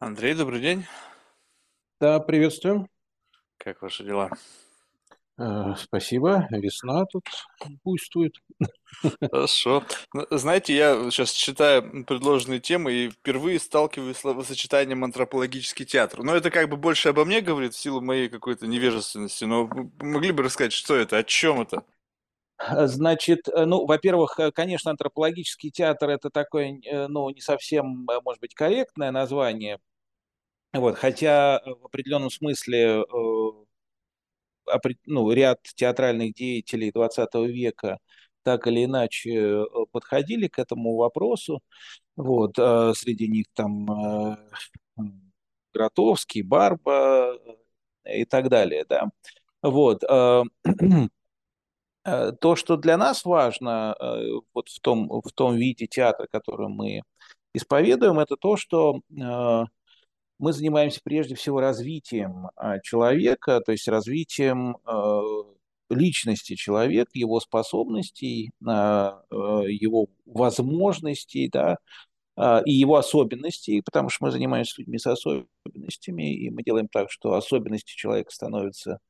Андрей, 0.00 0.34
добрый 0.34 0.60
день. 0.60 0.84
Да, 2.00 2.20
приветствую. 2.20 2.88
Как 3.56 3.82
ваши 3.82 4.04
дела? 4.04 4.30
Э, 5.36 5.74
спасибо. 5.76 6.46
Весна 6.52 7.04
тут 7.06 7.24
буйствует. 7.82 8.36
Хорошо. 9.20 9.82
Ну, 10.14 10.24
знаете, 10.30 10.76
я 10.76 11.10
сейчас 11.10 11.32
читаю 11.32 12.04
предложенные 12.04 12.60
темы 12.60 12.92
и 12.92 13.10
впервые 13.10 13.58
сталкиваюсь 13.58 14.16
с 14.16 14.20
словосочетанием 14.20 15.02
антропологический 15.02 15.84
театр. 15.84 16.22
Но 16.22 16.36
это 16.36 16.52
как 16.52 16.68
бы 16.68 16.76
больше 16.76 17.08
обо 17.08 17.24
мне 17.24 17.40
говорит 17.40 17.74
в 17.74 17.78
силу 17.80 18.00
моей 18.00 18.28
какой-то 18.28 18.68
невежественности. 18.68 19.46
Но 19.46 19.68
могли 19.98 20.30
бы 20.30 20.44
рассказать, 20.44 20.72
что 20.72 20.94
это, 20.94 21.16
о 21.16 21.24
чем 21.24 21.62
это? 21.62 21.82
Значит, 22.86 23.48
э, 23.48 23.64
ну, 23.64 23.84
во-первых, 23.84 24.38
э, 24.38 24.52
конечно, 24.52 24.92
антропологический 24.92 25.72
театр 25.72 26.10
это 26.10 26.30
такое, 26.30 26.80
ну, 27.08 27.30
не 27.30 27.40
совсем, 27.40 28.06
может 28.24 28.40
быть, 28.40 28.54
корректное 28.54 29.10
название. 29.10 29.80
Вот, 30.72 30.96
хотя 30.98 31.58
э, 31.64 31.70
в 31.70 31.86
определенном 31.86 32.30
смысле, 32.30 33.02
э, 33.02 33.04
ну, 35.06 35.30
ряд 35.32 35.60
театральных 35.62 36.34
деятелей 36.34 36.90
XX 36.90 37.46
века 37.46 37.98
так 38.42 38.66
или 38.66 38.84
иначе 38.84 39.30
э, 39.34 39.64
подходили 39.92 40.48
к 40.48 40.58
этому 40.58 40.96
вопросу. 40.96 41.60
Вот, 42.16 42.56
среди 42.56 43.28
них 43.28 43.46
там 43.54 43.86
Гротовский, 45.72 46.42
Барба 46.42 47.38
и 48.04 48.24
так 48.24 48.48
далее, 48.48 48.84
да. 48.88 49.04
Вот. 49.62 50.02
То, 52.04 52.56
что 52.56 52.76
для 52.76 52.96
нас 52.96 53.24
важно 53.24 53.94
вот 54.54 54.68
в 54.68 54.80
том, 54.80 55.08
в 55.24 55.32
том 55.32 55.56
виде 55.56 55.86
театра, 55.86 56.26
который 56.30 56.68
мы 56.68 57.02
исповедуем, 57.54 58.18
это 58.18 58.36
то, 58.36 58.56
что 58.56 59.00
мы 60.38 60.52
занимаемся 60.52 61.00
прежде 61.02 61.34
всего 61.34 61.60
развитием 61.60 62.48
а, 62.56 62.78
человека, 62.80 63.60
то 63.60 63.72
есть 63.72 63.88
развитием 63.88 64.76
э, 64.86 65.20
личности 65.90 66.54
человека, 66.54 67.10
его 67.14 67.40
способностей, 67.40 68.52
а, 68.66 69.22
его 69.30 70.08
возможностей, 70.26 71.48
да, 71.48 71.78
а, 72.38 72.62
и 72.64 72.72
его 72.72 72.96
особенностей, 72.96 73.82
потому 73.82 74.10
что 74.10 74.26
мы 74.26 74.30
занимаемся 74.30 74.74
людьми 74.78 74.98
с 74.98 75.06
особенностями, 75.08 76.34
и 76.34 76.50
мы 76.50 76.62
делаем 76.62 76.86
так, 76.88 77.10
что 77.10 77.34
особенности 77.34 77.96
человека 77.96 78.30
становятся 78.32 79.00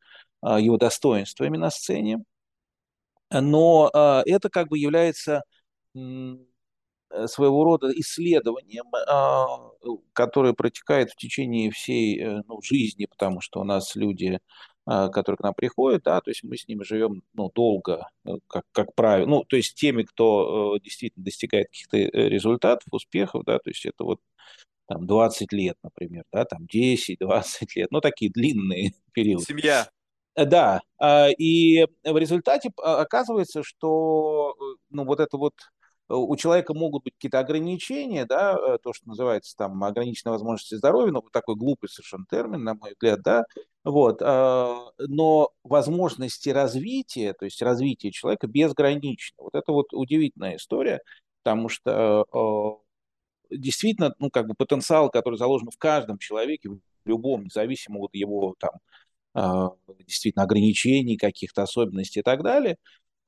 а, 0.41 0.59
его 0.59 0.79
достоинствами 0.79 1.59
на 1.59 1.71
сцене. 1.71 2.25
Но 3.31 3.91
а, 3.93 4.23
это 4.25 4.49
как 4.49 4.69
бы 4.69 4.79
является 4.79 5.43
своего 7.27 7.65
рода 7.65 7.91
исследованием, 7.93 8.87
а, 9.09 9.47
которое 10.13 10.53
протекает 10.53 11.11
в 11.11 11.17
течение 11.17 11.71
всей 11.71 12.21
э, 12.21 12.43
ну, 12.47 12.61
жизни, 12.63 13.07
потому 13.07 13.41
что 13.41 13.61
у 13.61 13.65
нас 13.65 13.97
люди, 13.97 14.41
а, 14.85 15.09
которые 15.09 15.37
к 15.37 15.43
нам 15.43 15.55
приходят, 15.55 16.03
да, 16.05 16.21
то 16.21 16.31
есть 16.31 16.43
мы 16.45 16.57
с 16.57 16.67
ними 16.67 16.83
живем 16.83 17.23
ну, 17.35 17.51
долго, 17.55 18.09
э, 18.27 18.33
как, 18.47 18.65
как 18.73 18.95
правило, 18.95 19.27
ну, 19.27 19.45
то 19.45 19.57
есть 19.57 19.75
теми, 19.75 20.03
кто 20.03 20.77
э, 20.77 20.81
действительно 20.81 21.25
достигает 21.25 21.69
каких-то 21.69 21.97
э, 21.99 22.09
результатов, 22.29 22.87
успехов, 22.91 23.45
да, 23.45 23.59
то 23.59 23.71
есть 23.71 23.85
это 23.87 24.05
вот 24.05 24.21
там 24.87 25.07
20 25.07 25.53
лет, 25.53 25.77
например, 25.83 26.25
да, 26.33 26.45
там 26.45 26.67
10-20 26.67 27.67
лет, 27.77 27.91
ну, 27.91 28.01
такие 28.01 28.31
длинные 28.31 28.93
периоды. 29.13 29.45
Семья. 29.45 29.89
Э, 30.35 30.45
Да, 30.47 30.81
а, 30.99 31.29
и 31.37 31.85
в 32.05 32.17
результате 32.17 32.71
оказывается, 32.77 33.63
что 33.63 34.55
э, 34.59 34.77
ну, 34.91 35.05
вот 35.05 35.21
это 35.21 35.37
вот 35.37 35.55
э, 35.55 35.78
у 36.09 36.37
человека 36.37 36.75
могут 36.75 37.05
быть 37.05 37.15
какие-то 37.15 37.39
ограничения, 37.39 38.25
да, 38.25 38.57
э, 38.57 38.79
то, 38.83 38.93
что 38.93 39.09
называется 39.09 39.55
там 39.57 39.83
ограниченные 39.85 40.33
возможности 40.33 40.75
здоровья, 40.75 41.13
ну, 41.13 41.23
такой 41.33 41.57
глупый 41.57 41.89
совершенно 41.89 42.25
термин, 42.31 42.65
на 42.65 42.75
мой 42.75 42.93
взгляд, 42.93 43.23
да, 43.23 43.45
вот, 43.85 44.21
а, 44.23 44.91
но 44.99 45.51
возможности 45.63 46.49
развития, 46.51 47.35
то 47.35 47.45
есть 47.45 47.61
развитие 47.63 48.13
человека 48.13 48.47
безграничны. 48.47 49.37
Вот 49.39 49.55
это 49.55 49.73
вот 49.73 49.93
удивительная 49.93 50.57
история, 50.57 51.01
потому 51.43 51.69
что 51.69 52.81
э, 53.51 53.57
действительно, 53.57 54.15
ну, 54.19 54.31
как 54.31 54.47
бы 54.47 54.55
потенциал, 54.55 55.11
который 55.11 55.37
заложен 55.37 55.71
в 55.71 55.79
каждом 55.79 56.19
человеке, 56.19 56.71
в 56.71 56.81
любом, 57.07 57.45
независимо 57.45 58.01
от 58.01 58.15
его 58.15 58.55
там 58.59 58.73
а, 59.35 59.71
действительно 60.07 60.45
ограничений, 60.45 61.17
каких-то 61.17 61.63
особенностей 61.63 62.21
и 62.21 62.23
так 62.23 62.43
далее, 62.43 62.77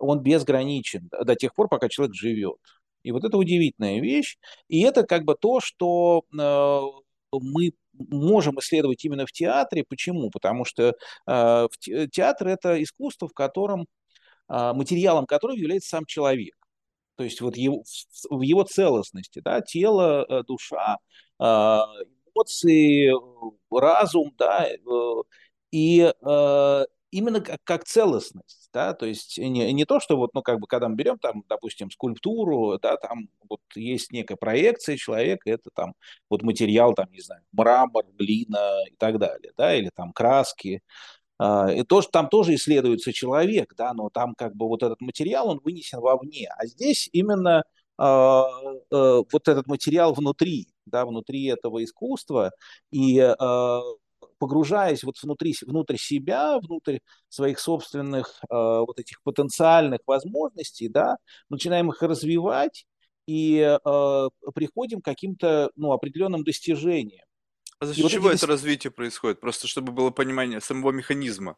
он 0.01 0.21
безграничен 0.21 1.09
до 1.11 1.37
тех 1.37 1.55
пор, 1.55 1.69
пока 1.69 1.89
человек 1.89 2.15
живет. 2.15 2.59
И 3.03 3.13
вот 3.13 3.25
это 3.25 3.37
удивительная 3.37 4.01
вещь. 4.01 4.39
И 4.69 4.83
это 4.83 5.05
как 5.05 5.25
бы 5.25 5.35
то, 5.35 5.61
что 5.61 6.25
э, 6.33 6.81
мы 7.33 7.73
можем 7.93 8.59
исследовать 8.59 9.05
именно 9.05 9.27
в 9.27 9.33
театре. 9.33 9.85
Почему? 9.89 10.31
Потому 10.31 10.65
что 10.65 10.95
э, 11.27 11.69
театр 12.13 12.49
это 12.49 12.83
искусство, 12.83 13.29
в 13.29 13.33
котором 13.33 13.87
э, 14.49 14.73
материалом 14.75 15.27
которого 15.27 15.57
является 15.57 15.91
сам 15.91 16.05
человек. 16.07 16.55
То 17.17 17.25
есть 17.25 17.41
вот 17.41 17.57
его, 17.57 17.85
в 18.31 18.41
его 18.41 18.65
целостности, 18.65 19.41
да, 19.41 19.61
тело, 19.61 20.25
э, 20.29 20.43
душа, 20.47 20.99
э, 21.39 21.45
эмоции, 21.45 23.13
разум, 23.71 24.33
да, 24.39 24.69
и 25.73 26.13
именно 27.11 27.41
как, 27.41 27.59
как 27.65 27.85
целостность, 27.85 28.69
да, 28.73 28.95
то 28.95 29.07
есть 29.07 29.39
не, 29.39 29.73
не 29.73 29.85
то, 29.85 30.01
что 30.01 30.17
вот, 30.17 30.35
ну, 30.35 30.43
как 30.43 30.61
бы, 30.61 30.67
когда 30.67 30.89
мы 30.89 30.97
берем 30.97 31.19
там, 31.19 31.45
допустим, 31.49 31.91
скульптуру, 31.91 32.79
да, 32.81 32.97
там 32.97 33.29
вот 33.49 33.61
есть 33.75 34.13
некая 34.13 34.37
проекция 34.37 34.97
человека, 34.97 35.51
это 35.51 35.71
там 35.75 35.95
вот 36.29 36.43
материал, 36.43 36.95
там, 36.95 37.11
не 37.11 37.21
знаю, 37.21 37.43
мрамор, 37.53 38.05
глина 38.19 38.83
и 38.89 38.95
так 38.97 39.19
далее, 39.19 39.53
да, 39.57 39.75
или 39.75 39.91
там 39.95 40.13
краски, 40.13 40.83
а, 41.39 41.73
и 41.73 41.83
то, 41.85 42.03
что 42.03 42.11
там 42.13 42.29
тоже 42.29 42.55
исследуется 42.55 43.13
человек, 43.13 43.75
да, 43.77 43.95
но 43.95 44.11
там 44.11 44.35
как 44.35 44.55
бы 44.55 44.69
вот 44.69 44.83
этот 44.83 45.01
материал, 45.01 45.49
он 45.49 45.61
вынесен 45.65 46.01
вовне, 46.01 46.49
а 46.57 46.67
здесь 46.67 47.09
именно 47.13 47.65
а, 47.99 48.47
э, 48.91 49.23
вот 49.33 49.49
этот 49.49 49.67
материал 49.67 50.15
внутри, 50.15 50.69
да, 50.87 51.05
внутри 51.07 51.47
этого 51.47 51.83
искусства, 51.85 52.53
и 52.91 53.19
а, 53.21 53.81
погружаясь 54.41 55.05
вот 55.05 55.17
внутри, 55.23 55.55
внутрь 55.63 55.97
себя, 55.97 56.59
внутрь 56.59 56.99
своих 57.29 57.61
собственных 57.61 58.41
э, 58.43 58.55
вот 58.55 58.99
этих 58.99 59.23
потенциальных 59.23 60.01
возможностей, 60.07 60.89
да, 60.89 61.19
начинаем 61.51 61.91
их 61.91 62.03
развивать 62.03 62.87
и 63.27 63.59
э, 63.61 64.29
приходим 64.55 65.03
к 65.03 65.05
каким-то 65.05 65.71
ну, 65.77 65.93
определенным 65.93 66.43
достижениям. 66.43 67.25
А 67.79 67.87
за 67.87 67.95
счет 67.95 68.03
вот 68.05 68.13
чего 68.13 68.31
это 68.31 68.47
развитие 68.47 68.91
происходит? 68.91 69.41
Просто 69.41 69.69
чтобы 69.69 69.93
было 69.93 70.11
понимание 70.11 70.61
самого 70.61 70.91
механизма. 70.91 71.57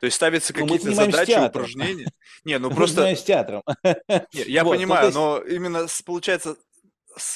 То 0.00 0.06
есть 0.06 0.16
ставятся 0.16 0.52
ну, 0.54 0.66
мы 0.66 0.78
какие-то 0.78 0.94
задачи, 0.94 1.46
упражнения? 1.46 2.10
Не, 2.44 2.58
ну 2.58 2.68
мы 2.70 2.76
просто 2.76 2.96
занимаемся 2.96 3.24
театром. 3.24 3.62
Не, 3.84 4.42
я 4.52 4.64
Вот, 4.64 4.72
ну 4.72 4.78
понимаю, 4.78 5.06
есть, 5.06 5.16
но 5.16 5.38
именно 5.38 5.86
с- 5.86 6.02
получается, 6.02 6.54
с- 6.54 6.58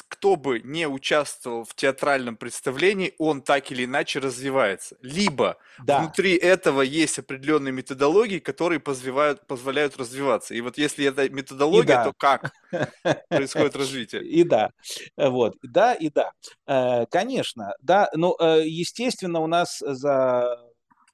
кто 0.08 0.36
бы 0.36 0.60
не 0.60 0.86
участвовал 0.88 1.64
в 1.64 1.74
театральном 1.74 2.36
представлении, 2.36 3.14
он 3.18 3.42
так 3.42 3.70
или 3.70 3.84
иначе 3.84 4.18
развивается. 4.18 4.96
Либо 5.02 5.56
да, 5.84 6.00
внутри 6.00 6.36
этого 6.36 6.82
есть 6.82 7.18
определенные 7.18 7.72
методологии, 7.72 8.38
которые 8.38 8.80
позволяют, 8.80 9.46
позволяют 9.46 9.96
развиваться. 9.96 10.54
И 10.54 10.60
вот 10.60 10.78
если 10.78 11.06
это 11.06 11.24
и 11.24 11.28
методология, 11.28 12.04
то 12.04 12.12
да. 12.12 12.14
как 12.18 12.52
происходит 13.28 13.76
развитие? 13.76 14.24
И 14.24 14.44
да, 14.44 14.70
вот, 15.16 15.56
да, 15.62 15.94
и 15.94 16.10
да. 16.10 16.32
Э, 16.66 17.06
Конечно, 17.06 17.74
да, 17.80 18.08
ну, 18.14 18.36
э, 18.38 18.62
естественно, 18.66 19.40
у 19.40 19.46
нас 19.46 19.78
за 19.80 20.58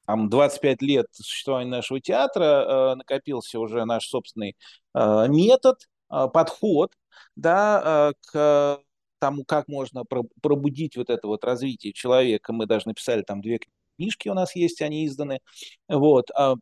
там, 0.06 0.28
25 0.28 0.82
лет 0.82 1.06
существования 1.12 1.70
нашего 1.70 2.00
театра 2.00 2.44
э, 2.44 2.94
накопился 2.96 3.58
уже 3.58 3.84
наш 3.84 4.06
собственный 4.08 4.56
метод, 4.94 5.76
подход, 6.08 6.92
да, 7.36 8.10
э, 8.10 8.30
к 8.30 8.82
тому, 9.18 9.44
как 9.44 9.68
можно 9.68 10.04
про- 10.04 10.28
пробудить 10.42 10.96
вот 10.96 11.10
это 11.10 11.26
вот 11.26 11.44
развитие 11.44 11.92
человека. 11.92 12.52
Мы 12.52 12.66
даже 12.66 12.88
написали 12.88 13.22
там 13.22 13.40
две 13.40 13.60
книжки 13.96 14.28
у 14.28 14.34
нас 14.34 14.54
есть, 14.56 14.82
они 14.82 15.06
изданы. 15.06 15.40
Вот. 15.88 16.30
а 16.34 16.54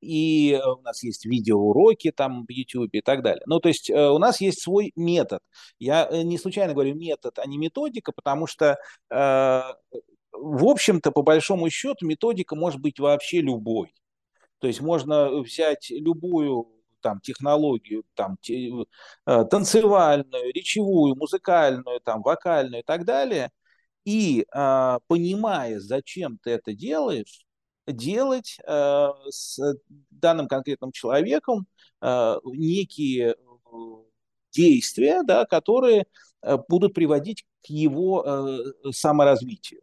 и 0.00 0.52
э, 0.52 0.66
у 0.66 0.80
нас 0.82 1.02
есть 1.02 1.26
видеоуроки 1.26 2.10
там 2.10 2.46
в 2.46 2.50
YouTube 2.50 2.90
и 2.92 3.00
так 3.02 3.22
далее. 3.22 3.42
Ну, 3.46 3.60
то 3.60 3.68
есть 3.68 3.90
э, 3.90 4.08
у 4.10 4.18
нас 4.18 4.40
есть 4.40 4.62
свой 4.62 4.92
метод. 4.96 5.40
Я 5.78 6.08
э, 6.10 6.22
не 6.22 6.38
случайно 6.38 6.72
говорю 6.72 6.94
метод, 6.94 7.38
а 7.38 7.46
не 7.46 7.58
методика, 7.58 8.12
потому 8.12 8.46
что, 8.46 8.78
э, 9.10 9.14
в 9.14 10.64
общем-то, 10.64 11.10
по 11.12 11.22
большому 11.22 11.68
счету, 11.70 12.06
методика 12.06 12.56
может 12.56 12.80
быть 12.80 12.98
вообще 12.98 13.40
любой. 13.40 13.92
То 14.58 14.66
есть 14.68 14.80
можно 14.80 15.30
взять 15.40 15.90
любую 15.90 16.79
там 17.00 17.20
технологию, 17.20 18.04
там 18.14 18.36
те- 18.40 18.70
э, 19.26 19.44
танцевальную, 19.50 20.52
речевую, 20.52 21.16
музыкальную, 21.16 22.00
там 22.00 22.22
вокальную 22.22 22.82
и 22.82 22.84
так 22.84 23.04
далее, 23.04 23.50
и 24.04 24.46
а, 24.52 24.98
понимая, 25.08 25.78
зачем 25.80 26.38
ты 26.42 26.50
это 26.50 26.72
делаешь, 26.74 27.44
делать 27.86 28.58
а, 28.66 29.12
с 29.28 29.58
данным 30.10 30.48
конкретным 30.48 30.92
человеком 30.92 31.66
а, 32.00 32.38
некие 32.44 33.34
э, 33.34 33.36
действия, 34.52 35.22
да, 35.22 35.44
которые 35.44 36.04
э, 36.42 36.56
будут 36.68 36.94
приводить 36.94 37.44
к 37.62 37.66
его 37.66 38.24
э, 38.24 38.90
саморазвитию. 38.92 39.80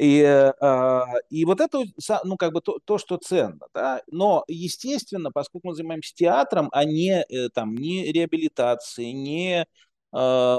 И, 0.00 0.22
э, 0.22 1.04
и 1.28 1.44
вот 1.44 1.60
это, 1.60 1.84
ну, 2.24 2.38
как 2.38 2.54
бы 2.54 2.62
то, 2.62 2.78
то, 2.86 2.96
что 2.96 3.18
ценно, 3.18 3.66
да, 3.74 4.02
но, 4.06 4.44
естественно, 4.48 5.30
поскольку 5.30 5.68
мы 5.68 5.74
занимаемся 5.74 6.14
театром, 6.14 6.70
а 6.72 6.86
не, 6.86 7.22
э, 7.28 7.50
там, 7.50 7.74
не 7.74 8.10
реабилитацией, 8.10 9.12
не 9.12 9.66
э, 10.14 10.56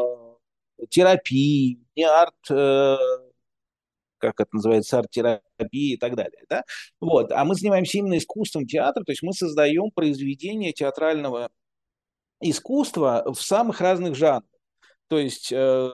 терапией, 0.91 1.79
не 1.95 2.03
арт, 2.03 2.35
э, 2.51 2.97
как 4.19 4.39
это 4.39 4.49
называется, 4.53 4.99
арт-терапией 4.99 5.95
и 5.95 5.97
так 5.97 6.15
далее, 6.15 6.43
да, 6.47 6.63
вот, 6.99 7.31
а 7.31 7.43
мы 7.43 7.55
занимаемся 7.55 7.97
именно 7.97 8.19
искусством 8.19 8.67
театра, 8.67 9.03
то 9.03 9.11
есть 9.11 9.23
мы 9.23 9.33
создаем 9.33 9.89
произведения 9.89 10.71
театрального 10.71 11.49
искусства 12.41 13.23
в 13.25 13.41
самых 13.41 13.81
разных 13.81 14.15
жанрах, 14.15 14.43
то 15.07 15.17
есть 15.17 15.51
э, 15.51 15.91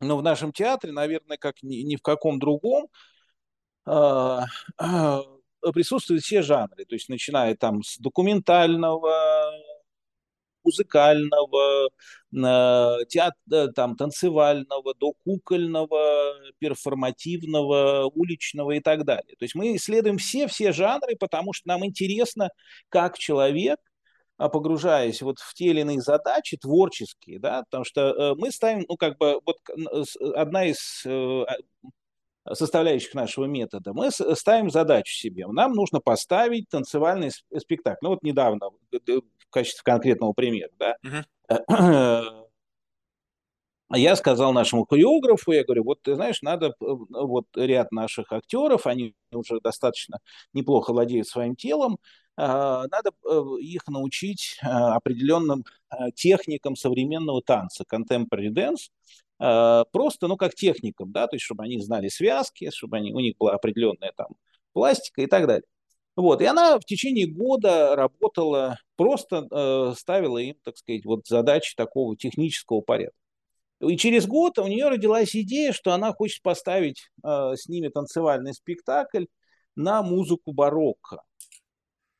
но 0.00 0.16
в 0.16 0.22
нашем 0.22 0.52
театре, 0.52 0.92
наверное, 0.92 1.36
как 1.38 1.62
ни, 1.62 1.76
ни 1.76 1.96
в 1.96 2.02
каком 2.02 2.38
другом, 2.38 2.88
э, 3.86 4.40
э, 4.80 5.20
присутствуют 5.72 6.22
все 6.22 6.42
жанры, 6.42 6.84
то 6.84 6.94
есть 6.94 7.08
начиная 7.08 7.54
там 7.56 7.82
с 7.82 7.98
документального, 7.98 9.52
музыкального, 10.64 11.88
э, 12.32 13.04
театра, 13.08 13.68
там, 13.74 13.96
танцевального, 13.96 14.94
до 14.94 15.12
кукольного, 15.24 16.34
перформативного, 16.58 18.10
уличного 18.14 18.72
и 18.72 18.80
так 18.80 19.04
далее. 19.04 19.36
То 19.38 19.44
есть 19.44 19.54
мы 19.54 19.76
исследуем 19.76 20.18
все-все 20.18 20.72
жанры, 20.72 21.16
потому 21.18 21.52
что 21.52 21.68
нам 21.68 21.84
интересно, 21.86 22.50
как 22.88 23.18
человек– 23.18 23.78
а, 23.85 23.85
погружаясь 24.36 25.22
вот 25.22 25.38
в 25.38 25.54
те 25.54 25.66
или 25.66 25.80
иные 25.80 26.00
задачи 26.00 26.56
творческие, 26.56 27.38
да, 27.38 27.62
потому 27.62 27.84
что 27.84 28.00
э, 28.00 28.34
мы 28.36 28.50
ставим, 28.50 28.84
ну, 28.88 28.96
как 28.96 29.16
бы, 29.18 29.40
вот 29.44 29.58
одна 30.34 30.66
из 30.66 31.02
э, 31.06 31.44
а, 32.44 32.54
составляющих 32.54 33.14
нашего 33.14 33.46
метода, 33.46 33.92
мы 33.92 34.10
ставим 34.10 34.70
задачу 34.70 35.12
себе. 35.12 35.46
Нам 35.46 35.72
нужно 35.72 36.00
поставить 36.00 36.68
танцевальный 36.68 37.30
спектакль. 37.30 37.98
Ну, 38.02 38.10
вот 38.10 38.22
недавно, 38.22 38.70
в 38.90 39.50
качестве 39.50 39.82
конкретного 39.84 40.32
примера, 40.32 40.70
да, 40.78 40.96
uh-huh. 41.48 42.46
я 43.94 44.16
сказал 44.16 44.52
нашему 44.52 44.84
хореографу, 44.84 45.52
я 45.52 45.64
говорю, 45.64 45.84
вот 45.84 46.02
ты 46.02 46.14
знаешь, 46.14 46.42
надо, 46.42 46.74
вот 46.78 47.46
ряд 47.54 47.90
наших 47.92 48.32
актеров, 48.32 48.86
они 48.86 49.14
уже 49.32 49.60
достаточно 49.60 50.18
неплохо 50.52 50.92
владеют 50.92 51.28
своим 51.28 51.56
телом, 51.56 51.94
а, 51.94 51.98
надо 52.36 53.12
э, 53.24 53.42
их 53.60 53.86
научить 53.88 54.58
а, 54.62 54.96
определенным 54.96 55.64
техникам 56.14 56.76
современного 56.76 57.42
танца, 57.42 57.84
contemporary 57.90 58.50
dance, 58.50 58.90
просто, 59.92 60.28
ну, 60.28 60.36
как 60.36 60.54
техникам, 60.54 61.12
да, 61.12 61.26
то 61.26 61.36
есть, 61.36 61.44
чтобы 61.44 61.64
они 61.64 61.80
знали 61.80 62.08
связки, 62.08 62.70
чтобы 62.70 62.96
они, 62.96 63.12
у 63.12 63.20
них 63.20 63.36
была 63.38 63.52
определенная 63.52 64.12
там 64.16 64.28
пластика 64.72 65.22
и 65.22 65.26
так 65.26 65.46
далее. 65.46 65.66
Вот, 66.16 66.40
и 66.40 66.46
она 66.46 66.78
в 66.78 66.84
течение 66.84 67.26
года 67.26 67.94
работала, 67.94 68.78
просто 68.96 69.46
э, 69.50 69.92
ставила 69.96 70.38
им, 70.38 70.56
так 70.64 70.78
сказать, 70.78 71.04
вот 71.04 71.26
задачи 71.26 71.74
такого 71.76 72.16
технического 72.16 72.80
порядка. 72.80 73.18
И 73.80 73.98
через 73.98 74.26
год 74.26 74.58
у 74.58 74.66
нее 74.66 74.88
родилась 74.88 75.36
идея, 75.36 75.72
что 75.72 75.92
она 75.92 76.14
хочет 76.14 76.42
поставить 76.42 77.10
э, 77.22 77.52
с 77.56 77.68
ними 77.68 77.88
танцевальный 77.88 78.54
спектакль 78.54 79.26
на 79.74 80.02
музыку 80.02 80.52
барокко. 80.52 81.22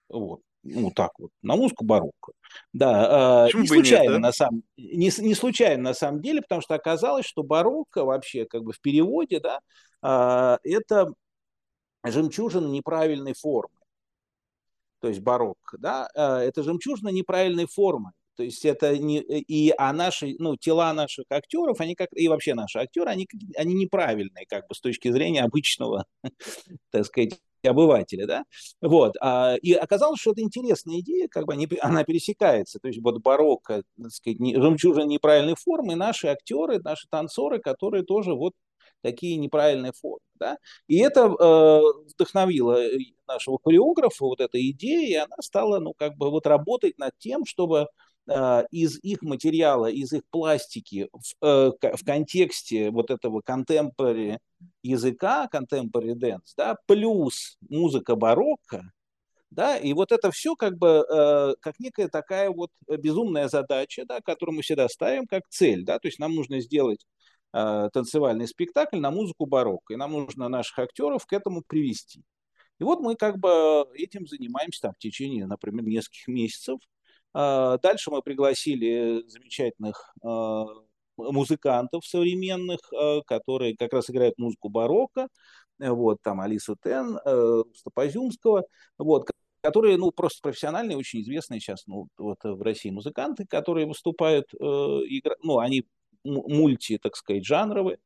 Вот. 0.09 0.41
Ну, 0.69 0.91
так 0.91 1.13
вот, 1.19 1.31
на 1.43 1.55
музыку 1.55 1.85
барокко. 1.85 2.33
Да, 2.73 3.49
э, 3.53 3.59
не 3.59 3.69
случайно, 3.69 4.03
нет, 4.03 4.13
да? 4.15 4.19
на 4.19 4.33
самом 4.33 4.63
не, 4.77 5.13
не 5.19 5.35
случайно 5.35 5.83
на 5.83 5.95
самом 5.95 6.21
деле, 6.21 6.43
потому 6.43 6.61
что 6.61 6.75
оказалось, 6.75 7.25
что 7.25 7.45
барокко 7.45 8.05
вообще 8.05 8.47
как 8.47 8.65
бы 8.65 8.73
в 8.73 8.81
переводе, 8.81 9.41
да, 9.41 9.61
э, 10.03 10.59
это 10.69 11.09
жемчужина 12.05 12.67
неправильной 12.67 13.35
формы. 13.35 13.79
То 15.01 15.09
есть 15.09 15.21
барокко, 15.21 15.79
да, 15.79 16.09
э, 16.15 16.49
это 16.49 16.65
жемчужина 16.65 17.11
неправильной 17.11 17.67
формы. 17.67 18.11
То 18.37 18.43
есть 18.43 18.65
это 18.67 18.99
не 18.99 19.21
и 19.21 19.73
а 19.79 19.93
наши, 19.93 20.35
ну 20.39 20.57
тела 20.57 20.93
наших 20.93 21.25
актеров, 21.31 21.81
они 21.81 21.95
как 21.95 22.09
и 22.13 22.29
вообще 22.29 22.55
наши 22.55 22.79
актеры, 22.79 23.11
они 23.11 23.27
они 23.57 23.75
неправильные 23.75 24.47
как 24.47 24.69
бы 24.69 24.75
с 24.75 24.81
точки 24.81 25.11
зрения 25.11 25.43
обычного, 25.43 26.05
так 26.91 27.07
сказать, 27.07 27.41
обывателя, 27.65 28.27
да, 28.27 28.45
вот, 28.81 29.15
а, 29.21 29.57
и 29.61 29.73
оказалось, 29.73 30.21
что 30.21 30.33
это 30.33 30.43
интересная 30.43 31.01
идея, 31.01 31.29
как 31.29 31.47
бы 31.47 31.53
они, 31.53 31.69
она 31.81 32.05
пересекается, 32.05 32.79
то 32.79 32.89
есть 32.89 33.01
вот 33.03 33.21
барокко, 33.23 33.83
так 34.01 34.11
сказать, 34.11 34.41
не, 34.41 34.55
жемчужина 34.55 35.05
неправильной 35.05 35.55
формы, 35.57 35.95
наши 35.95 36.29
актеры, 36.29 36.81
наши 36.83 37.07
танцоры, 37.09 37.59
которые 37.61 38.05
тоже 38.05 38.35
вот 38.35 38.53
такие 39.03 39.37
неправильные 39.37 39.93
формы, 39.93 40.21
да, 40.35 40.59
и 40.89 40.99
это 40.99 41.23
э, 41.23 41.81
вдохновило 42.15 42.81
нашего 43.27 43.59
хореографа, 43.63 44.25
вот 44.25 44.41
эта 44.41 44.59
идея, 44.71 45.09
и 45.09 45.15
она 45.15 45.37
стала, 45.41 45.79
ну, 45.79 45.95
как 45.95 46.17
бы 46.17 46.31
вот 46.31 46.47
работать 46.47 46.99
над 46.99 47.13
тем, 47.19 47.45
чтобы 47.45 47.79
э, 47.79 47.87
из 48.71 48.99
их 49.03 49.23
материала, 49.23 49.87
из 49.87 50.13
их 50.13 50.23
пластики 50.31 51.09
в, 51.13 51.47
э, 51.47 51.73
в 51.97 52.05
контексте 52.05 52.91
вот 52.91 53.11
этого 53.11 53.41
contemporary 53.41 54.39
языка, 54.83 55.49
contemporary 55.53 56.15
dance, 56.15 56.53
да, 56.57 56.77
плюс 56.87 57.57
музыка 57.69 58.17
барокко, 58.17 58.91
да, 59.51 59.77
и 59.77 59.93
вот 59.93 60.11
это 60.11 60.31
все 60.33 60.57
как 60.57 60.77
бы 60.77 61.05
э, 61.09 61.55
как 61.61 61.79
некая 61.79 62.09
такая 62.09 62.51
вот 62.51 62.71
безумная 62.89 63.49
задача, 63.49 64.05
да, 64.05 64.21
которую 64.21 64.57
мы 64.57 64.63
всегда 64.63 64.89
ставим 64.89 65.27
как 65.27 65.45
цель, 65.49 65.85
да, 65.85 65.99
то 65.99 66.09
есть 66.09 66.19
нам 66.19 66.35
нужно 66.35 66.61
сделать 66.61 67.07
э, 67.53 67.89
танцевальный 67.93 68.49
спектакль 68.49 68.99
на 68.99 69.11
музыку 69.11 69.47
барокко, 69.47 69.95
и 69.95 69.97
нам 69.97 70.13
нужно 70.13 70.49
наших 70.49 70.79
актеров 70.81 71.27
к 71.27 71.33
этому 71.33 71.63
привести. 71.67 72.25
И 72.79 72.85
вот 72.85 73.01
мы 73.01 73.17
как 73.17 73.39
бы 73.39 73.87
этим 73.95 74.27
занимаемся 74.27 74.83
там 74.83 74.93
в 74.95 74.99
течение, 74.99 75.47
например, 75.47 75.85
нескольких 75.85 76.29
месяцев. 76.29 76.79
Э, 77.37 77.79
дальше 77.83 78.11
мы 78.11 78.23
пригласили 78.23 79.23
замечательных 79.29 80.15
э, 80.25 80.65
музыкантов 81.19 82.07
современных, 82.07 82.81
э, 82.93 83.21
которые 83.27 83.77
как 83.77 83.93
раз 83.93 84.11
играют 84.11 84.39
музыку 84.39 84.69
барокко, 84.69 85.29
э, 85.79 85.91
вот, 85.91 86.23
там 86.23 86.41
Алису 86.41 86.77
Тен, 86.83 87.19
э, 87.25 87.63
Стопозюмского, 87.75 88.65
вот, 88.99 89.31
которые, 89.61 89.99
ну, 89.99 90.13
просто 90.13 90.41
профессиональные, 90.43 90.97
очень 90.97 91.21
известные 91.23 91.61
сейчас, 91.61 91.87
ну, 91.87 92.09
вот 92.17 92.39
в 92.43 92.63
России 92.63 92.91
музыканты, 92.91 93.47
которые 93.47 93.87
выступают, 93.87 94.55
игра, 94.55 95.35
ну, 95.43 95.59
они 95.59 95.87
мульти, 96.25 96.99
так 96.99 97.17
сказать, 97.17 97.45
жанровые, 97.45 97.99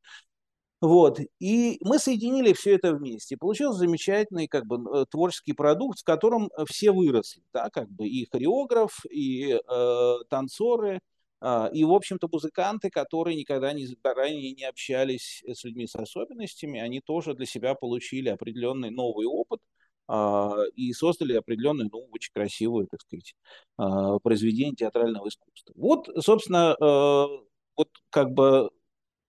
вот. 0.80 1.20
И 1.38 1.78
мы 1.82 1.98
соединили 1.98 2.52
все 2.52 2.74
это 2.74 2.94
вместе. 2.94 3.36
Получился 3.36 3.78
замечательный 3.78 4.48
как 4.48 4.66
бы, 4.66 5.06
творческий 5.06 5.52
продукт, 5.52 5.98
с 5.98 6.02
которым 6.02 6.50
все 6.66 6.90
выросли. 6.90 7.42
Да, 7.52 7.68
как 7.70 7.90
бы 7.90 8.08
и 8.08 8.26
хореограф, 8.30 9.04
и 9.10 9.52
э, 9.52 10.14
танцоры, 10.30 11.00
а, 11.40 11.70
и, 11.72 11.84
в 11.84 11.92
общем-то, 11.92 12.28
музыканты, 12.30 12.90
которые 12.90 13.36
никогда 13.36 13.72
не, 13.72 13.86
ранее 14.04 14.52
не 14.52 14.64
общались 14.64 15.42
с 15.46 15.64
людьми 15.64 15.86
с 15.86 15.94
особенностями, 15.96 16.80
они 16.80 17.00
тоже 17.00 17.34
для 17.34 17.46
себя 17.46 17.74
получили 17.74 18.28
определенный 18.28 18.90
новый 18.90 19.26
опыт 19.26 19.60
а, 20.06 20.64
и 20.76 20.92
создали 20.92 21.34
определенную, 21.34 21.88
ну, 21.90 22.06
очень 22.12 22.32
красивую, 22.34 22.88
так 22.88 23.00
сказать, 23.00 23.34
а, 23.78 24.18
произведение 24.18 24.74
театрального 24.74 25.28
искусства. 25.28 25.72
Вот, 25.76 26.08
собственно, 26.18 26.76
вот 26.78 27.88
как 28.10 28.32
бы 28.32 28.70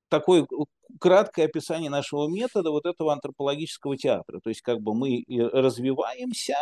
такое 0.09 0.45
краткое 0.99 1.45
описание 1.45 1.89
нашего 1.89 2.27
метода 2.27 2.71
вот 2.71 2.85
этого 2.85 3.13
антропологического 3.13 3.97
театра. 3.97 4.39
То 4.43 4.49
есть 4.49 4.61
как 4.61 4.81
бы 4.81 4.93
мы 4.93 5.23
развиваемся, 5.27 6.55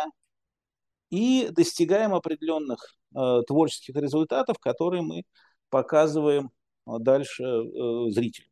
и 1.10 1.48
достигаем 1.50 2.14
определенных 2.14 2.94
э, 3.14 3.42
творческих 3.46 3.96
результатов, 3.96 4.58
которые 4.58 5.02
мы 5.02 5.24
показываем 5.68 6.50
э, 6.86 6.92
дальше 7.00 7.42
э, 7.42 8.10
зрителю. 8.10 8.46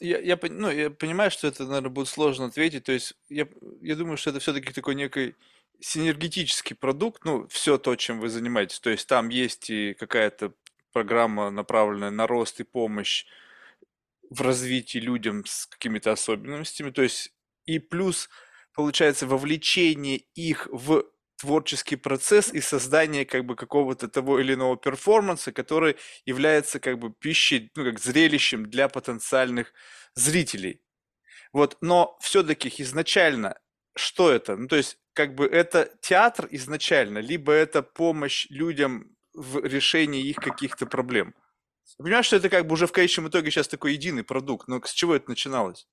Я, 0.00 0.18
я, 0.18 0.38
ну, 0.42 0.70
я 0.70 0.90
понимаю, 0.90 1.30
что 1.30 1.46
это, 1.46 1.64
наверное, 1.64 1.90
будет 1.90 2.08
сложно 2.08 2.46
ответить. 2.46 2.84
То 2.84 2.92
есть 2.92 3.14
я, 3.28 3.48
я 3.80 3.96
думаю, 3.96 4.16
что 4.16 4.30
это 4.30 4.40
все-таки 4.40 4.72
такой 4.72 4.94
некий 4.94 5.34
синергетический 5.80 6.76
продукт, 6.76 7.24
ну, 7.24 7.46
все 7.48 7.78
то, 7.78 7.94
чем 7.96 8.20
вы 8.20 8.28
занимаетесь. 8.28 8.80
То 8.80 8.90
есть 8.90 9.06
там 9.08 9.28
есть 9.28 9.70
и 9.70 9.94
какая-то 9.94 10.52
программа, 10.92 11.50
направленная 11.50 12.10
на 12.10 12.26
рост 12.26 12.60
и 12.60 12.64
помощь 12.64 13.26
в 14.30 14.42
развитии 14.42 14.98
людям 14.98 15.44
с 15.46 15.66
какими-то 15.66 16.12
особенностями. 16.12 16.90
То 16.90 17.02
есть 17.02 17.32
и 17.66 17.78
плюс, 17.78 18.28
получается, 18.74 19.26
вовлечение 19.26 20.18
их 20.34 20.68
в 20.72 21.04
творческий 21.38 21.96
процесс 21.96 22.52
и 22.52 22.60
создание 22.60 23.24
как 23.24 23.44
бы 23.44 23.54
какого-то 23.54 24.08
того 24.08 24.40
или 24.40 24.54
иного 24.54 24.76
перформанса, 24.76 25.52
который 25.52 25.96
является 26.26 26.80
как 26.80 26.98
бы 26.98 27.12
пищей, 27.12 27.70
ну 27.76 27.84
как 27.84 28.00
зрелищем 28.00 28.68
для 28.68 28.88
потенциальных 28.88 29.72
зрителей. 30.14 30.80
Вот, 31.52 31.78
но 31.80 32.18
все-таки 32.20 32.72
изначально 32.78 33.58
что 33.96 34.30
это? 34.30 34.56
Ну 34.56 34.68
то 34.68 34.76
есть 34.76 34.98
как 35.12 35.34
бы 35.34 35.46
это 35.46 35.92
театр 36.00 36.48
изначально, 36.50 37.18
либо 37.18 37.52
это 37.52 37.82
помощь 37.82 38.46
людям 38.50 39.16
в 39.34 39.64
решении 39.64 40.22
их 40.22 40.36
каких-то 40.36 40.86
проблем? 40.86 41.34
Понимаешь, 41.96 42.26
что 42.26 42.36
это 42.36 42.48
как 42.50 42.66
бы 42.66 42.74
уже 42.74 42.86
в 42.86 42.92
конечном 42.92 43.28
итоге 43.28 43.50
сейчас 43.50 43.68
такой 43.68 43.94
единый 43.94 44.24
продукт, 44.24 44.68
но 44.68 44.80
с 44.84 44.92
чего 44.92 45.14
это 45.14 45.30
начиналось? 45.30 45.86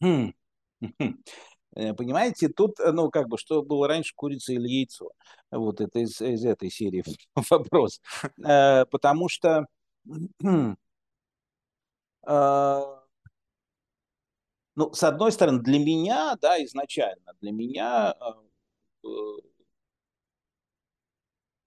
Хм. 0.00 0.32
Э, 1.76 1.94
понимаете, 1.94 2.48
тут, 2.48 2.80
э, 2.80 2.90
ну, 2.90 3.10
как 3.10 3.28
бы, 3.28 3.38
что 3.38 3.62
было 3.62 3.86
раньше, 3.86 4.12
курица 4.16 4.52
или 4.52 4.66
яйцо? 4.68 5.12
Вот 5.52 5.80
это 5.80 6.00
из, 6.00 6.20
из 6.20 6.44
этой 6.44 6.68
серии 6.68 7.04
вопрос. 7.50 8.00
Э, 8.44 8.86
потому 8.86 9.28
что 9.28 9.66
ну, 10.40 10.76
с 14.92 15.02
одной 15.04 15.30
стороны, 15.30 15.60
для 15.62 15.78
меня, 15.78 16.36
да, 16.40 16.62
изначально, 16.64 17.34
для 17.40 17.52
меня 17.52 18.14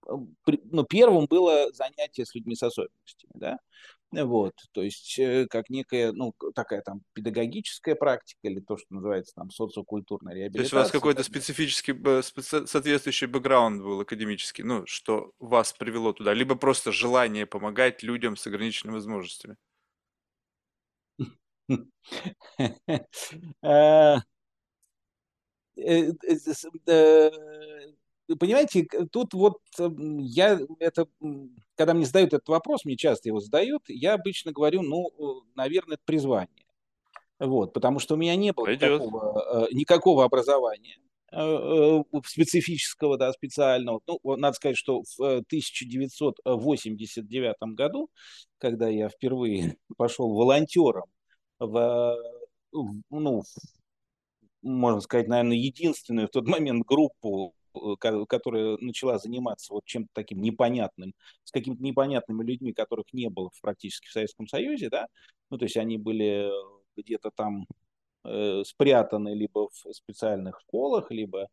ну, 0.07 0.83
первым 0.83 1.25
было 1.25 1.71
занятие 1.73 2.25
с 2.25 2.35
людьми 2.35 2.55
с 2.55 2.63
особенностями, 2.63 3.31
да, 3.35 3.57
вот, 4.11 4.53
то 4.73 4.83
есть 4.83 5.19
как 5.49 5.69
некая, 5.69 6.11
ну, 6.11 6.33
такая 6.53 6.81
там 6.81 7.01
педагогическая 7.13 7.95
практика 7.95 8.39
или 8.43 8.59
то, 8.59 8.77
что 8.77 8.93
называется 8.93 9.33
там 9.35 9.49
социокультурная 9.49 10.35
реабилитация. 10.35 10.59
То 10.59 10.63
есть 10.63 10.73
у 10.73 10.77
вас 10.77 10.91
какой-то 10.91 11.23
специфический, 11.23 11.93
соответствующий 12.67 13.27
бэкграунд 13.27 13.81
был 13.81 14.01
академический, 14.01 14.63
ну, 14.63 14.85
что 14.85 15.31
вас 15.39 15.73
привело 15.73 16.13
туда, 16.13 16.33
либо 16.33 16.55
просто 16.55 16.91
желание 16.91 17.45
помогать 17.45 18.03
людям 18.03 18.35
с 18.35 18.45
ограниченными 18.45 18.95
возможностями? 18.95 19.55
понимаете, 28.27 28.87
тут 29.11 29.33
вот 29.33 29.59
я 29.77 30.59
это, 30.79 31.07
когда 31.75 31.93
мне 31.93 32.05
задают 32.05 32.33
этот 32.33 32.47
вопрос, 32.47 32.85
мне 32.85 32.97
часто 32.97 33.29
его 33.29 33.39
задают, 33.39 33.83
я 33.87 34.13
обычно 34.13 34.51
говорю, 34.51 34.81
ну, 34.81 35.43
наверное, 35.55 35.95
это 35.95 36.03
призвание. 36.05 36.65
Вот, 37.39 37.73
потому 37.73 37.99
что 37.99 38.13
у 38.13 38.17
меня 38.17 38.35
не 38.35 38.53
было 38.53 38.67
никакого, 38.67 39.67
никакого 39.71 40.23
образования 40.23 40.97
специфического, 42.25 43.17
да, 43.17 43.33
специального. 43.33 44.01
Ну, 44.07 44.19
надо 44.37 44.55
сказать, 44.55 44.77
что 44.77 45.01
в 45.01 45.19
1989 45.19 47.55
году, 47.75 48.09
когда 48.59 48.87
я 48.87 49.09
впервые 49.09 49.77
пошел 49.97 50.31
волонтером 50.31 51.05
в, 51.59 52.15
ну, 52.71 53.43
можно 54.61 55.01
сказать, 55.01 55.27
наверное, 55.27 55.57
единственную 55.57 56.27
в 56.27 56.31
тот 56.31 56.47
момент 56.47 56.85
группу, 56.85 57.49
э, 57.49 57.51
которая 58.27 58.77
начала 58.79 59.17
заниматься 59.17 59.73
вот 59.73 59.85
чем-то 59.85 60.09
таким 60.13 60.41
непонятным, 60.41 61.13
с 61.43 61.51
какими-то 61.51 61.83
непонятными 61.83 62.43
людьми, 62.43 62.73
которых 62.73 63.05
не 63.13 63.29
было 63.29 63.49
практически 63.61 64.07
в 64.07 64.11
Советском 64.11 64.47
Союзе, 64.47 64.89
да, 64.89 65.07
ну, 65.49 65.57
то 65.57 65.65
есть 65.65 65.77
они 65.77 65.97
были 65.97 66.49
где-то 66.95 67.31
там 67.35 67.65
э, 68.25 68.63
спрятаны 68.65 69.33
либо 69.33 69.69
в 69.69 69.93
специальных 69.93 70.59
школах, 70.61 71.11
либо 71.11 71.47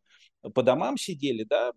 по 0.53 0.63
домам 0.63 0.97
сидели, 0.97 1.43
да, 1.43 1.71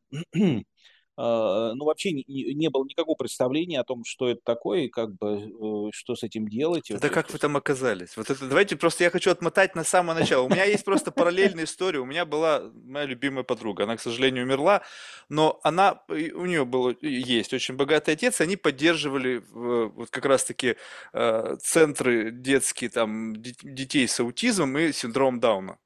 ну, 1.16 1.84
вообще 1.84 2.12
не, 2.12 2.24
не 2.26 2.68
было 2.70 2.84
никакого 2.84 3.14
представления 3.14 3.80
о 3.80 3.84
том, 3.84 4.04
что 4.04 4.28
это 4.28 4.40
такое, 4.44 4.82
и 4.82 4.88
как 4.88 5.14
бы, 5.16 5.88
э, 5.88 5.90
что 5.92 6.16
с 6.16 6.22
этим 6.22 6.48
делать. 6.48 6.90
Да 6.90 7.08
как 7.08 7.32
вы 7.32 7.38
там 7.38 7.56
оказались? 7.56 8.16
Вот 8.16 8.30
это, 8.30 8.46
давайте 8.46 8.76
просто 8.76 9.04
я 9.04 9.10
хочу 9.10 9.30
отмотать 9.30 9.74
на 9.74 9.84
самое 9.84 10.18
начало. 10.18 10.44
У 10.44 10.48
меня 10.48 10.64
есть 10.64 10.84
просто 10.84 11.10
параллельная 11.10 11.64
история. 11.64 12.00
У 12.00 12.04
меня 12.04 12.24
была 12.24 12.70
моя 12.84 13.06
любимая 13.06 13.44
подруга. 13.44 13.84
Она, 13.84 13.96
к 13.96 14.00
сожалению, 14.00 14.44
умерла, 14.44 14.82
но 15.28 15.60
она, 15.62 16.02
у 16.08 16.46
нее 16.46 16.64
было, 16.64 16.94
есть 17.00 17.52
очень 17.52 17.76
богатый 17.76 18.14
отец, 18.14 18.40
они 18.40 18.56
поддерживали 18.56 19.42
вот 19.52 20.10
как 20.10 20.24
раз-таки 20.24 20.76
э, 21.12 21.56
центры 21.60 22.30
детские, 22.32 22.90
там, 22.90 23.34
детей 23.36 24.08
с 24.08 24.20
аутизмом 24.20 24.76
и 24.78 24.92
синдромом 24.92 25.40
Дауна. 25.40 25.78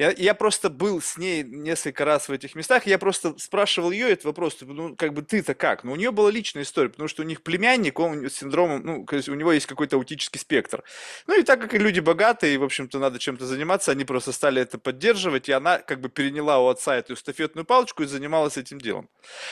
Я, 0.00 0.14
я 0.16 0.32
просто 0.32 0.70
был 0.70 1.02
с 1.02 1.18
ней 1.18 1.42
несколько 1.42 2.06
раз 2.06 2.30
в 2.30 2.32
этих 2.32 2.54
местах, 2.54 2.86
я 2.86 2.96
просто 2.96 3.34
спрашивал 3.36 3.90
ее 3.90 4.10
этот 4.10 4.24
вопрос, 4.24 4.54
типа, 4.54 4.72
ну, 4.72 4.96
как 4.96 5.12
бы 5.12 5.20
ты-то 5.20 5.52
как? 5.52 5.84
Ну, 5.84 5.92
у 5.92 5.96
нее 5.96 6.10
была 6.10 6.30
личная 6.30 6.62
история, 6.62 6.88
потому 6.88 7.06
что 7.06 7.20
у 7.20 7.26
них 7.26 7.42
племянник, 7.42 8.00
он 8.00 8.24
с 8.24 8.32
синдромом, 8.32 8.82
ну, 8.82 9.06
у 9.06 9.34
него 9.34 9.52
есть 9.52 9.66
какой-то 9.66 9.96
аутический 9.96 10.40
спектр. 10.40 10.82
Ну, 11.26 11.38
и 11.38 11.42
так 11.42 11.60
как 11.60 11.74
люди 11.74 12.00
богатые, 12.00 12.54
и, 12.54 12.56
в 12.56 12.64
общем-то, 12.64 12.98
надо 12.98 13.18
чем-то 13.18 13.44
заниматься, 13.44 13.92
они 13.92 14.06
просто 14.06 14.32
стали 14.32 14.62
это 14.62 14.78
поддерживать, 14.78 15.50
и 15.50 15.52
она 15.52 15.76
как 15.80 16.00
бы 16.00 16.08
переняла 16.08 16.60
у 16.60 16.68
отца 16.68 16.96
эту 16.96 17.12
эстафетную 17.12 17.66
палочку 17.66 18.02
и 18.02 18.06
занималась 18.06 18.56
этим 18.56 18.78
делом. 18.78 19.10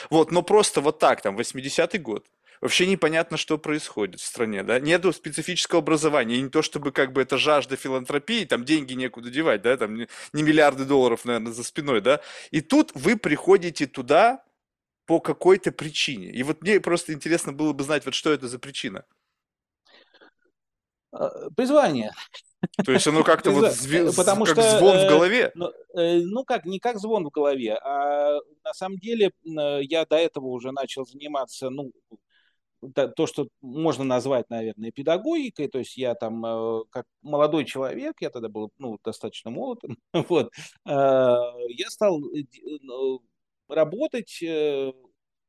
Вот, 0.09 0.31
но 0.31 0.41
просто 0.41 0.81
вот 0.81 0.97
так, 0.97 1.21
там, 1.21 1.37
80-й 1.37 1.99
год, 1.99 2.25
вообще 2.61 2.87
непонятно, 2.87 3.37
что 3.37 3.57
происходит 3.57 4.19
в 4.19 4.25
стране, 4.25 4.63
да, 4.63 4.79
нету 4.79 5.13
специфического 5.13 5.79
образования, 5.79 6.35
и 6.35 6.41
не 6.41 6.49
то 6.49 6.61
чтобы 6.61 6.91
как 6.91 7.13
бы 7.13 7.21
это 7.21 7.37
жажда 7.37 7.75
филантропии, 7.75 8.45
там 8.45 8.65
деньги 8.65 8.93
некуда 8.93 9.29
девать, 9.29 9.61
да, 9.61 9.77
там 9.77 9.95
не, 9.95 10.07
не 10.33 10.43
миллиарды 10.43 10.85
долларов, 10.85 11.25
наверное, 11.25 11.53
за 11.53 11.63
спиной, 11.63 12.01
да, 12.01 12.21
и 12.51 12.61
тут 12.61 12.91
вы 12.95 13.17
приходите 13.17 13.87
туда 13.87 14.43
по 15.05 15.19
какой-то 15.19 15.71
причине, 15.71 16.27
и 16.31 16.43
вот 16.43 16.61
мне 16.61 16.79
просто 16.79 17.13
интересно 17.13 17.53
было 17.53 17.73
бы 17.73 17.83
знать, 17.83 18.05
вот 18.05 18.13
что 18.13 18.31
это 18.31 18.47
за 18.47 18.59
причина. 18.59 19.05
А, 21.11 21.49
призвание. 21.51 22.11
То 22.85 22.91
есть 22.91 23.07
оно 23.07 23.23
как-то 23.23 23.51
вот 23.51 23.71
зв... 23.71 24.15
Потому 24.15 24.43
как 24.43 24.53
что, 24.53 24.77
звон 24.77 24.97
в 24.97 25.01
э, 25.01 25.09
голове? 25.09 25.51
Ну, 25.55 25.71
э, 25.95 26.19
ну 26.19 26.43
как, 26.43 26.65
не 26.65 26.79
как 26.79 26.99
звон 26.99 27.25
в 27.25 27.29
голове, 27.29 27.75
а 27.75 28.37
на 28.63 28.73
самом 28.73 28.97
деле 28.99 29.31
я 29.43 30.05
до 30.05 30.17
этого 30.17 30.47
уже 30.47 30.71
начал 30.71 31.05
заниматься, 31.05 31.69
ну, 31.69 31.91
то, 32.93 33.27
что 33.27 33.47
можно 33.61 34.03
назвать, 34.03 34.49
наверное, 34.49 34.91
педагогикой, 34.91 35.67
то 35.67 35.79
есть 35.79 35.97
я 35.97 36.15
там 36.15 36.45
э, 36.45 36.83
как 36.89 37.05
молодой 37.21 37.65
человек, 37.65 38.15
я 38.21 38.29
тогда 38.29 38.49
был 38.49 38.71
ну, 38.77 38.97
достаточно 39.03 39.51
молод, 39.51 39.79
вот, 40.13 40.51
э, 40.85 40.89
я 40.89 41.89
стал 41.89 42.21
э, 42.33 42.43
ну, 42.81 43.21
работать 43.67 44.43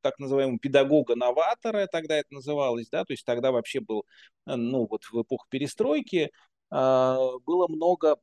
так 0.01 0.17
называемого 0.19 0.59
педагога-новатора, 0.59 1.87
тогда 1.87 2.17
это 2.17 2.33
называлось, 2.33 2.89
да, 2.89 3.05
то 3.05 3.13
есть 3.13 3.25
тогда 3.25 3.51
вообще 3.51 3.79
был, 3.79 4.05
ну 4.45 4.87
вот 4.89 5.03
в 5.05 5.21
эпоху 5.21 5.45
перестройки 5.49 6.31
было 6.69 7.67
много 7.67 8.17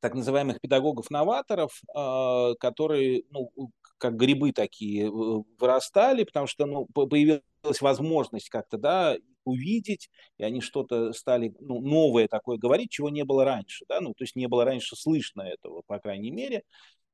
так 0.00 0.14
называемых 0.14 0.60
педагогов-новаторов, 0.60 1.80
которые, 2.58 3.22
ну, 3.30 3.52
как 4.02 4.16
грибы 4.16 4.50
такие 4.50 5.08
вырастали, 5.08 6.24
потому 6.24 6.48
что, 6.48 6.66
ну, 6.66 6.86
появилась 6.86 7.80
возможность 7.80 8.48
как-то, 8.48 8.76
да, 8.76 9.16
увидеть, 9.44 10.10
и 10.38 10.42
они 10.42 10.60
что-то 10.60 11.12
стали 11.12 11.54
ну, 11.60 11.80
новое 11.80 12.26
такое 12.26 12.58
говорить, 12.58 12.90
чего 12.90 13.10
не 13.10 13.22
было 13.24 13.44
раньше, 13.44 13.84
да, 13.88 14.00
ну, 14.00 14.12
то 14.12 14.24
есть 14.24 14.34
не 14.34 14.48
было 14.48 14.64
раньше 14.64 14.96
слышно 14.96 15.42
этого, 15.42 15.82
по 15.86 16.00
крайней 16.00 16.32
мере, 16.32 16.64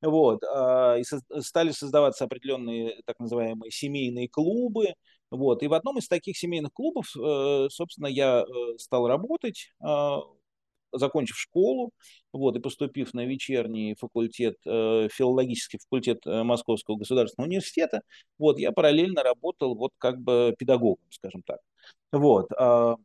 вот, 0.01 0.43
а, 0.45 0.97
и 0.97 1.05
стали 1.41 1.73
создаваться 1.73 2.25
определенные 2.25 3.03
так 3.05 3.19
называемые 3.19 3.71
семейные 3.71 4.31
клубы, 4.31 4.95
вот, 5.31 5.63
и 5.63 5.67
в 5.67 5.75
одном 5.75 5.99
из 5.99 6.09
таких 6.09 6.39
семейных 6.39 6.73
клубов, 6.73 7.15
э, 7.17 7.67
собственно, 7.69 8.07
я 8.07 8.45
э, 8.45 8.79
стал 8.79 9.07
работать, 9.07 9.75
а, 9.83 10.21
закончив 10.93 11.37
школу, 11.37 11.93
вот, 12.33 12.57
и 12.57 12.61
поступив 12.61 13.15
на 13.15 13.25
вечерний 13.25 13.95
факультет, 13.95 14.57
э, 14.67 15.09
филологический 15.13 15.79
факультет 15.79 16.27
э, 16.27 16.43
Московского 16.43 16.97
государственного 16.97 17.49
университета, 17.49 18.03
вот, 18.39 18.59
я 18.59 18.73
параллельно 18.73 19.23
работал 19.23 19.75
вот 19.75 19.93
как 19.99 20.21
бы 20.21 20.55
педагогом, 20.59 21.05
скажем 21.11 21.43
так. 21.43 21.61
Вот. 22.13 22.51
Э, 22.59 22.97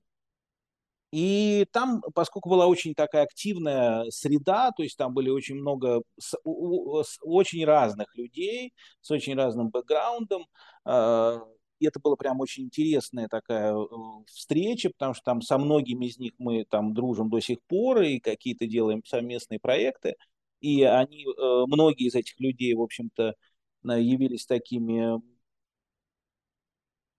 и 1.14 1.68
там, 1.72 2.02
поскольку 2.16 2.50
была 2.50 2.66
очень 2.66 2.96
такая 2.96 3.22
активная 3.22 4.10
среда, 4.10 4.72
то 4.72 4.82
есть 4.82 4.98
там 4.98 5.14
были 5.14 5.30
очень 5.30 5.54
много 5.56 6.02
с, 6.20 6.36
у, 6.44 7.04
с 7.04 7.20
очень 7.22 7.64
разных 7.66 8.16
людей, 8.16 8.74
с 9.02 9.12
очень 9.12 9.36
разным 9.36 9.70
бэкграундом, 9.70 10.48
э, 10.88 11.40
и 11.80 11.88
это 11.88 12.00
была 12.00 12.16
прям 12.16 12.40
очень 12.40 12.66
интересная 12.66 13.28
такая 13.28 13.74
э, 13.76 13.86
встреча, 14.28 14.90
потому 14.90 15.14
что 15.14 15.24
там 15.24 15.42
со 15.42 15.58
многими 15.58 16.06
из 16.08 16.18
них 16.18 16.34
мы 16.38 16.66
там 16.66 16.94
дружим 16.94 17.30
до 17.30 17.40
сих 17.40 17.62
пор 17.64 18.02
и 18.02 18.20
какие-то 18.20 18.68
делаем 18.68 19.04
совместные 19.06 19.60
проекты. 19.60 20.16
И 20.62 20.84
они, 20.84 21.26
э, 21.26 21.66
многие 21.68 22.08
из 22.08 22.16
этих 22.16 22.40
людей, 22.40 22.74
в 22.74 22.82
общем-то, 22.82 23.36
явились 23.84 24.46
такими 24.46 25.22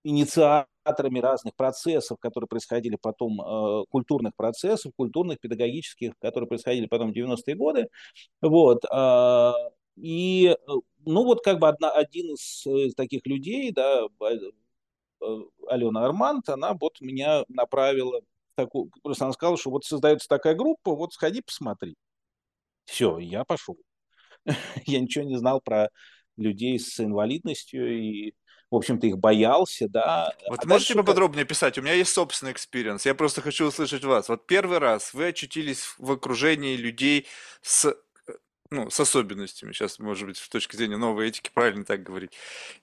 инициаторами 0.03 1.19
разных 1.19 1.55
процессов, 1.55 2.17
которые 2.19 2.47
происходили 2.47 2.95
потом, 2.95 3.41
э, 3.41 3.85
культурных 3.89 4.35
процессов, 4.35 4.93
культурных, 4.95 5.39
педагогических, 5.39 6.13
которые 6.19 6.47
происходили 6.47 6.85
потом 6.85 7.11
в 7.11 7.13
90-е 7.13 7.55
годы. 7.55 7.87
Вот. 8.41 8.85
А, 8.91 9.53
и, 9.95 10.55
ну, 11.05 11.23
вот 11.23 11.43
как 11.43 11.59
бы 11.59 11.67
одна, 11.67 11.91
один 11.91 12.33
из, 12.33 12.65
из 12.65 12.95
таких 12.95 13.25
людей, 13.25 13.71
да, 13.71 14.05
э, 14.21 14.35
Алена 15.67 16.05
Арманд, 16.05 16.49
она 16.49 16.73
вот 16.73 16.99
меня 17.01 17.43
направила 17.47 18.21
в 18.21 18.55
такую, 18.55 18.91
просто 19.03 19.25
она 19.25 19.33
сказала, 19.33 19.57
что 19.57 19.71
вот 19.71 19.85
создается 19.85 20.27
такая 20.27 20.55
группа, 20.55 20.95
вот 20.95 21.13
сходи, 21.13 21.41
посмотри. 21.41 21.95
Все, 22.85 23.17
я 23.19 23.43
пошел. 23.43 23.77
я 24.85 24.99
ничего 24.99 25.25
не 25.25 25.37
знал 25.37 25.61
про 25.61 25.89
людей 26.37 26.77
с 26.79 26.99
инвалидностью 26.99 27.97
и 27.97 28.33
в 28.71 28.77
общем-то, 28.77 29.07
их 29.07 29.17
боялся, 29.17 29.87
да. 29.87 30.33
Вот 30.49 30.63
А 30.63 30.67
можете 30.67 30.67
дальше 30.67 30.95
поподробнее 30.95 31.45
писать? 31.45 31.77
У 31.77 31.81
меня 31.81 31.93
есть 31.93 32.11
собственный 32.11 32.51
experience. 32.51 33.05
Я 33.05 33.13
просто 33.15 33.41
хочу 33.41 33.67
услышать 33.67 34.03
вас. 34.03 34.27
Вот 34.27 34.47
первый 34.47 34.79
раз 34.79 35.13
вы 35.13 35.27
очутились 35.27 35.95
в 35.97 36.11
окружении 36.11 36.75
людей 36.75 37.27
с, 37.61 37.85
э, 37.85 37.95
ну, 38.75 38.89
с 38.89 38.99
особенностями. 38.99 39.71
Сейчас, 39.73 39.99
может 39.99 40.27
быть, 40.27 40.37
с 40.37 40.49
точки 40.49 40.75
зрения 40.75 40.97
новой 40.97 41.27
этики 41.29 41.49
правильно 41.53 41.85
так 41.85 42.03
говорить. 42.03 42.31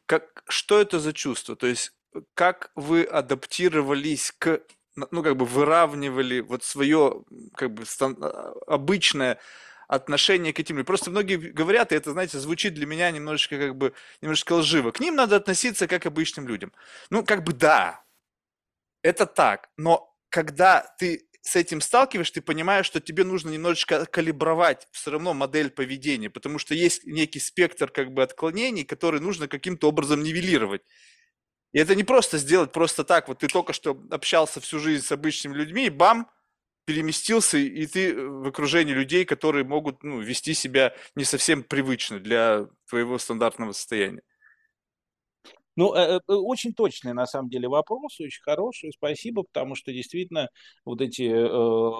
Как, 0.06 0.44
что 0.48 0.80
это 0.80 1.00
за 1.00 1.12
чувство? 1.12 1.56
То 1.56 1.66
есть, 1.66 1.92
э, 2.14 2.20
как 2.34 2.70
вы 2.74 3.04
адаптировались 3.04 4.32
к, 4.38 4.60
ну, 4.96 5.22
как 5.22 5.36
бы 5.36 5.46
выравнивали 5.46 6.40
вот 6.40 6.64
свое, 6.64 7.24
как 7.56 7.72
бы, 7.74 7.84
стан- 7.86 8.18
а, 8.20 8.54
обычное 8.66 9.38
отношение 9.88 10.52
к 10.52 10.60
этим 10.60 10.76
людям. 10.76 10.86
Просто 10.86 11.10
многие 11.10 11.36
говорят, 11.36 11.92
и 11.92 11.96
это, 11.96 12.12
знаете, 12.12 12.38
звучит 12.38 12.74
для 12.74 12.86
меня 12.86 13.10
немножечко 13.10 13.58
как 13.58 13.76
бы, 13.76 13.92
немножечко 14.22 14.54
лживо. 14.54 14.90
К 14.90 15.00
ним 15.00 15.16
надо 15.16 15.36
относиться 15.36 15.86
как 15.86 16.02
к 16.02 16.06
обычным 16.06 16.48
людям. 16.48 16.72
Ну, 17.10 17.24
как 17.24 17.44
бы 17.44 17.52
да, 17.52 18.02
это 19.02 19.26
так, 19.26 19.68
но 19.76 20.14
когда 20.28 20.94
ты 20.98 21.26
с 21.42 21.56
этим 21.56 21.80
сталкиваешь, 21.80 22.30
ты 22.30 22.40
понимаешь, 22.40 22.86
что 22.86 23.00
тебе 23.00 23.24
нужно 23.24 23.50
немножечко 23.50 24.06
калибровать 24.06 24.86
все 24.92 25.10
равно 25.10 25.34
модель 25.34 25.70
поведения, 25.70 26.30
потому 26.30 26.58
что 26.58 26.74
есть 26.74 27.04
некий 27.04 27.40
спектр 27.40 27.90
как 27.90 28.12
бы 28.12 28.22
отклонений, 28.22 28.84
который 28.84 29.20
нужно 29.20 29.48
каким-то 29.48 29.88
образом 29.88 30.22
нивелировать. 30.22 30.82
И 31.72 31.78
это 31.78 31.96
не 31.96 32.04
просто 32.04 32.38
сделать 32.38 32.70
просто 32.70 33.02
так, 33.02 33.28
вот 33.28 33.40
ты 33.40 33.48
только 33.48 33.72
что 33.72 34.00
общался 34.10 34.60
всю 34.60 34.78
жизнь 34.78 35.04
с 35.04 35.10
обычными 35.10 35.54
людьми, 35.54 35.86
и 35.86 35.90
бам, 35.90 36.30
переместился, 36.84 37.58
и 37.58 37.86
ты 37.86 38.14
в 38.14 38.46
окружении 38.46 38.92
людей, 38.92 39.24
которые 39.24 39.64
могут 39.64 40.02
ну, 40.04 40.20
вести 40.20 40.54
себя 40.54 40.94
не 41.16 41.24
совсем 41.24 41.62
привычно 41.64 42.20
для 42.20 42.68
твоего 42.88 43.18
стандартного 43.18 43.72
состояния. 43.72 44.22
Ну, 45.76 45.94
э, 45.94 46.20
э, 46.26 46.32
очень 46.32 46.74
точный, 46.74 47.14
на 47.14 47.26
самом 47.26 47.48
деле, 47.48 47.68
вопрос, 47.68 48.20
очень 48.20 48.42
хороший, 48.42 48.92
спасибо, 48.92 49.42
потому 49.42 49.74
что 49.74 49.92
действительно 49.92 50.48
вот 50.84 51.00
эти 51.00 51.30
э, 51.32 51.90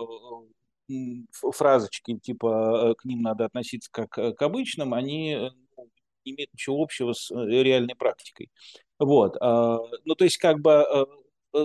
фразочки, 1.53 2.19
типа 2.19 2.95
к 2.99 3.05
ним 3.05 3.23
надо 3.23 3.47
относиться 3.47 3.89
как 3.91 4.11
к 4.11 4.43
обычным, 4.43 4.93
они 4.93 5.33
э, 5.33 5.51
ну, 5.77 5.89
не 6.25 6.33
имеют 6.33 6.53
ничего 6.53 6.83
общего 6.83 7.13
с 7.15 7.31
реальной 7.31 7.95
практикой. 7.95 8.51
Вот. 8.99 9.37
а, 9.41 9.79
Ну, 10.05 10.15
то 10.15 10.25
есть, 10.25 10.37
как 10.37 10.61
бы, 10.61 10.85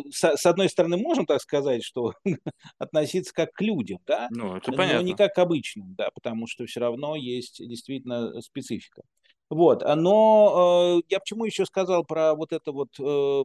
с 0.09 0.45
одной 0.45 0.69
стороны, 0.69 0.97
можем 0.97 1.25
так 1.25 1.41
сказать, 1.41 1.83
что 1.83 2.13
относиться 2.79 3.33
как 3.33 3.51
к 3.51 3.61
людям, 3.61 3.99
да, 4.07 4.27
Ну, 4.31 4.55
это 4.55 4.71
но 4.71 5.01
не 5.01 5.13
как 5.13 5.35
к 5.35 5.39
обычным, 5.39 5.93
да, 5.95 6.09
потому 6.13 6.47
что 6.47 6.65
все 6.65 6.79
равно 6.79 7.15
есть 7.15 7.59
действительно 7.67 8.41
специфика. 8.41 9.03
Вот, 9.49 9.83
а, 9.83 9.95
но 9.95 10.99
э, 10.99 11.03
я 11.09 11.19
почему 11.19 11.45
еще 11.45 11.65
сказал 11.65 12.03
про 12.03 12.35
вот 12.35 12.51
это 12.51 12.71
вот 12.73 12.89
э, 12.99 13.43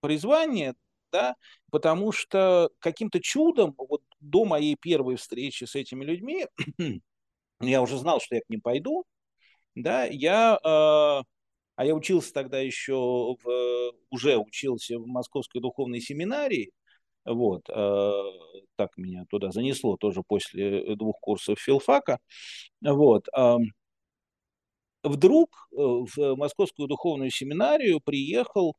призвание, 0.00 0.74
да, 1.12 1.36
потому 1.70 2.12
что 2.12 2.70
каким-то 2.80 3.20
чудом 3.20 3.74
вот 3.78 4.02
до 4.20 4.44
моей 4.44 4.76
первой 4.76 5.16
встречи 5.16 5.64
с 5.64 5.74
этими 5.76 6.04
людьми 6.04 6.46
я 7.60 7.82
уже 7.82 7.98
знал, 7.98 8.20
что 8.20 8.36
я 8.36 8.40
к 8.40 8.48
ним 8.48 8.60
пойду, 8.60 9.04
да, 9.76 10.04
я, 10.04 10.58
э, 10.64 10.66
а 10.66 11.84
я 11.84 11.94
учился 11.94 12.32
тогда 12.32 12.58
еще, 12.58 12.94
в, 12.94 13.92
уже 14.10 14.36
учился 14.36 14.98
в 14.98 15.06
Московской 15.06 15.60
духовной 15.60 16.00
семинарии, 16.00 16.72
вот, 17.24 17.68
э, 17.68 18.22
так 18.76 18.96
меня 18.96 19.24
туда 19.30 19.52
занесло 19.52 19.96
тоже 19.96 20.22
после 20.26 20.96
двух 20.96 21.20
курсов 21.20 21.60
филфака, 21.60 22.18
вот, 22.80 23.28
э, 23.36 23.56
вдруг 25.08 25.68
э, 25.72 25.76
в 25.76 26.36
Московскую 26.36 26.88
духовную 26.88 27.30
семинарию 27.30 28.00
приехал 28.00 28.76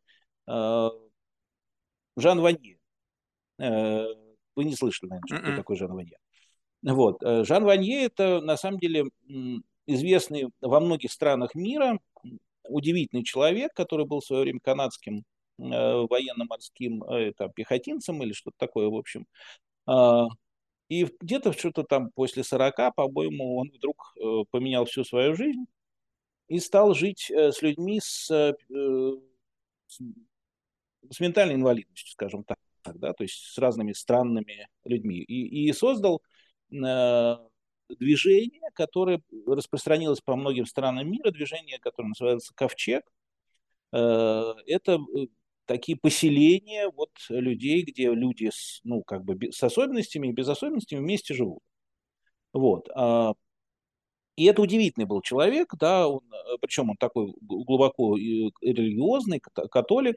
э, 0.48 0.90
Жан 2.18 2.42
Ванье. 2.42 2.78
Э, 3.60 4.06
Вы 4.56 4.66
не 4.66 4.76
слышали, 4.76 5.10
наверное, 5.10 5.40
кто 5.40 5.48
Мгм. 5.50 5.58
такой 5.58 5.78
Жан 5.78 5.94
Ванье. 5.94 6.18
Вот. 6.82 7.22
Жан 7.22 7.64
Ванье– 7.64 8.04
это, 8.06 8.42
на 8.42 8.58
самом 8.58 8.80
деле, 8.80 9.06
известный 9.86 10.50
во 10.62 10.80
многих 10.80 11.12
странах 11.12 11.56
мира, 11.56 12.00
удивительный 12.68 13.24
человек, 13.24 13.74
который 13.74 14.06
был 14.06 14.20
в 14.22 14.26
свое 14.26 14.44
время 14.44 14.60
канадским 14.62 15.24
военно-морским 15.58 17.34
там, 17.38 17.52
пехотинцем 17.52 18.24
или 18.24 18.32
что-то 18.32 18.56
такое, 18.58 18.88
в 18.88 18.96
общем. 18.96 19.26
И 20.90 21.06
где-то 21.20 21.52
что-то 21.54 21.84
там 21.84 22.12
после 22.16 22.44
40, 22.44 22.96
по-моему, 22.96 23.58
он 23.58 23.72
вдруг 23.72 24.16
поменял 24.52 24.86
всю 24.86 25.04
свою 25.04 25.36
жизнь 25.36 25.66
и 26.50 26.60
стал 26.60 26.94
жить 26.96 27.32
э, 27.32 27.52
с 27.52 27.62
людьми 27.62 28.00
с, 28.02 28.30
э, 28.32 28.54
с, 29.88 30.02
с 31.10 31.20
ментальной 31.20 31.56
инвалидностью, 31.56 32.12
скажем 32.12 32.44
так, 32.44 32.58
да, 32.96 33.14
то 33.14 33.24
есть 33.24 33.36
с 33.54 33.58
разными 33.60 33.94
странными 33.94 34.68
людьми. 34.84 35.20
И, 35.20 35.68
и 35.68 35.74
создал 35.74 36.24
э, 36.72 37.36
движение, 37.88 38.72
которое 38.74 39.22
распространилось 39.46 40.22
по 40.22 40.36
многим 40.36 40.66
странам 40.66 41.10
мира, 41.10 41.32
движение, 41.32 41.80
которое 41.80 42.10
называется 42.10 42.52
«Ковчег». 42.56 43.04
Это 43.92 45.00
такие 45.66 45.98
поселения 45.98 46.90
вот 46.90 47.10
людей, 47.30 47.82
где 47.82 48.14
люди 48.14 48.52
с, 48.54 48.82
ну, 48.84 49.02
как 49.02 49.24
бы 49.24 49.52
с 49.52 49.64
особенностями 49.64 50.28
и 50.28 50.32
без 50.32 50.48
особенностями 50.48 51.00
вместе 51.00 51.34
живут. 51.34 51.64
Вот. 52.54 52.88
И 54.40 54.46
это 54.46 54.62
удивительный 54.62 55.06
был 55.06 55.22
человек, 55.22 55.74
да, 55.78 56.08
он, 56.08 56.22
э, 56.32 56.58
причем 56.62 56.90
он 56.90 56.96
такой 56.96 57.34
глубоко 57.42 58.18
э, 58.18 58.22
религиозный, 58.62 59.42
католик. 59.42 60.16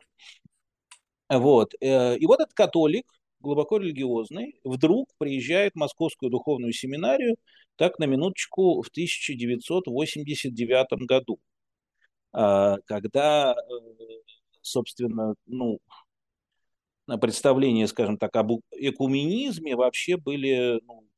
Вот. 1.29 1.75
э, 1.81 2.19
И 2.19 2.27
вот 2.27 2.39
этот 2.41 2.55
католик, 2.55 3.05
глубоко 3.41 3.79
религиозный, 3.79 4.61
вдруг 4.63 5.09
приезжает 5.19 5.73
в 5.73 5.79
Московскую 5.79 6.31
духовную 6.31 6.73
семинарию, 6.73 7.35
так 7.75 7.99
на 7.99 8.05
минуточку, 8.05 8.83
в 8.83 8.89
1989 8.91 11.05
году, 11.05 11.41
а, 12.33 12.77
когда, 12.87 13.57
собственно, 14.61 15.35
ну, 15.47 15.81
представления, 17.21 17.89
скажем 17.89 18.19
так, 18.19 18.37
об 18.37 18.53
экуменизме 18.71 19.75
вообще 19.75 20.17
были 20.17 20.81
ну, 20.87 21.09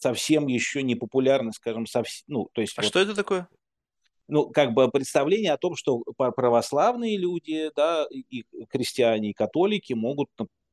совсем 0.00 0.46
еще 0.48 0.82
не 0.82 0.96
популярны, 0.96 1.52
скажем, 1.52 1.86
совсем, 1.86 2.24
ну, 2.26 2.48
то 2.52 2.60
есть 2.60 2.76
А 2.78 2.82
вот 2.82 2.88
что 2.88 3.00
это 3.00 3.14
такое? 3.14 3.48
ну, 4.28 4.48
как 4.48 4.72
бы 4.72 4.88
представление 4.90 5.52
о 5.52 5.58
том, 5.58 5.74
что 5.76 5.98
православные 6.16 7.16
люди, 7.16 7.70
да, 7.74 8.06
и 8.10 8.44
христиане, 8.70 9.30
и 9.30 9.32
католики 9.32 9.92
могут, 9.92 10.28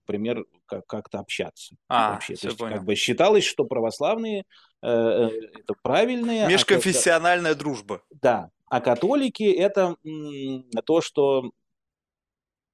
например, 0.05 0.45
как- 0.67 0.85
как-то 0.85 1.19
общаться 1.19 1.75
А, 1.89 2.13
вообще. 2.13 2.35
То 2.35 2.47
есть 2.47 2.57
как 2.59 2.69
понял. 2.69 2.83
бы 2.83 2.95
считалось, 2.95 3.43
что 3.43 3.65
православные 3.65 4.43
э, 4.83 4.87
э, 4.87 5.29
это 5.59 5.73
правильные, 5.81 6.45
а 6.45 6.49
Межконфессиональная 6.49 7.55
дружба. 7.55 8.01
да, 8.21 8.51
а 8.67 8.79
католики 8.79 9.43
это 9.43 9.95
м, 10.05 10.69
то, 10.85 11.01
что 11.01 11.51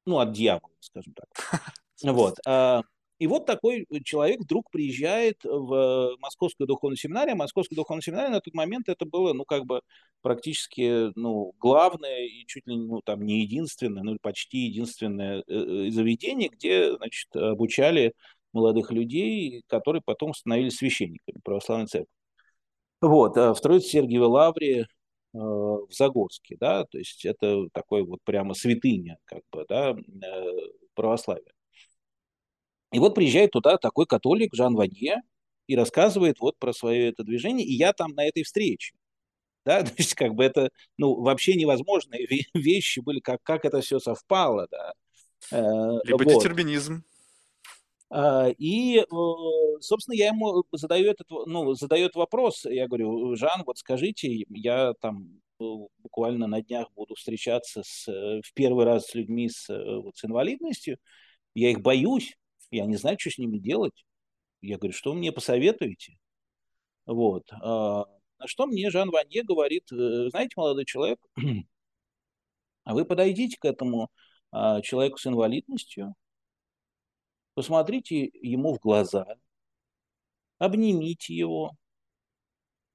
ну 0.06 0.20
от 0.20 0.34
дьявола, 0.34 0.74
скажем 0.80 1.14
так. 1.14 1.28
Вот. 2.04 2.36
а, 2.46 2.82
И 3.20 3.28
вот 3.28 3.46
такой 3.46 3.86
человек 4.04 4.42
вдруг 4.42 4.70
приезжает 4.72 5.44
в 5.44 6.16
Московскую 6.20 6.68
духовную 6.68 6.98
семинарию. 6.98 7.36
Московская 7.36 7.76
духовная 7.76 8.02
семинария 8.02 8.32
на 8.32 8.42
тот 8.42 8.54
момент 8.54 8.90
это 8.90 9.06
было, 9.06 9.34
ну, 9.34 9.46
как 9.46 9.66
бы 9.66 9.82
практически, 10.22 11.18
ну, 11.18 11.54
главное 11.60 12.26
и 12.26 12.46
чуть 12.48 12.68
ли, 12.68 12.76
ну, 12.76 13.02
там, 13.02 13.24
не 13.24 13.42
единственное, 13.42 14.04
ну, 14.04 14.18
почти 14.22 14.60
единственное 14.66 15.40
э, 15.40 15.44
э, 15.48 15.92
заведение, 15.92 16.50
где, 16.50 16.96
значит, 16.98 17.36
обучали 17.36 18.14
молодых 18.52 18.92
людей, 18.92 19.64
которые 19.68 20.02
потом 20.04 20.34
становились 20.34 20.76
священниками 20.78 21.40
православной 21.44 21.88
церкви. 21.88 22.12
Вот, 23.02 23.36
в 23.36 23.56
Троице-Сергиевой 23.56 24.28
Лавре 24.28 24.80
э, 24.82 24.86
в 25.34 25.88
Загорске, 25.92 26.58
да, 26.60 26.86
то 26.86 26.98
есть 26.98 27.26
это 27.26 27.68
такой 27.74 28.04
вот 28.04 28.20
прямо 28.24 28.54
святыня, 28.54 29.18
как 29.26 29.42
бы, 29.52 29.66
да, 29.68 29.92
э, 29.92 30.56
православия. 30.96 31.54
И 32.94 33.00
вот 33.00 33.16
приезжает 33.16 33.52
туда 33.52 33.78
такой 33.78 34.06
католик 34.06 34.54
Жан 34.54 34.76
Ванье 34.76 35.22
и 35.68 35.76
рассказывает 35.76 36.40
вот 36.40 36.58
про 36.60 36.74
свое 36.74 37.10
это 37.10 37.24
движение, 37.24 37.66
и 37.66 37.74
я 37.74 37.92
там 37.92 38.12
на 38.12 38.26
этой 38.26 38.44
встрече. 38.44 38.96
Да, 39.66 39.82
то 39.84 39.94
есть 39.98 40.14
как 40.14 40.36
бы 40.36 40.44
это, 40.44 40.70
ну, 40.98 41.22
вообще 41.22 41.56
невозможные 41.56 42.28
ве- 42.28 42.46
вещи 42.54 43.00
были, 43.00 43.20
как, 43.20 43.42
как 43.44 43.66
это 43.66 43.82
все 43.82 44.00
совпало, 44.00 44.68
да. 44.70 44.94
Э, 45.52 46.00
Либо 46.06 46.24
вот. 46.24 46.44
детерминизм. 46.44 47.04
А, 48.10 48.50
И, 48.60 49.00
э, 49.00 49.06
собственно, 49.80 50.16
я 50.16 50.28
ему 50.28 50.64
задаю 50.72 51.10
этот, 51.10 51.28
ну, 51.48 51.74
задает 51.74 52.14
вопрос, 52.14 52.66
я 52.66 52.88
говорю, 52.88 53.36
Жан, 53.36 53.64
вот 53.66 53.80
скажите, 53.80 54.46
я 54.50 54.94
там 55.02 55.42
э, 55.60 55.64
буквально 55.98 56.46
на 56.46 56.62
днях 56.62 56.92
буду 56.94 57.16
встречаться 57.16 57.82
с, 57.84 58.08
э, 58.08 58.42
в 58.44 58.54
первый 58.54 58.86
раз 58.86 59.08
с 59.08 59.16
людьми 59.16 59.50
с, 59.50 59.68
э, 59.70 59.98
вот, 59.98 60.16
с 60.16 60.26
инвалидностью, 60.26 60.98
я 61.56 61.72
их 61.72 61.82
боюсь, 61.82 62.36
я 62.74 62.86
не 62.86 62.98
знаю, 62.98 63.18
что 63.20 63.32
с 63.32 63.38
ними 63.38 63.58
делать. 63.58 64.06
Я 64.62 64.78
говорю, 64.78 64.94
что 64.94 65.12
вы 65.12 65.18
мне 65.18 65.32
посоветуете? 65.32 66.18
Вот. 67.06 67.52
А, 67.54 68.06
На 68.40 68.48
что 68.48 68.66
мне 68.68 68.90
Жан 68.92 69.10
Ванье 69.12 69.44
говорит, 69.44 69.92
«Э, 69.92 70.30
знаете, 70.30 70.54
молодой 70.58 70.86
человек, 70.86 71.20
А 72.84 72.94
вы 72.94 73.06
подойдите 73.06 73.58
к 73.58 73.66
этому 73.66 74.10
а, 74.52 74.82
человеку 74.82 75.18
с 75.18 75.26
инвалидностью, 75.28 76.16
посмотрите 77.54 78.30
ему 78.42 78.76
в 78.76 78.80
глаза, 78.80 79.26
обнимите 80.58 81.34
его, 81.34 81.78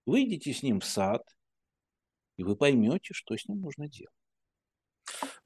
выйдите 0.05 0.53
с 0.53 0.63
ним 0.63 0.81
в 0.81 0.85
сад, 0.85 1.23
и 2.37 2.43
вы 2.45 2.57
поймете, 2.57 3.15
что 3.15 3.37
с 3.37 3.49
ним 3.49 3.61
нужно 3.61 3.89
делать. 3.89 4.18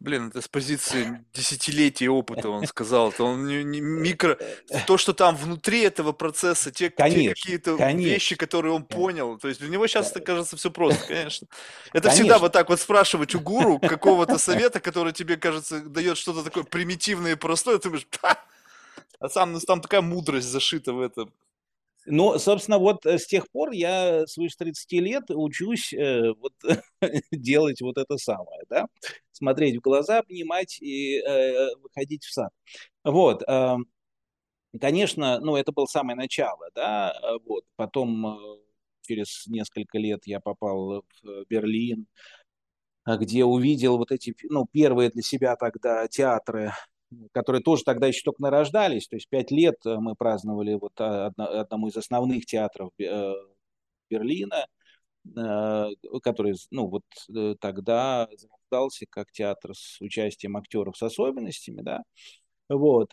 Блин, 0.03 0.29
это 0.29 0.43
с 0.43 0.49
позиции 0.49 1.25
десятилетий 1.33 2.09
опыта 2.09 2.49
он 2.49 2.67
сказал. 2.67 3.11
Это 3.11 3.23
он 3.23 3.47
не, 3.47 3.63
не 3.63 3.81
микро... 3.81 4.37
То, 4.85 4.99
что 4.99 5.13
там 5.13 5.37
внутри 5.37 5.83
этого 5.83 6.11
процесса, 6.11 6.73
те, 6.73 6.91
те 6.91 7.29
какие-то 7.29 7.77
вещи, 7.93 8.35
которые 8.35 8.73
он 8.73 8.85
понял. 8.85 9.39
То 9.39 9.47
есть 9.47 9.61
для 9.61 9.69
него 9.69 9.87
сейчас 9.87 10.11
это 10.11 10.21
кажется 10.21 10.57
все 10.57 10.73
просто, 10.73 11.07
конечно. 11.07 11.47
Это 11.93 12.09
конечно. 12.09 12.11
всегда 12.11 12.39
вот 12.41 12.53
так 12.53 12.69
вот 12.69 12.81
спрашивать 12.81 13.37
у 13.37 13.41
гуру 13.41 13.79
какого-то 13.79 14.39
совета, 14.39 14.81
который 14.81 15.13
тебе, 15.13 15.37
кажется, 15.37 15.81
дает 15.81 16.19
что-то 16.19 16.43
такое 16.43 16.65
примитивное 16.65 17.33
и 17.33 17.37
простое, 17.37 17.79
ты 17.79 17.85
думаешь, 17.85 18.09
а 19.21 19.29
сам, 19.29 19.53
ну, 19.53 19.61
там 19.61 19.81
такая 19.81 20.01
мудрость 20.01 20.49
зашита 20.49 20.93
в 20.93 21.01
этом. 21.01 21.33
Ну, 22.07 22.39
собственно, 22.39 22.79
вот 22.79 23.07
э, 23.07 23.19
с 23.19 23.27
тех 23.27 23.49
пор 23.51 23.71
я 23.71 24.27
свыше 24.27 24.57
30 24.59 25.01
лет 25.01 25.25
учусь 25.31 25.93
э, 25.93 26.33
вот, 26.41 26.53
делать 27.33 27.81
вот 27.81 27.97
это 27.99 28.17
самое, 28.19 28.63
да, 28.69 28.87
смотреть 29.33 29.77
в 29.77 29.81
глаза, 29.81 30.19
обнимать 30.19 30.79
и 30.81 31.19
э, 31.19 31.75
выходить 31.81 32.25
в 32.25 32.33
сад. 32.33 32.51
Вот, 33.05 33.43
э, 33.49 33.77
конечно, 34.81 35.39
ну, 35.41 35.57
это 35.57 35.73
было 35.73 35.87
самое 35.87 36.17
начало, 36.17 36.71
да, 36.75 37.13
э, 37.23 37.39
вот, 37.47 37.65
потом 37.77 38.27
э, 38.27 38.59
через 39.03 39.47
несколько 39.47 39.99
лет 39.99 40.23
я 40.27 40.41
попал 40.41 41.05
в 41.23 41.45
Берлин, 41.49 42.07
где 43.07 43.45
увидел 43.45 43.99
вот 43.99 44.13
эти, 44.13 44.35
ну, 44.49 44.67
первые 44.71 45.11
для 45.11 45.23
себя 45.23 45.57
тогда 45.57 46.07
театры 46.09 46.73
которые 47.33 47.63
тоже 47.63 47.85
тогда 47.85 48.07
еще 48.07 48.23
только 48.25 48.43
нарождались. 48.43 49.09
То 49.09 49.17
есть 49.17 49.29
пять 49.29 49.51
лет 49.51 49.77
э, 49.85 49.97
мы 49.97 50.15
праздновали 50.15 50.75
вот 50.75 50.93
одному 50.99 51.89
из 51.89 51.97
основных 51.97 52.47
театров 52.47 52.91
э, 52.99 53.33
Берлина, 54.11 54.67
э, 55.37 55.89
который 56.23 56.55
ну, 56.71 56.89
вот 56.89 57.03
тогда 57.61 58.29
зарождался 58.37 59.07
как 59.09 59.31
театр 59.33 59.75
с 59.75 60.01
участием 60.01 60.57
актеров 60.57 60.97
с 60.97 61.03
особенностями. 61.03 61.83
Да? 61.83 62.03
Вот. 62.69 63.13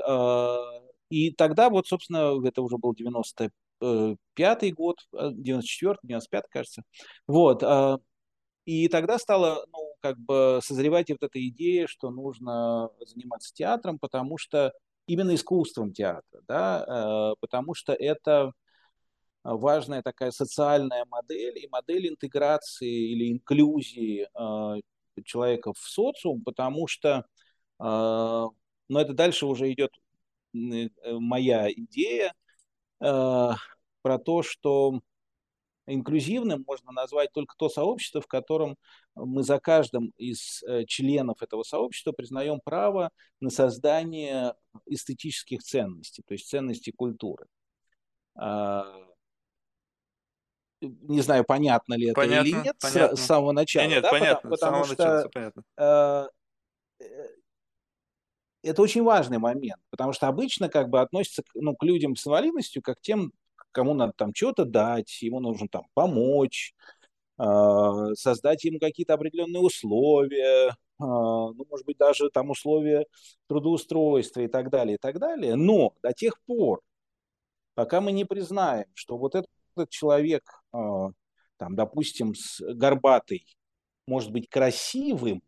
И 1.09 1.31
тогда 1.31 1.69
вот, 1.69 1.88
собственно, 1.88 2.39
это 2.47 2.62
уже 2.62 2.77
был 2.77 2.93
95-й 2.93 4.71
год, 4.71 4.97
94-й, 5.12 6.07
95 6.07 6.43
кажется. 6.49 6.83
Вот. 7.27 7.63
И 8.69 8.88
тогда 8.88 9.17
стало 9.17 9.65
ну, 9.73 9.95
как 9.99 10.19
бы 10.19 10.60
созревать 10.62 11.10
вот 11.10 11.23
эта 11.23 11.47
идея, 11.47 11.88
что 11.88 12.12
нужно 12.12 12.91
заниматься 13.03 13.51
театром, 13.51 13.97
потому 13.97 14.38
что 14.38 14.73
именно 15.08 15.34
искусством 15.34 15.91
театра, 15.91 16.43
да, 16.47 16.86
э, 16.88 17.36
потому 17.39 17.73
что 17.73 17.93
это 17.93 18.51
важная 19.43 20.03
такая 20.03 20.29
социальная 20.29 21.03
модель 21.05 21.58
и 21.58 21.67
модель 21.67 22.10
интеграции 22.10 23.12
или 23.12 23.32
инклюзии 23.32 24.27
э, 24.32 24.82
человека 25.23 25.73
в 25.73 25.79
социум, 25.79 26.43
потому 26.43 26.86
что, 26.86 27.25
э, 27.79 27.84
но 27.84 28.51
это 29.01 29.13
дальше 29.13 29.47
уже 29.47 29.73
идет 29.73 29.89
моя 30.53 31.71
идея 31.71 32.34
про 32.99 34.17
то, 34.23 34.43
что 34.43 35.01
инклюзивным 35.93 36.63
можно 36.67 36.91
назвать 36.91 37.32
только 37.32 37.56
то 37.58 37.69
сообщество, 37.69 38.21
в 38.21 38.28
котором 38.28 38.78
мы 39.15 39.43
за 39.43 39.60
каждым 39.60 40.13
из 40.17 40.63
э, 40.63 40.86
членов 40.86 41.41
этого 41.41 41.63
сообщества 41.63 42.12
признаем 42.12 42.60
право 42.63 43.12
на 43.39 43.49
создание 43.49 44.54
эстетических 44.86 45.62
ценностей, 45.62 46.23
то 46.25 46.34
есть 46.34 46.47
ценностей 46.47 46.91
культуры. 46.91 47.45
А, 48.36 48.86
не 50.82 51.21
знаю, 51.21 51.43
понятно 51.43 51.95
ли 51.95 52.08
это 52.08 52.15
понятно, 52.15 52.47
или 52.47 52.56
нет 52.56 52.75
понятно. 52.80 53.17
с, 53.17 53.21
самого 53.21 53.52
начала. 53.52 53.84
Нет, 53.84 53.91
нет 53.91 54.04
да? 54.04 54.10
понятно, 54.12 54.49
потому, 54.49 54.84
потому 54.84 54.86
что 54.86 55.13
начала, 55.15 55.30
понятно. 55.30 55.63
А, 55.78 56.28
э, 56.99 57.28
это 58.63 58.82
очень 58.82 59.04
важный 59.04 59.38
момент, 59.39 59.82
потому 59.89 60.13
что 60.13 60.28
обычно 60.28 60.69
как 60.69 60.89
бы 60.89 61.02
относятся 61.02 61.43
ну, 61.54 61.75
к 61.75 61.84
людям 61.84 62.15
с 62.15 62.25
инвалидностью 62.25 62.82
как 62.82 62.99
к 62.99 63.02
тем 63.02 63.34
кому 63.71 63.93
надо 63.93 64.13
там 64.15 64.34
что-то 64.34 64.65
дать, 64.65 65.21
ему 65.21 65.39
нужно 65.39 65.67
там 65.67 65.86
помочь, 65.93 66.73
а, 67.39 68.13
создать 68.15 68.65
ему 68.65 68.79
какие-то 68.79 69.13
определенные 69.13 69.62
условия, 69.62 70.75
а, 70.99 71.05
ну, 71.53 71.65
может 71.69 71.86
быть, 71.86 71.97
даже 71.97 72.29
там 72.29 72.49
условия 72.49 73.05
трудоустройства 73.47 74.41
и 74.41 74.47
так 74.47 74.69
далее, 74.69 74.95
и 74.95 74.97
так 74.97 75.19
далее. 75.19 75.55
Но 75.55 75.93
до 76.03 76.12
тех 76.12 76.38
пор, 76.45 76.82
пока 77.75 78.01
мы 78.01 78.12
не 78.12 78.25
признаем, 78.25 78.88
что 78.93 79.17
вот 79.17 79.36
этот, 79.36 79.49
этот 79.73 79.89
человек, 79.89 80.43
а, 80.73 81.12
там, 81.55 81.75
допустим, 81.75 82.36
с 82.36 82.60
горбатый, 82.60 83.45
может 84.05 84.32
быть 84.32 84.49
красивым, 84.49 85.41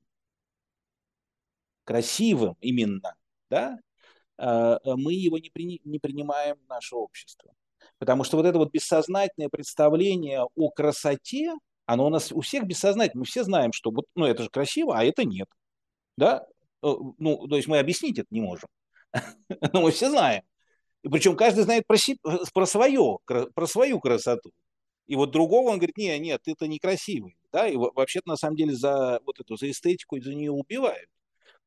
красивым 1.83 2.55
именно, 2.61 3.15
да, 3.49 3.79
мы 4.37 5.13
его 5.13 5.37
не, 5.37 5.49
при, 5.49 5.81
не 5.83 5.99
принимаем 5.99 6.55
в 6.55 6.67
наше 6.67 6.95
общество. 6.95 7.53
Потому 8.01 8.23
что 8.23 8.37
вот 8.37 8.47
это 8.47 8.57
вот 8.57 8.71
бессознательное 8.71 9.47
представление 9.47 10.41
о 10.55 10.71
красоте, 10.71 11.53
оно 11.85 12.07
у 12.07 12.09
нас 12.09 12.31
у 12.31 12.41
всех 12.41 12.65
бессознательно. 12.65 13.19
Мы 13.19 13.25
все 13.27 13.43
знаем, 13.43 13.73
что 13.73 13.91
вот, 13.91 14.05
ну, 14.15 14.25
это 14.25 14.41
же 14.41 14.49
красиво, 14.49 14.97
а 14.97 15.03
это 15.03 15.23
нет. 15.23 15.47
Да? 16.17 16.47
Э, 16.81 16.95
ну, 17.19 17.47
то 17.47 17.57
есть 17.57 17.67
мы 17.67 17.77
объяснить 17.77 18.17
это 18.17 18.25
не 18.31 18.41
можем. 18.41 18.69
Но 19.73 19.83
мы 19.83 19.91
все 19.91 20.09
знаем. 20.09 20.41
И 21.03 21.09
причем 21.09 21.37
каждый 21.37 21.63
знает 21.63 21.85
про, 21.85 21.95
си, 21.95 22.17
про, 22.55 22.65
свое, 22.65 23.19
про 23.27 23.67
свою 23.67 23.99
красоту. 23.99 24.49
И 25.05 25.15
вот 25.15 25.29
другого 25.29 25.69
он 25.69 25.77
говорит, 25.77 25.97
нет, 25.97 26.19
нет, 26.21 26.41
это 26.47 26.65
некрасивый. 26.65 27.37
Да? 27.53 27.67
И 27.67 27.75
вообще-то 27.75 28.29
на 28.29 28.35
самом 28.35 28.55
деле 28.55 28.73
за 28.73 29.19
вот 29.27 29.39
эту, 29.39 29.57
за 29.57 29.69
эстетику, 29.69 30.19
за 30.19 30.33
нее 30.33 30.51
убивают. 30.51 31.07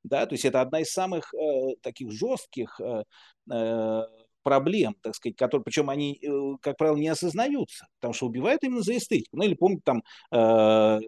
Да? 0.03 0.27
То 0.27 0.35
есть 0.35 0.44
это 0.44 0.61
одна 0.61 0.81
из 0.81 0.90
самых 0.90 1.33
э, 1.33 1.77
таких 1.81 2.11
жестких 2.11 2.81
э, 2.81 3.05
э, 3.53 4.03
проблем, 4.45 4.95
так 5.03 5.17
сказать, 5.17 5.37
которые, 5.37 5.65
причем 5.65 5.91
они, 5.91 6.21
э, 6.23 6.57
как 6.61 6.77
правило, 6.77 6.97
не 6.97 7.09
осознаются, 7.09 7.89
потому 7.99 8.15
что 8.15 8.27
убивают 8.27 8.63
именно 8.63 8.83
за 8.83 8.97
эстетику. 8.97 9.37
Ну 9.37 9.43
или 9.43 9.55
помните 9.55 9.83
там, 9.85 10.03
э, 10.31 11.01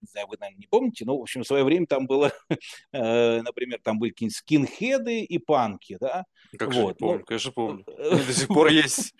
не 0.00 0.08
знаю, 0.10 0.28
вы, 0.28 0.36
наверное, 0.40 0.60
не 0.60 0.66
помните, 0.66 1.04
но, 1.04 1.18
в 1.18 1.22
общем, 1.22 1.42
в 1.42 1.46
свое 1.46 1.64
время 1.64 1.86
там 1.86 2.06
было, 2.06 2.32
э, 2.92 3.42
например, 3.42 3.80
там 3.82 3.98
были 3.98 4.10
какие-нибудь 4.10 4.36
скинхеды 4.36 5.20
и 5.20 5.38
панки, 5.38 5.98
да? 6.00 6.24
Как 6.58 6.68
вот. 6.68 6.74
же 6.74 6.80
не 6.80 6.94
помню, 6.94 7.18
ну, 7.18 7.24
конечно 7.26 7.52
помню. 7.52 7.84
До 7.84 8.32
сих 8.32 8.48
пор 8.48 8.68
есть. 8.70 9.14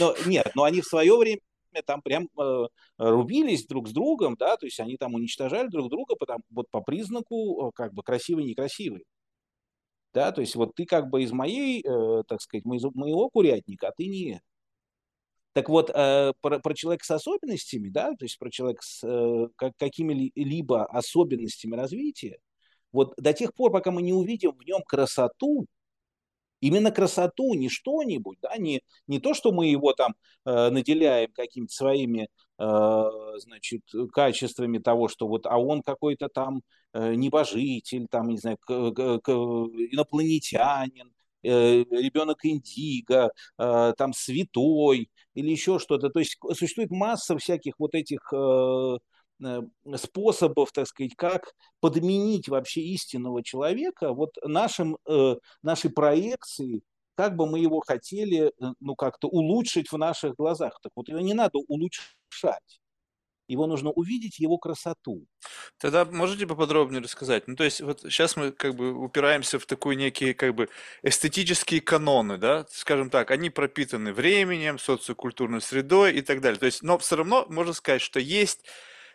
Но, 0.00 0.16
нет, 0.26 0.50
но 0.56 0.64
они 0.64 0.80
в 0.80 0.86
свое 0.86 1.16
время 1.16 1.40
там 1.86 2.02
прям 2.02 2.28
э, 2.36 2.66
рубились 2.96 3.66
друг 3.66 3.88
с 3.88 3.92
другом, 3.92 4.34
да, 4.36 4.56
то 4.56 4.66
есть 4.66 4.80
они 4.80 4.96
там 4.96 5.14
уничтожали 5.14 5.68
друг 5.68 5.90
друга 5.90 6.16
потому, 6.16 6.40
вот 6.50 6.66
по 6.70 6.80
признаку 6.80 7.70
как 7.72 7.94
бы 7.94 8.02
красивый-некрасивый 8.02 9.04
да, 10.18 10.32
то 10.32 10.40
есть 10.40 10.56
вот 10.56 10.74
ты 10.74 10.84
как 10.84 11.10
бы 11.10 11.22
из 11.22 11.30
моей, 11.30 11.80
э, 11.80 12.22
так 12.26 12.42
сказать, 12.42 12.64
моего 12.64 13.30
курятника, 13.30 13.88
а 13.88 13.92
ты 13.96 14.08
не. 14.08 14.42
Так 15.52 15.68
вот, 15.68 15.90
э, 15.94 16.32
про, 16.40 16.58
про 16.58 16.74
человека 16.74 17.04
с 17.04 17.10
особенностями, 17.12 17.88
да, 17.88 18.16
то 18.16 18.24
есть 18.24 18.36
про 18.36 18.50
человека 18.50 18.82
с 18.82 19.04
э, 19.04 19.48
как, 19.54 19.76
какими-либо 19.76 20.86
особенностями 20.86 21.76
развития, 21.76 22.38
вот 22.90 23.14
до 23.16 23.32
тех 23.32 23.54
пор, 23.54 23.70
пока 23.70 23.92
мы 23.92 24.02
не 24.02 24.12
увидим 24.12 24.50
в 24.56 24.64
нем 24.64 24.82
красоту, 24.82 25.66
именно 26.60 26.90
красоту, 26.90 27.54
не 27.54 27.68
что-нибудь, 27.68 28.38
да, 28.42 28.56
не, 28.56 28.82
не 29.06 29.20
то, 29.20 29.34
что 29.34 29.52
мы 29.52 29.68
его 29.68 29.92
там 29.92 30.16
э, 30.44 30.70
наделяем 30.70 31.30
какими-то 31.32 31.72
своими, 31.72 32.28
значит, 32.58 33.82
качествами 34.12 34.78
того, 34.78 35.08
что 35.08 35.28
вот, 35.28 35.46
а 35.46 35.58
он 35.58 35.82
какой-то 35.82 36.28
там 36.28 36.62
э, 36.92 37.14
небожитель, 37.14 38.06
там, 38.10 38.28
не 38.28 38.38
знаю, 38.38 38.56
инопланетянин, 38.66 41.12
э, 41.42 41.84
ребенок 41.90 42.44
индиго, 42.44 43.30
э, 43.58 43.92
там 43.96 44.12
святой 44.12 45.10
или 45.34 45.50
еще 45.50 45.78
что-то. 45.78 46.10
То 46.10 46.18
есть 46.18 46.36
существует 46.54 46.90
масса 46.90 47.38
всяких 47.38 47.74
вот 47.78 47.94
этих 47.94 48.20
э, 48.32 48.98
Э, 49.44 49.60
способов, 49.96 50.72
так 50.72 50.88
сказать, 50.88 51.14
как 51.16 51.52
подменить 51.80 52.48
вообще 52.48 52.80
истинного 52.80 53.44
человека 53.44 54.12
вот 54.12 54.30
нашим, 54.42 54.98
э, 55.08 55.36
нашей 55.62 55.90
проекции, 55.90 56.82
как 57.18 57.34
бы 57.34 57.50
мы 57.50 57.58
его 57.58 57.80
хотели, 57.84 58.46
э, 58.46 58.72
ну, 58.78 58.94
как-то 58.94 59.26
улучшить 59.26 59.90
в 59.90 59.98
наших 59.98 60.36
глазах. 60.36 60.78
Так 60.80 60.92
вот, 60.94 61.08
его 61.08 61.18
не 61.18 61.34
надо 61.34 61.58
улучшать. 61.66 62.80
Его 63.48 63.66
нужно 63.66 63.90
увидеть, 63.90 64.38
его 64.38 64.56
красоту. 64.56 65.26
Тогда 65.78 66.04
можете 66.04 66.46
поподробнее 66.46 67.02
рассказать? 67.02 67.48
Ну, 67.48 67.56
то 67.56 67.64
есть, 67.64 67.80
вот 67.80 68.02
сейчас 68.02 68.36
мы 68.36 68.52
как 68.52 68.76
бы 68.76 68.92
упираемся 68.92 69.58
в 69.58 69.66
такие 69.66 69.96
некие 69.96 70.32
как 70.32 70.54
бы 70.54 70.68
эстетические 71.02 71.80
каноны, 71.80 72.38
да, 72.38 72.66
скажем 72.70 73.10
так, 73.10 73.32
они 73.32 73.50
пропитаны 73.50 74.12
временем, 74.12 74.78
социокультурной 74.78 75.60
средой 75.60 76.14
и 76.14 76.22
так 76.22 76.40
далее. 76.40 76.60
То 76.60 76.66
есть, 76.66 76.84
но 76.84 76.98
все 76.98 77.16
равно 77.16 77.46
можно 77.48 77.72
сказать, 77.72 78.00
что 78.00 78.20
есть 78.20 78.64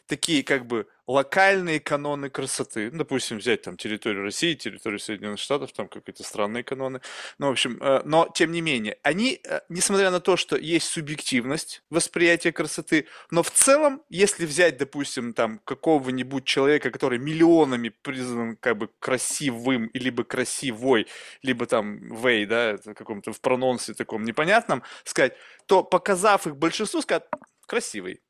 такие 0.08 0.44
как 0.44 0.66
бы 0.66 0.88
локальные 1.08 1.80
каноны 1.80 2.30
красоты. 2.30 2.89
Ну, 2.92 3.00
допустим, 3.00 3.38
взять 3.38 3.62
там 3.62 3.76
территорию 3.76 4.24
России, 4.24 4.54
территорию 4.54 5.00
Соединенных 5.00 5.39
Штатов, 5.39 5.74
там 5.74 5.88
какие-то 5.88 6.24
странные 6.24 6.63
каноны. 6.63 7.02
Ну, 7.39 7.48
в 7.48 7.52
общем, 7.52 7.78
э, 7.82 8.02
но 8.06 8.30
тем 8.34 8.52
не 8.52 8.62
менее, 8.62 8.98
они, 9.04 9.42
э, 9.44 9.62
несмотря 9.70 10.12
на 10.12 10.20
то, 10.22 10.38
что 10.38 10.56
есть 10.56 10.88
субъективность 10.88 11.84
восприятия 11.89 12.52
красоты, 12.54 13.08
но 13.32 13.44
в 13.44 13.52
целом, 13.52 14.02
если 14.10 14.46
взять, 14.46 14.78
допустим, 14.78 15.34
там 15.34 15.60
какого-нибудь 15.66 16.46
человека, 16.46 16.89
который 16.89 17.20
миллионами 17.20 17.89
признан 17.89 18.56
как 18.56 18.78
бы 18.78 18.89
красивым, 19.00 19.89
либо 19.94 20.24
красивой, 20.24 21.08
либо 21.42 21.66
там 21.66 22.16
вей, 22.16 22.46
да, 22.46 22.78
каком-то 22.78 23.34
в 23.34 23.42
прононсе 23.42 23.94
таком 23.94 24.24
непонятном, 24.24 24.84
сказать, 25.04 25.34
то 25.66 25.84
показав 25.84 26.48
их 26.48 26.56
большинству, 26.56 27.02
сказать, 27.02 27.24
красивый. 27.66 28.22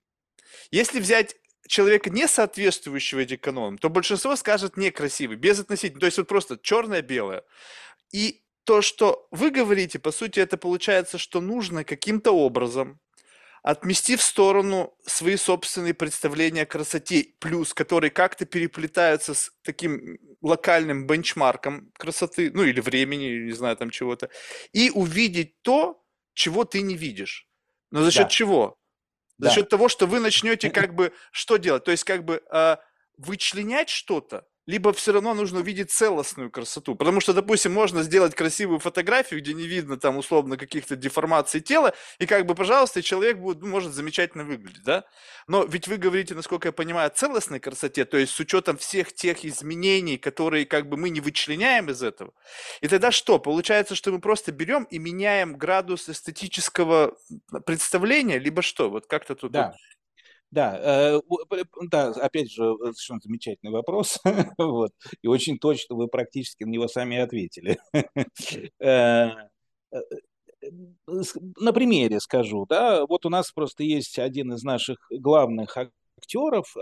Если 0.71 0.99
взять 0.99 1.35
человека, 1.67 2.09
не 2.09 2.27
соответствующего 2.27 3.19
этим 3.19 3.37
канонам, 3.37 3.77
то 3.77 3.89
большинство 3.89 4.35
скажет 4.35 4.77
некрасивый, 4.77 5.37
безотносительно. 5.37 5.99
То 5.99 6.05
есть 6.07 6.17
вот 6.17 6.27
просто 6.27 6.57
черное-белое. 6.61 7.43
И 8.11 8.43
то, 8.63 8.81
что 8.81 9.27
вы 9.31 9.49
говорите, 9.49 9.99
по 9.99 10.11
сути, 10.11 10.39
это 10.39 10.57
получается, 10.57 11.17
что 11.17 11.41
нужно 11.41 11.83
каким-то 11.83 12.31
образом 12.31 12.99
отмести 13.61 14.17
в 14.17 14.21
сторону 14.21 14.93
свои 15.05 15.37
собственные 15.37 15.93
представления 15.93 16.63
о 16.63 16.65
красоте, 16.65 17.27
плюс, 17.39 17.73
которые 17.73 18.11
как-то 18.11 18.45
переплетаются 18.45 19.33
с 19.33 19.51
таким 19.63 20.19
локальным 20.41 21.07
бенчмарком 21.07 21.89
красоты, 21.97 22.51
ну 22.53 22.63
или 22.63 22.81
времени, 22.81 23.45
не 23.45 23.53
знаю, 23.53 23.77
там 23.77 23.89
чего-то, 23.89 24.29
и 24.73 24.89
увидеть 24.89 25.61
то, 25.61 26.03
чего 26.33 26.65
ты 26.65 26.81
не 26.81 26.95
видишь. 26.95 27.47
Но 27.89 28.03
за 28.03 28.11
счет 28.11 28.23
да. 28.23 28.29
чего? 28.29 28.77
За 29.37 29.49
да. 29.49 29.55
счет 29.55 29.69
того, 29.69 29.89
что 29.89 30.05
вы 30.05 30.19
начнете 30.19 30.69
как 30.71 30.93
бы 30.95 31.13
что 31.31 31.57
делать? 31.57 31.83
То 31.83 31.91
есть 31.91 32.03
как 32.03 32.23
бы 32.23 32.41
э, 32.51 32.77
вычленять 33.17 33.89
что-то, 33.89 34.45
либо 34.65 34.93
все 34.93 35.11
равно 35.11 35.33
нужно 35.33 35.59
увидеть 35.59 35.91
целостную 35.91 36.49
красоту. 36.49 36.95
Потому 36.95 37.19
что, 37.19 37.33
допустим, 37.33 37.73
можно 37.73 38.03
сделать 38.03 38.35
красивую 38.35 38.79
фотографию, 38.79 39.41
где 39.41 39.53
не 39.53 39.67
видно 39.67 39.97
там 39.97 40.17
условно 40.17 40.57
каких-то 40.57 40.95
деформаций 40.95 41.59
тела, 41.59 41.93
и 42.19 42.25
как 42.25 42.45
бы, 42.45 42.55
пожалуйста, 42.55 43.01
человек 43.01 43.37
будет, 43.37 43.61
ну, 43.61 43.67
может 43.67 43.93
замечательно 43.93 44.45
выглядеть, 44.45 44.83
да? 44.83 45.03
Но 45.47 45.65
ведь 45.65 45.87
вы 45.87 45.97
говорите, 45.97 46.33
насколько 46.33 46.69
я 46.69 46.71
понимаю, 46.71 47.07
о 47.07 47.09
целостной 47.09 47.59
красоте, 47.59 48.05
то 48.05 48.17
есть 48.17 48.33
с 48.33 48.39
учетом 48.39 48.77
всех 48.77 49.13
тех 49.13 49.43
изменений, 49.43 50.17
которые 50.17 50.65
как 50.65 50.87
бы 50.87 50.95
мы 50.95 51.09
не 51.09 51.19
вычленяем 51.19 51.89
из 51.89 52.01
этого. 52.01 52.33
И 52.81 52.87
тогда 52.87 53.11
что? 53.11 53.39
Получается, 53.39 53.95
что 53.95 54.11
мы 54.11 54.19
просто 54.19 54.51
берем 54.51 54.83
и 54.85 54.97
меняем 54.97 55.57
градус 55.57 56.07
эстетического 56.07 57.17
представления, 57.65 58.39
либо 58.39 58.61
что? 58.61 58.89
Вот 58.89 59.07
как-то 59.07 59.35
тут... 59.35 59.51
Да. 59.51 59.73
Да, 60.53 60.79
э, 60.79 61.19
да, 61.89 62.09
опять 62.09 62.51
же, 62.51 62.63
э, 62.63 62.75
совершенно 62.93 63.19
замечательный 63.23 63.71
вопрос. 63.71 64.19
вот. 64.59 64.91
И 65.23 65.27
очень 65.27 65.57
точно 65.57 65.95
вы 65.95 66.07
практически 66.07 66.63
на 66.63 66.69
него 66.69 66.87
сами 66.87 67.17
ответили. 67.17 67.79
Э, 68.79 69.29
на 71.57 71.73
примере 71.73 72.19
скажу, 72.19 72.65
да, 72.67 73.05
вот 73.05 73.25
у 73.25 73.29
нас 73.29 73.51
просто 73.51 73.83
есть 73.83 74.17
один 74.17 74.53
из 74.53 74.63
наших 74.63 74.97
главных 75.11 75.75
актеров, 75.77 76.73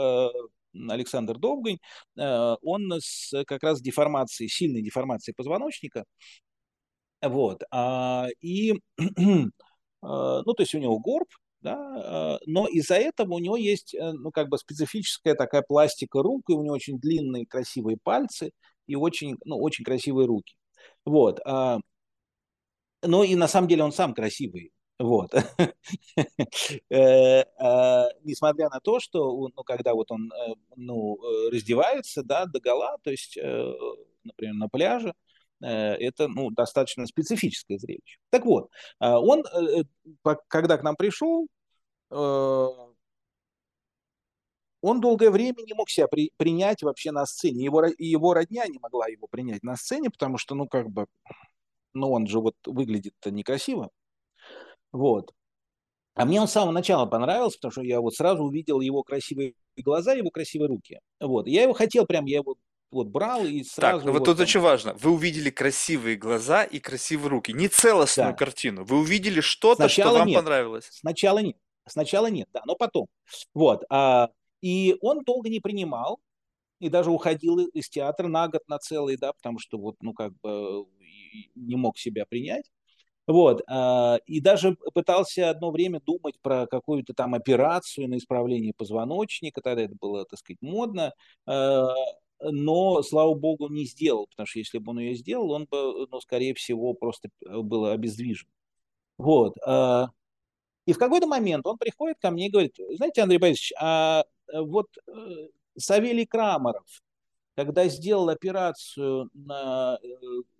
Александр 0.73 1.37
Довгань, 1.39 1.79
он 2.15 2.93
с 2.99 3.33
как 3.45 3.63
раз 3.63 3.81
деформацией, 3.81 4.49
сильной 4.49 4.83
деформацией 4.83 5.33
позвоночника, 5.35 6.05
вот, 7.21 7.63
а, 7.71 8.27
и, 8.39 8.75
ну, 8.97 9.51
то 10.01 10.55
есть 10.59 10.75
у 10.75 10.79
него 10.79 10.99
горб, 10.99 11.27
да, 11.61 11.75
а, 11.77 12.39
но 12.45 12.67
из-за 12.67 12.95
этого 12.95 13.35
у 13.35 13.39
него 13.39 13.55
есть, 13.57 13.93
э, 13.95 14.11
ну, 14.13 14.31
как 14.31 14.49
бы 14.49 14.57
специфическая 14.57 15.35
такая 15.35 15.61
пластика 15.61 16.21
рук, 16.21 16.43
и 16.49 16.53
у 16.53 16.63
него 16.63 16.75
очень 16.75 16.99
длинные 16.99 17.45
красивые 17.45 17.97
пальцы 18.01 18.51
и 18.87 18.95
очень, 18.95 19.37
ну, 19.45 19.57
очень 19.57 19.85
красивые 19.85 20.27
руки. 20.27 20.55
Вот. 21.05 21.39
Но 23.03 23.23
и 23.23 23.35
на 23.35 23.47
самом 23.47 23.67
деле 23.67 23.83
он 23.83 23.91
сам 23.91 24.13
красивый. 24.13 24.71
Вот. 24.99 25.31
Э, 26.89 27.43
а, 27.57 28.09
несмотря 28.23 28.69
на 28.69 28.79
то, 28.79 28.99
что, 28.99 29.49
ну, 29.55 29.63
когда 29.63 29.93
вот 29.93 30.11
он, 30.11 30.31
э, 30.31 30.53
ну, 30.75 31.17
раздевается, 31.51 32.23
да, 32.23 32.45
до 32.45 32.59
гола, 32.59 32.97
то 33.03 33.11
есть, 33.11 33.37
например, 34.23 34.53
на 34.55 34.67
пляже, 34.69 35.13
это 35.61 36.27
ну, 36.27 36.49
достаточно 36.51 37.05
специфическое 37.05 37.77
зрелище. 37.77 38.17
Так 38.29 38.45
вот, 38.45 38.69
он, 38.99 39.43
когда 40.47 40.77
к 40.77 40.83
нам 40.83 40.95
пришел, 40.95 41.47
он 44.83 44.99
долгое 44.99 45.29
время 45.29 45.61
не 45.65 45.73
мог 45.73 45.89
себя 45.89 46.07
при, 46.07 46.31
принять 46.37 46.81
вообще 46.81 47.11
на 47.11 47.25
сцене. 47.25 47.63
Его, 47.63 47.85
его 47.99 48.33
родня 48.33 48.65
не 48.67 48.79
могла 48.79 49.07
его 49.07 49.27
принять 49.27 49.61
на 49.61 49.75
сцене, 49.75 50.09
потому 50.09 50.39
что, 50.39 50.55
ну, 50.55 50.67
как 50.67 50.89
бы, 50.89 51.05
ну, 51.93 52.11
он 52.11 52.25
же 52.25 52.39
вот 52.39 52.55
выглядит-то 52.65 53.29
некрасиво. 53.29 53.91
Вот. 54.91 55.31
А 56.15 56.25
мне 56.25 56.41
он 56.41 56.47
с 56.47 56.51
самого 56.51 56.71
начала 56.73 57.05
понравился, 57.05 57.57
потому 57.59 57.71
что 57.71 57.81
я 57.83 58.01
вот 58.01 58.15
сразу 58.15 58.43
увидел 58.43 58.81
его 58.81 59.03
красивые 59.03 59.53
глаза, 59.77 60.13
его 60.13 60.31
красивые 60.31 60.67
руки. 60.67 60.99
Вот. 61.19 61.47
Я 61.47 61.61
его 61.63 61.73
хотел 61.73 62.05
прям, 62.05 62.25
я 62.25 62.37
его 62.37 62.55
вот 62.91 63.07
брал 63.07 63.45
и 63.45 63.63
сразу... 63.63 63.99
Так, 63.99 64.05
ну 64.05 64.11
вот 64.11 64.25
тут 64.25 64.37
там... 64.37 64.43
очень 64.43 64.59
важно. 64.59 64.93
Вы 64.95 65.11
увидели 65.11 65.49
красивые 65.49 66.15
глаза 66.17 66.63
и 66.63 66.79
красивые 66.79 67.29
руки. 67.29 67.53
Не 67.53 67.67
целостную 67.67 68.31
да. 68.31 68.37
картину. 68.37 68.83
Вы 68.83 68.99
увидели 68.99 69.41
что-то, 69.41 69.89
что 69.89 70.11
вам 70.11 70.27
нет. 70.27 70.37
понравилось. 70.37 70.89
Сначала 70.91 71.39
нет. 71.39 71.57
Сначала 71.87 72.27
нет, 72.27 72.47
да, 72.53 72.61
но 72.65 72.75
потом. 72.75 73.07
Вот. 73.53 73.83
А, 73.89 74.29
и 74.61 74.95
он 75.01 75.23
долго 75.23 75.49
не 75.49 75.59
принимал, 75.59 76.19
и 76.79 76.89
даже 76.89 77.11
уходил 77.11 77.57
из 77.59 77.89
театра 77.89 78.27
на 78.27 78.47
год, 78.47 78.61
на 78.67 78.77
целый, 78.79 79.17
да, 79.17 79.33
потому 79.33 79.59
что 79.59 79.77
вот, 79.77 79.95
ну, 80.01 80.13
как 80.13 80.33
бы 80.41 80.85
не 81.55 81.75
мог 81.75 81.97
себя 81.97 82.25
принять. 82.25 82.71
Вот, 83.27 83.61
а, 83.67 84.17
и 84.25 84.41
даже 84.41 84.75
пытался 84.93 85.51
одно 85.51 85.71
время 85.71 86.01
думать 86.01 86.35
про 86.41 86.65
какую-то 86.65 87.13
там 87.13 87.35
операцию 87.35 88.09
на 88.09 88.17
исправление 88.17 88.73
позвоночника, 88.75 89.61
тогда 89.61 89.83
это 89.83 89.95
было, 89.99 90.25
так 90.25 90.39
сказать, 90.39 90.57
модно, 90.61 91.13
а, 91.45 91.87
но, 92.41 93.01
слава 93.03 93.33
богу, 93.33 93.69
не 93.69 93.85
сделал, 93.85 94.27
потому 94.27 94.47
что 94.47 94.59
если 94.59 94.77
бы 94.79 94.91
он 94.91 94.99
ее 94.99 95.15
сделал, 95.15 95.51
он 95.51 95.65
бы, 95.69 96.07
ну, 96.09 96.19
скорее 96.21 96.53
всего, 96.53 96.93
просто 96.93 97.29
был 97.41 97.85
обездвижен. 97.85 98.49
Вот. 99.17 99.55
А, 99.65 100.09
и 100.85 100.93
в 100.93 100.97
какой-то 100.97 101.27
момент 101.27 101.65
он 101.65 101.77
приходит 101.77 102.17
ко 102.19 102.31
мне 102.31 102.47
и 102.47 102.51
говорит, 102.51 102.75
знаете, 102.95 103.21
Андрей 103.21 103.37
Борисович, 103.37 103.73
а 103.79 104.25
вот 104.51 104.87
э, 105.07 105.47
Савелий 105.77 106.25
Крамаров, 106.25 107.03
когда 107.55 107.87
сделал 107.87 108.29
операцию 108.29 109.29
на 109.33 109.99
э, 110.01 110.07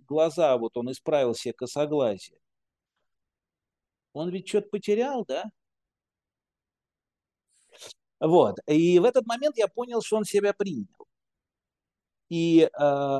глаза, 0.08 0.58
вот 0.58 0.78
он 0.78 0.92
исправил 0.92 1.34
себе 1.34 1.54
косоглазие, 1.54 2.38
он 4.14 4.30
ведь 4.30 4.48
что-то 4.48 4.70
потерял, 4.70 5.26
да? 5.26 5.52
Вот. 8.20 8.58
И 8.68 9.00
в 9.00 9.06
этот 9.06 9.26
момент 9.26 9.58
я 9.58 9.68
понял, 9.68 10.02
что 10.02 10.18
он 10.18 10.26
себя 10.26 10.54
принял. 10.54 11.01
И, 12.32 12.70
э, 12.80 13.20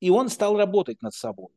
и 0.00 0.10
он 0.10 0.28
стал 0.28 0.56
работать 0.56 1.00
над 1.02 1.14
собой. 1.14 1.50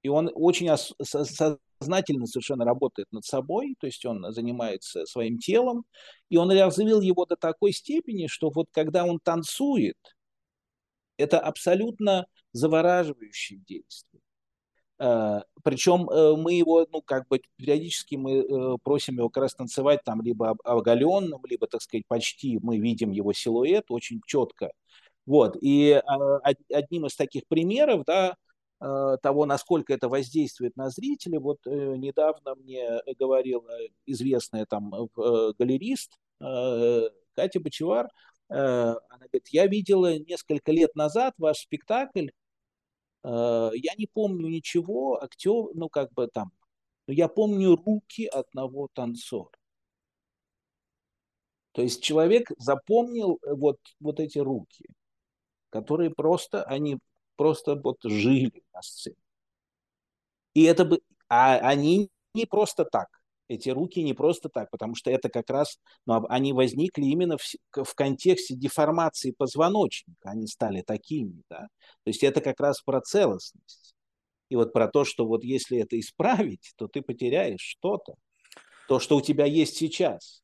И 0.00 0.08
он 0.08 0.30
очень 0.34 0.70
ос- 0.70 0.94
сознательно 1.02 2.26
совершенно 2.26 2.64
работает 2.64 3.08
над 3.12 3.26
собой, 3.26 3.76
то 3.78 3.86
есть 3.86 4.06
он 4.06 4.24
занимается 4.32 5.04
своим 5.04 5.38
телом, 5.38 5.84
и 6.30 6.38
он 6.38 6.50
развил 6.50 7.02
его 7.02 7.26
до 7.26 7.36
такой 7.36 7.72
степени, 7.72 8.26
что 8.26 8.50
вот 8.50 8.68
когда 8.72 9.04
он 9.04 9.20
танцует, 9.22 9.98
это 11.18 11.38
абсолютно 11.38 12.26
завораживающее 12.52 13.58
действие. 13.58 14.22
Uh, 14.98 15.42
причем 15.64 16.08
uh, 16.08 16.36
мы 16.36 16.52
его, 16.54 16.86
ну, 16.90 17.02
как 17.02 17.26
бы 17.28 17.42
периодически 17.56 18.14
мы 18.14 18.78
просим 18.82 19.16
его 19.16 19.28
как 19.28 19.42
раз 19.42 19.54
танцевать 19.54 20.00
там 20.04 20.22
либо 20.22 20.56
оголенным, 20.64 21.44
либо, 21.44 21.66
так 21.66 21.82
сказать, 21.82 22.06
почти 22.06 22.58
мы 22.62 22.78
видим 22.78 23.10
его 23.10 23.32
силуэт 23.34 23.90
очень 23.90 24.20
четко. 24.26 24.70
Вот, 25.24 25.56
и 25.60 26.02
одним 26.70 27.06
из 27.06 27.14
таких 27.14 27.46
примеров, 27.46 28.04
да, 28.04 28.36
того, 28.78 29.46
насколько 29.46 29.94
это 29.94 30.08
воздействует 30.08 30.76
на 30.76 30.90
зрителя, 30.90 31.38
вот 31.38 31.58
недавно 31.64 32.56
мне 32.56 33.00
говорила 33.18 33.70
известная 34.06 34.66
там 34.66 34.90
галерист 35.14 36.18
Катя 36.40 37.60
Бочевар, 37.60 38.08
она 38.48 38.98
говорит, 39.08 39.48
я 39.50 39.68
видела 39.68 40.18
несколько 40.18 40.72
лет 40.72 40.96
назад 40.96 41.34
ваш 41.38 41.58
спектакль, 41.58 42.30
я 43.22 43.94
не 43.96 44.08
помню 44.12 44.48
ничего, 44.48 45.22
актер, 45.22 45.72
ну 45.74 45.88
как 45.88 46.12
бы 46.12 46.26
там, 46.26 46.50
я 47.06 47.28
помню 47.28 47.76
руки 47.76 48.26
одного 48.26 48.88
танцора. 48.92 49.56
То 51.70 51.82
есть 51.82 52.02
человек 52.02 52.50
запомнил 52.58 53.38
вот, 53.42 53.78
вот 54.00 54.18
эти 54.18 54.38
руки, 54.38 54.86
которые 55.72 56.10
просто, 56.10 56.62
они 56.64 56.98
просто 57.36 57.74
вот 57.74 57.96
жили 58.04 58.62
на 58.72 58.82
сцене. 58.82 59.16
И 60.54 60.64
это 60.64 60.84
бы, 60.84 61.00
а 61.28 61.56
они 61.56 62.10
не 62.34 62.44
просто 62.46 62.84
так. 62.84 63.08
Эти 63.48 63.70
руки 63.70 64.02
не 64.02 64.14
просто 64.14 64.48
так, 64.48 64.70
потому 64.70 64.94
что 64.94 65.10
это 65.10 65.28
как 65.28 65.50
раз, 65.50 65.78
ну, 66.06 66.24
они 66.28 66.52
возникли 66.52 67.04
именно 67.04 67.36
в, 67.36 67.84
в 67.84 67.94
контексте 67.94 68.54
деформации 68.54 69.32
позвоночника, 69.32 70.30
они 70.30 70.46
стали 70.46 70.82
такими, 70.82 71.42
да. 71.50 71.68
То 72.04 72.08
есть 72.08 72.22
это 72.22 72.40
как 72.40 72.60
раз 72.60 72.80
про 72.82 73.00
целостность. 73.00 73.94
И 74.48 74.56
вот 74.56 74.72
про 74.72 74.88
то, 74.88 75.04
что 75.04 75.26
вот 75.26 75.44
если 75.44 75.78
это 75.78 75.98
исправить, 75.98 76.72
то 76.76 76.86
ты 76.86 77.02
потеряешь 77.02 77.60
что-то, 77.60 78.14
то, 78.88 79.00
что 79.00 79.16
у 79.16 79.20
тебя 79.20 79.46
есть 79.46 79.76
сейчас. 79.76 80.41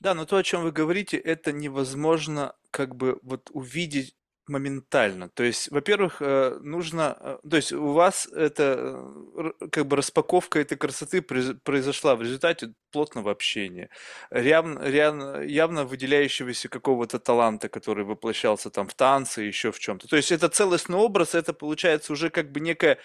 Да, 0.00 0.14
но 0.14 0.24
то, 0.26 0.36
о 0.36 0.42
чем 0.42 0.62
вы 0.62 0.72
говорите, 0.72 1.16
это 1.16 1.52
невозможно 1.52 2.54
как 2.70 2.96
бы 2.96 3.18
вот 3.22 3.50
увидеть 3.52 4.14
Моментально. 4.46 5.30
То 5.30 5.42
есть, 5.42 5.70
во-первых, 5.70 6.16
э, 6.20 6.58
нужно, 6.60 7.16
э, 7.18 7.48
то 7.48 7.56
есть 7.56 7.72
у 7.72 7.92
вас 7.92 8.26
это 8.26 9.00
э, 9.38 9.68
как 9.72 9.86
бы 9.86 9.96
распаковка 9.96 10.58
этой 10.58 10.76
красоты 10.76 11.22
произошла 11.22 12.14
в 12.14 12.20
результате 12.20 12.74
плотного 12.92 13.30
общения, 13.30 13.88
явно, 14.30 14.86
явно, 14.86 15.40
явно 15.40 15.86
выделяющегося 15.86 16.68
какого-то 16.68 17.18
таланта, 17.18 17.70
который 17.70 18.04
воплощался 18.04 18.68
там 18.68 18.86
в 18.86 18.92
танце, 18.94 19.40
еще 19.40 19.72
в 19.72 19.78
чем-то. 19.78 20.08
То 20.08 20.16
есть 20.16 20.30
это 20.30 20.50
целостный 20.50 20.98
образ, 20.98 21.34
это 21.34 21.54
получается 21.54 22.12
уже 22.12 22.28
как 22.28 22.52
бы 22.52 22.60
некая, 22.60 22.98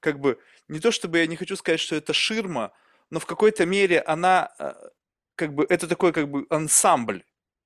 как 0.00 0.18
бы, 0.18 0.38
не 0.66 0.80
то 0.80 0.90
чтобы 0.92 1.18
я 1.18 1.26
не 1.26 1.36
хочу 1.36 1.56
сказать, 1.56 1.80
что 1.80 1.94
это 1.94 2.14
ширма, 2.14 2.72
но 3.10 3.20
в 3.20 3.26
какой-то 3.26 3.66
мере 3.66 4.00
она, 4.00 4.48
как 5.36 5.54
бы, 5.54 5.66
это 5.68 5.86
такой 5.86 6.12
как 6.12 6.28
бы 6.28 6.46
ансамбль 6.50 7.22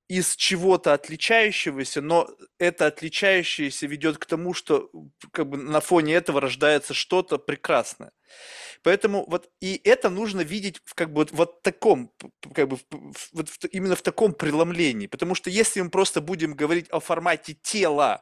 из 0.07 0.35
чего-то 0.35 0.93
отличающегося, 0.93 2.01
но 2.01 2.29
это 2.59 2.87
отличающееся 2.87 3.87
ведет 3.87 4.17
к 4.17 4.25
тому, 4.25 4.53
что 4.53 4.91
как 5.31 5.47
бы 5.47 5.57
на 5.57 5.79
фоне 5.79 6.15
этого 6.15 6.41
рождается 6.41 6.93
что-то 6.93 7.37
прекрасное. 7.37 8.11
Поэтому 8.83 9.25
вот 9.29 9.49
и 9.61 9.79
это 9.85 10.09
нужно 10.09 10.41
видеть 10.41 10.81
в, 10.83 10.95
как 10.95 11.13
бы 11.13 11.21
вот, 11.21 11.31
вот 11.31 11.61
таком, 11.61 12.11
как 12.53 12.67
бы 12.67 12.77
вот 13.31 13.49
в, 13.49 13.65
именно 13.67 13.95
в 13.95 14.01
таком 14.01 14.33
преломлении, 14.33 15.07
потому 15.07 15.33
что 15.33 15.49
если 15.49 15.79
мы 15.79 15.89
просто 15.89 16.19
будем 16.19 16.55
говорить 16.55 16.89
о 16.89 16.99
формате 16.99 17.53
тела 17.53 18.21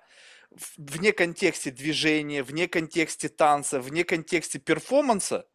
вне 0.78 1.12
контексте 1.12 1.72
движения, 1.72 2.44
вне 2.44 2.68
контексте 2.68 3.30
танца, 3.30 3.80
вне 3.80 4.04
контексте 4.04 4.60
перформанса, 4.60 5.48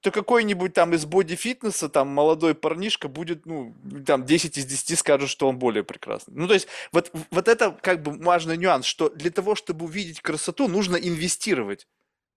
то 0.00 0.10
какой-нибудь 0.10 0.72
там 0.72 0.94
из 0.94 1.04
боди-фитнеса, 1.04 1.88
там, 1.88 2.08
молодой 2.08 2.54
парнишка 2.54 3.08
будет, 3.08 3.46
ну, 3.46 3.74
там, 4.06 4.24
10 4.24 4.56
из 4.58 4.64
10 4.64 4.98
скажут, 4.98 5.28
что 5.28 5.48
он 5.48 5.58
более 5.58 5.84
прекрасный. 5.84 6.34
Ну, 6.34 6.48
то 6.48 6.54
есть, 6.54 6.68
вот, 6.92 7.12
вот 7.30 7.48
это, 7.48 7.70
как 7.82 8.02
бы, 8.02 8.12
важный 8.12 8.56
нюанс, 8.56 8.86
что 8.86 9.10
для 9.10 9.30
того, 9.30 9.54
чтобы 9.54 9.84
увидеть 9.84 10.20
красоту, 10.20 10.68
нужно 10.68 10.96
инвестировать 10.96 11.86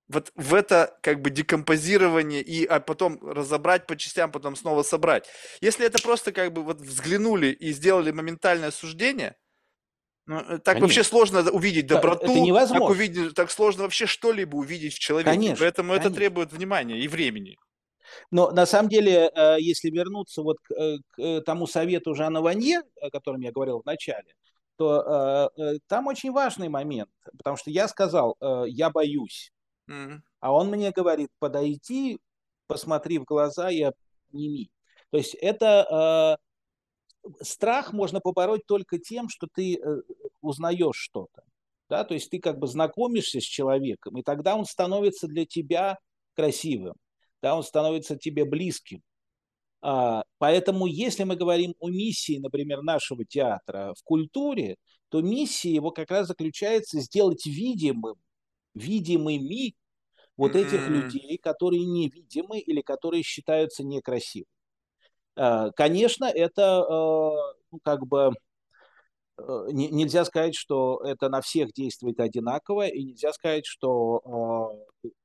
вот 0.10 0.32
в 0.36 0.54
это 0.54 0.98
как 1.02 1.22
бы 1.22 1.30
декомпозирование 1.30 2.42
и 2.42 2.66
а 2.66 2.80
потом 2.80 3.20
разобрать 3.22 3.88
по 3.88 3.96
частям, 3.96 4.32
потом 4.32 4.56
снова 4.56 4.84
собрать. 4.84 5.28
Если 5.62 5.86
это 5.86 6.02
просто 6.02 6.32
как 6.32 6.52
бы 6.52 6.62
вот 6.64 6.82
взглянули 6.82 7.48
и 7.48 7.72
сделали 7.72 8.12
моментальное 8.12 8.72
суждение, 8.72 9.36
ну, 10.26 10.40
э, 10.40 10.58
так 10.60 10.76
Конечно. 10.76 10.82
вообще 10.82 11.04
сложно 11.04 11.52
увидеть 11.52 11.88
доброту, 11.88 12.26
это 12.26 12.40
невозможно. 12.40 12.88
так, 12.88 12.90
увидеть, 12.90 13.34
так 13.34 13.52
сложно 13.52 13.84
вообще 13.84 14.06
что-либо 14.06 14.56
увидеть 14.56 14.94
в 14.94 15.00
человеке. 15.00 15.32
Конечно. 15.32 15.58
Поэтому 15.60 15.90
Конечно. 15.90 16.08
это 16.08 16.16
требует 16.16 16.54
внимания 16.54 17.00
и 17.00 17.08
времени. 17.08 17.58
Но 18.32 18.52
на 18.52 18.66
самом 18.66 18.90
деле, 18.90 19.32
э, 19.34 19.58
если 19.60 19.90
вернуться 19.90 20.42
вот 20.42 20.58
к, 20.60 20.72
э, 21.22 21.42
тому 21.42 21.68
совету 21.68 22.16
Жана 22.16 22.42
Ванье, 22.42 22.84
о 23.02 23.10
котором 23.10 23.42
я 23.42 23.52
говорил 23.52 23.82
в 23.82 23.86
начале, 23.86 24.34
то 24.76 25.52
там 25.88 26.08
очень 26.08 26.32
важный 26.32 26.68
момент, 26.68 27.12
потому 27.38 27.58
что 27.58 27.70
я 27.70 27.88
сказал, 27.88 28.36
я 28.66 28.90
боюсь, 28.90 29.52
mm-hmm. 29.88 30.18
а 30.40 30.52
он 30.52 30.72
мне 30.72 30.90
говорит, 30.90 31.30
подойди, 31.38 32.18
посмотри 32.66 33.20
в 33.20 33.24
глаза 33.24 33.70
и 33.70 33.84
обними. 33.84 34.72
То 35.12 35.18
есть 35.18 35.36
это 35.36 36.40
страх 37.42 37.94
можно 37.94 38.20
побороть 38.20 38.66
только 38.66 39.00
тем, 39.00 39.30
что 39.30 39.48
ты 39.54 39.76
э, 39.76 40.02
узнаешь 40.42 40.98
что-то. 40.98 41.44
Да? 41.90 42.04
То 42.04 42.14
есть 42.14 42.30
ты 42.30 42.40
как 42.40 42.60
бы 42.60 42.68
знакомишься 42.68 43.40
с 43.40 43.44
человеком, 43.44 44.18
и 44.18 44.24
тогда 44.24 44.56
он 44.56 44.66
становится 44.66 45.28
для 45.28 45.46
тебя 45.46 45.98
красивым, 46.36 46.96
да? 47.42 47.56
он 47.56 47.64
становится 47.64 48.18
тебе 48.18 48.46
близким. 48.46 49.02
А, 49.82 50.24
поэтому 50.38 50.86
если 50.88 51.24
мы 51.24 51.36
говорим 51.36 51.76
о 51.80 51.90
миссии, 51.90 52.40
например, 52.40 52.82
нашего 52.82 53.26
театра 53.26 53.94
в 53.98 54.04
культуре, 54.04 54.78
то 55.10 55.22
миссия 55.22 55.74
его 55.74 55.92
как 55.92 56.10
раз 56.10 56.28
заключается 56.28 57.00
сделать 57.02 57.46
видимым, 57.46 58.16
видимыми 58.74 59.76
вот 60.38 60.56
этих 60.56 60.88
mm-hmm. 60.88 60.90
людей, 60.90 61.38
которые 61.38 61.86
невидимы 61.86 62.60
или 62.60 62.82
которые 62.82 63.24
считаются 63.24 63.84
некрасивыми. 63.84 64.48
Э, 65.36 65.72
конечно, 65.76 66.26
это 66.26 66.86
э, 66.90 67.54
ну, 67.72 67.80
как 67.84 68.06
бы 68.06 68.34
э, 69.38 69.68
нельзя 69.72 70.26
сказать, 70.26 70.56
что 70.56 71.02
это 71.04 71.30
на 71.30 71.42
всех 71.42 71.74
действует 71.74 72.20
одинаково, 72.20 72.88
и 72.88 73.04
нельзя 73.04 73.34
сказать, 73.34 73.66
что 73.66 74.22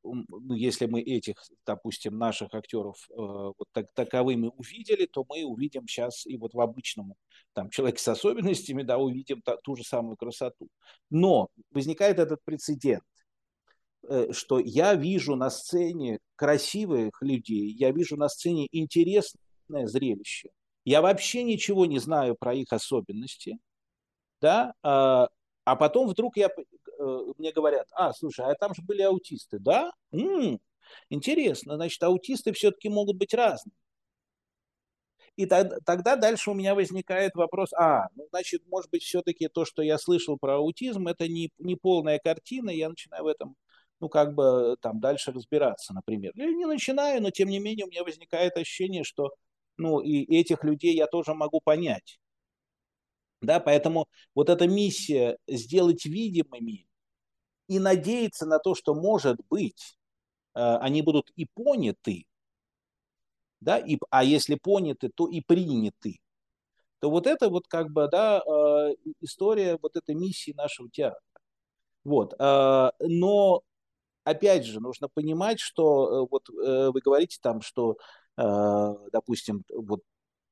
ну, 0.03 0.55
если 0.55 0.87
мы 0.87 1.01
этих, 1.03 1.37
допустим, 1.67 2.19
наших 2.19 2.55
актеров 2.55 2.97
вот 3.11 3.69
так, 3.73 3.87
таковыми 3.95 4.51
увидели, 4.57 5.07
то 5.07 5.25
мы 5.29 5.45
увидим 5.45 5.87
сейчас 5.87 6.27
и 6.27 6.37
вот 6.37 6.55
в 6.55 6.61
обычном 6.61 7.15
там 7.53 7.71
человеке 7.71 8.03
с 8.03 8.09
особенностями, 8.09 8.83
да, 8.83 8.99
увидим 8.99 9.43
та, 9.43 9.57
ту 9.59 9.77
же 9.77 9.85
самую 9.85 10.17
красоту. 10.17 10.69
Но 11.11 11.49
возникает 11.71 12.19
этот 12.19 12.41
прецедент, 12.45 13.05
что 14.33 14.59
я 14.59 14.95
вижу 14.95 15.37
на 15.37 15.51
сцене 15.51 16.19
красивых 16.35 17.23
людей, 17.23 17.71
я 17.79 17.93
вижу 17.93 18.17
на 18.17 18.29
сцене 18.29 18.67
интересных 18.73 19.48
зрелище. 19.69 20.51
Я 20.85 21.03
вообще 21.03 21.43
ничего 21.43 21.87
не 21.87 21.99
знаю 21.99 22.35
про 22.39 22.55
их 22.55 22.73
особенности, 22.73 23.59
да, 24.41 24.75
а, 24.83 25.29
а 25.65 25.77
потом 25.77 26.09
вдруг 26.09 26.37
я, 26.37 26.49
э, 26.49 27.19
мне 27.39 27.53
говорят, 27.53 27.89
а, 27.93 28.13
слушай, 28.15 28.45
а 28.47 28.55
там 28.55 28.75
же 28.75 28.83
были 28.83 29.03
аутисты, 29.03 29.59
да? 29.59 29.93
М-м, 30.13 30.61
интересно, 31.11 31.77
значит, 31.77 32.03
аутисты 32.03 32.53
все-таки 32.53 32.89
могут 32.89 33.17
быть 33.17 33.35
разные. 33.35 33.75
И 35.37 35.47
тогда 35.47 36.17
дальше 36.17 36.51
у 36.51 36.55
меня 36.55 36.75
возникает 36.75 37.35
вопрос, 37.37 37.73
а, 37.73 38.09
ну, 38.17 38.27
значит, 38.31 38.63
может 38.67 38.91
быть, 38.91 39.03
все-таки 39.05 39.49
то, 39.49 39.65
что 39.65 39.83
я 39.83 39.97
слышал 39.97 40.37
про 40.37 40.57
аутизм, 40.57 41.07
это 41.07 41.29
не, 41.29 41.51
не 41.59 41.77
полная 41.77 42.19
картина, 42.19 42.71
я 42.71 42.89
начинаю 42.89 43.25
в 43.25 43.29
этом 43.29 43.55
ну, 44.01 44.09
как 44.09 44.35
бы 44.35 44.77
там 44.81 45.01
дальше 45.01 45.33
разбираться, 45.33 45.93
например. 45.93 46.33
Или 46.35 46.55
не 46.55 46.67
начинаю, 46.67 47.23
но 47.23 47.31
тем 47.31 47.49
не 47.49 47.59
менее 47.59 47.87
у 47.87 47.89
меня 47.89 48.05
возникает 48.05 48.57
ощущение, 48.57 49.05
что 49.05 49.31
ну, 49.79 50.01
и 50.01 50.25
этих 50.37 50.65
людей 50.65 50.95
я 50.95 51.07
тоже 51.07 51.35
могу 51.35 51.61
понять. 51.63 52.19
Да, 53.41 53.61
поэтому 53.61 54.07
вот 54.35 54.51
эта 54.51 54.67
миссия 54.67 55.39
сделать 55.47 56.05
видимыми 56.05 56.87
и 57.69 57.79
надеяться 57.79 58.47
на 58.47 58.59
то, 58.59 58.75
что, 58.75 58.95
может 58.95 59.39
быть, 59.49 59.97
э, 60.55 60.61
они 60.61 61.03
будут 61.03 61.31
и 61.37 61.47
поняты, 61.55 62.25
да, 63.61 63.79
и, 63.79 63.99
а 64.11 64.25
если 64.25 64.57
поняты, 64.57 65.11
то 65.15 65.29
и 65.29 65.41
приняты, 65.41 66.19
то 67.01 67.11
вот 67.11 67.27
это 67.27 67.49
вот 67.49 67.69
как 67.69 67.91
бы, 67.91 68.09
да, 68.11 68.41
э, 68.41 68.95
история 69.21 69.79
вот 69.81 69.97
этой 69.97 70.17
миссии 70.17 70.53
нашего 70.53 70.91
театра. 70.91 71.21
Вот. 72.05 72.35
Э, 72.41 72.91
но, 73.01 73.63
опять 74.25 74.65
же, 74.65 74.81
нужно 74.81 75.09
понимать, 75.09 75.61
что 75.61 76.27
вот 76.31 76.49
вы 76.49 77.01
говорите 77.01 77.39
там, 77.41 77.61
что 77.61 77.99
допустим, 79.13 79.65
вот 79.69 80.01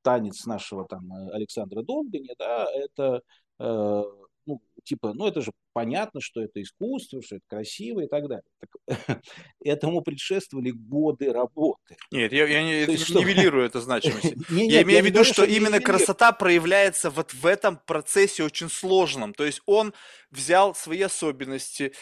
танец 0.02 0.44
нашего 0.46 0.86
там 0.86 1.10
Александра 1.32 1.82
Долгани, 1.82 2.34
да, 2.38 2.66
это 2.72 3.22
э, 3.58 4.02
ну, 4.46 4.60
типа, 4.84 5.12
ну 5.12 5.26
это 5.26 5.40
же 5.40 5.50
понятно, 5.72 6.20
что 6.20 6.40
это 6.40 6.62
искусство, 6.62 7.20
что 7.20 7.36
это 7.36 7.44
красиво 7.48 8.00
и 8.00 8.06
так 8.06 8.28
далее. 8.28 8.44
Так, 8.60 9.20
этому 9.64 10.02
предшествовали 10.02 10.70
годы 10.70 11.32
работы. 11.32 11.96
Нет, 12.12 12.32
я, 12.32 12.46
я 12.46 12.62
не, 12.62 12.92
есть, 12.92 13.08
что... 13.08 13.18
нивелирую 13.18 13.66
это 13.66 13.80
значимость. 13.80 14.34
Я 14.48 14.82
имею 14.82 15.02
в 15.02 15.06
виду, 15.06 15.24
что 15.24 15.44
именно 15.44 15.80
красота 15.80 16.32
проявляется 16.32 17.10
вот 17.10 17.34
в 17.34 17.44
этом 17.44 17.78
процессе 17.86 18.44
очень 18.44 18.70
сложном. 18.70 19.34
То 19.34 19.44
есть 19.44 19.60
он 19.66 19.92
взял 20.30 20.74
свои 20.74 21.02
особенности, 21.02 21.92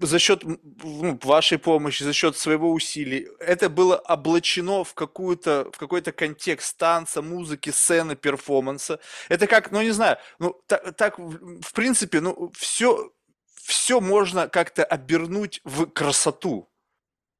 за 0.00 0.18
счет 0.18 0.42
ну, 0.44 1.18
вашей 1.22 1.58
помощи, 1.58 2.02
за 2.02 2.12
счет 2.12 2.36
своего 2.36 2.72
усилий, 2.72 3.28
это 3.38 3.68
было 3.68 3.96
облачено 3.96 4.82
в, 4.84 4.94
какую-то, 4.94 5.70
в 5.72 5.78
какой-то 5.78 6.12
контекст 6.12 6.76
танца, 6.78 7.22
музыки, 7.22 7.70
сцены, 7.70 8.16
перформанса. 8.16 9.00
Это 9.28 9.46
как, 9.46 9.70
ну 9.70 9.82
не 9.82 9.90
знаю, 9.90 10.16
ну 10.38 10.54
так, 10.66 10.96
так 10.96 11.18
в 11.18 11.72
принципе, 11.74 12.20
ну 12.20 12.50
все, 12.56 13.10
все 13.62 14.00
можно 14.00 14.48
как-то 14.48 14.84
обернуть 14.84 15.60
в 15.64 15.86
красоту. 15.86 16.69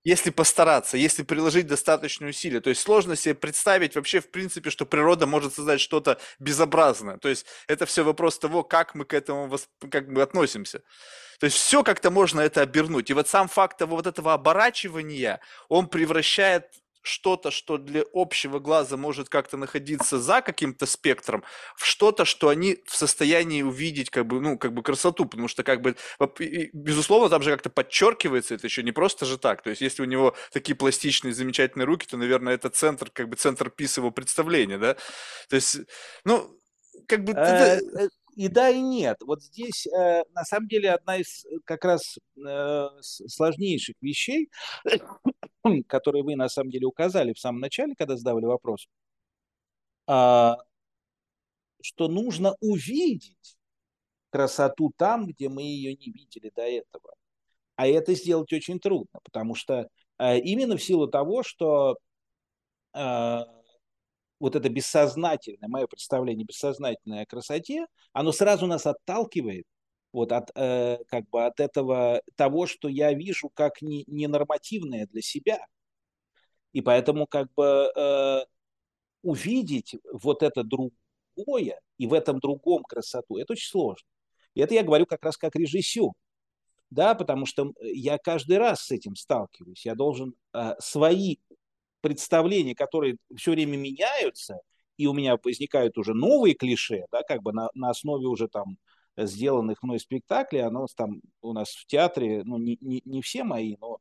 Если 0.03 0.31
постараться, 0.31 0.97
если 0.97 1.23
приложить 1.23 1.67
достаточные 1.67 2.31
усилия. 2.31 2.61
То 2.61 2.71
есть 2.71 2.81
сложно 2.81 3.17
себе 3.17 3.35
представить 3.35 3.97
вообще, 3.97 4.21
в 4.21 4.31
принципе, 4.31 4.71
что 4.71 4.87
природа 4.87 5.27
может 5.27 5.55
создать 5.55 5.81
что-то 5.81 6.19
безобразное. 6.39 7.19
То 7.19 7.29
есть 7.29 7.45
это 7.69 7.85
все 7.85 8.03
вопрос 8.03 8.39
того, 8.39 8.63
как 8.63 8.95
мы 8.95 9.05
к 9.05 9.13
этому 9.13 9.59
как 9.91 10.09
мы 10.09 10.23
относимся. 10.23 10.83
То 11.39 11.45
есть 11.45 11.57
все 11.57 11.83
как-то 11.83 12.11
можно 12.11 12.41
это 12.41 12.63
обернуть. 12.63 13.11
И 13.11 13.15
вот 13.15 13.29
сам 13.29 13.49
факт 13.49 13.79
того, 13.79 13.97
вот 13.97 14.07
этого 14.07 14.33
оборачивания, 14.33 15.41
он 15.69 15.87
превращает 15.87 16.65
что-то, 17.03 17.51
что 17.51 17.79
для 17.79 18.05
общего 18.13 18.59
глаза 18.59 18.97
может 18.97 19.29
как-то 19.29 19.57
находиться 19.57 20.19
за 20.19 20.43
каким-то 20.43 20.87
спектром, 20.87 21.45
в 21.77 21.85
что-то, 21.85 22.25
что 22.25 22.49
они 22.49 22.79
в 22.87 22.95
состоянии 22.95 23.63
увидеть 23.63 24.11
как 24.11 24.27
бы, 24.27 24.41
ну, 24.41 24.59
как 24.59 24.73
бы 24.73 24.83
красоту, 24.83 25.27
потому 25.27 25.49
что 25.49 25.63
как 25.63 25.81
бы, 25.83 25.97
безусловно, 26.73 27.29
там 27.29 27.43
же 27.43 27.51
как-то 27.51 27.71
подчеркивается 27.71 28.55
это 28.55 28.67
еще 28.67 28.83
не 28.83 28.93
просто 28.93 29.27
же 29.27 29.39
так, 29.39 29.63
то 29.63 29.71
есть 29.71 29.83
если 29.83 30.03
у 30.03 30.07
него 30.07 30.35
такие 30.53 30.75
пластичные, 30.75 31.35
замечательные 31.35 31.87
руки, 31.87 32.07
то, 32.07 32.17
наверное, 32.17 32.55
это 32.55 32.71
центр, 32.71 33.11
как 33.11 33.29
бы 33.29 33.37
центр 33.37 33.71
пис 33.71 33.97
его 33.97 34.11
представления, 34.11 34.79
да, 34.79 34.97
то 35.49 35.57
есть, 35.57 35.79
ну, 36.25 36.61
как 37.07 37.25
бы... 37.25 37.33
Э, 37.33 37.79
э, 37.79 38.09
и 38.37 38.49
да, 38.49 38.71
и 38.71 38.81
нет. 38.81 39.17
Вот 39.23 39.43
здесь, 39.43 39.87
э, 39.87 40.23
на 40.33 40.45
самом 40.45 40.69
деле, 40.69 40.93
одна 40.93 41.17
из 41.17 41.45
как 41.65 41.85
раз 41.85 42.19
сложнейших 43.01 43.97
вещей, 44.01 44.51
которые 45.89 46.23
вы 46.23 46.37
на 46.37 46.49
самом 46.49 46.71
деле 46.71 46.87
указали 46.87 47.33
в 47.33 47.39
самом 47.39 47.61
начале, 47.61 47.95
когда 47.95 48.17
задавали 48.17 48.47
вопрос, 48.47 48.89
а, 50.07 50.57
что 51.83 52.09
нужно 52.09 52.57
увидеть 52.61 53.57
красоту 54.31 54.93
там, 54.97 55.27
где 55.27 55.49
мы 55.49 55.63
ее 55.63 55.95
не 55.95 56.13
видели 56.13 56.51
до 56.55 56.63
этого. 56.63 57.15
А 57.77 57.87
это 57.87 58.15
сделать 58.15 58.53
очень 58.53 58.79
трудно, 58.79 59.21
потому 59.23 59.55
что 59.55 59.89
э, 60.19 60.39
именно 60.41 60.77
в 60.77 60.83
силу 60.83 61.09
того, 61.09 61.43
что 61.43 61.97
э, 62.95 63.39
вот 64.39 64.57
это 64.57 64.69
бессознательное, 64.69 65.69
мое 65.69 65.87
представление 65.87 66.45
бессознательное 66.45 67.23
о 67.23 67.27
красоте, 67.27 67.87
оно 68.13 68.33
сразу 68.33 68.67
нас 68.67 68.87
отталкивает 68.87 69.65
вот 70.13 70.33
от, 70.33 70.51
э, 70.55 70.99
как 71.09 71.29
бы 71.31 71.45
от 71.45 71.61
этого 71.61 72.23
того, 72.37 72.67
что 72.67 72.89
я 72.89 73.13
вижу 73.13 73.49
как 73.49 73.83
не, 73.83 74.05
ненормативное 74.07 75.07
для 75.07 75.23
себя. 75.23 75.59
И 76.73 76.81
поэтому 76.81 77.27
как 77.27 77.53
бы 77.55 77.93
э, 77.95 78.45
увидеть 79.23 79.97
вот 80.13 80.43
это 80.43 80.63
другое 80.65 81.81
и 81.99 82.07
в 82.07 82.13
этом 82.13 82.39
другом 82.41 82.83
красоту, 82.85 83.39
это 83.39 83.53
очень 83.53 83.69
сложно. 83.69 84.07
И 84.55 84.61
это 84.61 84.75
я 84.75 84.83
говорю 84.83 85.07
как 85.07 85.25
раз 85.25 85.37
как 85.37 85.57
режиссер. 85.57 86.11
Да, 86.91 87.15
потому 87.15 87.47
что 87.47 87.73
я 87.81 88.19
каждый 88.19 88.59
раз 88.59 88.83
с 88.87 88.91
этим 88.91 89.15
сталкиваюсь. 89.15 89.87
Я 89.87 89.95
должен 89.95 90.35
э, 90.53 90.75
свои 90.81 91.37
представления, 92.01 92.75
которые 92.75 93.17
все 93.37 93.53
время 93.53 93.77
меняются, 93.77 94.59
и 94.97 95.07
у 95.07 95.13
меня 95.13 95.39
возникают 95.43 95.97
уже 95.99 96.15
новые 96.15 96.55
клише, 96.55 97.07
да, 97.13 97.23
как 97.23 97.43
бы 97.43 97.53
на, 97.53 97.69
на 97.75 97.91
основе 97.91 98.27
уже 98.27 98.49
там 98.49 98.77
сделанных 99.17 99.83
мной 99.83 100.01
спектаклей, 100.01 100.63
оно 100.63 100.87
там 100.97 101.21
у 101.43 101.53
нас 101.53 101.71
в 101.71 101.87
театре, 101.87 102.43
ну, 102.45 102.59
не, 102.59 102.79
не, 102.81 103.03
не 103.05 103.23
все 103.23 103.45
мои, 103.45 103.77
но 103.81 103.99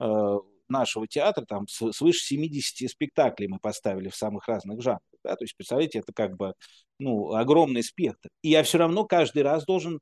э, 0.00 0.38
нашего 0.68 1.06
театра, 1.06 1.44
там 1.44 1.66
свыше 1.68 2.24
70 2.24 2.90
спектаклей 2.90 3.48
мы 3.48 3.58
поставили 3.58 4.08
в 4.08 4.16
самых 4.16 4.48
разных 4.48 4.82
жанрах. 4.82 5.02
Да? 5.24 5.36
То 5.36 5.44
есть, 5.44 5.56
представляете, 5.56 6.00
это 6.00 6.12
как 6.12 6.36
бы 6.36 6.54
ну, 6.98 7.34
огромный 7.34 7.82
спектр. 7.82 8.28
И 8.42 8.50
я 8.50 8.62
все 8.62 8.78
равно 8.78 9.04
каждый 9.04 9.42
раз 9.42 9.64
должен 9.64 10.00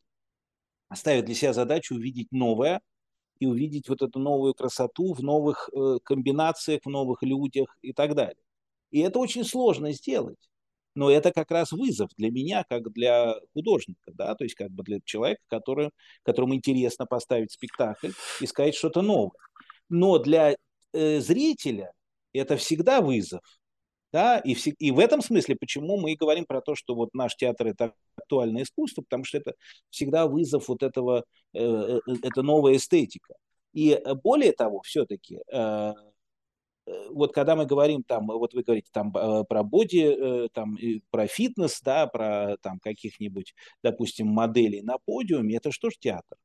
ставить 0.94 1.24
для 1.24 1.34
себя 1.34 1.52
задачу 1.52 1.94
увидеть 1.94 2.28
новое 2.30 2.80
и 3.38 3.46
увидеть 3.46 3.88
вот 3.88 4.02
эту 4.02 4.18
новую 4.18 4.54
красоту 4.54 5.12
в 5.12 5.22
новых 5.22 5.68
э, 5.72 5.98
комбинациях, 6.04 6.80
в 6.84 6.90
новых 6.90 7.22
людях 7.22 7.76
и 7.82 7.92
так 7.92 8.14
далее. 8.14 8.42
И 8.90 9.00
это 9.00 9.18
очень 9.18 9.44
сложно 9.44 9.92
сделать. 9.92 10.38
Но 10.94 11.10
это 11.10 11.32
как 11.32 11.50
раз 11.50 11.72
вызов 11.72 12.10
для 12.16 12.30
меня, 12.30 12.64
как 12.68 12.92
для 12.92 13.34
художника, 13.52 14.12
да, 14.12 14.34
то 14.34 14.44
есть 14.44 14.54
как 14.54 14.70
бы 14.70 14.84
для 14.84 15.00
человека, 15.04 15.42
который, 15.48 15.90
которому 16.22 16.54
интересно 16.54 17.06
поставить 17.06 17.52
спектакль 17.52 18.10
и 18.40 18.46
сказать 18.46 18.74
что-то 18.74 19.02
новое. 19.02 19.32
Но 19.88 20.18
для 20.18 20.56
э, 20.92 21.20
зрителя 21.20 21.92
это 22.32 22.56
всегда 22.56 23.00
вызов. 23.00 23.42
Да? 24.12 24.38
И, 24.38 24.54
в, 24.54 24.64
и 24.64 24.90
в 24.92 25.00
этом 25.00 25.22
смысле, 25.22 25.56
почему 25.56 25.96
мы 26.00 26.12
и 26.12 26.16
говорим 26.16 26.44
про 26.44 26.60
то, 26.60 26.76
что 26.76 26.94
вот 26.94 27.14
наш 27.14 27.34
театр 27.34 27.66
это 27.66 27.94
актуальное 28.16 28.62
искусство, 28.62 29.02
потому 29.02 29.24
что 29.24 29.38
это 29.38 29.54
всегда 29.90 30.28
вызов 30.28 30.68
вот 30.68 30.84
этого, 30.84 31.24
э, 31.52 31.58
э, 31.58 32.00
э 32.06 32.12
это 32.22 32.42
новая 32.42 32.76
эстетика. 32.76 33.34
И 33.72 33.90
э, 33.90 34.14
более 34.14 34.52
того, 34.52 34.82
все-таки, 34.82 35.40
э, 35.52 35.92
вот 37.10 37.32
когда 37.32 37.56
мы 37.56 37.66
говорим 37.66 38.02
там, 38.02 38.26
вот 38.26 38.54
вы 38.54 38.62
говорите 38.62 38.88
там 38.92 39.12
про 39.12 39.62
боди, 39.62 40.48
там, 40.52 40.76
про 41.10 41.26
фитнес, 41.26 41.80
да, 41.82 42.06
про 42.06 42.56
там 42.62 42.78
каких-нибудь, 42.78 43.54
допустим, 43.82 44.28
моделей 44.28 44.82
на 44.82 44.98
подиуме, 44.98 45.56
это 45.56 45.72
что 45.72 45.90
ж 45.90 45.94
театр? 45.98 46.36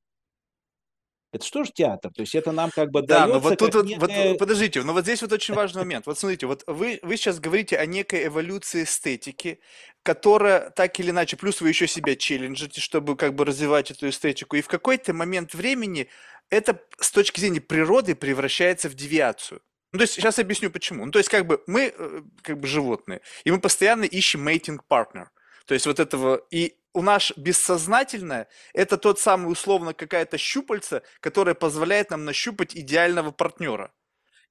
Это 1.31 1.45
что 1.45 1.63
же 1.63 1.71
театр? 1.71 2.11
То 2.11 2.21
есть 2.21 2.33
это 2.33 2.51
нам 2.51 2.71
как 2.71 2.89
бы 2.89 3.03
Да, 3.03 3.27
но 3.27 3.39
вот 3.39 3.59
тут 3.59 3.75
вот, 3.75 3.85
некое... 3.85 4.29
вот, 4.29 4.39
подождите, 4.39 4.81
но 4.81 4.93
вот 4.93 5.03
здесь 5.03 5.21
вот 5.21 5.31
очень 5.31 5.53
важный 5.53 5.83
момент. 5.83 6.07
Вот 6.07 6.17
смотрите, 6.17 6.47
вот 6.47 6.63
вы, 6.65 6.99
вы 7.03 7.17
сейчас 7.17 7.39
говорите 7.39 7.77
о 7.77 7.85
некой 7.85 8.25
эволюции 8.25 8.83
эстетики, 8.83 9.59
которая 10.01 10.71
так 10.71 10.99
или 10.99 11.11
иначе, 11.11 11.37
плюс 11.37 11.61
вы 11.61 11.69
еще 11.69 11.85
себя 11.87 12.15
челленджите, 12.15 12.81
чтобы 12.81 13.15
как 13.15 13.35
бы 13.35 13.45
развивать 13.45 13.91
эту 13.91 14.09
эстетику, 14.09 14.55
и 14.55 14.61
в 14.61 14.67
какой-то 14.67 15.13
момент 15.13 15.53
времени 15.53 16.07
это 16.49 16.81
с 16.99 17.11
точки 17.11 17.39
зрения 17.39 17.61
природы 17.61 18.15
превращается 18.15 18.89
в 18.89 18.95
девиацию. 18.95 19.61
Ну, 19.91 19.99
то 19.99 20.03
есть, 20.03 20.13
сейчас 20.13 20.39
объясню 20.39 20.69
почему. 20.69 21.05
Ну, 21.05 21.11
то 21.11 21.19
есть, 21.19 21.29
как 21.29 21.45
бы 21.47 21.63
мы, 21.67 21.93
э, 21.97 22.21
как 22.41 22.59
бы 22.59 22.67
животные, 22.67 23.21
и 23.43 23.51
мы 23.51 23.59
постоянно 23.59 24.03
ищем 24.03 24.47
mating 24.47 24.79
partner. 24.89 25.27
То 25.65 25.73
есть, 25.73 25.85
вот 25.85 25.99
этого, 25.99 26.41
и 26.51 26.75
у 26.93 27.01
нас 27.01 27.31
бессознательное– 27.35 28.47
это 28.73 28.97
тот 28.97 29.19
самый 29.19 29.51
условно 29.51 29.93
какая-то 29.93 30.37
щупальца, 30.37 31.03
которая 31.19 31.55
позволяет 31.55 32.11
нам 32.11 32.25
нащупать 32.25 32.75
идеального 32.75 33.31
партнера 33.31 33.91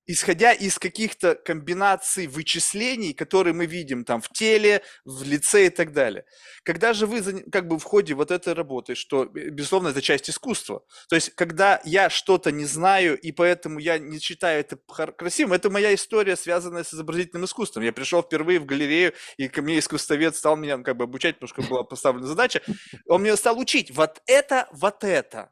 исходя 0.09 0.53
из 0.53 0.79
каких-то 0.79 1.35
комбинаций 1.35 2.27
вычислений, 2.27 3.13
которые 3.13 3.53
мы 3.53 3.67
видим 3.67 4.05
там 4.05 4.21
в 4.23 4.31
теле, 4.31 4.83
в 5.05 5.23
лице 5.23 5.67
и 5.67 5.71
так 5.71 5.93
далее. 5.93 6.25
Когда 6.65 6.95
же 6.95 7.07
вы 7.07 7.43
как 7.53 7.69
бы 7.69 7.79
в 7.79 7.85
ходе 7.85 8.15
вот 8.15 8.31
этой 8.31 8.55
работы, 8.55 8.95
что, 8.95 9.27
безусловно, 9.27 9.89
это 9.89 10.01
часть 10.01 10.31
искусства, 10.31 10.83
то 11.09 11.15
есть 11.15 11.35
когда 11.35 11.81
я 11.85 12.09
что-то 12.09 12.51
не 12.51 12.65
знаю, 12.65 13.19
и 13.21 13.33
поэтому 13.33 13.79
я 13.79 13.99
не 13.99 14.19
считаю 14.19 14.61
это 14.61 14.79
красивым, 15.13 15.53
это 15.53 15.69
моя 15.71 15.95
история, 15.95 16.37
связанная 16.37 16.85
с 16.85 16.95
изобразительным 16.95 17.45
искусством. 17.45 17.85
Я 17.85 17.93
пришел 17.93 18.23
впервые 18.23 18.61
в 18.61 18.65
галерею, 18.65 19.13
и 19.37 19.49
ко 19.49 19.61
мне 19.61 19.79
искусствовед 19.79 20.35
стал 20.35 20.57
меня 20.57 20.79
как 20.79 20.97
бы 20.97 21.05
обучать, 21.05 21.39
потому 21.39 21.49
что 21.49 21.71
была 21.71 21.85
поставлена 21.85 22.27
задача, 22.27 22.63
он 23.07 23.21
мне 23.21 23.37
стал 23.37 23.59
учить 23.59 23.91
вот 23.91 24.23
это, 24.27 24.69
вот 24.73 25.05
это. 25.05 25.51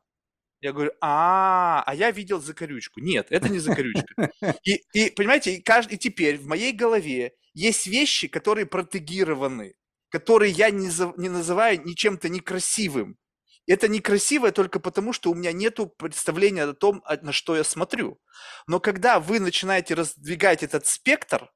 Я 0.60 0.72
говорю, 0.72 0.92
а, 1.00 1.82
а 1.86 1.94
я 1.94 2.10
видел 2.10 2.40
закорючку. 2.40 3.00
Нет, 3.00 3.26
это 3.30 3.48
не 3.48 3.58
закорючка. 3.58 4.30
И, 4.64 4.82
и 4.92 5.10
понимаете, 5.10 5.54
и, 5.54 5.62
каждый, 5.62 5.94
и 5.94 5.98
теперь 5.98 6.38
в 6.38 6.46
моей 6.46 6.72
голове 6.72 7.34
есть 7.54 7.86
вещи, 7.86 8.28
которые 8.28 8.66
протегированы, 8.66 9.74
которые 10.08 10.52
я 10.52 10.70
не, 10.70 10.88
за, 10.88 11.12
не 11.16 11.28
называю 11.28 11.80
ничем-то 11.84 12.28
некрасивым. 12.28 13.18
Это 13.66 13.88
некрасивое 13.88 14.52
только 14.52 14.78
потому, 14.80 15.12
что 15.12 15.30
у 15.30 15.34
меня 15.34 15.52
нет 15.52 15.78
представления 15.98 16.64
о 16.64 16.74
том, 16.74 17.02
на 17.22 17.32
что 17.32 17.56
я 17.56 17.64
смотрю. 17.64 18.20
Но 18.66 18.80
когда 18.80 19.20
вы 19.20 19.40
начинаете 19.40 19.94
раздвигать 19.94 20.62
этот 20.62 20.86
спектр, 20.86 21.50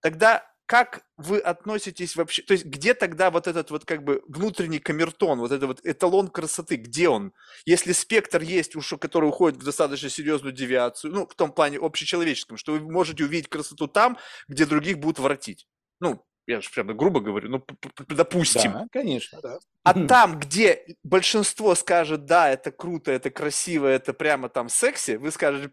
тогда 0.00 0.51
как 0.66 1.04
вы 1.16 1.38
относитесь 1.38 2.16
вообще, 2.16 2.42
то 2.42 2.52
есть 2.52 2.64
где 2.64 2.94
тогда 2.94 3.30
вот 3.30 3.46
этот 3.46 3.70
вот 3.70 3.84
как 3.84 4.04
бы 4.04 4.22
внутренний 4.26 4.78
камертон, 4.78 5.38
вот 5.38 5.52
этот 5.52 5.66
вот 5.66 5.80
эталон 5.84 6.28
красоты, 6.28 6.76
где 6.76 7.08
он? 7.08 7.32
Если 7.66 7.92
спектр 7.92 8.42
есть, 8.42 8.76
уж, 8.76 8.94
который 9.00 9.28
уходит 9.28 9.60
в 9.60 9.64
достаточно 9.64 10.08
серьезную 10.08 10.52
девиацию, 10.52 11.12
ну, 11.12 11.26
в 11.26 11.34
том 11.34 11.52
плане 11.52 11.78
общечеловеческом, 11.78 12.56
что 12.56 12.72
вы 12.72 12.80
можете 12.80 13.24
увидеть 13.24 13.48
красоту 13.48 13.86
там, 13.86 14.18
где 14.48 14.64
других 14.66 14.98
будут 14.98 15.18
воротить. 15.18 15.66
Ну, 16.00 16.24
я 16.46 16.60
же 16.60 16.70
прямо 16.70 16.94
грубо 16.94 17.20
говорю, 17.20 17.48
ну, 17.50 17.64
допустим. 18.08 18.72
Да, 18.72 18.86
конечно, 18.90 19.40
да. 19.40 19.58
А 19.84 20.06
там, 20.06 20.38
где 20.40 20.84
большинство 21.04 21.74
скажет, 21.74 22.24
да, 22.24 22.50
это 22.50 22.72
круто, 22.72 23.12
это 23.12 23.30
красиво, 23.30 23.86
это 23.86 24.12
прямо 24.12 24.48
там 24.48 24.68
секси, 24.68 25.12
вы 25.12 25.30
скажете, 25.30 25.72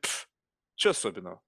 что 0.76 0.92
особенного? 0.92 1.42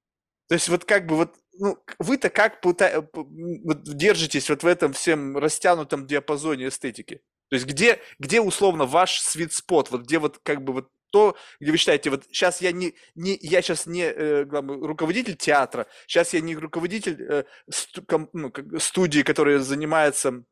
То 0.51 0.55
есть 0.55 0.67
вот 0.67 0.83
как 0.83 1.05
бы 1.05 1.15
вот, 1.15 1.33
ну, 1.53 1.81
вы-то 1.97 2.29
как 2.29 2.59
пыта... 2.59 3.07
вот 3.13 3.83
держитесь 3.83 4.49
вот 4.49 4.63
в 4.63 4.67
этом 4.67 4.91
всем 4.91 5.37
растянутом 5.37 6.05
диапазоне 6.05 6.67
эстетики? 6.67 7.21
То 7.49 7.55
есть 7.55 7.65
где, 7.65 8.01
где 8.19 8.41
условно 8.41 8.85
ваш 8.85 9.21
свит 9.21 9.53
спот, 9.53 9.91
вот 9.91 10.01
где 10.01 10.19
вот 10.19 10.39
как 10.43 10.61
бы 10.61 10.73
вот 10.73 10.89
то, 11.09 11.37
где 11.61 11.71
вы 11.71 11.77
считаете, 11.77 12.09
вот 12.09 12.25
сейчас 12.25 12.59
я 12.59 12.73
не, 12.73 12.95
не 13.15 13.39
я 13.41 13.61
сейчас 13.61 13.85
не 13.85 14.03
э, 14.03 14.43
главный, 14.43 14.85
руководитель 14.85 15.37
театра, 15.37 15.87
сейчас 16.05 16.33
я 16.33 16.41
не 16.41 16.53
руководитель 16.53 17.15
э, 17.21 17.43
ком, 18.05 18.29
ну, 18.33 18.51
студии, 18.77 19.21
которая 19.21 19.59
занимается 19.59 20.43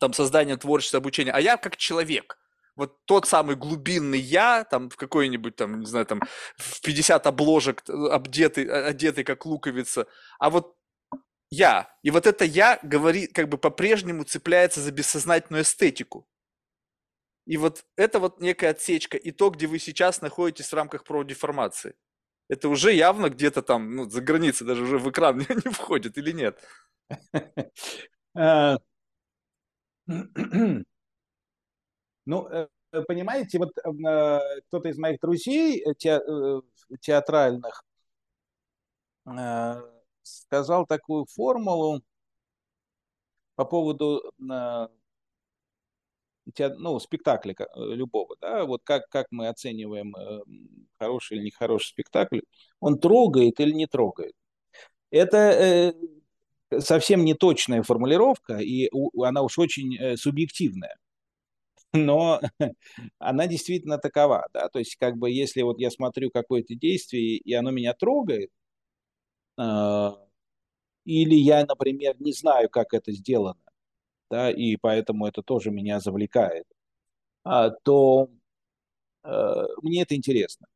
там 0.00 0.14
созданием 0.14 0.58
творчества, 0.58 0.96
обучения, 0.96 1.32
а 1.32 1.42
я 1.42 1.58
как 1.58 1.76
человек– 1.76 2.38
вот 2.76 3.04
тот 3.06 3.26
самый 3.26 3.56
глубинный 3.56 4.18
я, 4.18 4.64
там 4.64 4.90
в 4.90 4.96
какой-нибудь 4.96 5.56
там, 5.56 5.80
не 5.80 5.86
знаю, 5.86 6.06
там 6.06 6.20
в 6.56 6.80
50 6.82 7.26
обложек 7.26 7.82
э, 7.88 7.92
обдетый, 7.92 8.66
э, 8.66 8.84
одетый 8.84 9.24
как 9.24 9.46
луковица, 9.46 10.06
а 10.38 10.50
вот 10.50 10.76
я. 11.50 11.88
И 12.02 12.10
вот 12.10 12.26
это 12.26 12.44
я 12.44 12.78
говорит, 12.82 13.32
как 13.32 13.48
бы 13.48 13.58
по-прежнему 13.58 14.24
цепляется 14.24 14.80
за 14.80 14.92
бессознательную 14.92 15.62
эстетику. 15.62 16.26
И 17.46 17.56
вот 17.56 17.84
это 17.96 18.18
вот 18.18 18.40
некая 18.40 18.70
отсечка, 18.70 19.16
и 19.16 19.30
то, 19.30 19.50
где 19.50 19.66
вы 19.66 19.78
сейчас 19.78 20.20
находитесь 20.20 20.68
в 20.68 20.74
рамках 20.74 21.04
про 21.04 21.22
деформации. 21.22 21.94
это 22.48 22.68
уже 22.68 22.92
явно 22.92 23.30
где-то 23.30 23.62
там, 23.62 23.96
ну, 23.96 24.10
за 24.10 24.20
границей, 24.22 24.66
даже 24.66 24.82
уже 24.84 24.98
в 24.98 25.10
экран 25.10 25.38
не, 25.48 25.72
входит 25.72 26.18
или 26.18 26.32
нет? 26.32 26.60
Э, 32.26 32.30
ну, 32.30 32.48
э, 32.48 32.68
понимаете, 33.06 33.58
вот 33.58 33.72
э, 33.78 34.60
кто-то 34.68 34.88
из 34.88 34.98
моих 34.98 35.20
друзей 35.20 35.84
театральных 37.00 37.84
сказал 40.22 40.86
такую 40.86 41.26
формулу 41.26 42.02
по 43.56 43.64
поводу 43.64 44.22
ну, 44.38 44.88
спектакля 47.00 47.54
любого, 47.74 48.36
да, 48.40 48.64
вот 48.64 48.82
как, 48.84 49.08
как 49.08 49.26
мы 49.30 49.48
оцениваем 49.48 50.14
хороший 50.98 51.38
или 51.38 51.46
нехороший 51.46 51.88
спектакль, 51.88 52.40
он 52.80 52.98
трогает 52.98 53.58
или 53.58 53.72
не 53.72 53.86
трогает. 53.86 54.34
Это 55.10 55.92
совсем 56.78 57.24
не 57.24 57.34
точная 57.34 57.82
формулировка, 57.82 58.58
и 58.58 58.88
она 59.20 59.42
уж 59.42 59.58
очень 59.58 59.96
э, 59.96 60.16
субъективная. 60.16 60.96
Но 61.94 62.40
она 63.18 63.46
действительно 63.46 63.98
такова, 63.98 64.46
да, 64.52 64.68
то 64.68 64.78
есть 64.78 64.96
как 64.96 65.16
бы 65.18 65.30
если 65.30 65.62
вот 65.62 65.78
я 65.78 65.90
смотрю 65.90 66.30
какое-то 66.30 66.74
действие, 66.74 67.36
и 67.38 67.52
оно 67.54 67.70
меня 67.70 67.94
трогает, 67.94 68.50
э, 69.58 70.10
или 71.06 71.34
я, 71.36 71.64
например, 71.66 72.16
не 72.20 72.32
знаю, 72.32 72.68
как 72.70 72.94
это 72.94 73.12
сделано, 73.12 73.60
да, 74.30 74.50
и 74.50 74.76
поэтому 74.76 75.26
это 75.26 75.42
тоже 75.42 75.70
меня 75.70 76.00
завлекает, 76.00 76.66
а, 77.44 77.70
то 77.70 78.30
э, 79.24 79.64
мне 79.82 80.02
это 80.02 80.16
интересно. 80.16 80.66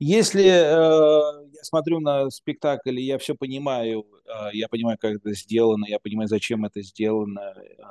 Если 0.00 0.44
э, 0.44 1.48
я 1.54 1.64
смотрю 1.64 2.00
на 2.00 2.30
спектакль, 2.30 3.00
и 3.00 3.04
я 3.04 3.18
все 3.18 3.34
понимаю, 3.36 4.06
э, 4.26 4.50
я 4.54 4.68
понимаю, 4.68 4.98
как 5.00 5.16
это 5.16 5.34
сделано, 5.34 5.86
я 5.88 5.98
понимаю, 6.00 6.28
зачем 6.28 6.64
это 6.66 6.82
сделано, 6.82 7.54
э, 7.56 7.82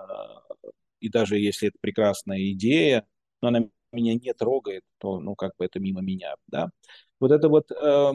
и 1.04 1.10
даже 1.10 1.38
если 1.38 1.68
это 1.68 1.78
прекрасная 1.82 2.52
идея, 2.52 3.06
но 3.42 3.50
она 3.50 3.68
меня 3.92 4.16
не 4.16 4.34
трогает, 4.34 4.84
то, 5.00 5.20
ну, 5.20 5.36
как 5.36 5.52
бы 5.58 5.66
это 5.66 5.80
мимо 5.80 6.02
меня, 6.02 6.36
да. 6.48 6.70
Вот 7.20 7.32
это 7.32 7.50
вот 7.50 7.72
э, 7.72 8.12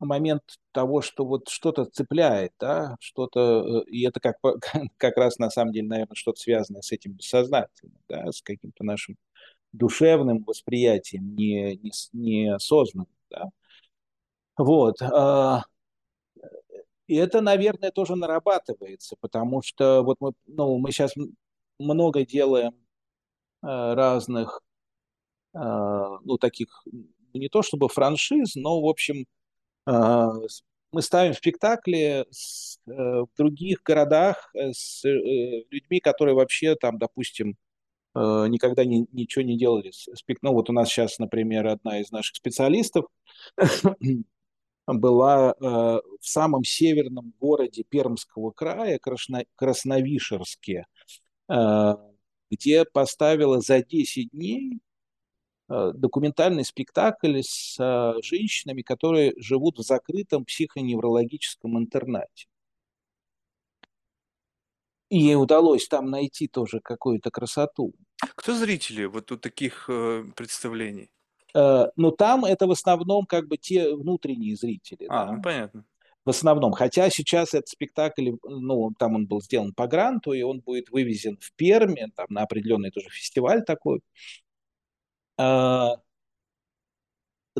момент 0.00 0.42
того, 0.72 1.00
что 1.00 1.24
вот 1.24 1.48
что-то 1.48 1.84
цепляет, 1.86 2.52
да, 2.58 2.96
что-то, 3.00 3.82
э, 3.86 3.90
и 3.90 4.06
это 4.06 4.20
как, 4.20 4.36
как 4.96 5.16
раз 5.16 5.38
на 5.38 5.50
самом 5.50 5.72
деле, 5.72 5.88
наверное, 5.88 6.16
что-то 6.16 6.40
связанное 6.40 6.82
с 6.82 6.92
этим 6.92 7.12
бессознательным, 7.12 7.98
да, 8.08 8.30
с 8.32 8.42
каким-то 8.42 8.84
нашим 8.84 9.16
душевным 9.72 10.44
восприятием, 10.44 11.36
не, 11.36 11.76
не, 11.76 11.92
не. 12.12 12.56
Да? 13.30 13.50
Вот. 14.56 15.00
А, 15.02 15.62
и 17.06 17.16
это, 17.16 17.40
наверное, 17.40 17.90
тоже 17.90 18.16
нарабатывается, 18.16 19.16
потому 19.20 19.62
что 19.62 20.02
вот 20.02 20.18
мы, 20.20 20.32
ну, 20.46 20.78
мы 20.78 20.92
сейчас 20.92 21.14
много 21.78 22.24
делаем 22.24 22.72
а, 23.62 23.94
разных, 23.94 24.62
а, 25.54 26.18
ну, 26.24 26.38
таких, 26.38 26.84
не 27.34 27.48
то 27.48 27.62
чтобы 27.62 27.88
франшиз, 27.88 28.54
но, 28.56 28.80
в 28.80 28.86
общем, 28.86 29.26
мы 29.86 31.02
ставим 31.02 31.32
спектакли 31.32 32.24
э, 32.24 32.24
в 32.86 33.28
других 33.36 33.82
городах 33.82 34.50
э, 34.54 34.72
с 34.72 35.02
э, 35.04 35.64
людьми, 35.70 36.00
которые 36.00 36.34
вообще 36.34 36.74
там, 36.76 36.98
допустим, 36.98 37.56
Э, 38.18 38.46
никогда 38.48 38.84
не, 38.84 39.06
ничего 39.12 39.44
не 39.44 39.56
делали. 39.56 39.92
Ну, 40.42 40.52
вот 40.52 40.70
у 40.70 40.72
нас 40.72 40.88
сейчас, 40.88 41.18
например, 41.18 41.66
одна 41.66 42.00
из 42.00 42.10
наших 42.10 42.36
специалистов 42.36 43.06
была 44.86 45.52
э, 45.52 45.64
в 45.64 46.02
самом 46.20 46.64
северном 46.64 47.32
городе 47.38 47.84
Пермского 47.84 48.50
края, 48.50 48.98
Красно, 48.98 49.44
Красновишерске, 49.54 50.86
э, 50.86 51.27
где 51.48 52.84
поставила 52.84 53.60
за 53.60 53.82
10 53.82 54.30
дней 54.30 54.80
э, 55.68 55.92
документальный 55.94 56.64
спектакль 56.64 57.40
с 57.42 57.76
э, 57.78 58.22
женщинами, 58.22 58.82
которые 58.82 59.34
живут 59.36 59.78
в 59.78 59.82
закрытом 59.82 60.44
психоневрологическом 60.44 61.78
интернате. 61.78 62.46
И 65.10 65.18
ей 65.18 65.36
удалось 65.36 65.88
там 65.88 66.10
найти 66.10 66.48
тоже 66.48 66.80
какую-то 66.80 67.30
красоту. 67.30 67.94
Кто 68.34 68.54
зрители 68.54 69.04
вот 69.04 69.32
у 69.32 69.38
таких 69.38 69.88
э, 69.88 70.24
представлений? 70.36 71.10
Э, 71.54 71.86
но 71.96 72.10
там 72.10 72.44
это 72.44 72.66
в 72.66 72.70
основном 72.70 73.26
как 73.26 73.48
бы 73.48 73.56
те 73.56 73.94
внутренние 73.94 74.56
зрители. 74.56 75.06
А, 75.08 75.26
да? 75.26 75.32
ну 75.32 75.42
понятно. 75.42 75.84
В 76.24 76.30
основном. 76.30 76.72
Хотя 76.72 77.08
сейчас 77.10 77.54
этот 77.54 77.68
спектакль, 77.68 78.32
ну, 78.42 78.90
там 78.98 79.14
он 79.14 79.26
был 79.26 79.40
сделан 79.40 79.72
по 79.72 79.86
гранту, 79.86 80.32
и 80.32 80.42
он 80.42 80.60
будет 80.60 80.90
вывезен 80.90 81.38
в 81.40 81.52
Перми, 81.54 82.10
там 82.16 82.26
на 82.30 82.42
определенный 82.42 82.90
тоже 82.90 83.08
фестиваль 83.10 83.64
такой. 83.64 84.00
Э, 85.38 85.90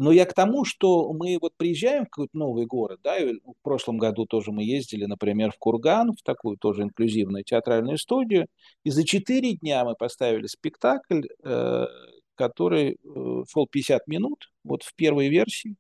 но 0.01 0.13
я 0.13 0.27
к 0.27 0.35
тому, 0.35 0.65
что 0.65 1.13
мы 1.13 1.39
вот 1.41 1.55
приезжаем 1.57 2.05
в 2.07 2.11
какой-то 2.11 2.37
новый 2.37 2.67
город, 2.67 3.01
да, 3.03 3.19
и 3.19 3.35
в 3.35 3.63
прошлом 3.63 3.99
году 3.99 4.27
тоже 4.27 4.53
мы 4.53 4.63
ездили, 4.63 5.05
например, 5.07 5.53
в 5.53 5.59
Курган, 5.59 6.13
в 6.13 6.23
такую 6.23 6.57
тоже 6.57 6.83
инклюзивную 6.83 7.45
театральную 7.45 7.99
студию, 7.99 8.47
и 8.85 8.91
за 8.91 9.05
четыре 9.05 9.55
дня 9.57 9.85
мы 9.85 9.95
поставили 9.95 10.47
спектакль, 10.47 11.23
э, 11.45 11.87
который 12.35 12.93
э, 12.93 13.45
шел 13.53 13.67
50 13.67 14.07
минут, 14.07 14.51
вот 14.65 14.83
в 14.85 14.95
первой 14.95 15.29
версии, 15.29 15.77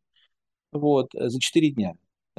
вот, 0.72 1.08
за 1.12 1.40
четыре 1.40 1.70
дня. 1.70 1.94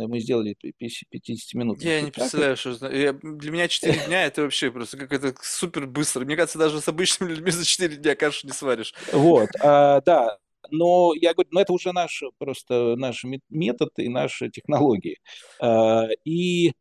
Мы 0.07 0.19
сделали 0.19 0.53
50 0.53 1.53
минут. 1.53 1.81
Я 1.81 2.01
не 2.01 2.11
представляю, 2.11 2.57
что 2.57 2.71
я, 2.91 3.13
для 3.13 3.51
меня 3.51 3.67
4 3.67 3.93
дня 4.07 4.25
это 4.25 4.43
вообще 4.43 4.71
просто 4.71 4.97
как 4.97 5.11
это 5.13 5.33
супер 5.41 5.87
быстро. 5.87 6.25
Мне 6.25 6.35
кажется, 6.35 6.57
даже 6.57 6.81
с 6.81 6.87
обычными 6.87 7.31
людьми 7.31 7.51
за 7.51 7.65
4 7.65 7.97
дня 7.97 8.15
кашу 8.15 8.47
не 8.47 8.53
сваришь. 8.53 8.93
Вот, 9.11 9.49
а, 9.61 10.01
да, 10.01 10.37
но 10.71 11.13
я 11.15 11.33
говорю, 11.33 11.49
ну 11.51 11.59
это 11.59 11.73
уже 11.73 11.91
наш 11.91 12.23
просто 12.37 12.95
наш 12.95 13.25
метод 13.49 13.89
и 13.97 14.09
наши 14.09 14.49
технологии. 14.49 15.19
А, 15.59 16.07
и 16.25 16.73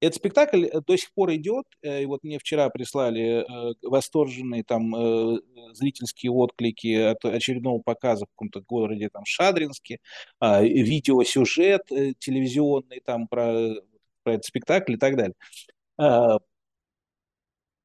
этот 0.00 0.16
спектакль 0.16 0.66
до 0.86 0.96
сих 0.96 1.12
пор 1.12 1.34
идет, 1.34 1.66
э, 1.82 2.02
и 2.02 2.06
вот 2.06 2.24
мне 2.24 2.38
вчера 2.38 2.68
прислали 2.70 3.42
э, 3.42 3.74
восторженные 3.82 4.64
там 4.64 4.94
э, 4.94 5.40
зрительские 5.72 6.32
отклики 6.32 6.94
от 6.94 7.24
очередного 7.24 7.80
показа 7.80 8.24
в 8.26 8.30
каком-то 8.30 8.62
городе, 8.62 9.10
там 9.12 9.24
Шадринске, 9.26 9.98
а, 10.38 10.62
видеосюжет 10.62 11.82
телевизионный 12.18 13.00
там 13.04 13.28
про, 13.28 13.74
про 14.22 14.34
этот 14.34 14.44
спектакль 14.46 14.94
и 14.94 14.96
так 14.96 15.16
далее. 15.16 15.34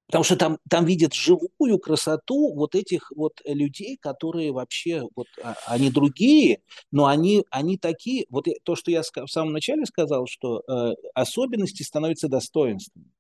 Потому 0.08 0.24
что 0.24 0.36
там, 0.36 0.60
там 0.70 0.86
видят 0.86 1.14
живую 1.14 1.80
красоту 1.80 2.54
вот 2.54 2.76
этих 2.76 3.12
вот 3.16 3.42
людей, 3.46 3.98
которые 3.98 4.52
вообще, 4.52 5.04
вот 5.16 5.28
а, 5.42 5.56
они 5.66 5.90
другие, 5.90 6.62
но 6.92 7.08
они, 7.08 7.44
они 7.50 7.78
такие, 7.78 8.26
вот 8.30 8.46
то, 8.64 8.76
что 8.76 8.92
я 8.92 9.02
в 9.02 9.28
самом 9.28 9.54
начале 9.54 9.86
сказал, 9.86 10.28
что 10.28 10.62
э, 10.68 10.94
особенности 11.16 11.82
становятся 11.82 12.28
достоинством. 12.28 13.12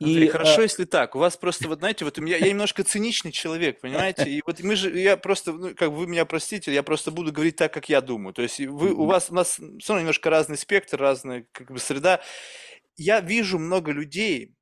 Андрей, 0.00 0.26
и, 0.26 0.28
хорошо, 0.28 0.60
а... 0.60 0.62
если 0.62 0.84
так. 0.84 1.14
У 1.14 1.18
вас 1.18 1.36
просто, 1.36 1.68
вот 1.68 1.78
знаете, 1.78 2.04
вот 2.04 2.18
у 2.18 2.22
меня, 2.22 2.36
я 2.36 2.48
немножко 2.48 2.82
циничный 2.82 3.32
человек, 3.32 3.80
понимаете? 3.80 4.28
И 4.28 4.42
вот 4.44 4.60
мы 4.62 4.76
же, 4.76 4.98
я 4.98 5.16
просто, 5.16 5.52
ну, 5.52 5.74
как 5.74 5.90
вы 5.90 6.06
меня 6.06 6.24
простите, 6.24 6.72
я 6.72 6.82
просто 6.82 7.10
буду 7.10 7.32
говорить 7.32 7.56
так, 7.56 7.72
как 7.72 7.88
я 7.88 8.00
думаю. 8.00 8.34
То 8.34 8.42
есть 8.42 8.60
вы, 8.60 8.92
у 8.92 9.04
вас, 9.04 9.30
у 9.30 9.34
нас 9.34 9.52
все 9.52 9.62
равно 9.88 10.00
немножко 10.00 10.30
разный 10.30 10.56
спектр, 10.56 10.98
разная 10.98 11.46
как 11.52 11.70
бы 11.70 11.78
среда. 11.78 12.20
Я 12.96 13.20
вижу 13.20 13.58
много 13.58 13.92
людей, 13.92 14.54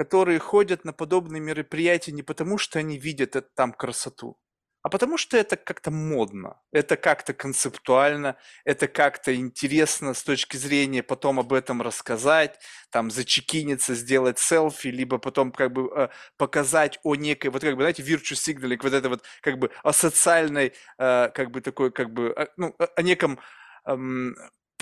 которые 0.00 0.38
ходят 0.38 0.86
на 0.86 0.94
подобные 0.94 1.42
мероприятия 1.42 2.10
не 2.10 2.22
потому, 2.22 2.56
что 2.56 2.78
они 2.78 2.96
видят 2.96 3.36
это, 3.36 3.46
там 3.54 3.70
красоту, 3.70 4.38
а 4.82 4.88
потому 4.88 5.18
что 5.18 5.36
это 5.36 5.58
как-то 5.58 5.90
модно, 5.90 6.58
это 6.72 6.96
как-то 6.96 7.34
концептуально, 7.34 8.38
это 8.64 8.88
как-то 8.88 9.36
интересно 9.36 10.14
с 10.14 10.22
точки 10.22 10.56
зрения 10.56 11.02
потом 11.02 11.38
об 11.38 11.52
этом 11.52 11.82
рассказать, 11.82 12.58
там 12.90 13.10
зачекиниться, 13.10 13.94
сделать 13.94 14.38
селфи, 14.38 14.88
либо 14.88 15.18
потом 15.18 15.52
как 15.52 15.70
бы 15.70 15.92
э, 15.94 16.08
показать 16.38 16.98
о 17.02 17.14
некой, 17.14 17.50
вот 17.50 17.60
как 17.60 17.76
бы, 17.76 17.82
знаете, 17.82 18.02
virtue 18.02 18.36
signaling, 18.36 18.80
вот 18.82 18.94
это 18.94 19.10
вот 19.10 19.22
как 19.42 19.58
бы 19.58 19.70
о 19.82 19.92
социальной, 19.92 20.72
э, 20.96 21.28
как 21.28 21.50
бы 21.50 21.60
такой, 21.60 21.92
как 21.92 22.10
бы, 22.14 22.32
э, 22.34 22.46
ну, 22.56 22.74
о 22.78 23.02
неком 23.02 23.38
эм, 23.84 24.34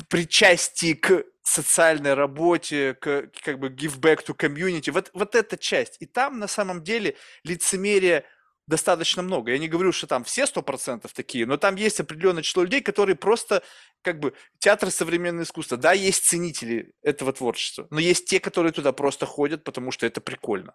причастии 0.09 0.95
к 0.95 1.25
социальной 1.43 2.15
работе, 2.15 2.95
к 2.95 3.31
как 3.43 3.59
бы 3.59 3.69
give 3.69 3.99
back 4.01 4.25
to 4.27 4.37
community, 4.37 4.91
вот, 4.91 5.11
вот 5.15 5.35
эта 5.35 5.57
часть. 5.57 5.97
И 6.01 6.07
там 6.07 6.39
на 6.39 6.47
самом 6.47 6.83
деле 6.83 7.17
лицемерие 7.45 8.25
достаточно 8.67 9.23
много. 9.23 9.51
Я 9.53 9.59
не 9.59 9.69
говорю, 9.69 9.93
что 9.93 10.07
там 10.07 10.25
все 10.25 10.47
сто 10.47 10.63
процентов 10.63 11.15
такие, 11.15 11.47
но 11.47 11.57
там 11.57 11.77
есть 11.77 12.01
определенное 12.01 12.43
число 12.43 12.65
людей, 12.65 12.83
которые 12.83 13.17
просто 13.17 13.63
как 14.03 14.21
бы 14.21 14.35
театр 14.59 14.91
современного 14.91 15.45
искусства. 15.45 15.79
Да, 15.79 15.93
есть 15.93 16.27
ценители 16.27 16.93
этого 17.03 17.33
творчества, 17.33 17.87
но 17.91 17.99
есть 17.99 18.27
те, 18.27 18.41
которые 18.41 18.73
туда 18.73 18.93
просто 18.93 19.25
ходят, 19.25 19.65
потому 19.65 19.91
что 19.91 20.07
это 20.07 20.21
прикольно. 20.21 20.75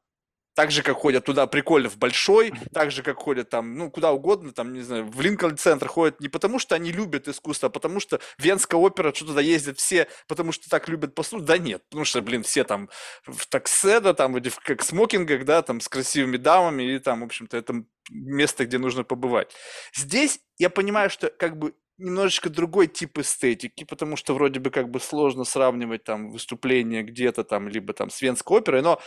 Так 0.55 0.69
же, 0.69 0.83
как 0.83 0.97
ходят 0.97 1.25
туда 1.25 1.47
прикольно 1.47 1.89
в 1.89 1.97
Большой, 1.97 2.53
так 2.73 2.91
же, 2.91 3.01
как 3.01 3.17
ходят 3.17 3.49
там, 3.49 3.75
ну, 3.75 3.89
куда 3.89 4.11
угодно, 4.11 4.51
там, 4.51 4.73
не 4.73 4.81
знаю, 4.81 5.07
в 5.07 5.19
Линкольн-центр 5.19 5.87
ходят 5.87 6.19
не 6.19 6.29
потому, 6.29 6.59
что 6.59 6.75
они 6.75 6.91
любят 6.91 7.27
искусство, 7.27 7.67
а 7.67 7.69
потому 7.71 7.99
что 7.99 8.19
Венская 8.37 8.79
опера, 8.79 9.13
что 9.13 9.25
туда 9.25 9.41
ездят 9.41 9.79
все, 9.79 10.07
потому 10.27 10.51
что 10.51 10.69
так 10.69 10.87
любят 10.87 11.15
послушать. 11.15 11.47
Да 11.47 11.57
нет, 11.57 11.83
потому 11.89 12.05
что, 12.05 12.21
блин, 12.21 12.43
все 12.43 12.63
там 12.63 12.89
в 13.25 13.47
такседа, 13.47 14.13
там, 14.13 14.35
в 14.35 14.59
как 14.63 14.83
смокингах, 14.83 15.43
да, 15.45 15.63
там, 15.63 15.81
с 15.81 15.89
красивыми 15.89 16.37
дамами, 16.37 16.83
и 16.83 16.99
там, 16.99 17.21
в 17.21 17.23
общем-то, 17.23 17.57
это 17.57 17.83
место, 18.11 18.65
где 18.65 18.77
нужно 18.77 19.03
побывать. 19.03 19.51
Здесь 19.95 20.39
я 20.59 20.69
понимаю, 20.69 21.09
что 21.09 21.29
как 21.29 21.57
бы 21.57 21.73
немножечко 21.97 22.49
другой 22.49 22.87
тип 22.87 23.17
эстетики, 23.17 23.85
потому 23.85 24.17
что 24.17 24.33
вроде 24.35 24.59
бы 24.59 24.69
как 24.69 24.89
бы 24.89 24.99
сложно 24.99 25.45
сравнивать 25.45 26.03
там 26.03 26.29
выступление 26.29 27.03
где-то 27.03 27.43
там, 27.43 27.67
либо 27.67 27.93
там 27.93 28.09
с 28.09 28.21
Венской 28.21 28.59
оперой, 28.59 28.81
но 28.81 28.99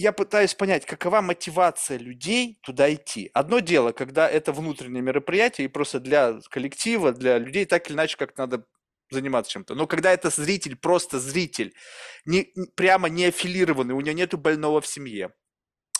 я 0.00 0.12
пытаюсь 0.12 0.54
понять, 0.54 0.86
какова 0.86 1.20
мотивация 1.20 1.98
людей 1.98 2.58
туда 2.62 2.92
идти. 2.92 3.30
Одно 3.34 3.58
дело, 3.58 3.92
когда 3.92 4.28
это 4.28 4.50
внутреннее 4.50 5.02
мероприятие, 5.02 5.66
и 5.66 5.68
просто 5.68 6.00
для 6.00 6.40
коллектива, 6.48 7.12
для 7.12 7.36
людей 7.36 7.66
так 7.66 7.86
или 7.88 7.94
иначе 7.94 8.16
как 8.16 8.36
надо 8.38 8.64
заниматься 9.10 9.52
чем-то. 9.52 9.74
Но 9.74 9.86
когда 9.86 10.10
это 10.10 10.30
зритель, 10.30 10.76
просто 10.76 11.18
зритель, 11.20 11.74
не, 12.24 12.50
прямо 12.76 13.10
не 13.10 13.26
аффилированный, 13.26 13.94
у 13.94 14.00
него 14.00 14.16
нету 14.16 14.38
больного 14.38 14.80
в 14.80 14.86
семье, 14.86 15.34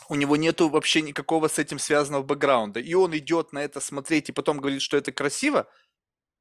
у 0.09 0.14
него 0.14 0.36
нету 0.36 0.70
вообще 0.70 1.03
никакого 1.03 1.48
с 1.48 1.59
этим 1.59 1.78
связанного 1.78 2.22
бэкграунда, 2.22 2.80
и 2.80 2.94
он 2.94 3.14
идет 3.14 3.53
на 3.53 3.59
это 3.59 3.80
смотреть 3.80 4.30
и 4.30 4.32
потом 4.32 4.59
говорит, 4.59 4.80
что 4.80 4.96
это 4.96 5.12
красиво, 5.12 5.68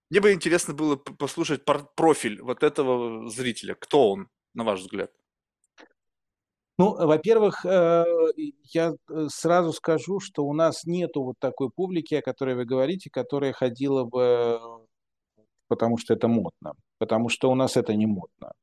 мне 0.10 0.22
бы 0.22 0.32
интересно 0.32 0.74
было 0.74 0.96
послушать 0.96 1.66
профиль 1.66 2.42
вот 2.42 2.64
этого 2.64 3.30
зрителя. 3.30 3.76
Кто 3.76 4.12
он, 4.12 4.30
на 4.54 4.64
ваш 4.64 4.80
взгляд? 4.80 5.12
Ну, 6.80 6.96
во-первых, 6.96 7.66
э, 7.66 8.06
я 8.72 8.94
э, 9.10 9.28
сразу 9.30 9.74
скажу, 9.74 10.22
что 10.22 10.46
у 10.46 10.54
нас 10.54 10.86
нету 10.86 11.24
вот 11.24 11.36
такой 11.38 11.70
публики, 11.70 12.16
о 12.16 12.22
которой 12.22 12.56
вы 12.56 12.64
говорите, 12.64 13.10
которая 13.10 13.52
ходила 13.52 14.06
бы, 14.06 14.62
потому 15.68 15.98
что 15.98 16.14
это 16.14 16.30
модно, 16.30 16.76
потому 16.98 17.28
что 17.28 17.52
у 17.52 17.56
нас 17.56 17.76
это 17.76 17.94
не 17.96 18.06
модно. 18.06 18.54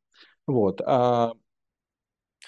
Вот. 0.46 0.80
А 0.80 1.32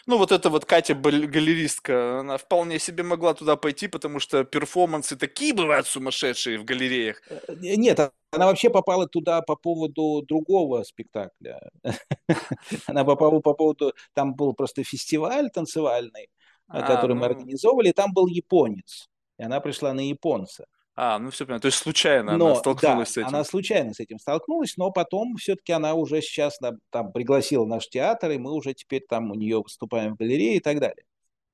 ну, 0.07 0.16
вот 0.16 0.32
эта 0.32 0.49
вот 0.49 0.64
Катя 0.64 0.95
галеристка, 0.95 2.20
она 2.20 2.39
вполне 2.39 2.78
себе 2.78 3.03
могла 3.03 3.34
туда 3.34 3.57
пойти, 3.57 3.89
потому 3.89 4.20
что 4.20 4.45
перформансы 4.45 5.16
такие 5.16 5.53
бывают 5.53 5.86
сумасшедшие 5.86 6.59
в 6.59 6.64
галереях. 6.64 7.20
Э, 7.28 7.55
нет, 7.57 7.99
она 8.30 8.47
вообще 8.47 8.70
попала 8.70 9.07
туда 9.07 9.43
по 9.43 9.57
поводу 9.57 10.22
другого 10.26 10.82
спектакля. 10.84 11.70
Она 12.86 13.05
попала 13.05 13.41
по 13.41 13.55
поводу... 13.55 13.95
Там 14.14 14.34
был 14.34 14.55
просто 14.55 14.84
фестиваль 14.84 15.51
танцевальный, 15.51 16.28
а, 16.68 16.82
который 16.82 17.14
мы 17.14 17.26
ну. 17.26 17.26
организовывали, 17.26 17.93
там 17.93 18.12
был 18.12 18.26
японец. 18.26 19.09
И 19.39 19.43
она 19.43 19.61
пришла 19.61 19.93
на 19.93 20.07
японца. 20.07 20.66
А, 21.01 21.20
ну 21.20 21.30
все 21.30 21.46
понятно. 21.46 21.62
То 21.62 21.66
есть 21.66 21.78
случайно 21.78 22.36
но, 22.36 22.46
она 22.46 22.55
столкнулась 22.57 23.09
да, 23.11 23.12
с 23.12 23.16
этим. 23.18 23.28
Она 23.28 23.44
случайно 23.44 23.94
с 23.94 24.01
этим 24.01 24.18
столкнулась, 24.18 24.76
но 24.76 24.90
потом 24.90 25.36
все-таки 25.36 25.70
она 25.70 25.94
уже 25.94 26.20
сейчас 26.20 26.59
там 26.90 27.12
пригласила 27.12 27.64
наш 27.66 27.88
театр, 27.88 28.32
и 28.32 28.38
мы 28.38 28.53
уже 28.53 28.74
теперь 28.74 29.05
там 29.09 29.30
у 29.30 29.36
нее 29.36 29.62
выступаем 29.62 30.14
в 30.14 30.16
галерее 30.16 30.57
и 30.57 30.61
так 30.61 30.80
далее. 30.80 31.05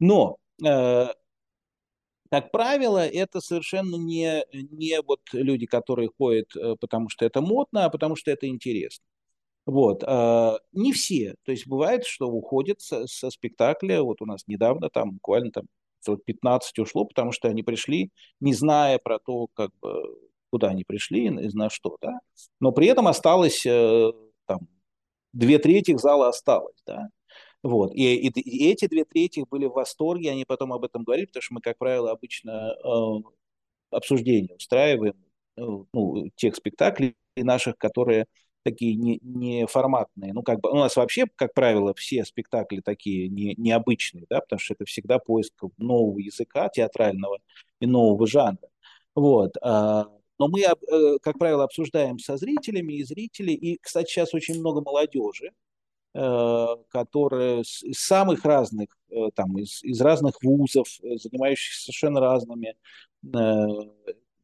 Но 0.00 0.38
э, 0.64 1.08
как 2.30 2.52
правило, 2.52 3.06
это 3.06 3.42
совершенно 3.42 3.96
не, 3.96 4.46
не 4.50 5.02
вот 5.02 5.20
люди, 5.34 5.66
которые 5.66 6.08
ходят, 6.16 6.56
э, 6.56 6.76
потому 6.80 7.10
что 7.10 7.26
это 7.26 7.42
модно, 7.42 7.84
а 7.84 7.90
потому 7.90 8.16
что 8.16 8.30
это 8.30 8.48
интересно. 8.48 9.04
Вот. 9.66 10.04
А, 10.06 10.58
не 10.72 10.94
все. 10.94 11.34
То 11.44 11.52
есть 11.52 11.66
бывает, 11.66 12.06
что 12.06 12.30
уходят 12.30 12.80
со, 12.80 13.06
со 13.06 13.28
спектакля. 13.28 14.02
Вот 14.02 14.22
у 14.22 14.26
нас 14.26 14.46
недавно 14.46 14.88
там 14.88 15.12
буквально 15.12 15.50
там 15.50 15.64
15 16.24 16.78
ушло, 16.78 17.04
потому 17.04 17.32
что 17.32 17.48
они 17.48 17.62
пришли, 17.62 18.10
не 18.40 18.54
зная 18.54 18.98
про 18.98 19.18
то, 19.18 19.48
как 19.54 19.70
бы, 19.80 20.02
куда 20.50 20.68
они 20.68 20.84
пришли 20.84 21.26
и 21.26 21.30
на 21.30 21.70
что. 21.70 21.96
Да? 22.00 22.18
Но 22.60 22.72
при 22.72 22.86
этом 22.86 23.08
осталось 23.08 23.64
э, 23.66 24.12
там, 24.46 24.60
две 25.32 25.58
трети 25.58 25.96
зала 25.96 26.28
осталось. 26.28 26.80
Да? 26.86 27.08
Вот. 27.62 27.92
И, 27.94 28.16
и, 28.16 28.28
и 28.28 28.70
эти 28.70 28.86
две 28.86 29.04
трети 29.04 29.44
были 29.50 29.66
в 29.66 29.72
восторге, 29.72 30.30
они 30.30 30.44
потом 30.44 30.72
об 30.72 30.84
этом 30.84 31.02
говорили, 31.02 31.26
потому 31.26 31.42
что 31.42 31.54
мы, 31.54 31.60
как 31.60 31.78
правило, 31.78 32.10
обычно 32.10 32.74
э, 32.74 33.22
обсуждение 33.90 34.56
устраиваем 34.56 35.16
э, 35.56 35.62
ну, 35.92 36.30
тех 36.36 36.54
спектаклей 36.56 37.16
наших, 37.36 37.76
которые 37.78 38.26
такие 38.64 38.96
не, 38.96 39.20
не 39.22 39.66
форматные. 39.66 40.32
Ну, 40.32 40.42
как 40.42 40.60
бы 40.60 40.70
у 40.70 40.74
нас 40.74 40.96
вообще, 40.96 41.26
как 41.36 41.54
правило, 41.54 41.94
все 41.94 42.24
спектакли 42.24 42.80
такие 42.80 43.28
не, 43.28 43.54
необычные, 43.56 44.26
да, 44.28 44.40
потому 44.40 44.58
что 44.58 44.74
это 44.74 44.84
всегда 44.86 45.18
поиск 45.18 45.54
нового 45.78 46.18
языка 46.18 46.68
театрального 46.68 47.38
и 47.80 47.86
нового 47.86 48.26
жанра. 48.26 48.68
Вот. 49.14 49.52
А, 49.62 50.08
но 50.38 50.48
мы, 50.48 50.62
э, 50.62 51.18
как 51.22 51.38
правило, 51.38 51.64
обсуждаем 51.64 52.18
со 52.18 52.36
зрителями 52.36 52.94
и 52.94 53.04
зрители. 53.04 53.52
И, 53.52 53.78
кстати, 53.80 54.10
сейчас 54.10 54.34
очень 54.34 54.58
много 54.58 54.80
молодежи, 54.80 55.52
Э, 56.16 56.76
которые 56.90 57.62
из 57.62 57.98
самых 57.98 58.44
разных, 58.44 58.86
э, 59.10 59.30
там, 59.34 59.58
из, 59.58 59.82
из 59.82 60.00
разных 60.00 60.40
вузов, 60.44 60.86
занимающихся 61.02 61.82
совершенно 61.82 62.20
разными 62.20 62.76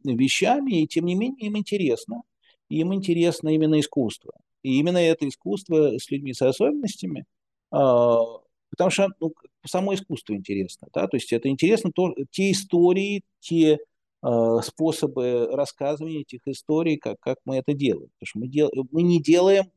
вещами, 0.02 0.82
и 0.82 0.88
тем 0.88 1.04
не 1.04 1.14
менее 1.14 1.46
им 1.46 1.56
интересно. 1.56 2.22
Им 2.70 2.94
интересно 2.94 3.50
именно 3.50 3.78
искусство. 3.78 4.32
И 4.62 4.78
именно 4.78 4.98
это 4.98 5.28
искусство 5.28 5.98
с 5.98 6.10
людьми 6.10 6.32
с 6.32 6.42
особенностями, 6.42 7.26
а, 7.70 8.20
потому 8.70 8.90
что 8.90 9.08
ну, 9.20 9.32
само 9.66 9.94
искусство 9.94 10.34
интересно. 10.34 10.88
Да? 10.94 11.06
То 11.06 11.16
есть 11.16 11.32
это 11.32 11.48
интересно 11.48 11.92
то, 11.92 12.14
те 12.30 12.50
истории, 12.52 13.22
те 13.40 13.78
способы 14.62 15.48
рассказывания 15.50 16.20
этих 16.20 16.40
историй, 16.44 16.98
как, 16.98 17.18
как 17.20 17.38
мы 17.46 17.56
это 17.56 17.72
делаем. 17.72 18.10
Потому 18.18 18.26
что 18.26 18.38
мы, 18.38 18.48
дел, 18.48 18.70
мы 18.90 19.00
не 19.00 19.18
делаем 19.18 19.72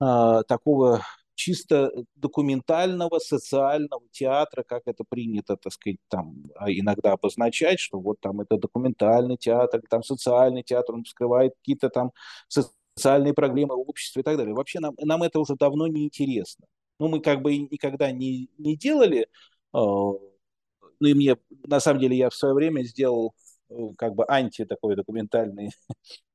а, 0.00 0.42
такого 0.42 1.02
чисто 1.42 1.90
документального 2.14 3.18
социального 3.18 4.02
театра, 4.12 4.62
как 4.62 4.82
это 4.86 5.04
принято, 5.08 5.56
так 5.56 5.72
сказать, 5.72 5.98
там 6.08 6.44
а, 6.54 6.70
иногда 6.70 7.12
обозначать, 7.12 7.80
что 7.80 7.98
вот 7.98 8.20
там 8.20 8.40
это 8.40 8.56
документальный 8.58 9.36
театр, 9.36 9.80
там 9.90 10.04
социальный 10.04 10.62
театр, 10.62 10.94
он 10.94 11.02
вскрывает 11.02 11.54
какие-то 11.56 11.88
там 11.90 12.12
социальные 12.48 13.34
проблемы 13.34 13.74
общества 13.74 14.20
и 14.20 14.22
так 14.22 14.36
далее. 14.36 14.54
Вообще 14.54 14.78
нам, 14.78 14.94
нам 15.00 15.22
это 15.24 15.40
уже 15.40 15.56
давно 15.56 15.88
не 15.88 16.04
интересно. 16.04 16.66
Ну, 17.00 17.08
мы 17.08 17.20
как 17.20 17.42
бы 17.42 17.56
никогда 17.56 18.12
не, 18.12 18.48
не 18.58 18.76
делали, 18.76 19.22
э, 19.22 19.26
ну 19.72 21.08
и 21.08 21.14
мне, 21.14 21.36
на 21.66 21.80
самом 21.80 22.00
деле, 22.00 22.16
я 22.16 22.30
в 22.30 22.34
свое 22.34 22.54
время 22.54 22.84
сделал 22.84 23.34
как 23.96 24.14
бы 24.14 24.24
анти 24.28 24.64
такой 24.64 24.96
документальный, 24.96 25.70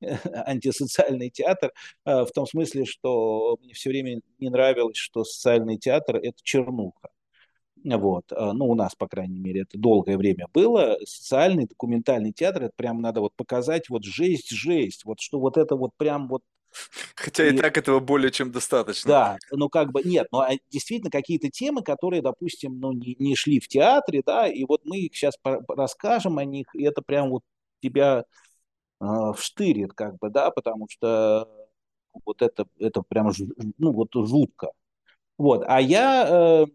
антисоциальный 0.00 1.30
театр, 1.30 1.72
э, 2.04 2.24
в 2.24 2.30
том 2.32 2.46
смысле, 2.46 2.84
что 2.84 3.56
мне 3.62 3.74
все 3.74 3.90
время 3.90 4.20
не 4.38 4.50
нравилось, 4.50 4.96
что 4.96 5.24
социальный 5.24 5.78
театр– 5.78 6.16
это 6.22 6.38
чернуха. 6.42 7.10
Вот. 7.84 8.32
Э, 8.32 8.52
ну, 8.52 8.66
у 8.66 8.74
нас, 8.74 8.94
по 8.94 9.08
крайней 9.08 9.38
мере, 9.38 9.62
это 9.62 9.78
долгое 9.78 10.16
время 10.16 10.46
было. 10.52 10.98
Социальный 11.04 11.66
документальный 11.66 12.32
театр, 12.32 12.64
это 12.64 12.72
прям 12.76 13.00
надо 13.00 13.20
вот 13.20 13.34
показать 13.36 13.88
вот 13.88 14.04
жесть, 14.04 14.50
жесть. 14.50 15.04
Вот 15.04 15.20
что 15.20 15.38
вот 15.40 15.56
это 15.56 15.76
вот 15.76 15.92
прям 15.96 16.28
вот 16.28 16.42
Хотя 17.14 17.46
и, 17.46 17.54
и 17.54 17.56
так 17.56 17.76
этого 17.76 18.00
более 18.00 18.30
чем 18.30 18.52
достаточно. 18.52 19.08
Да, 19.08 19.38
ну 19.50 19.68
как 19.68 19.92
бы 19.92 20.02
нет, 20.02 20.28
но 20.32 20.40
а, 20.40 20.50
действительно 20.70 21.10
какие-то 21.10 21.50
темы, 21.50 21.82
которые, 21.82 22.22
допустим, 22.22 22.78
ну 22.78 22.92
не, 22.92 23.16
не 23.18 23.34
шли 23.34 23.60
в 23.60 23.68
театре, 23.68 24.22
да, 24.24 24.46
и 24.48 24.64
вот 24.64 24.82
мы 24.84 24.98
их 24.98 25.14
сейчас 25.14 25.34
расскажем 25.68 26.38
о 26.38 26.44
них, 26.44 26.66
и 26.74 26.84
это 26.84 27.02
прям 27.02 27.30
вот 27.30 27.42
тебя 27.82 28.24
э, 29.00 29.04
вштырит, 29.36 29.92
как 29.92 30.18
бы, 30.18 30.30
да, 30.30 30.50
потому 30.50 30.86
что 30.90 31.48
вот 32.24 32.42
это, 32.42 32.66
это 32.78 33.02
прям, 33.02 33.32
ну 33.78 33.92
вот 33.92 34.08
жутко. 34.14 34.72
Вот, 35.36 35.62
а 35.66 35.80
я 35.80 36.26
э, 36.28 36.66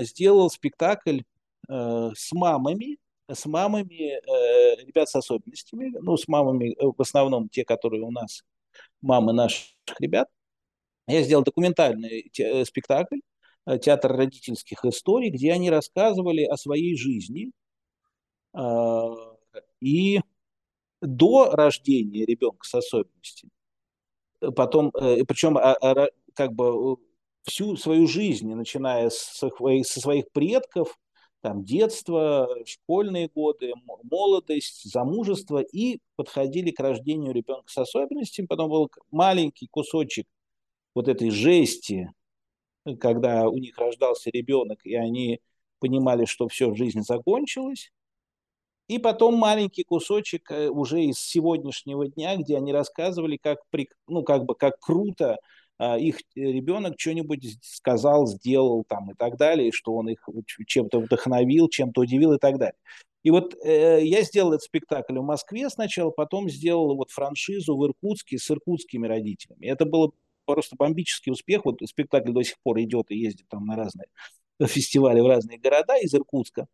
сделал 0.00 0.50
спектакль 0.50 1.20
э, 1.68 2.10
с 2.14 2.32
мамами, 2.32 2.98
с 3.30 3.46
мамами 3.46 4.14
э, 4.14 4.84
ребят 4.84 5.08
с 5.08 5.16
особенностями, 5.16 5.92
ну, 6.00 6.16
с 6.16 6.26
мамами 6.28 6.72
э, 6.72 6.92
в 6.96 7.00
основном 7.00 7.48
те, 7.48 7.64
которые 7.64 8.02
у 8.02 8.10
нас 8.10 8.42
мамы 9.00 9.32
наших 9.32 9.74
ребят. 9.98 10.28
Я 11.06 11.22
сделал 11.22 11.44
документальный 11.44 12.30
те, 12.32 12.62
э, 12.62 12.64
спектакль, 12.64 13.18
э, 13.66 13.78
театр 13.78 14.12
родительских 14.12 14.84
историй, 14.84 15.30
где 15.30 15.52
они 15.52 15.70
рассказывали 15.70 16.44
о 16.44 16.56
своей 16.56 16.96
жизни. 16.96 17.50
Э, 18.54 19.08
и 19.80 20.20
до 21.00 21.50
рождения 21.50 22.24
ребенка 22.24 22.64
с 22.64 22.74
особенностями, 22.74 23.50
потом, 24.54 24.92
причем 24.92 25.58
а, 25.58 25.74
а, 25.74 26.08
как 26.34 26.52
бы 26.52 26.96
всю 27.42 27.76
свою 27.76 28.06
жизнь, 28.06 28.54
начиная 28.54 29.10
со 29.10 29.48
своих, 29.48 29.86
со 29.86 30.00
своих 30.00 30.30
предков, 30.30 30.96
там 31.42 31.64
детство, 31.64 32.48
школьные 32.64 33.28
годы, 33.28 33.72
молодость, 34.04 34.90
замужество 34.90 35.58
и 35.58 35.98
подходили 36.16 36.70
к 36.70 36.80
рождению 36.80 37.32
ребенка 37.32 37.70
с 37.70 37.76
особенностями. 37.78 38.46
Потом 38.46 38.70
был 38.70 38.90
маленький 39.10 39.66
кусочек 39.66 40.26
вот 40.94 41.08
этой 41.08 41.30
жести, 41.30 42.12
когда 43.00 43.48
у 43.48 43.58
них 43.58 43.76
рождался 43.76 44.30
ребенок, 44.30 44.84
и 44.84 44.94
они 44.94 45.40
понимали, 45.80 46.24
что 46.26 46.48
все, 46.48 46.74
жизнь 46.74 47.02
закончилась. 47.02 47.90
И 48.88 48.98
потом 48.98 49.34
маленький 49.34 49.84
кусочек 49.84 50.50
э, 50.50 50.68
уже 50.68 51.02
из 51.02 51.18
сегодняшнего 51.18 52.08
дня, 52.08 52.36
где 52.36 52.56
они 52.56 52.72
рассказывали, 52.72 53.36
как, 53.36 53.60
ну, 54.06 54.22
как 54.22 54.44
бы, 54.44 54.54
как 54.54 54.78
круто 54.80 55.38
их 55.98 56.20
ребенок 56.34 56.94
что-нибудь 56.98 57.58
сказал, 57.62 58.26
сделал 58.26 58.84
там 58.84 59.10
и 59.10 59.14
так 59.14 59.36
далее, 59.36 59.72
что 59.72 59.94
он 59.94 60.08
их 60.08 60.28
чем-то 60.66 61.00
вдохновил, 61.00 61.68
чем-то 61.68 62.02
удивил 62.02 62.32
и 62.32 62.38
так 62.38 62.58
далее. 62.58 62.78
И 63.22 63.30
вот 63.30 63.54
э, 63.64 64.00
я 64.04 64.22
сделал 64.22 64.52
этот 64.52 64.64
спектакль 64.64 65.18
в 65.18 65.22
Москве 65.22 65.70
сначала, 65.70 66.10
потом 66.10 66.50
сделал 66.50 66.96
вот 66.96 67.10
франшизу 67.10 67.76
в 67.76 67.86
Иркутске 67.86 68.38
с 68.38 68.50
иркутскими 68.50 69.06
родителями. 69.06 69.66
Это 69.66 69.84
было 69.84 70.12
просто 70.44 70.74
бомбический 70.76 71.30
успех. 71.30 71.64
Вот 71.64 71.78
спектакль 71.86 72.32
до 72.32 72.42
сих 72.42 72.56
пор 72.62 72.80
идет 72.80 73.10
и 73.10 73.16
ездит 73.16 73.46
там 73.48 73.64
на 73.66 73.76
разные 73.76 74.06
фестивали 74.66 75.20
в 75.20 75.26
разные 75.26 75.58
города 75.58 75.96
из 75.96 76.14
Иркутска. 76.14 76.66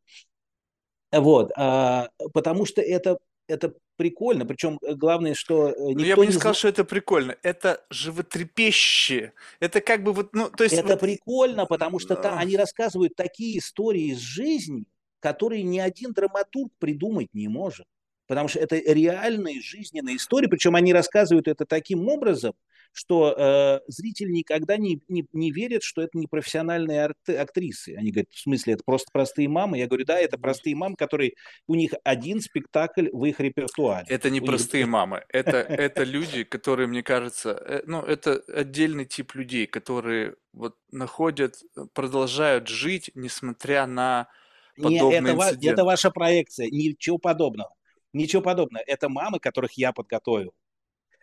Вот, 1.11 1.53
а, 1.57 2.09
потому 2.35 2.67
что 2.67 2.83
это, 2.83 3.19
это 3.47 3.75
прикольно, 3.99 4.47
причем 4.47 4.79
главное, 4.81 5.35
что 5.35 5.69
никто 5.69 5.83
ну, 5.83 6.05
Я 6.05 6.17
бы 6.17 6.25
не 6.25 6.33
сказал, 6.33 6.55
что 6.55 6.69
это 6.69 6.85
прикольно, 6.85 7.37
это 7.43 7.85
животрепещущее, 7.91 9.35
это 9.61 9.81
как 9.81 10.03
бы 10.03 10.13
вот, 10.13 10.35
ну, 10.35 10.49
то 10.49 10.65
есть... 10.65 10.77
Это 10.77 10.91
вот... 10.91 11.01
прикольно, 11.01 11.67
потому 11.67 11.99
что 11.99 12.15
там 12.15 12.39
они 12.39 12.57
рассказывают 12.57 13.17
такие 13.17 13.59
истории 13.59 14.13
из 14.13 14.19
жизни, 14.19 14.85
которые 15.21 15.65
ни 15.65 15.81
один 15.81 16.13
драматург 16.13 16.73
придумать 16.79 17.29
не 17.35 17.49
может. 17.49 17.87
Потому 18.29 18.49
что 18.49 18.61
это 18.61 18.77
реальные 18.77 19.61
жизненные 19.63 20.17
истории, 20.17 20.47
причем 20.47 20.77
они 20.77 20.93
рассказывают 20.93 21.49
это 21.49 21.65
таким 21.65 22.09
образом, 22.09 22.53
что 22.93 23.35
э, 23.37 23.81
зритель 23.87 24.31
никогда 24.31 24.77
не, 24.77 25.01
не, 25.09 25.27
не 25.33 25.51
верит, 25.51 25.83
что 25.83 26.03
это 26.03 26.17
не 26.19 26.27
профессиональные 26.27 27.05
арт, 27.05 27.29
актрисы. 27.29 27.95
Они 27.97 28.11
говорят, 28.11 28.29
в 28.31 28.41
смысле, 28.41 28.75
это 28.75 28.83
просто 28.85 29.09
простые 29.13 29.49
мамы? 29.49 29.79
Я 29.79 29.87
говорю, 29.87 30.05
да, 30.05 30.19
это 30.19 30.39
простые 30.39 30.75
мамы, 30.75 30.97
которые 30.97 31.33
у 31.67 31.75
них 31.75 31.93
один 32.05 32.41
спектакль 32.41 33.09
в 33.13 33.25
их 33.25 33.41
репертуаре. 33.41 34.07
Это 34.09 34.31
не 34.31 34.41
у 34.41 34.45
простые 34.45 34.85
них... 34.85 34.93
мамы, 34.93 35.25
это, 35.29 35.59
это 35.59 36.03
люди, 36.05 36.45
которые, 36.45 36.87
мне 36.89 37.03
кажется, 37.03 37.51
э, 37.51 37.83
ну, 37.87 38.01
это 38.03 38.43
отдельный 38.49 39.05
тип 39.05 39.35
людей, 39.35 39.67
которые 39.67 40.35
вот 40.53 40.77
находят, 40.91 41.57
продолжают 41.95 42.69
жить, 42.69 43.11
несмотря 43.15 43.87
на 43.87 44.29
подобные 44.77 45.21
не, 45.21 45.31
это, 45.31 45.59
это 45.61 45.85
ваша 45.85 46.11
проекция, 46.11 46.69
ничего 46.71 47.19
подобного. 47.19 47.73
Ничего 48.13 48.43
подобного. 48.43 48.83
Это 48.87 49.09
мамы, 49.09 49.39
которых 49.39 49.73
я 49.75 49.93
подготовил. 49.93 50.55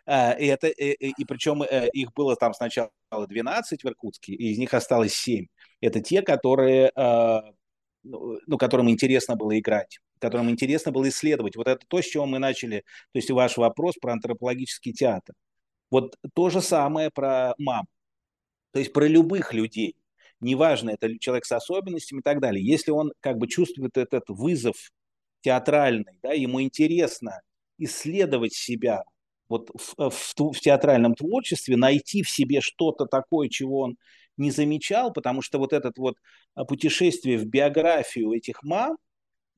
А, 0.06 0.32
и, 0.32 0.46
это, 0.46 0.68
и, 0.68 0.92
и 0.92 1.24
причем 1.24 1.62
э, 1.62 1.88
их 1.92 2.12
было 2.14 2.36
там 2.36 2.54
сначала 2.54 2.90
12 3.10 3.82
в 3.82 3.86
Иркутске, 3.86 4.32
и 4.32 4.52
из 4.52 4.58
них 4.58 4.72
осталось 4.74 5.14
7. 5.14 5.46
Это 5.80 6.00
те, 6.00 6.22
которые, 6.22 6.92
ну, 6.96 8.38
ну, 8.46 8.58
которым 8.58 8.88
интересно 8.88 9.36
было 9.36 9.58
играть, 9.58 9.98
которым 10.20 10.50
интересно 10.50 10.92
было 10.92 11.08
исследовать. 11.08 11.56
Вот 11.56 11.68
это 11.68 11.84
то, 11.86 12.00
с 12.00 12.06
чего 12.06 12.26
мы 12.26 12.38
начали, 12.38 12.84
то 13.12 13.18
есть 13.18 13.30
ваш 13.30 13.56
вопрос 13.56 13.96
про 14.00 14.12
антропологический 14.12 14.92
театр. 14.92 15.34
Вот 15.90 16.16
то 16.34 16.50
же 16.50 16.60
самое 16.60 17.10
про 17.10 17.54
мам, 17.58 17.86
то 18.72 18.78
есть 18.78 18.92
про 18.92 19.06
любых 19.06 19.52
людей. 19.54 19.96
Неважно, 20.40 20.90
это 20.90 21.18
человек 21.18 21.46
с 21.46 21.52
особенностями 21.52 22.20
и 22.20 22.22
так 22.22 22.40
далее. 22.40 22.64
Если 22.64 22.90
он 22.90 23.12
как 23.20 23.38
бы 23.38 23.48
чувствует 23.48 23.96
этот 23.96 24.24
вызов 24.28 24.76
театральный, 25.40 26.18
да, 26.22 26.32
ему 26.32 26.60
интересно 26.60 27.40
исследовать 27.78 28.52
себя, 28.52 29.04
вот 29.48 29.70
в, 29.74 29.94
э, 29.98 30.10
в, 30.10 30.52
в 30.52 30.60
театральном 30.60 31.14
творчестве, 31.14 31.76
найти 31.76 32.22
в 32.22 32.30
себе 32.30 32.60
что-то 32.60 33.06
такое, 33.06 33.48
чего 33.48 33.80
он 33.80 33.96
не 34.36 34.50
замечал, 34.50 35.12
потому 35.12 35.42
что 35.42 35.58
вот 35.58 35.72
это 35.72 35.92
вот 35.96 36.16
а, 36.54 36.64
путешествие 36.64 37.38
в 37.38 37.46
биографию 37.46 38.32
этих 38.32 38.62
мам, 38.62 38.96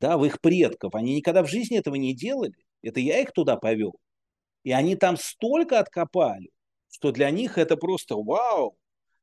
да, 0.00 0.16
в 0.16 0.24
их 0.24 0.40
предков, 0.40 0.94
они 0.94 1.16
никогда 1.16 1.42
в 1.42 1.48
жизни 1.48 1.78
этого 1.78 1.96
не 1.96 2.14
делали. 2.14 2.54
Это 2.82 3.00
я 3.00 3.20
их 3.20 3.32
туда 3.32 3.56
повел. 3.56 3.96
И 4.62 4.72
они 4.72 4.96
там 4.96 5.16
столько 5.16 5.80
откопали, 5.80 6.50
что 6.90 7.10
для 7.10 7.30
них 7.30 7.58
это 7.58 7.76
просто 7.76 8.16
вау. 8.16 8.76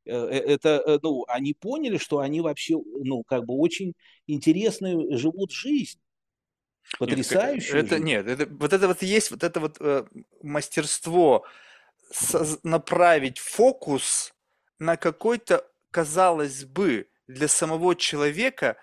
Э, 0.05 0.11
э, 0.11 0.39
это, 0.39 0.99
ну, 1.01 1.23
они 1.27 1.53
поняли, 1.53 1.97
что 1.97 2.19
они 2.19 2.41
вообще, 2.41 2.75
ну, 2.75 3.23
как 3.23 3.45
бы 3.45 3.55
очень 3.55 3.93
интересную 4.27 5.17
живут 5.17 5.51
жизнь. 5.51 5.99
Потрясающе. 6.99 7.77
Это, 7.77 7.99
нет, 7.99 8.27
это, 8.27 8.47
вот 8.49 8.73
это 8.73 8.87
вот 8.87 9.01
есть, 9.01 9.31
вот 9.31 9.43
это 9.43 9.59
вот 9.59 9.77
э, 9.79 10.05
мастерство 10.41 11.45
соз, 12.11 12.59
направить 12.63 13.39
фокус 13.39 14.33
на 14.79 14.97
какой-то, 14.97 15.65
казалось 15.91 16.63
бы, 16.63 17.07
для 17.27 17.47
самого 17.47 17.95
человека 17.95 18.77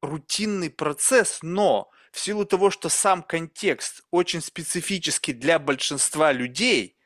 рутинный 0.00 0.70
процесс, 0.70 1.38
но 1.42 1.90
в 2.10 2.18
силу 2.18 2.44
того, 2.44 2.70
что 2.70 2.88
сам 2.88 3.22
контекст 3.22 4.02
очень 4.10 4.40
специфический 4.40 5.32
для 5.32 5.58
большинства 5.58 6.32
людей, 6.32 6.96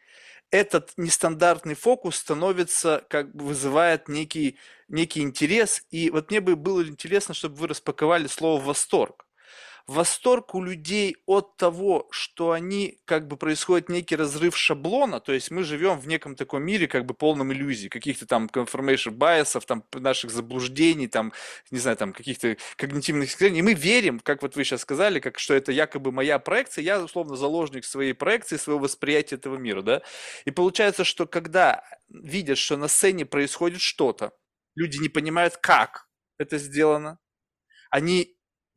этот 0.50 0.92
нестандартный 0.96 1.74
фокус 1.74 2.16
становится, 2.16 3.04
как 3.08 3.34
бы 3.34 3.46
вызывает 3.46 4.08
некий, 4.08 4.58
некий 4.88 5.20
интерес. 5.20 5.84
И 5.90 6.08
вот 6.10 6.30
мне 6.30 6.40
бы 6.40 6.54
было 6.54 6.86
интересно, 6.86 7.34
чтобы 7.34 7.56
вы 7.56 7.68
распаковали 7.68 8.28
слово 8.28 8.62
«восторг» 8.62 9.25
восторг 9.86 10.54
у 10.54 10.62
людей 10.62 11.16
от 11.26 11.56
того, 11.56 12.08
что 12.10 12.50
они, 12.50 12.98
как 13.04 13.28
бы 13.28 13.36
происходит 13.36 13.88
некий 13.88 14.16
разрыв 14.16 14.56
шаблона, 14.56 15.20
то 15.20 15.32
есть 15.32 15.50
мы 15.50 15.62
живем 15.62 15.98
в 16.00 16.08
неком 16.08 16.34
таком 16.34 16.64
мире, 16.64 16.88
как 16.88 17.06
бы 17.06 17.14
полном 17.14 17.52
иллюзий, 17.52 17.88
каких-то 17.88 18.26
там 18.26 18.46
confirmation 18.46 19.12
байесов, 19.12 19.64
там 19.64 19.84
наших 19.92 20.30
заблуждений, 20.32 21.06
там, 21.06 21.32
не 21.70 21.78
знаю, 21.78 21.96
там 21.96 22.12
каких-то 22.12 22.56
когнитивных 22.76 23.28
искажений, 23.28 23.62
мы 23.62 23.74
верим, 23.74 24.18
как 24.18 24.42
вот 24.42 24.56
вы 24.56 24.64
сейчас 24.64 24.80
сказали, 24.82 25.20
как 25.20 25.38
что 25.38 25.54
это 25.54 25.70
якобы 25.70 26.10
моя 26.10 26.38
проекция, 26.40 26.82
я, 26.82 27.00
условно, 27.02 27.36
заложник 27.36 27.84
своей 27.84 28.12
проекции, 28.12 28.56
своего 28.56 28.80
восприятия 28.80 29.36
этого 29.36 29.56
мира, 29.56 29.82
да, 29.82 30.02
и 30.44 30.50
получается, 30.50 31.04
что 31.04 31.26
когда 31.26 31.84
видят, 32.08 32.58
что 32.58 32.76
на 32.76 32.88
сцене 32.88 33.24
происходит 33.24 33.80
что-то, 33.80 34.32
люди 34.74 34.98
не 34.98 35.08
понимают, 35.08 35.56
как 35.58 36.08
это 36.38 36.58
сделано, 36.58 37.18
они 37.90 38.35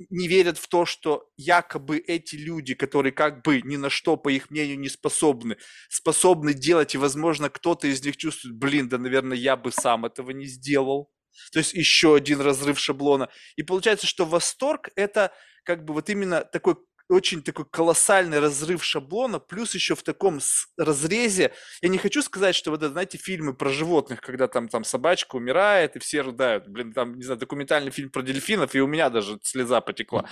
не 0.09 0.27
верят 0.27 0.57
в 0.57 0.67
то, 0.67 0.85
что 0.85 1.29
якобы 1.37 1.97
эти 1.97 2.35
люди, 2.35 2.73
которые 2.73 3.11
как 3.11 3.43
бы 3.43 3.61
ни 3.61 3.75
на 3.75 3.89
что, 3.89 4.17
по 4.17 4.29
их 4.29 4.49
мнению, 4.49 4.79
не 4.79 4.89
способны, 4.89 5.57
способны 5.89 6.53
делать, 6.53 6.95
и, 6.95 6.97
возможно, 6.97 7.49
кто-то 7.49 7.87
из 7.87 8.03
них 8.03 8.17
чувствует, 8.17 8.55
блин, 8.55 8.89
да, 8.89 8.97
наверное, 8.97 9.37
я 9.37 9.57
бы 9.57 9.71
сам 9.71 10.05
этого 10.05 10.31
не 10.31 10.45
сделал. 10.45 11.11
То 11.51 11.59
есть 11.59 11.73
еще 11.73 12.15
один 12.15 12.41
разрыв 12.41 12.79
шаблона. 12.79 13.29
И 13.55 13.63
получается, 13.63 14.07
что 14.07 14.25
восторг– 14.25 14.89
это 14.95 15.31
как 15.63 15.85
бы 15.85 15.93
вот 15.93 16.09
именно 16.09 16.43
такой 16.43 16.75
очень 17.09 17.41
такой 17.41 17.65
колоссальный 17.65 18.39
разрыв 18.39 18.83
шаблона, 18.83 19.39
плюс 19.39 19.73
еще 19.73 19.95
в 19.95 20.03
таком 20.03 20.39
разрезе. 20.77 21.51
Я 21.81 21.89
не 21.89 21.97
хочу 21.97 22.21
сказать, 22.21 22.55
что 22.55 22.71
вот 22.71 22.83
это, 22.83 22.91
знаете, 22.91 23.17
фильмы 23.17 23.53
про 23.53 23.69
животных, 23.69 24.21
когда 24.21 24.47
там, 24.47 24.69
там 24.69 24.83
собачка 24.83 25.35
умирает, 25.35 25.95
и 25.95 25.99
все 25.99 26.21
рыдают. 26.21 26.67
Блин, 26.67 26.93
там, 26.93 27.15
не 27.15 27.23
знаю, 27.23 27.39
документальный 27.39 27.91
фильм 27.91 28.11
про 28.11 28.21
дельфинов, 28.21 28.75
и 28.75 28.81
у 28.81 28.87
меня 28.87 29.09
даже 29.09 29.39
слеза 29.43 29.81
потекла. 29.81 30.25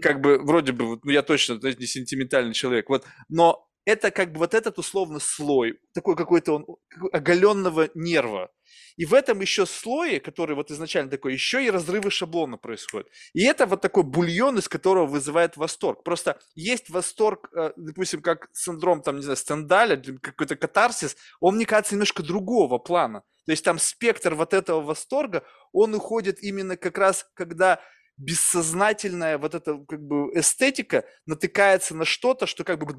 Как 0.00 0.20
бы, 0.20 0.38
вроде 0.38 0.72
бы, 0.72 1.00
ну, 1.02 1.10
я 1.10 1.22
точно, 1.22 1.58
знаете, 1.58 1.80
не 1.80 1.86
сентиментальный 1.86 2.54
человек. 2.54 2.88
Вот, 2.88 3.04
но 3.28 3.66
это 3.84 4.10
как 4.10 4.32
бы 4.32 4.38
вот 4.38 4.54
этот 4.54 4.78
условно 4.78 5.18
слой, 5.18 5.80
такой 5.94 6.16
какой-то 6.16 6.52
он 6.52 6.66
оголенного 7.12 7.88
нерва. 7.94 8.50
И 8.96 9.04
в 9.04 9.14
этом 9.14 9.40
еще 9.40 9.66
слое, 9.66 10.20
который 10.20 10.54
вот 10.56 10.70
изначально 10.70 11.10
такой, 11.10 11.32
еще 11.32 11.64
и 11.64 11.70
разрывы 11.70 12.10
шаблона 12.10 12.56
происходят. 12.56 13.08
И 13.32 13.44
это 13.44 13.66
вот 13.66 13.80
такой 13.80 14.02
бульон, 14.02 14.58
из 14.58 14.68
которого 14.68 15.06
вызывает 15.06 15.56
восторг. 15.56 16.02
Просто 16.04 16.38
есть 16.54 16.90
восторг, 16.90 17.50
э, 17.54 17.72
допустим, 17.76 18.22
как 18.22 18.48
синдром, 18.52 19.02
там, 19.02 19.16
не 19.16 19.22
знаю, 19.22 19.36
Стендаля, 19.36 20.02
какой-то 20.20 20.56
катарсис, 20.56 21.16
он, 21.40 21.56
мне 21.56 21.66
кажется, 21.66 21.94
немножко 21.94 22.22
другого 22.22 22.78
плана. 22.78 23.22
То 23.46 23.52
есть 23.52 23.64
там 23.64 23.78
спектр 23.78 24.34
вот 24.34 24.54
этого 24.54 24.80
восторга, 24.80 25.44
он 25.72 25.94
уходит 25.94 26.42
именно 26.42 26.76
как 26.76 26.98
раз, 26.98 27.26
когда 27.34 27.80
бессознательная 28.20 29.38
вот 29.38 29.54
эта 29.54 29.78
как 29.88 30.00
бы 30.02 30.30
эстетика 30.34 31.04
натыкается 31.24 31.96
на 31.96 32.04
что-то, 32.04 32.46
что 32.46 32.64
как 32.64 32.78
бы 32.78 32.94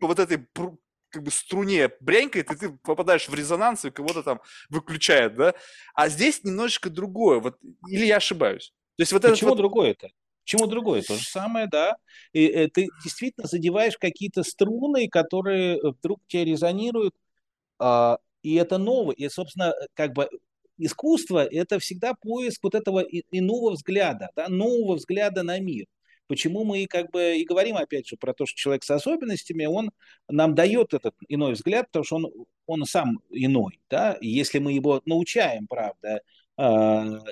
вот 0.00 0.18
этой 0.18 0.46
как 1.08 1.22
бы 1.22 1.30
струне 1.30 1.90
брянькает, 2.00 2.50
и 2.50 2.56
ты 2.56 2.70
попадаешь 2.82 3.28
в 3.28 3.34
резонанс, 3.34 3.84
и 3.84 3.90
кого-то 3.90 4.22
там 4.22 4.40
выключает, 4.68 5.36
да? 5.36 5.54
А 5.94 6.08
здесь 6.08 6.42
немножечко 6.44 6.90
другое, 6.90 7.40
вот, 7.40 7.58
или 7.88 8.04
я 8.04 8.16
ошибаюсь? 8.16 8.72
То 8.96 9.02
есть 9.02 9.12
вот 9.12 9.22
Почему 9.22 9.50
вот... 9.50 9.58
другое 9.58 9.90
это? 9.90 10.08
Почему 10.44 10.66
другое? 10.66 11.02
То 11.02 11.16
же 11.16 11.24
самое, 11.24 11.66
да. 11.66 11.96
И, 12.32 12.44
и 12.44 12.50
э, 12.50 12.68
ты 12.68 12.88
действительно 13.02 13.48
задеваешь 13.48 13.98
какие-то 13.98 14.44
струны, 14.44 15.08
которые 15.08 15.80
вдруг 15.82 16.20
тебе 16.28 16.44
резонируют, 16.44 17.14
а, 17.80 18.18
и 18.42 18.54
это 18.54 18.78
новое. 18.78 19.16
И, 19.16 19.28
собственно, 19.28 19.74
как 19.94 20.12
бы 20.12 20.28
искусство– 20.78 21.44
это 21.50 21.78
всегда 21.80 22.14
поиск 22.14 22.62
вот 22.62 22.74
этого 22.76 23.00
иного 23.00 23.72
взгляда, 23.72 24.30
да, 24.36 24.48
нового 24.48 24.96
взгляда 24.96 25.42
на 25.42 25.58
мир. 25.58 25.86
Почему 26.26 26.64
мы 26.64 26.86
как 26.86 27.10
бы 27.10 27.36
и 27.36 27.44
говорим, 27.44 27.76
опять 27.76 28.08
же, 28.08 28.16
про 28.16 28.34
то, 28.34 28.46
что 28.46 28.56
человек 28.56 28.84
с 28.84 28.90
особенностями, 28.90 29.66
он 29.66 29.90
нам 30.28 30.54
дает 30.54 30.94
этот 30.94 31.14
иной 31.28 31.52
взгляд, 31.52 31.86
потому 31.86 32.04
что 32.04 32.16
он, 32.16 32.32
он 32.66 32.84
сам 32.84 33.20
иной, 33.30 33.80
да, 33.88 34.16
и 34.20 34.28
если 34.28 34.58
мы 34.58 34.72
его 34.72 35.00
научаем, 35.04 35.66
правда, 35.66 36.20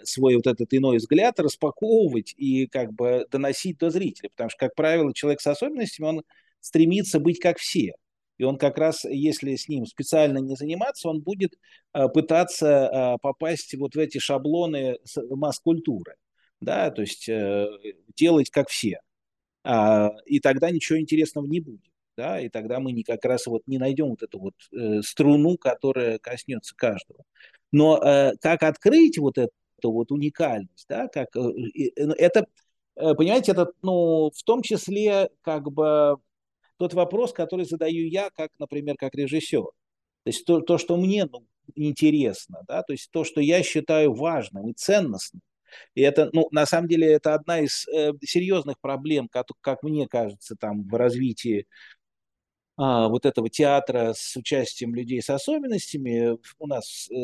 свой 0.05 0.37
вот 0.37 0.47
этот 0.47 0.75
иной 0.75 0.99
взгляд 0.99 1.41
распаковывать 1.41 2.35
и 2.37 2.67
как 2.67 2.93
бы 2.93 3.27
доносить 3.31 3.79
до 3.79 3.89
зрителя. 3.89 4.29
Потому 4.29 4.51
что, 4.51 4.59
как 4.59 4.75
правило, 4.75 5.15
человек 5.15 5.41
с 5.41 5.47
особенностями, 5.47 6.07
он 6.07 6.23
стремится 6.61 7.21
быть 7.21 7.39
как 7.39 7.57
все. 7.57 7.95
И 8.37 8.45
он 8.45 8.59
как 8.59 8.77
раз, 8.77 9.05
если 9.05 9.57
с 9.57 9.67
ним 9.67 9.87
специально 9.87 10.39
не 10.39 10.57
заниматься, 10.57 11.09
он 11.09 11.23
будет 11.23 11.55
пытаться 12.13 13.17
попасть 13.23 13.75
вот 13.77 13.95
в 13.95 13.99
эти 13.99 14.19
шаблоны 14.19 14.99
масс-культуры. 15.31 16.17
Да, 16.61 16.91
то 16.91 17.03
есть 17.03 17.29
делать 18.17 18.51
как 18.51 18.69
все. 18.69 19.01
И 20.27 20.41
тогда 20.41 20.71
ничего 20.71 20.99
интересного 20.99 21.47
не 21.47 21.61
будет 21.61 21.95
да, 22.17 22.41
и 22.41 22.49
тогда 22.49 22.81
мы 22.81 22.93
не, 22.93 23.03
как 23.03 23.25
раз 23.25 23.47
вот 23.47 23.63
не 23.67 23.79
найдем 23.79 24.11
вот 24.11 24.23
эту 24.23 24.39
вот 24.39 24.55
э, 24.73 25.03
струну, 25.03 25.57
которая 25.59 26.19
коснется 26.19 26.75
каждого. 26.77 27.25
Но 27.73 27.99
э, 27.99 28.33
как 28.41 28.63
открыть 28.63 29.19
вот 29.19 29.39
эту 29.39 29.53
вот 29.83 30.13
уникальность, 30.13 30.87
да, 30.89 31.09
как, 31.09 31.35
э, 31.37 31.41
э, 31.41 32.13
это, 32.19 32.47
э, 32.97 33.15
понимаете, 33.15 33.53
это, 33.53 33.73
ну, 33.83 34.31
в 34.35 34.43
том 34.45 34.63
числе, 34.63 35.31
как 35.43 35.71
бы, 35.73 36.17
тот 36.77 36.95
вопрос, 36.95 37.33
который 37.33 37.65
задаю 37.65 38.07
я, 38.09 38.31
как, 38.31 38.51
например, 38.59 38.97
как 38.97 39.15
режиссер. 39.15 39.63
То 39.63 39.73
есть 40.27 40.45
то, 40.45 40.61
то 40.61 40.79
что 40.79 40.97
мне 40.97 41.27
ну, 41.27 41.47
интересно, 41.75 42.63
да, 42.67 42.83
то 42.83 42.93
есть 42.93 43.11
то, 43.11 43.25
что 43.25 43.41
я 43.41 43.63
считаю 43.63 44.15
важным 44.15 44.69
и 44.69 44.75
ценностным. 44.75 45.43
И 45.95 46.03
это, 46.03 46.31
ну, 46.33 46.49
на 46.51 46.67
самом 46.67 46.89
деле, 46.89 47.13
это 47.13 47.35
одна 47.35 47.61
из 47.61 47.87
э, 47.89 48.13
серьезных 48.23 48.81
проблем, 48.81 49.29
как, 49.29 49.47
как 49.61 49.83
мне 49.83 50.09
кажется, 50.09 50.57
там, 50.57 50.89
в 50.89 50.95
развитии 50.95 51.67
а, 52.77 53.09
вот 53.09 53.25
этого 53.25 53.49
театра 53.49 54.15
с 54.17 54.37
участием 54.37 54.95
людей 54.95 55.23
с 55.23 55.31
особенностями 55.31 56.39
у 56.59 56.67
нас, 56.67 57.09
э, 57.11 57.15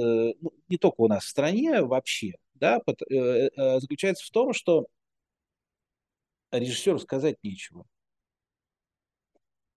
ну, 0.41 0.53
не 0.69 0.79
только 0.79 1.01
у 1.01 1.09
нас 1.09 1.25
в 1.25 1.29
стране, 1.29 1.83
вообще, 1.83 2.35
да, 2.55 2.79
под, 2.81 3.03
э, 3.03 3.51
э, 3.57 3.81
заключается 3.81 4.25
в 4.27 4.31
том, 4.31 4.53
что 4.53 4.87
режиссеру 6.53 6.99
сказать 7.01 7.37
нечего. 7.43 7.85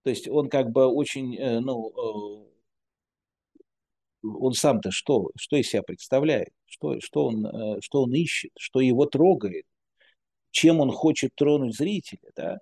То 0.02 0.10
есть 0.10 0.28
он 0.28 0.48
как 0.48 0.70
бы 0.70 0.86
очень, 0.86 1.36
э, 1.36 1.60
ну, 1.60 1.90
э, 1.90 2.53
он 4.24 4.52
сам-то 4.52 4.90
что, 4.90 5.30
что 5.36 5.56
из 5.56 5.68
себя 5.68 5.82
представляет, 5.82 6.50
что, 6.66 7.00
что, 7.00 7.26
он, 7.26 7.46
э, 7.46 7.80
что 7.80 8.02
он 8.02 8.14
ищет, 8.14 8.50
что 8.58 8.80
его 8.80 9.06
трогает, 9.06 9.64
чем 10.50 10.80
он 10.80 10.90
хочет 10.90 11.32
тронуть 11.34 11.76
зрителя, 11.76 12.30
да. 12.36 12.58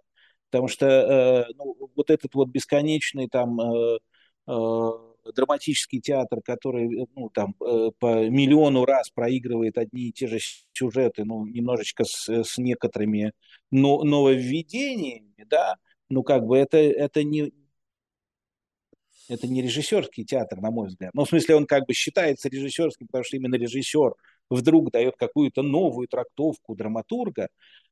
Потому 0.51 0.69
что 0.69 0.87
э, 0.87 1.53
ну, 1.57 1.77
вот 1.97 2.11
этот 2.11 2.35
вот 2.35 2.49
бесконечный 2.49 3.29
там 3.29 3.61
э, 3.61 3.99
драматический 5.35 6.01
театр, 6.01 6.41
который 6.45 7.07
ну, 7.15 7.31
там, 7.31 7.55
по 7.55 8.29
миллиону 8.29 8.85
раз 8.85 9.09
проигрывает 9.11 9.79
одни 9.79 10.09
и 10.09 10.13
те 10.13 10.27
же 10.27 10.39
сюжеты, 10.73 11.25
ну, 11.25 11.47
немножечко 11.47 12.05
с, 12.05 12.29
с 12.29 12.59
некоторыми 12.59 13.33
но, 13.71 14.03
нововведениями, 14.03 15.47
да, 15.49 15.77
ну, 16.11 16.25
как 16.25 16.45
бы 16.45 16.59
это, 16.59 16.77
это 16.77 17.23
не, 17.23 17.53
это 19.29 19.47
не 19.47 19.63
режиссерский 19.63 20.25
театр, 20.25 20.61
на 20.61 20.71
мой 20.71 20.89
взгляд. 20.89 21.13
Ну, 21.15 21.25
в 21.25 21.29
смысле, 21.29 21.57
он 21.57 21.67
как 21.67 21.87
бы 21.87 21.95
считается 21.95 22.49
режиссерским, 22.49 23.07
потому 23.07 23.25
что 23.25 23.37
именно 23.37 23.55
режиссер 23.55 24.15
вдруг 24.51 24.91
дает 24.91 25.17
какую-то 25.17 25.63
новую 25.63 26.09
трактовку 26.09 26.75
драматурга, 26.75 27.49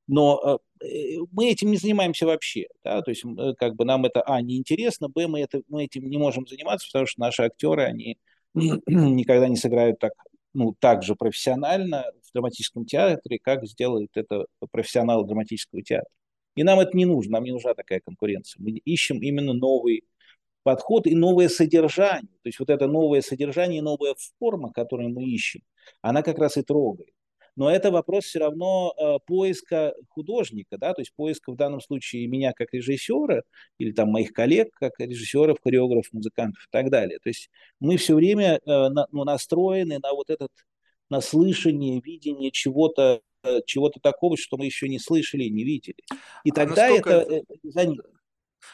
но 0.07 0.61
э, 0.81 0.87
э, 0.87 1.19
мы 1.33 1.51
этим 1.51 1.71
не 1.71 1.77
занимаемся 1.77 2.27
вообще. 2.27 2.67
Да? 2.85 3.01
То 3.03 3.11
есть 3.11 3.25
э, 3.25 3.55
как 3.59 3.77
бы 3.77 3.85
нам 3.85 4.05
это, 4.07 4.23
а, 4.23 4.41
неинтересно, 4.43 5.09
б, 5.09 5.27
мы, 5.27 5.41
это, 5.41 5.63
мы 5.69 5.85
этим 5.85 6.09
не 6.09 6.19
можем 6.19 6.47
заниматься, 6.47 6.89
потому 6.89 7.07
что 7.07 7.21
наши 7.21 7.43
актеры, 7.43 7.85
они 7.85 8.19
никогда 8.55 9.49
не 9.49 9.57
сыграют 9.57 9.99
так, 9.99 10.13
ну, 10.53 10.75
так 10.79 11.03
же 11.03 11.15
профессионально 11.15 12.07
в 12.29 12.33
драматическом 12.33 12.85
театре, 12.85 13.39
как 13.41 13.65
сделает 13.67 14.11
это 14.15 14.47
профессионал 14.73 15.25
драматического 15.25 15.83
театра. 15.83 16.11
И 16.57 16.65
нам 16.65 16.81
это 16.81 16.97
не 16.97 17.05
нужно, 17.05 17.35
нам 17.35 17.45
не 17.45 17.53
нужна 17.53 17.75
такая 17.75 18.01
конкуренция. 18.01 18.61
Мы 18.61 18.73
ищем 18.73 19.23
именно 19.23 19.53
новый 19.53 20.03
подход 20.63 21.07
и 21.07 21.15
новое 21.15 21.49
содержание. 21.49 22.33
То 22.43 22.49
есть 22.49 22.59
вот 22.59 22.71
это 22.71 22.87
новое 22.87 23.23
содержание, 23.23 23.83
новая 23.83 24.15
форма, 24.39 24.73
которую 24.73 25.11
мы 25.11 25.25
ищем, 25.25 25.63
она 26.03 26.23
как 26.23 26.39
раз 26.39 26.57
и 26.57 26.63
трогает. 26.63 27.11
Но 27.57 27.71
это 27.71 27.91
вопрос 27.91 28.25
все 28.25 28.39
равно 28.39 28.95
э, 28.97 29.19
поиска 29.27 29.93
художника, 30.09 30.79
да, 30.79 30.95
то 30.95 31.03
есть 31.03 31.13
поиска 31.15 31.53
в 31.53 31.57
данном 31.57 31.81
случае 31.81 32.27
меня 32.27 32.53
как 32.53 32.73
режиссера 32.73 33.43
или 33.79 33.93
там 33.93 34.11
моих 34.11 34.33
коллег 34.33 34.73
как 34.75 34.93
режиссеров, 34.99 35.59
хореографов, 35.63 36.13
музыкантов 36.13 36.63
и 36.63 36.71
так 36.71 36.91
далее. 36.91 37.19
То 37.23 37.29
есть 37.29 37.51
мы 37.81 37.97
все 37.97 38.15
время 38.15 38.61
э, 38.65 38.89
на, 38.89 39.07
ну, 39.11 39.25
настроены 39.25 39.99
на 39.99 40.13
вот 40.13 40.31
этот 40.31 40.51
на 41.11 41.21
слышание, 41.21 42.01
видение 42.01 42.51
чего-то 42.51 43.21
э, 43.43 43.61
чего-то 43.67 44.01
такого, 44.01 44.37
что 44.37 44.57
мы 44.57 44.67
еще 44.67 44.89
не 44.89 44.99
слышали, 44.99 45.45
не 45.45 45.65
видели. 45.65 45.99
И 46.45 46.51
а 46.51 46.55
тогда 46.55 46.89
насколько... 46.89 47.11
это 47.11 47.35
э, 47.35 47.43
за 47.65 47.85
ним. 47.85 48.01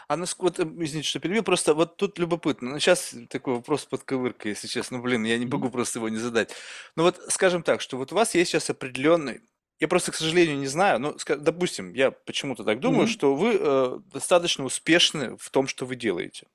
А 0.08 0.16
насколько, 0.16 0.64
вот, 0.64 0.82
извините, 0.82 1.08
что 1.08 1.20
перебью, 1.20 1.42
просто 1.42 1.74
вот 1.74 1.96
тут 1.96 2.18
любопытно. 2.18 2.70
Ну, 2.70 2.78
сейчас 2.78 3.14
такой 3.28 3.54
вопрос 3.54 3.84
под 3.84 4.02
ковыркой, 4.04 4.50
если 4.50 4.66
честно. 4.66 4.98
Ну, 4.98 5.02
блин, 5.02 5.24
я 5.24 5.38
не 5.38 5.46
могу 5.46 5.70
просто 5.70 5.98
его 5.98 6.08
не 6.08 6.18
задать. 6.18 6.54
Ну, 6.96 7.02
вот 7.02 7.20
скажем 7.28 7.62
так, 7.62 7.80
что 7.80 7.96
вот 7.96 8.12
у 8.12 8.14
вас 8.14 8.34
есть 8.34 8.50
сейчас 8.50 8.70
определенный 8.70 9.40
я 9.78 9.88
просто, 9.88 10.10
к 10.10 10.14
сожалению, 10.14 10.56
не 10.56 10.68
знаю, 10.68 10.98
но, 10.98 11.16
допустим, 11.36 11.92
я 11.92 12.10
почему-то 12.10 12.64
так 12.64 12.80
думаю, 12.80 13.06
mm-hmm. 13.06 13.10
что 13.10 13.34
вы 13.34 13.58
э, 13.60 13.98
достаточно 14.10 14.64
успешны 14.64 15.36
в 15.36 15.50
том, 15.50 15.66
что 15.66 15.84
вы 15.84 15.96
делаете. 15.96 16.46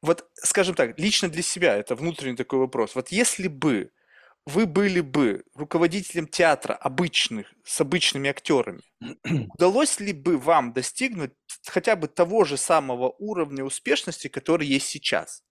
Вот, 0.00 0.26
скажем 0.32 0.74
так, 0.74 0.98
лично 0.98 1.28
для 1.28 1.42
себя 1.42 1.76
это 1.76 1.94
внутренний 1.94 2.36
такой 2.36 2.60
вопрос. 2.60 2.94
Вот 2.94 3.08
если 3.08 3.48
бы 3.48 3.90
вы 4.48 4.66
были 4.66 5.00
бы 5.00 5.44
руководителем 5.54 6.26
театра 6.26 6.72
обычных, 6.72 7.52
с 7.64 7.80
обычными 7.80 8.30
актерами, 8.30 8.80
удалось 9.54 10.00
ли 10.00 10.12
бы 10.12 10.38
вам 10.38 10.72
достигнуть 10.72 11.32
хотя 11.66 11.96
бы 11.96 12.08
того 12.08 12.44
же 12.44 12.56
самого 12.56 13.14
уровня 13.18 13.62
успешности, 13.62 14.28
который 14.28 14.66
есть 14.66 14.86
сейчас? 14.86 15.42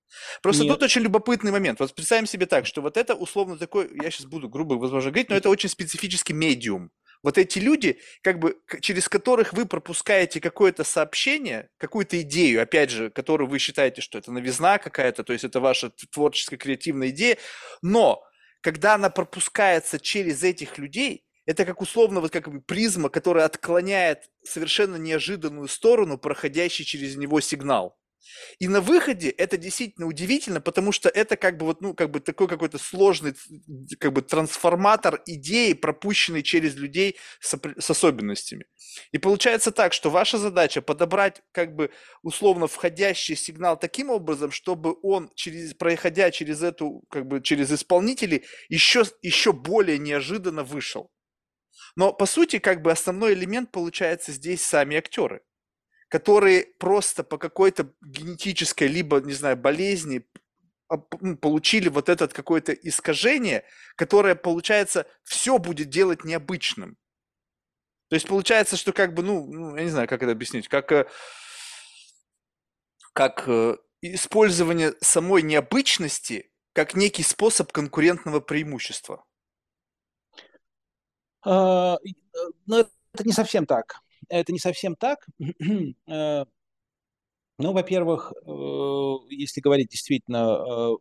Просто 0.41 0.63
Нет. 0.63 0.73
тут 0.73 0.83
очень 0.83 1.01
любопытный 1.01 1.51
момент. 1.51 1.79
Вот 1.79 1.93
представим 1.93 2.25
себе 2.25 2.47
так, 2.47 2.65
что 2.65 2.81
вот 2.81 2.97
это 2.97 3.13
условно 3.13 3.57
такой, 3.57 3.89
я 4.01 4.09
сейчас 4.09 4.25
буду 4.25 4.49
грубо, 4.49 4.75
возможно, 4.75 5.11
говорить, 5.11 5.29
но 5.29 5.35
это 5.35 5.49
очень 5.49 5.69
специфический 5.69 6.33
медиум. 6.33 6.89
Вот 7.21 7.37
эти 7.37 7.59
люди, 7.59 7.99
как 8.21 8.39
бы, 8.39 8.57
через 8.81 9.09
которых 9.09 9.53
вы 9.53 9.65
пропускаете 9.65 10.39
какое-то 10.39 10.83
сообщение, 10.83 11.69
какую-то 11.77 12.21
идею, 12.21 12.61
опять 12.61 12.89
же, 12.89 13.09
которую 13.11 13.49
вы 13.49 13.59
считаете, 13.59 14.01
что 14.01 14.17
это 14.17 14.31
новизна 14.31 14.77
какая-то, 14.77 15.23
то 15.23 15.33
есть 15.33 15.43
это 15.43 15.59
ваша 15.59 15.91
творческая, 16.11 16.57
креативная 16.57 17.09
идея, 17.09 17.37
но 17.81 18.23
когда 18.61 18.95
она 18.95 19.09
пропускается 19.09 19.99
через 19.99 20.43
этих 20.43 20.77
людей, 20.77 21.25
это 21.45 21.65
как 21.65 21.81
условно 21.81 22.19
вот 22.19 22.31
как 22.31 22.51
бы 22.51 22.61
призма, 22.61 23.09
которая 23.09 23.45
отклоняет 23.45 24.29
совершенно 24.43 24.97
неожиданную 24.97 25.67
сторону, 25.67 26.17
проходящий 26.17 26.83
через 26.85 27.15
него 27.15 27.39
сигнал. 27.39 27.97
И 28.59 28.67
на 28.67 28.81
выходе 28.81 29.29
это 29.29 29.57
действительно 29.57 30.07
удивительно, 30.07 30.61
потому 30.61 30.91
что 30.91 31.09
это 31.09 31.35
как 31.35 31.57
бы 31.57 31.65
вот, 31.65 31.81
ну, 31.81 31.93
как 31.93 32.11
бы 32.11 32.19
такой 32.19 32.47
какой-то 32.47 32.77
сложный 32.77 33.33
как 33.99 34.13
бы 34.13 34.21
трансформатор 34.21 35.21
идеи, 35.25 35.73
пропущенный 35.73 36.43
через 36.43 36.75
людей 36.75 37.17
с, 37.39 37.57
с 37.77 37.89
особенностями. 37.89 38.65
И 39.11 39.17
получается 39.17 39.71
так, 39.71 39.93
что 39.93 40.09
ваша 40.09 40.37
задача 40.37 40.81
подобрать 40.81 41.41
как 41.51 41.75
бы 41.75 41.91
условно 42.23 42.67
входящий 42.67 43.35
сигнал 43.35 43.77
таким 43.77 44.09
образом, 44.09 44.51
чтобы 44.51 44.95
он, 45.03 45.29
через, 45.35 45.73
проходя 45.73 46.31
через 46.31 46.61
эту, 46.63 47.03
как 47.09 47.27
бы 47.27 47.41
через 47.41 47.71
исполнителей, 47.71 48.45
еще, 48.69 49.03
еще 49.21 49.53
более 49.53 49.97
неожиданно 49.97 50.63
вышел. 50.63 51.11
Но 51.95 52.13
по 52.13 52.25
сути, 52.25 52.59
как 52.59 52.81
бы 52.81 52.91
основной 52.91 53.33
элемент 53.33 53.71
получается 53.71 54.31
здесь 54.31 54.65
сами 54.65 54.97
актеры 54.97 55.41
которые 56.09 56.65
просто 56.79 57.23
по 57.23 57.37
какой-то 57.37 57.91
генетической, 58.01 58.87
либо, 58.87 59.19
не 59.19 59.33
знаю, 59.33 59.57
болезни 59.57 60.25
получили 61.41 61.89
вот 61.89 62.07
это 62.07 62.29
какое-то 62.29 62.71
искажение, 62.71 63.65
которое, 63.95 64.35
получается, 64.35 65.05
все 65.23 65.57
будет 65.57 65.89
делать 65.89 66.23
необычным. 66.23 66.97
То 68.09 68.15
есть 68.15 68.27
получается, 68.27 68.77
что 68.77 68.93
как 68.93 69.13
бы, 69.13 69.21
ну, 69.21 69.45
ну 69.47 69.75
я 69.75 69.83
не 69.83 69.89
знаю, 69.89 70.07
как 70.07 70.23
это 70.23 70.31
объяснить, 70.31 70.69
как, 70.69 70.93
э, 70.93 71.07
как 73.11 73.43
э, 73.47 73.75
использование 74.01 74.93
самой 75.01 75.41
необычности 75.41 76.51
как 76.71 76.95
некий 76.95 77.23
способ 77.23 77.73
конкурентного 77.73 78.39
преимущества. 78.39 79.25
А, 81.41 81.97
э, 81.97 82.09
но 82.65 82.79
это 82.79 83.25
не 83.25 83.33
совсем 83.33 83.65
так 83.65 84.01
это 84.29 84.51
не 84.51 84.59
совсем 84.59 84.95
так. 84.95 85.25
Э, 86.07 86.45
ну, 87.59 87.73
во-первых, 87.73 88.33
э, 88.45 89.15
если 89.29 89.61
говорить 89.61 89.89
действительно 89.89 90.57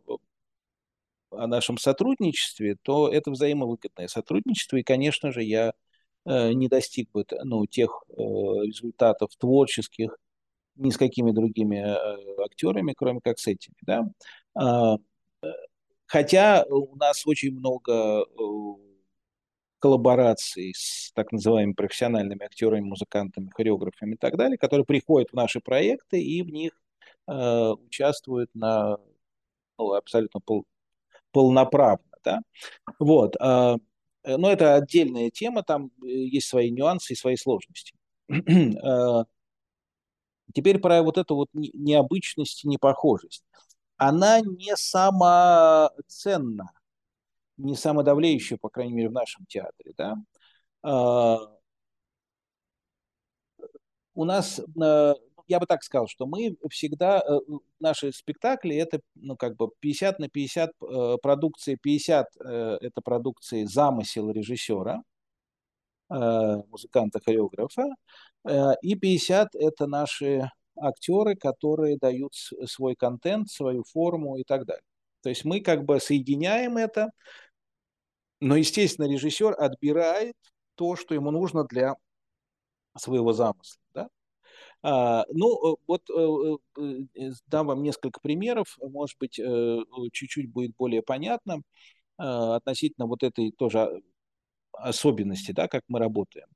э, 0.07 0.17
о 1.31 1.47
нашем 1.47 1.77
сотрудничестве, 1.77 2.77
то 2.81 3.09
это 3.09 3.31
взаимовыгодное 3.31 4.07
сотрудничество, 4.07 4.77
и, 4.77 4.83
конечно 4.83 5.31
же, 5.31 5.43
я 5.43 5.73
не 6.25 6.67
достиг 6.67 7.09
бы 7.11 7.25
ну, 7.45 7.65
тех 7.67 8.03
результатов 8.09 9.31
творческих 9.37 10.17
ни 10.75 10.89
с 10.89 10.97
какими 10.97 11.31
другими 11.31 11.79
актерами, 12.43 12.93
кроме 12.97 13.21
как 13.21 13.39
с 13.39 13.47
этими. 13.47 13.75
Да? 13.81 14.09
А, 14.53 14.97
хотя 16.05 16.65
у 16.69 16.97
нас 16.97 17.25
очень 17.25 17.53
много 17.53 18.25
коллабораций 19.79 20.73
с 20.75 21.11
так 21.13 21.31
называемыми 21.31 21.73
профессиональными 21.73 22.43
актерами, 22.43 22.81
музыкантами, 22.81 23.49
хореографами 23.55 24.15
и 24.15 24.17
так 24.17 24.37
далее, 24.37 24.57
которые 24.57 24.85
приходят 24.85 25.29
в 25.31 25.35
наши 25.35 25.59
проекты 25.59 26.21
и 26.21 26.41
в 26.41 26.47
них 26.47 26.71
э, 27.27 27.69
участвуют 27.71 28.49
на 28.53 28.97
ну, 29.77 29.93
абсолютно 29.93 30.39
пол, 30.39 30.65
полноправно. 31.31 32.05
Да? 32.23 32.41
Вот. 32.99 33.35
Э, 33.39 33.77
но 34.25 34.51
это 34.51 34.75
отдельная 34.75 35.29
тема, 35.29 35.63
там 35.63 35.91
есть 36.03 36.47
свои 36.47 36.69
нюансы 36.71 37.13
и 37.13 37.15
свои 37.15 37.35
сложности. 37.35 37.93
Э, 38.29 39.23
теперь 40.53 40.79
про 40.79 41.01
вот 41.03 41.17
эту 41.17 41.35
вот 41.35 41.49
необычность 41.53 42.65
и 42.65 42.67
непохожесть. 42.67 43.43
Она 43.97 44.41
не 44.41 44.75
самоценна 44.75 46.71
не 47.57 47.75
самодавлеющее, 47.75 48.57
по 48.59 48.69
крайней 48.69 48.93
мере, 48.93 49.09
в 49.09 49.13
нашем 49.13 49.45
театре. 49.45 49.93
Да? 49.97 50.15
А, 50.83 51.57
у 54.17 54.25
нас, 54.25 54.59
э, 54.59 55.13
я 55.47 55.59
бы 55.59 55.65
так 55.67 55.83
сказал, 55.83 56.07
что 56.07 56.25
мы 56.25 56.57
всегда, 56.69 57.19
э, 57.19 57.39
наши 57.79 58.11
спектакли, 58.11 58.75
это 58.75 58.99
ну, 59.15 59.37
как 59.37 59.55
бы 59.55 59.69
50 59.79 60.19
на 60.19 60.27
50 60.27 60.71
э, 60.81 61.17
продукции, 61.21 61.75
50 61.75 62.27
это 62.37 63.01
продукции 63.03 63.65
замысел 63.65 64.31
режиссера, 64.31 65.03
музыканта-хореографа, 66.09 67.83
и 68.81 68.95
50 68.95 69.55
это 69.55 69.87
наши 69.87 70.49
актеры, 70.79 71.35
которые 71.35 71.97
дают 71.97 72.33
свой 72.65 72.95
контент, 72.95 73.49
свою 73.49 73.83
форму 73.83 74.37
и 74.37 74.43
так 74.43 74.65
далее. 74.65 74.83
То 75.21 75.29
есть 75.29 75.43
мы 75.43 75.59
как 75.59 75.83
бы 75.83 75.99
соединяем 75.99 76.77
это, 76.77 77.09
но, 78.39 78.55
естественно, 78.55 79.07
режиссер 79.07 79.55
отбирает 79.57 80.35
то, 80.75 80.95
что 80.95 81.13
ему 81.13 81.31
нужно 81.31 81.63
для 81.65 81.95
своего 82.95 83.33
замысла. 83.33 83.81
Да? 83.93 84.09
А, 84.83 85.25
ну, 85.31 85.73
э, 85.73 85.75
вот 85.87 86.09
э, 86.09 86.81
э, 87.15 87.31
дам 87.47 87.67
вам 87.67 87.83
несколько 87.83 88.19
примеров, 88.19 88.77
может 88.81 89.17
быть, 89.19 89.39
чуть-чуть 90.13 90.51
будет 90.51 90.75
более 90.77 91.01
понятно 91.01 91.61
относительно 92.17 93.05
вот 93.05 93.21
этой 93.21 93.51
тоже 93.51 94.01
особенности, 94.71 95.51
да, 95.51 95.67
как 95.67 95.83
мы 95.87 95.99
работаем. 95.99 96.47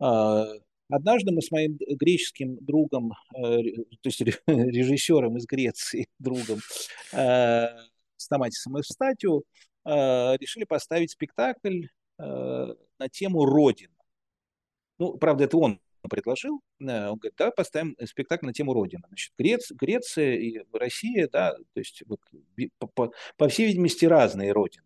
А, 0.00 0.44
однажды 0.90 1.32
мы 1.32 1.40
с 1.40 1.50
моим 1.52 1.76
греческим 1.78 2.56
другом, 2.60 3.12
то 3.32 3.60
есть 4.04 4.20
режиссером 4.46 5.36
из 5.36 5.46
Греции, 5.46 6.08
другом 6.18 6.58
Стаматисом 8.16 8.80
Эвстатио, 8.80 9.42
решили 9.88 10.64
поставить 10.64 11.10
спектакль 11.10 11.86
э, 12.18 12.74
на 12.98 13.08
тему 13.08 13.44
Родина. 13.44 13.94
Ну, 14.98 15.16
правда, 15.16 15.44
это 15.44 15.56
он 15.56 15.80
предложил. 16.08 16.60
Э, 16.80 17.08
он 17.08 17.18
говорит, 17.18 17.34
да, 17.36 17.50
поставим 17.50 17.96
спектакль 18.04 18.46
на 18.46 18.52
тему 18.52 18.74
Родина. 18.74 19.04
Значит, 19.08 19.32
Грец, 19.38 19.70
Греция 19.72 20.34
и 20.34 20.60
Россия, 20.72 21.28
да, 21.28 21.54
то 21.54 21.80
есть 21.80 22.02
вот, 22.06 22.20
по, 22.78 22.86
по, 22.86 23.12
по 23.36 23.48
всей 23.48 23.66
видимости 23.68 24.04
разные 24.04 24.52
Родины. 24.52 24.84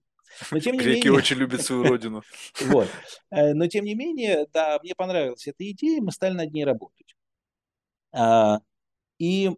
Но 0.51 0.61
тем 0.61 0.77
не 0.77 0.83
Греки 0.83 1.07
менее... 1.07 1.13
очень 1.13 1.37
любят 1.37 1.63
свою 1.63 1.85
родину. 1.85 2.23
Вот. 2.63 2.89
Но 3.31 3.67
тем 3.67 3.85
не 3.85 3.95
менее, 3.95 4.47
да, 4.51 4.79
мне 4.83 4.95
понравилась 4.95 5.47
эта 5.47 5.71
идея, 5.71 6.01
мы 6.01 6.11
стали 6.11 6.33
над 6.33 6.53
ней 6.53 6.65
работать. 6.65 7.15
А, 8.13 8.61
и 9.19 9.51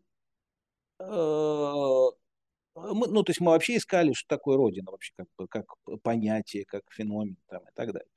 мы, 2.74 3.08
ну, 3.08 3.22
то 3.22 3.30
есть 3.30 3.40
мы 3.40 3.52
вообще 3.52 3.76
искали, 3.76 4.12
что 4.12 4.28
такое 4.28 4.56
Родина, 4.56 4.90
вообще 4.90 5.12
как, 5.16 5.48
как 5.48 5.66
понятие, 6.02 6.64
как 6.64 6.82
феномен 6.90 7.36
там, 7.48 7.62
и 7.62 7.72
так 7.74 7.92
далее. 7.92 8.08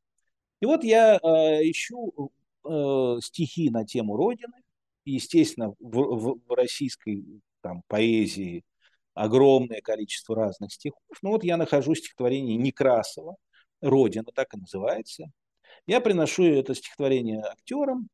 И 0.60 0.66
вот 0.66 0.84
я 0.84 1.16
э, 1.16 1.18
ищу 1.70 2.32
э, 2.66 3.18
стихи 3.22 3.70
на 3.70 3.86
тему 3.86 4.18
Родины. 4.18 4.64
Естественно, 5.05 5.74
в, 5.80 5.80
в, 5.80 6.41
в 6.45 6.53
российской 6.53 7.41
там, 7.62 7.84
поэзии 7.88 8.66
огромное 9.14 9.82
количество 9.82 10.36
разных 10.36 10.74
стихов. 10.74 11.01
Ну 11.22 11.32
вот 11.32 11.43
я 11.43 11.58
нахожу 11.58 11.95
стихотворение 11.95 12.58
Некрасова 12.58 13.38
«Родина», 13.82 14.32
так 14.34 14.53
и 14.53 14.58
называется. 14.58 15.32
Я 15.86 16.01
приношу 16.01 16.43
это 16.43 16.76
стихотворение 16.76 17.41
актерам 17.41 18.10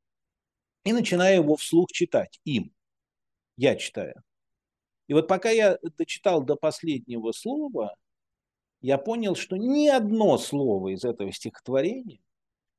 и 0.83 0.93
начинаю 0.93 1.43
его 1.43 1.55
вслух 1.55 1.91
читать 1.91 2.39
им. 2.45 2.71
Я 3.57 3.75
читаю. 3.75 4.15
И 5.07 5.13
вот 5.13 5.27
пока 5.27 5.49
я 5.49 5.77
дочитал 5.97 6.43
до 6.43 6.55
последнего 6.55 7.31
слова, 7.31 7.95
я 8.81 8.97
понял, 8.97 9.35
что 9.35 9.57
ни 9.57 9.87
одно 9.87 10.37
слово 10.37 10.89
из 10.89 11.03
этого 11.03 11.31
стихотворения 11.31 12.19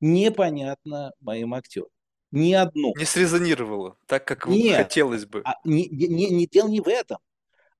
непонятно 0.00 1.12
моим 1.20 1.54
актерам. 1.54 1.88
Ни 2.30 2.52
одно. 2.52 2.92
Не 2.96 3.04
срезонировало 3.04 3.96
так, 4.06 4.26
как 4.26 4.46
Нет, 4.46 4.76
хотелось 4.76 5.24
бы. 5.24 5.42
А, 5.44 5.54
не, 5.64 5.86
не, 5.88 6.30
не, 6.30 6.46
дело 6.46 6.68
не 6.68 6.80
в 6.80 6.88
этом. 6.88 7.18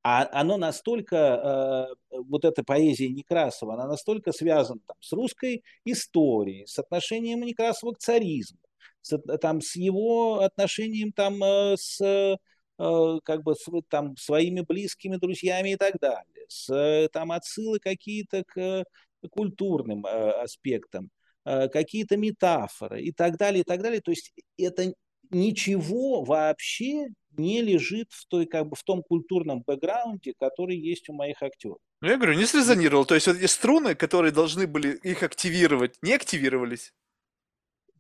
А 0.02 0.28
оно 0.32 0.58
настолько, 0.58 1.96
э, 2.10 2.18
вот 2.28 2.44
эта 2.44 2.62
поэзия 2.62 3.08
Некрасова, 3.08 3.74
она 3.74 3.88
настолько 3.88 4.32
связана 4.32 4.80
там, 4.86 4.96
с 5.00 5.12
русской 5.12 5.64
историей, 5.84 6.66
с 6.66 6.78
отношением 6.78 7.40
Некрасова 7.40 7.92
к 7.92 7.98
царизму, 7.98 8.58
с, 9.00 9.18
там, 9.40 9.60
с 9.60 9.76
его 9.76 10.40
отношением 10.40 11.10
там, 11.10 11.42
э, 11.42 11.76
с 11.78 12.38
как 12.76 13.42
бы 13.42 13.54
с, 13.54 13.66
там, 13.88 14.16
своими 14.16 14.60
близкими 14.60 15.16
друзьями 15.16 15.72
и 15.72 15.76
так 15.76 15.98
далее, 16.00 16.46
с, 16.48 16.68
э, 16.72 17.08
там 17.12 17.32
отсылы 17.32 17.78
какие-то 17.78 18.44
к 18.44 18.84
культурным 19.30 20.04
э, 20.04 20.42
аспектам, 20.42 21.10
какие-то 21.44 22.16
метафоры 22.16 23.02
и 23.02 23.12
так 23.12 23.36
далее, 23.36 23.60
и 23.60 23.64
так 23.64 23.82
далее. 23.82 24.00
То 24.00 24.10
есть 24.10 24.32
это 24.56 24.94
ничего 25.30 26.22
вообще 26.22 27.08
не 27.36 27.62
лежит 27.62 28.08
в, 28.12 28.26
той, 28.26 28.46
как 28.46 28.68
бы, 28.68 28.76
в 28.76 28.82
том 28.82 29.02
культурном 29.02 29.62
бэкграунде, 29.66 30.34
который 30.38 30.76
есть 30.76 31.08
у 31.08 31.12
моих 31.12 31.42
актеров. 31.42 31.78
Ну, 32.00 32.08
я 32.08 32.16
говорю, 32.16 32.34
не 32.34 32.46
срезонировал. 32.46 33.04
То 33.04 33.14
есть 33.14 33.26
вот 33.26 33.36
эти 33.36 33.46
струны, 33.46 33.94
которые 33.94 34.32
должны 34.32 34.66
были 34.66 34.96
их 35.02 35.22
активировать, 35.22 35.96
не 36.02 36.12
активировались. 36.12 36.92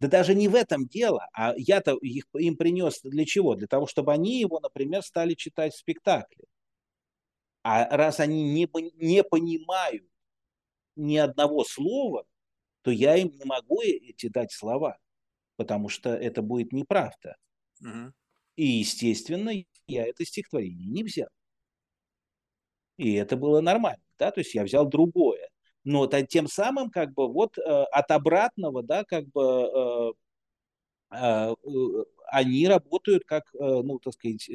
Да 0.00 0.08
даже 0.08 0.34
не 0.34 0.48
в 0.48 0.54
этом 0.54 0.86
дело, 0.86 1.28
а 1.32 1.54
я-то 1.56 1.96
их, 1.96 2.24
им 2.34 2.56
принес 2.56 3.00
для 3.02 3.24
чего? 3.24 3.54
Для 3.54 3.66
того, 3.66 3.86
чтобы 3.86 4.12
они 4.12 4.40
его, 4.40 4.60
например, 4.60 5.02
стали 5.02 5.34
читать 5.34 5.72
в 5.72 5.78
спектакле. 5.78 6.44
А 7.62 7.96
раз 7.96 8.20
они 8.20 8.42
не, 8.42 8.68
не 8.96 9.22
понимают 9.22 10.04
ни 10.96 11.16
одного 11.16 11.64
слова, 11.64 12.26
то 12.82 12.90
я 12.90 13.16
им 13.16 13.30
не 13.30 13.44
могу 13.44 13.80
эти 13.82 14.28
дать 14.28 14.52
слова, 14.52 14.98
потому 15.56 15.88
что 15.88 16.10
это 16.10 16.42
будет 16.42 16.72
неправда. 16.72 17.36
Угу. 17.80 18.12
И, 18.56 18.66
естественно, 18.66 19.52
я 19.86 20.06
это 20.06 20.24
стихотворение 20.24 20.88
не 20.88 21.04
взял. 21.04 21.28
И 22.96 23.14
это 23.14 23.36
было 23.36 23.60
нормально, 23.60 24.04
да, 24.18 24.30
то 24.30 24.40
есть 24.40 24.54
я 24.54 24.64
взял 24.64 24.86
другое 24.86 25.48
но 25.84 26.06
тем 26.06 26.48
самым 26.48 26.90
как 26.90 27.12
бы 27.12 27.28
вот 27.28 27.58
э, 27.58 27.62
от 27.62 28.10
обратного, 28.10 28.82
да, 28.82 29.04
как 29.04 29.26
бы 29.28 30.14
э, 31.12 31.16
э, 31.16 31.54
они 32.32 32.66
работают 32.66 33.24
как, 33.26 33.44
ну, 33.52 34.00
так 34.00 34.14
сказать, 34.14 34.48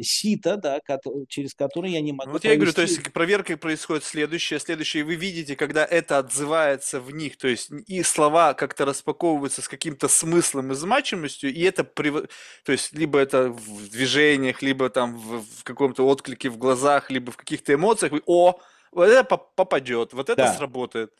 сито, 0.00 0.56
да, 0.56 0.80
через 1.28 1.54
которое 1.54 1.92
я 1.92 2.00
не 2.00 2.12
могу 2.12 2.32
Вот 2.32 2.42
провести... 2.42 2.48
я 2.48 2.56
говорю, 2.56 2.72
то 2.72 2.82
есть 2.82 3.12
проверка 3.12 3.56
происходит 3.58 4.04
следующее, 4.04 4.58
следующее, 4.58 5.04
вы 5.04 5.14
видите, 5.14 5.54
когда 5.54 5.84
это 5.84 6.18
отзывается 6.18 6.98
в 6.98 7.12
них, 7.12 7.36
то 7.36 7.46
есть 7.46 7.70
и 7.86 8.02
слова 8.02 8.54
как-то 8.54 8.86
распаковываются 8.86 9.60
с 9.60 9.68
каким-то 9.68 10.08
смыслом 10.08 10.72
и 10.72 10.74
значимостью, 10.74 11.52
и 11.52 11.60
это, 11.62 11.84
то 11.84 12.72
есть 12.72 12.94
либо 12.94 13.18
это 13.18 13.50
в 13.50 13.90
движениях, 13.90 14.62
либо 14.62 14.88
там 14.88 15.16
в, 15.16 15.42
в 15.42 15.62
каком-то 15.62 16.06
отклике 16.06 16.48
в 16.48 16.56
глазах, 16.56 17.10
либо 17.10 17.30
в 17.30 17.36
каких-то 17.36 17.74
эмоциях, 17.74 18.12
вы, 18.12 18.22
о, 18.24 18.58
вот 18.92 19.08
это 19.08 19.24
попадет, 19.36 20.12
вот 20.12 20.30
это 20.30 20.42
да. 20.42 20.54
сработает. 20.54 21.10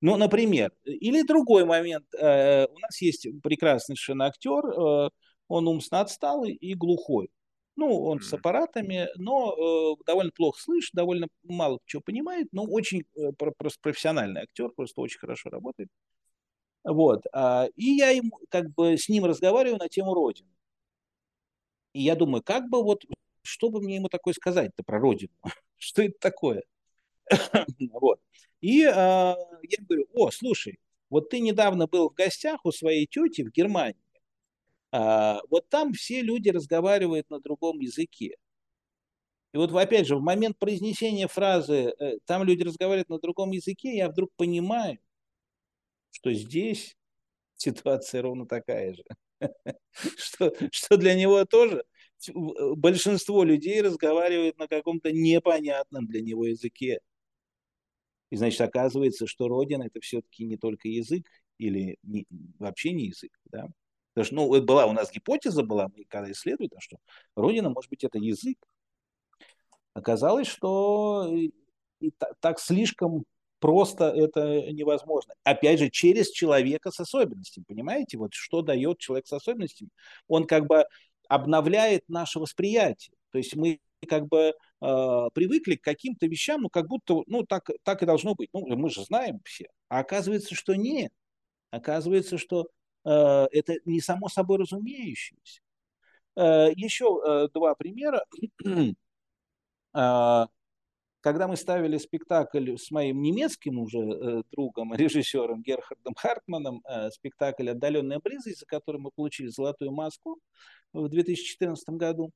Ну, 0.00 0.16
например, 0.16 0.72
или 0.84 1.22
другой 1.22 1.64
момент. 1.64 2.06
Э, 2.14 2.66
у 2.66 2.78
нас 2.78 3.00
есть 3.00 3.26
прекрасный 3.42 3.96
совершенно 3.96 4.26
актер, 4.26 4.64
э, 4.66 5.10
он 5.48 5.68
умственно 5.68 6.00
отсталый 6.00 6.52
и 6.52 6.74
глухой. 6.74 7.30
Ну, 7.76 8.02
он 8.02 8.18
mm. 8.18 8.22
с 8.22 8.32
аппаратами, 8.32 9.08
но 9.16 9.54
э, 9.98 10.04
довольно 10.06 10.32
плохо 10.32 10.60
слышит, 10.60 10.90
довольно 10.94 11.28
мало 11.44 11.78
чего 11.86 12.02
понимает, 12.02 12.48
но 12.52 12.64
очень 12.64 13.04
просто 13.38 13.78
профессиональный 13.80 14.42
актер, 14.42 14.70
просто 14.70 15.00
очень 15.00 15.18
хорошо 15.18 15.50
работает. 15.50 15.88
Вот. 16.84 17.22
А, 17.32 17.66
и 17.76 17.84
я 17.92 18.10
ему, 18.10 18.38
как 18.48 18.70
бы 18.74 18.96
с 18.96 19.08
ним 19.08 19.24
разговариваю 19.26 19.78
на 19.78 19.88
тему 19.88 20.14
Родины. 20.14 20.48
И 21.92 22.02
я 22.02 22.16
думаю, 22.16 22.42
как 22.42 22.68
бы 22.68 22.82
вот, 22.82 23.04
что 23.42 23.70
бы 23.70 23.80
мне 23.80 23.96
ему 23.96 24.08
такое 24.08 24.34
сказать-то 24.34 24.82
про 24.84 24.98
Родину? 24.98 25.32
Что 25.76 26.02
это 26.02 26.14
такое? 26.20 26.62
вот. 27.92 28.20
И 28.60 28.82
э, 28.82 28.88
я 28.88 29.36
говорю, 29.80 30.06
о, 30.12 30.30
слушай, 30.30 30.78
вот 31.08 31.30
ты 31.30 31.40
недавно 31.40 31.86
был 31.86 32.10
в 32.10 32.14
гостях 32.14 32.64
у 32.64 32.72
своей 32.72 33.06
тети 33.06 33.42
в 33.42 33.50
Германии. 33.50 33.96
А, 34.92 35.40
вот 35.50 35.68
там 35.68 35.92
все 35.92 36.22
люди 36.22 36.50
разговаривают 36.50 37.30
на 37.30 37.40
другом 37.40 37.80
языке. 37.80 38.36
И 39.52 39.56
вот 39.56 39.72
опять 39.72 40.06
же, 40.06 40.16
в 40.16 40.22
момент 40.22 40.58
произнесения 40.58 41.26
фразы 41.26 41.92
«там 42.24 42.44
люди 42.44 42.62
разговаривают 42.62 43.08
на 43.08 43.18
другом 43.18 43.50
языке», 43.50 43.96
я 43.96 44.08
вдруг 44.08 44.30
понимаю, 44.36 44.98
что 46.12 46.32
здесь 46.32 46.96
ситуация 47.56 48.22
ровно 48.22 48.46
такая 48.46 48.94
же. 48.94 49.04
Что, 50.16 50.54
что 50.70 50.96
для 50.98 51.14
него 51.14 51.44
тоже 51.46 51.84
большинство 52.76 53.42
людей 53.42 53.80
разговаривает 53.80 54.58
на 54.58 54.68
каком-то 54.68 55.12
непонятном 55.12 56.06
для 56.06 56.20
него 56.20 56.46
языке. 56.46 57.00
И 58.30 58.36
значит, 58.36 58.60
оказывается, 58.60 59.26
что 59.26 59.48
Родина 59.48 59.84
это 59.84 60.00
все-таки 60.00 60.44
не 60.44 60.56
только 60.56 60.88
язык 60.88 61.26
или 61.58 61.96
не, 62.02 62.26
вообще 62.58 62.92
не 62.92 63.06
язык. 63.06 63.32
Да? 63.46 63.68
Потому 64.14 64.24
что, 64.24 64.34
ну, 64.34 64.62
была 64.62 64.86
у 64.86 64.92
нас 64.92 65.10
гипотеза 65.10 65.62
была, 65.62 65.88
мы 65.96 66.04
когда 66.08 66.30
исследуем, 66.30 66.70
что 66.78 66.98
Родина, 67.36 67.70
может 67.70 67.90
быть, 67.90 68.04
это 68.04 68.18
язык. 68.18 68.58
Оказалось, 69.94 70.46
что 70.46 71.28
и, 71.32 71.52
и 72.00 72.12
так 72.40 72.60
слишком 72.60 73.24
просто 73.60 74.06
это 74.08 74.72
невозможно. 74.72 75.34
Опять 75.44 75.78
же, 75.78 75.90
через 75.90 76.30
человека 76.30 76.90
с 76.90 76.98
особенностями. 76.98 77.64
Понимаете, 77.68 78.18
вот 78.18 78.32
что 78.32 78.62
дает 78.62 78.98
человек 78.98 79.26
с 79.26 79.32
особенностями? 79.32 79.90
Он 80.26 80.46
как 80.46 80.66
бы 80.66 80.84
обновляет 81.28 82.02
наше 82.08 82.40
восприятие. 82.40 83.14
То 83.30 83.38
есть 83.38 83.54
мы 83.54 83.78
как 84.08 84.26
бы 84.26 84.38
э, 84.38 84.52
привыкли 84.80 85.76
к 85.76 85.82
каким-то 85.82 86.26
вещам, 86.26 86.62
ну, 86.62 86.70
как 86.70 86.88
будто, 86.88 87.22
ну, 87.26 87.44
так, 87.44 87.68
так 87.82 88.02
и 88.02 88.06
должно 88.06 88.34
быть. 88.34 88.48
Ну, 88.52 88.66
мы 88.76 88.88
же 88.90 89.04
знаем 89.04 89.40
все. 89.44 89.66
А 89.88 90.00
оказывается, 90.00 90.54
что 90.54 90.74
нет. 90.74 91.12
Оказывается, 91.70 92.38
что 92.38 92.68
э, 93.04 93.10
это 93.10 93.74
не 93.84 94.00
само 94.00 94.28
собой 94.28 94.58
разумеющееся. 94.58 95.60
Э, 96.36 96.68
еще 96.74 97.20
э, 97.24 97.48
два 97.52 97.74
примера. 97.74 98.24
когда 101.22 101.48
мы 101.48 101.56
ставили 101.56 101.98
спектакль 101.98 102.76
с 102.76 102.90
моим 102.90 103.20
немецким 103.20 103.78
уже 103.78 103.98
э, 103.98 104.42
другом, 104.52 104.94
режиссером 104.94 105.62
Герхардом 105.62 106.14
Хартманом, 106.14 106.82
спектакль 107.10 107.70
«Отдаленная 107.70 108.20
близость», 108.20 108.60
за 108.60 108.66
который 108.66 109.00
мы 109.00 109.10
получили 109.10 109.48
«Золотую 109.48 109.92
маску» 109.92 110.38
в 110.92 111.08
2014 111.08 111.88
году, 111.90 112.32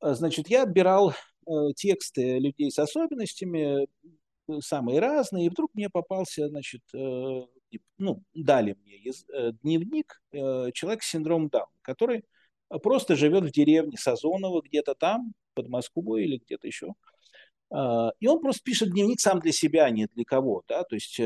Значит, 0.00 0.48
я 0.48 0.62
отбирал 0.62 1.10
э, 1.46 1.52
тексты 1.76 2.38
людей 2.38 2.70
с 2.70 2.78
особенностями, 2.78 3.84
э, 3.84 4.60
самые 4.60 4.98
разные, 4.98 5.46
и 5.46 5.50
вдруг 5.50 5.74
мне 5.74 5.90
попался, 5.90 6.48
значит, 6.48 6.82
э, 6.94 7.42
ну, 7.98 8.22
дали 8.34 8.76
мне 8.82 8.98
дневник 9.62 10.20
человека 10.32 11.04
с 11.04 11.08
синдромом 11.08 11.48
Дауна, 11.48 11.70
который 11.82 12.24
просто 12.82 13.14
живет 13.14 13.44
в 13.44 13.52
деревне 13.52 13.96
Сазоново, 13.96 14.62
где-то 14.62 14.94
там, 14.94 15.34
под 15.54 15.68
Москвой 15.68 16.24
или 16.24 16.38
где-то 16.38 16.66
еще. 16.66 16.94
А, 17.70 18.10
и 18.18 18.26
он 18.26 18.40
просто 18.40 18.62
пишет 18.64 18.90
дневник 18.90 19.20
сам 19.20 19.38
для 19.38 19.52
себя, 19.52 19.84
а 19.84 19.90
не 19.90 20.06
для 20.06 20.24
кого, 20.24 20.64
да, 20.66 20.82
то 20.82 20.96
есть 20.96 21.20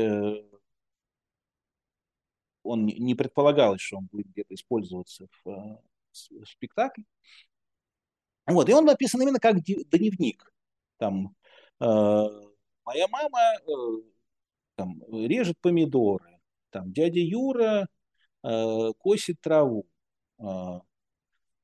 он 2.61 2.85
не 2.85 3.15
предполагалось, 3.15 3.81
что 3.81 3.97
он 3.97 4.07
будет 4.11 4.27
где-то 4.27 4.53
использоваться 4.53 5.27
в 5.43 5.81
спектакле. 6.45 7.05
Вот, 8.47 8.69
и 8.69 8.73
он 8.73 8.85
написан 8.85 9.21
именно 9.21 9.39
как 9.39 9.61
дневник. 9.61 10.53
Там 10.97 11.35
э, 11.79 11.85
моя 11.85 13.07
мама 13.07 13.39
э, 13.39 13.71
там, 14.75 15.01
режет 15.11 15.57
помидоры, 15.59 16.39
там 16.69 16.93
дядя 16.93 17.19
Юра 17.19 17.87
э, 18.43 18.91
косит 18.99 19.41
траву, 19.41 19.87
э, 20.39 20.79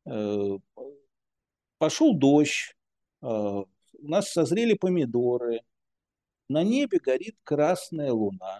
э, 0.06 0.58
пошел 1.78 2.16
дождь, 2.16 2.76
э, 3.22 3.26
у 3.28 3.68
нас 4.08 4.32
созрели 4.32 4.74
помидоры, 4.74 5.62
на 6.50 6.64
небе 6.64 7.00
горит 7.00 7.38
красная 7.44 8.12
луна. 8.12 8.60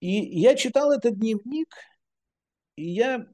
И 0.00 0.40
я 0.40 0.56
читал 0.56 0.92
этот 0.92 1.18
дневник, 1.18 1.74
и 2.76 2.88
я 2.88 3.26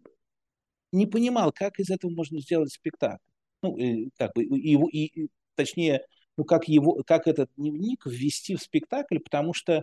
не 0.96 1.06
понимал, 1.06 1.52
как 1.52 1.78
из 1.78 1.90
этого 1.90 2.10
можно 2.10 2.40
сделать 2.40 2.72
спектакль. 2.72 3.22
Ну, 3.62 3.76
как 4.16 4.32
бы, 4.34 4.44
его, 4.44 4.88
и, 4.88 5.28
точнее, 5.54 6.02
ну, 6.36 6.44
как, 6.44 6.68
его, 6.68 7.02
как 7.06 7.26
этот 7.26 7.50
дневник 7.56 8.06
ввести 8.06 8.56
в 8.56 8.62
спектакль, 8.62 9.18
потому 9.18 9.54
что 9.54 9.82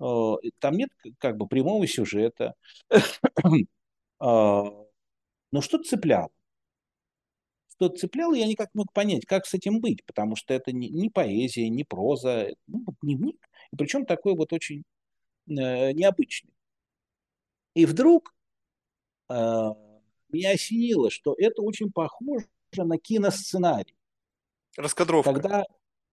э, 0.00 0.32
там 0.58 0.76
нет 0.76 0.90
как 1.18 1.36
бы 1.36 1.46
прямого 1.46 1.86
сюжета. 1.86 2.54
э, 2.90 2.98
но 4.20 4.86
что-то 5.60 5.84
цепляло. 5.84 6.30
Что-то 7.74 7.98
цепляло, 7.98 8.34
я 8.34 8.46
никак 8.46 8.74
не 8.74 8.78
мог 8.78 8.92
понять, 8.92 9.26
как 9.26 9.46
с 9.46 9.54
этим 9.54 9.80
быть, 9.80 10.04
потому 10.06 10.36
что 10.36 10.54
это 10.54 10.72
не, 10.72 10.88
не 10.88 11.10
поэзия, 11.10 11.68
не 11.68 11.84
проза, 11.84 12.48
ну, 12.66 12.84
дневник, 13.02 13.44
и 13.72 13.76
причем 13.76 14.06
такой 14.06 14.34
вот 14.34 14.52
очень 14.52 14.84
э, 15.48 15.92
необычный. 15.92 16.52
И 17.74 17.86
вдруг 17.86 18.34
э, 19.30 19.70
меня 20.32 20.50
осенило, 20.52 21.10
что 21.10 21.34
это 21.38 21.62
очень 21.62 21.90
похоже 21.92 22.46
на 22.76 22.98
киносценарий. 22.98 23.94
Раскадровка. 24.76 25.32
Когда 25.32 25.64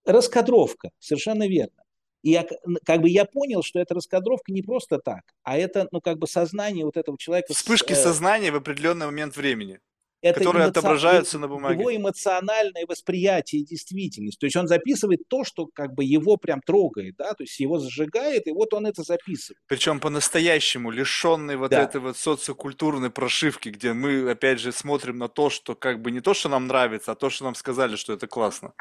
раскадровка, 0.06 0.92
совершенно 1.00 1.48
верно. 1.48 1.84
И 2.22 2.32
я, 2.32 2.46
как 2.86 3.02
бы 3.02 3.10
я 3.10 3.24
понял, 3.24 3.64
что 3.64 3.80
эта 3.80 3.94
раскадровка 3.94 4.52
не 4.52 4.62
просто 4.62 5.00
так, 5.00 5.22
а 5.44 5.58
это, 5.58 5.88
ну, 5.92 6.02
как 6.02 6.18
бы 6.18 6.28
сознание 6.28 6.84
вот 6.84 6.98
этого 6.98 7.18
человека. 7.18 7.54
Вспышки 7.54 7.94
э, 7.94 7.96
сознания 7.96 8.52
в 8.52 8.56
определенный 8.56 9.06
момент 9.06 9.38
времени 9.38 9.80
это 10.22 10.40
которые 10.40 10.66
эмоци... 10.66 10.80
отображаются 10.80 11.40
на 11.40 11.48
бумаге. 11.48 11.80
Его 11.80 11.96
эмоциональное 11.96 12.86
восприятие 12.88 13.64
действительности. 13.64 14.40
То 14.40 14.46
есть 14.46 14.56
он 14.56 14.68
записывает 14.68 15.22
то, 15.28 15.44
что 15.44 15.68
как 15.68 15.94
бы 15.94 16.04
его 16.04 16.38
прям 16.38 16.62
трогает, 16.62 17.16
да, 17.18 17.34
то 17.34 17.44
есть 17.44 17.60
его 17.60 17.80
зажигает, 17.80 18.48
и 18.48 18.52
вот 18.52 18.74
он 18.74 18.86
это 18.86 19.04
записывает. 19.04 19.58
Причем 19.68 20.00
по-настоящему, 20.00 20.92
лишенный 20.92 21.56
вот 21.56 21.72
да. 21.72 21.84
этой 21.84 22.02
вот 22.02 22.18
социокультурной 22.18 23.10
прошивки, 23.10 23.70
где 23.70 23.94
мы, 23.94 24.30
опять 24.30 24.60
же, 24.60 24.72
смотрим 24.72 25.18
на 25.18 25.30
то, 25.30 25.50
что 25.50 25.76
как 25.76 26.02
бы 26.02 26.12
не 26.12 26.22
то, 26.22 26.34
что 26.34 26.50
нам 26.50 26.68
нравится, 26.68 27.12
а 27.14 27.16
то, 27.16 27.30
что 27.30 27.46
нам 27.46 27.56
сказали, 27.56 27.96
что 27.96 28.14
это 28.14 28.28
классно. 28.28 28.74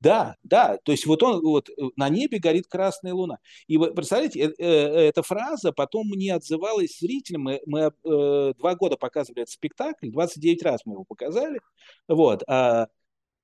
Да, 0.00 0.36
да, 0.42 0.78
то 0.82 0.92
есть 0.92 1.04
вот 1.04 1.22
он, 1.22 1.42
вот 1.42 1.68
на 1.96 2.08
небе 2.08 2.38
горит 2.38 2.66
красная 2.66 3.12
луна. 3.12 3.38
И 3.66 3.76
вы 3.76 3.92
представляете, 3.92 4.40
э, 4.40 4.54
э, 4.58 4.64
эта 5.08 5.22
фраза 5.22 5.72
потом 5.72 6.08
мне 6.08 6.34
отзывалась 6.34 6.98
зрителям. 6.98 7.42
Мы, 7.42 7.60
мы 7.66 7.80
э, 7.80 8.54
два 8.56 8.74
года 8.76 8.96
показывали 8.96 9.42
этот 9.42 9.52
спектакль, 9.52 10.10
29 10.10 10.62
раз 10.62 10.80
мы 10.86 10.94
его 10.94 11.04
показали. 11.04 11.60
Вот, 12.08 12.42
а, 12.48 12.88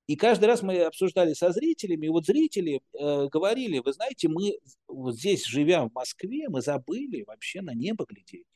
и 0.07 0.15
каждый 0.15 0.45
раз 0.45 0.63
мы 0.63 0.81
обсуждали 0.83 1.35
со 1.35 1.51
зрителями, 1.51 2.07
и 2.07 2.11
вот 2.11 2.27
зрители 2.27 2.81
э, 2.99 3.27
говорили, 3.27 3.81
вы 3.81 3.93
знаете, 3.93 4.29
мы 4.29 4.57
вот 4.87 5.17
здесь, 5.17 5.45
живя 5.45 5.85
в 5.85 5.93
Москве, 5.93 6.49
мы 6.49 6.63
забыли 6.63 7.25
вообще 7.27 7.61
на 7.61 7.75
небо 7.75 8.07
глядеть. 8.09 8.47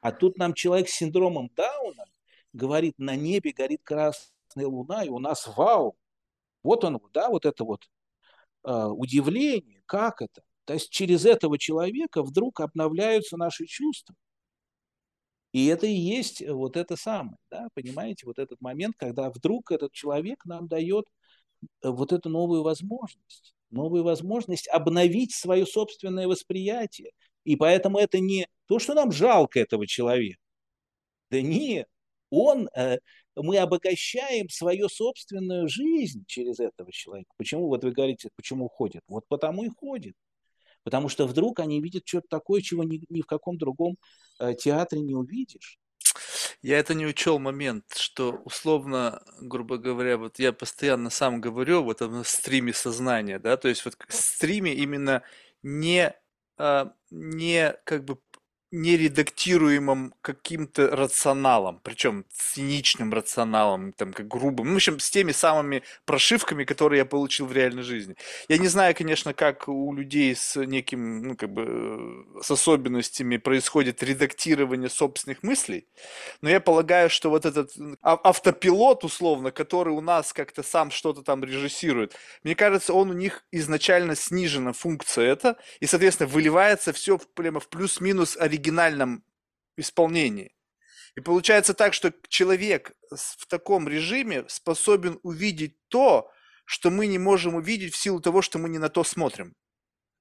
А 0.00 0.12
тут 0.12 0.38
нам 0.38 0.54
человек 0.54 0.88
с 0.88 0.94
синдромом 0.94 1.50
Дауна 1.54 2.04
говорит, 2.54 2.94
на 2.98 3.16
небе 3.16 3.52
горит 3.52 3.82
красная 3.84 4.66
луна, 4.66 5.04
и 5.04 5.08
у 5.10 5.18
нас 5.18 5.46
вау, 5.46 5.96
вот 6.62 6.84
он, 6.84 7.00
да, 7.12 7.28
вот 7.28 7.46
это 7.46 7.64
вот 7.64 7.88
э, 8.64 8.70
удивление, 8.72 9.82
как 9.86 10.22
это. 10.22 10.42
То 10.64 10.74
есть 10.74 10.90
через 10.90 11.24
этого 11.24 11.58
человека 11.58 12.22
вдруг 12.22 12.60
обновляются 12.60 13.36
наши 13.36 13.66
чувства. 13.66 14.14
И 15.52 15.66
это 15.66 15.86
и 15.86 15.92
есть 15.92 16.46
вот 16.46 16.76
это 16.76 16.96
самое, 16.96 17.36
да, 17.50 17.68
понимаете, 17.74 18.24
вот 18.26 18.38
этот 18.38 18.60
момент, 18.60 18.94
когда 18.96 19.30
вдруг 19.30 19.72
этот 19.72 19.92
человек 19.92 20.44
нам 20.44 20.68
дает 20.68 21.06
э, 21.82 21.88
вот 21.88 22.12
эту 22.12 22.28
новую 22.28 22.62
возможность, 22.62 23.54
новую 23.70 24.04
возможность 24.04 24.68
обновить 24.68 25.34
свое 25.34 25.66
собственное 25.66 26.28
восприятие. 26.28 27.10
И 27.44 27.56
поэтому 27.56 27.98
это 27.98 28.20
не 28.20 28.46
то, 28.66 28.78
что 28.78 28.94
нам 28.94 29.10
жалко 29.10 29.58
этого 29.58 29.86
человека. 29.86 30.40
Да 31.30 31.40
нет, 31.40 31.88
он, 32.30 32.68
э, 32.76 32.98
мы 33.42 33.58
обогащаем 33.58 34.48
свою 34.48 34.88
собственную 34.88 35.68
жизнь 35.68 36.24
через 36.26 36.60
этого 36.60 36.92
человека. 36.92 37.30
Почему, 37.36 37.68
вот 37.68 37.84
вы 37.84 37.92
говорите, 37.92 38.30
почему 38.36 38.68
ходят? 38.68 39.02
Вот 39.08 39.26
потому 39.28 39.64
и 39.64 39.68
ходят. 39.68 40.14
Потому 40.82 41.08
что 41.08 41.26
вдруг 41.26 41.60
они 41.60 41.80
видят 41.80 42.02
что-то 42.06 42.26
такое, 42.28 42.62
чего 42.62 42.84
ни, 42.84 43.04
ни 43.08 43.20
в 43.20 43.26
каком 43.26 43.58
другом 43.58 43.96
э, 44.38 44.54
театре 44.54 45.02
не 45.02 45.14
увидишь. 45.14 45.78
Я 46.62 46.78
это 46.78 46.94
не 46.94 47.06
учел 47.06 47.38
момент, 47.38 47.84
что 47.96 48.40
условно, 48.44 49.22
грубо 49.40 49.78
говоря, 49.78 50.18
вот 50.18 50.38
я 50.38 50.52
постоянно 50.52 51.08
сам 51.08 51.40
говорю 51.40 51.82
вот 51.82 52.00
в 52.00 52.24
стриме 52.24 52.72
сознания, 52.72 53.38
да, 53.38 53.56
то 53.56 53.68
есть 53.68 53.84
вот 53.84 53.96
в 54.08 54.12
стриме 54.12 54.74
именно 54.74 55.22
не, 55.62 56.14
а, 56.58 56.92
не 57.10 57.74
как 57.84 58.04
бы 58.04 58.18
нередактируемым 58.72 60.14
каким-то 60.22 60.94
рационалом, 60.94 61.80
причем 61.82 62.24
циничным 62.32 63.12
рационалом, 63.12 63.92
там, 63.92 64.12
как 64.12 64.28
грубым, 64.28 64.68
ну, 64.68 64.72
в 64.74 64.76
общем, 64.76 65.00
с 65.00 65.10
теми 65.10 65.32
самыми 65.32 65.82
прошивками, 66.04 66.64
которые 66.64 66.98
я 66.98 67.04
получил 67.04 67.46
в 67.46 67.52
реальной 67.52 67.82
жизни. 67.82 68.14
Я 68.48 68.58
не 68.58 68.68
знаю, 68.68 68.94
конечно, 68.94 69.34
как 69.34 69.68
у 69.68 69.92
людей 69.92 70.36
с 70.36 70.54
неким, 70.64 71.22
ну, 71.22 71.36
как 71.36 71.52
бы, 71.52 72.24
с 72.42 72.50
особенностями 72.50 73.38
происходит 73.38 74.02
редактирование 74.04 74.88
собственных 74.88 75.42
мыслей, 75.42 75.88
но 76.40 76.48
я 76.48 76.60
полагаю, 76.60 77.10
что 77.10 77.30
вот 77.30 77.46
этот 77.46 77.72
а, 78.02 78.18
автопилот, 78.22 79.02
условно, 79.04 79.50
который 79.50 79.92
у 79.92 80.00
нас 80.00 80.32
как-то 80.32 80.62
сам 80.62 80.92
что-то 80.92 81.22
там 81.22 81.42
режиссирует, 81.42 82.14
мне 82.44 82.54
кажется, 82.54 82.94
он 82.94 83.10
у 83.10 83.14
них 83.14 83.44
изначально 83.50 84.14
снижена 84.14 84.72
функция 84.72 85.26
это, 85.26 85.56
и, 85.80 85.86
соответственно, 85.86 86.28
выливается 86.28 86.92
все 86.92 87.18
прямо 87.34 87.58
в 87.58 87.68
плюс-минус 87.68 88.36
оригинальность 88.36 88.59
оригинальном 88.60 89.24
исполнении. 89.76 90.54
И 91.16 91.20
получается 91.20 91.74
так, 91.74 91.94
что 91.94 92.12
человек 92.28 92.92
в 93.10 93.46
таком 93.46 93.88
режиме 93.88 94.44
способен 94.48 95.18
увидеть 95.22 95.76
то, 95.88 96.30
что 96.64 96.90
мы 96.90 97.06
не 97.06 97.18
можем 97.18 97.56
увидеть 97.56 97.94
в 97.94 97.96
силу 97.96 98.20
того, 98.20 98.42
что 98.42 98.58
мы 98.58 98.68
не 98.68 98.78
на 98.78 98.88
то 98.88 99.02
смотрим. 99.02 99.56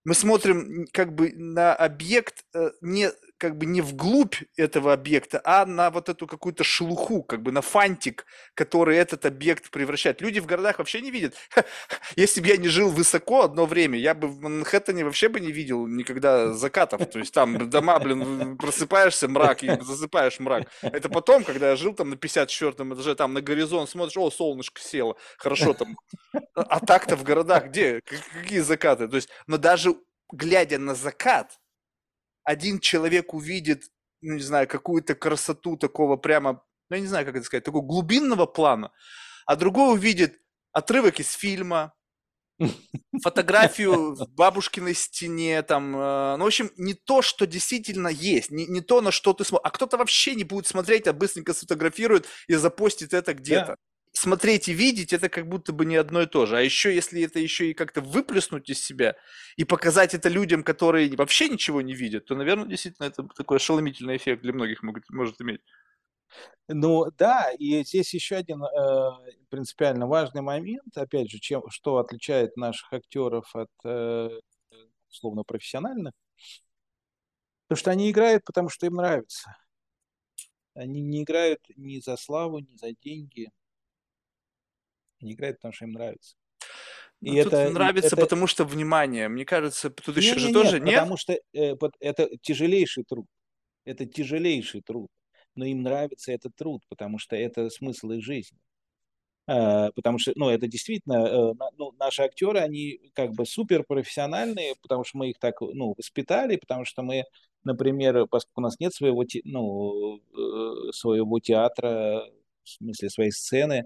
Мы 0.03 0.15
смотрим 0.15 0.87
как 0.91 1.13
бы 1.13 1.31
на 1.35 1.75
объект 1.75 2.45
э, 2.55 2.71
не 2.81 3.11
как 3.39 3.57
бы 3.57 3.65
не 3.65 3.81
вглубь 3.81 4.35
этого 4.57 4.93
объекта, 4.93 5.41
а 5.43 5.65
на 5.65 5.89
вот 5.89 6.09
эту 6.09 6.27
какую-то 6.27 6.63
шелуху, 6.63 7.23
как 7.23 7.41
бы 7.41 7.51
на 7.51 7.61
фантик, 7.61 8.25
который 8.53 8.97
этот 8.97 9.25
объект 9.25 9.71
превращает. 9.71 10.21
Люди 10.21 10.39
в 10.39 10.45
городах 10.45 10.77
вообще 10.77 11.01
не 11.01 11.09
видят. 11.09 11.35
Если 12.17 12.41
бы 12.41 12.47
я 12.47 12.57
не 12.57 12.67
жил 12.67 12.89
высоко 12.89 13.43
одно 13.43 13.65
время, 13.65 13.97
я 13.97 14.13
бы 14.13 14.27
в 14.27 14.41
Манхэттене 14.41 15.05
вообще 15.05 15.29
бы 15.29 15.39
не 15.39 15.51
видел 15.51 15.87
никогда 15.87 16.53
закатов. 16.53 17.09
То 17.09 17.19
есть 17.19 17.33
там 17.33 17.69
дома, 17.69 17.97
блин, 17.99 18.57
просыпаешься, 18.57 19.29
мрак, 19.29 19.63
и 19.63 19.69
засыпаешь 19.81 20.39
мрак. 20.39 20.67
Это 20.81 21.07
потом, 21.07 21.45
когда 21.45 21.69
я 21.69 21.75
жил 21.77 21.93
там 21.93 22.09
на 22.09 22.17
54 22.17 22.71
этаже, 22.71 23.15
там 23.15 23.33
на 23.33 23.41
горизонт 23.41 23.89
смотришь, 23.89 24.17
о, 24.17 24.29
солнышко 24.29 24.81
село, 24.81 25.17
хорошо 25.37 25.73
там. 25.73 25.95
А 26.55 26.79
так-то 26.81 27.15
в 27.15 27.23
городах 27.23 27.67
где? 27.67 28.01
Какие 28.01 28.59
закаты? 28.59 29.07
То 29.07 29.15
есть, 29.15 29.29
но 29.47 29.57
даже 29.57 29.95
глядя 30.31 30.77
на 30.77 30.95
закат, 30.95 31.58
один 32.43 32.79
человек 32.79 33.33
увидит, 33.33 33.83
ну, 34.21 34.35
не 34.35 34.41
знаю, 34.41 34.67
какую-то 34.67 35.15
красоту 35.15 35.77
такого 35.77 36.17
прямо, 36.17 36.63
ну, 36.89 36.95
я 36.95 37.01
не 37.01 37.07
знаю, 37.07 37.25
как 37.25 37.35
это 37.35 37.45
сказать, 37.45 37.63
такого 37.63 37.85
глубинного 37.85 38.45
плана, 38.45 38.91
а 39.45 39.55
другой 39.55 39.93
увидит 39.93 40.39
отрывок 40.71 41.19
из 41.19 41.31
фильма, 41.33 41.93
фотографию 43.23 44.15
в 44.15 44.29
бабушкиной 44.33 44.93
стене, 44.93 45.61
там, 45.61 45.95
э, 45.95 46.35
ну, 46.37 46.43
в 46.43 46.47
общем, 46.47 46.71
не 46.77 46.93
то, 46.93 47.21
что 47.21 47.47
действительно 47.47 48.09
есть, 48.09 48.51
не, 48.51 48.65
не 48.67 48.81
то, 48.81 49.01
на 49.01 49.11
что 49.11 49.33
ты 49.33 49.43
смотришь, 49.45 49.65
а 49.65 49.71
кто-то 49.71 49.97
вообще 49.97 50.35
не 50.35 50.43
будет 50.43 50.67
смотреть, 50.67 51.07
а 51.07 51.13
быстренько 51.13 51.53
сфотографирует 51.53 52.27
и 52.47 52.55
запостит 52.55 53.13
это 53.13 53.33
где-то. 53.33 53.75
Смотреть 54.21 54.67
и 54.67 54.73
видеть, 54.73 55.13
это 55.13 55.29
как 55.29 55.47
будто 55.47 55.71
бы 55.71 55.85
не 55.85 55.95
одно 55.95 56.23
и 56.23 56.25
то 56.25 56.45
же. 56.45 56.57
А 56.57 56.59
еще, 56.59 56.93
если 56.93 57.21
это 57.21 57.39
еще 57.39 57.69
и 57.69 57.73
как-то 57.73 58.01
выплеснуть 58.01 58.69
из 58.69 58.83
себя 58.83 59.15
и 59.55 59.63
показать 59.63 60.13
это 60.13 60.27
людям, 60.27 60.61
которые 60.61 61.15
вообще 61.15 61.47
ничего 61.47 61.81
не 61.81 61.93
видят, 61.93 62.25
то, 62.25 62.35
наверное, 62.35 62.67
действительно 62.67 63.05
это 63.05 63.23
такой 63.37 63.55
ошеломительный 63.59 64.17
эффект 64.17 64.41
для 64.41 64.51
многих 64.51 64.83
могут, 64.83 65.09
может 65.09 65.39
иметь. 65.39 65.61
Ну 66.67 67.05
да, 67.17 67.49
и 67.57 67.81
здесь 67.85 68.13
еще 68.13 68.35
один 68.35 68.61
э, 68.61 69.11
принципиально 69.49 70.05
важный 70.05 70.41
момент, 70.41 70.97
опять 70.97 71.31
же, 71.31 71.39
чем, 71.39 71.69
что 71.69 71.95
отличает 71.95 72.57
наших 72.57 72.91
актеров 72.91 73.49
от 73.55 73.69
э, 73.85 74.31
условно 75.09 75.43
профессиональных, 75.45 76.11
то 77.69 77.77
что 77.77 77.89
они 77.89 78.11
играют, 78.11 78.43
потому 78.43 78.67
что 78.67 78.85
им 78.85 78.95
нравится. 78.95 79.55
Они 80.73 80.99
не 80.99 81.23
играют 81.23 81.61
ни 81.77 82.01
за 82.01 82.17
славу, 82.17 82.59
ни 82.59 82.75
за 82.75 82.91
деньги, 83.01 83.49
они 85.21 85.33
играют, 85.33 85.57
потому 85.57 85.73
что 85.73 85.85
им 85.85 85.91
нравится. 85.91 86.35
И 87.21 87.31
ну, 87.31 87.37
это 87.37 87.69
нравится, 87.69 88.07
это... 88.07 88.17
потому 88.17 88.47
что 88.47 88.63
внимание. 88.63 89.27
Мне 89.27 89.45
кажется, 89.45 89.89
тут 89.89 90.15
еще 90.15 90.33
не, 90.33 90.39
же 90.39 90.47
не, 90.47 90.53
тоже 90.53 90.79
нет. 90.79 90.95
Потому 90.95 91.17
что 91.17 91.33
э, 91.33 91.75
это 91.99 92.29
тяжелейший 92.41 93.03
труд. 93.03 93.27
Это 93.83 94.05
тяжелейший 94.05 94.81
труд. 94.81 95.09
Но 95.55 95.65
им 95.65 95.81
нравится 95.81 96.31
этот 96.31 96.55
труд, 96.55 96.83
потому 96.87 97.19
что 97.19 97.35
это 97.35 97.69
смысл 97.69 98.11
их 98.11 98.23
жизни. 98.23 98.57
Э, 99.49 99.89
потому 99.95 100.19
что, 100.19 100.31
ну, 100.35 100.49
это 100.49 100.67
действительно, 100.67 101.25
э, 101.25 101.53
ну, 101.77 101.91
наши 101.99 102.21
актеры, 102.21 102.59
они 102.59 102.99
как 103.13 103.31
бы 103.31 103.45
супер 103.45 103.83
профессиональные, 103.83 104.75
потому 104.81 105.03
что 105.03 105.17
мы 105.17 105.31
их 105.31 105.39
так, 105.39 105.59
ну, 105.59 105.95
воспитали, 105.97 106.55
потому 106.55 106.85
что 106.85 107.01
мы, 107.01 107.23
например, 107.63 108.27
поскольку 108.27 108.61
у 108.61 108.63
нас 108.63 108.79
нет 108.79 108.93
своего, 108.93 109.25
ну, 109.43 110.17
э, 110.17 110.91
своего 110.93 111.39
театра, 111.39 112.23
в 112.63 112.69
смысле 112.69 113.09
своей 113.09 113.31
сцены, 113.31 113.85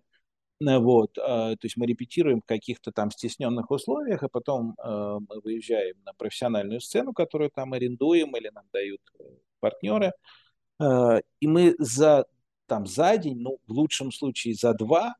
вот, 0.65 1.18
а, 1.18 1.56
то 1.56 1.65
есть 1.65 1.77
мы 1.77 1.85
репетируем 1.85 2.41
в 2.41 2.45
каких-то 2.45 2.91
там 2.91 3.11
стесненных 3.11 3.72
условиях, 3.72 4.23
а 4.23 4.30
потом 4.30 4.76
э, 4.77 5.19
мы 5.30 5.41
выезжаем 5.41 5.95
на 6.06 6.14
профессиональную 6.14 6.80
сцену, 6.80 7.14
которую 7.14 7.49
там 7.52 7.73
арендуем 7.73 8.35
или 8.35 8.49
нам 8.49 8.65
дают 8.72 9.02
э, 9.19 9.23
партнеры, 9.60 10.14
и 11.40 11.48
мы 11.48 11.76
за, 11.77 12.26
там, 12.65 12.85
за 12.88 13.15
день, 13.18 13.38
ну, 13.40 13.60
в 13.68 13.72
лучшем 13.72 14.11
случае 14.11 14.56
за 14.56 14.73
два, 14.73 15.15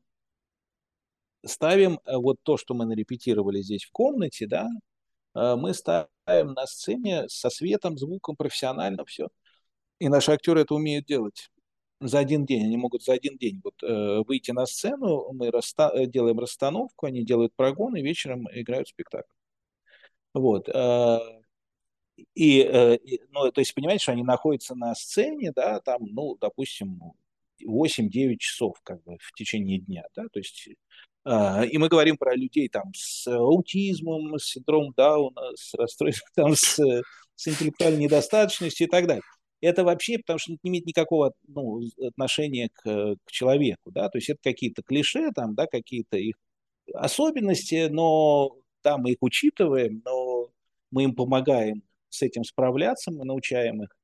ставим 1.46 2.00
вот 2.06 2.38
то, 2.42 2.58
что 2.58 2.74
мы 2.74 2.84
нарепетировали 2.84 3.62
здесь 3.62 3.84
в 3.84 3.92
комнате, 3.92 4.46
да, 4.46 4.68
мы 5.34 5.72
ставим 5.72 6.08
на 6.26 6.66
сцене 6.66 7.28
со 7.28 7.48
светом, 7.48 7.96
звуком, 7.96 8.36
профессионально 8.36 9.06
все. 9.06 9.28
И 10.00 10.08
наши 10.08 10.32
актеры 10.32 10.62
это 10.62 10.74
умеют 10.74 11.06
делать 11.06 11.50
за 12.08 12.18
один 12.18 12.44
день. 12.44 12.64
Они 12.64 12.76
могут 12.76 13.02
за 13.02 13.14
один 13.14 13.36
день 13.36 13.60
вот, 13.62 13.82
э, 13.82 14.22
выйти 14.26 14.50
на 14.50 14.66
сцену, 14.66 15.32
мы 15.32 15.50
расста 15.50 15.90
э, 15.94 16.06
делаем 16.06 16.38
расстановку, 16.38 17.06
они 17.06 17.24
делают 17.24 17.54
прогон 17.54 17.96
и 17.96 18.02
вечером 18.02 18.46
играют 18.52 18.88
спектакль. 18.88 19.32
Вот. 20.34 20.68
Э, 20.68 21.18
и, 22.34 22.60
э, 22.60 22.96
и, 22.96 23.20
ну, 23.30 23.50
то 23.50 23.60
есть, 23.60 23.74
понимаете, 23.74 24.02
что 24.02 24.12
они 24.12 24.22
находятся 24.22 24.74
на 24.74 24.94
сцене, 24.94 25.52
да, 25.54 25.80
там, 25.80 26.00
ну, 26.02 26.36
допустим, 26.40 27.00
8-9 27.64 28.36
часов 28.38 28.76
как 28.82 29.02
бы 29.04 29.16
в 29.20 29.32
течение 29.32 29.78
дня, 29.78 30.04
да, 30.16 30.24
то 30.32 30.38
есть 30.38 30.68
э, 31.24 31.66
и 31.68 31.78
мы 31.78 31.88
говорим 31.88 32.16
про 32.16 32.34
людей 32.34 32.68
там 32.68 32.92
с 32.94 33.26
аутизмом, 33.26 34.38
с 34.38 34.44
синдромом 34.44 34.92
Дауна, 34.96 35.52
с 35.54 35.74
расстройством, 35.74 36.28
там, 36.34 36.54
с, 36.54 36.78
с 37.36 37.48
интеллектуальной 37.48 38.04
недостаточностью 38.04 38.86
и 38.86 38.90
так 38.90 39.06
далее 39.06 39.22
это 39.64 39.84
вообще, 39.84 40.18
потому 40.18 40.38
что 40.38 40.52
не 40.52 40.58
имеет 40.62 40.86
никакого 40.86 41.32
ну, 41.48 41.80
отношения 42.00 42.68
к, 42.72 43.16
к 43.24 43.30
человеку, 43.30 43.90
да, 43.90 44.08
то 44.08 44.18
есть 44.18 44.28
это 44.28 44.40
какие-то 44.42 44.82
клише, 44.82 45.30
там, 45.32 45.54
да, 45.54 45.66
какие-то 45.66 46.16
их 46.16 46.36
особенности, 46.92 47.88
но 47.90 48.56
да, 48.82 48.98
мы 48.98 49.12
их 49.12 49.18
учитываем, 49.20 50.02
но 50.04 50.50
мы 50.90 51.04
им 51.04 51.14
помогаем 51.14 51.82
с 52.10 52.22
этим 52.22 52.44
справляться, 52.44 53.10
мы 53.10 53.24
научаем 53.24 53.82
их 53.82 53.96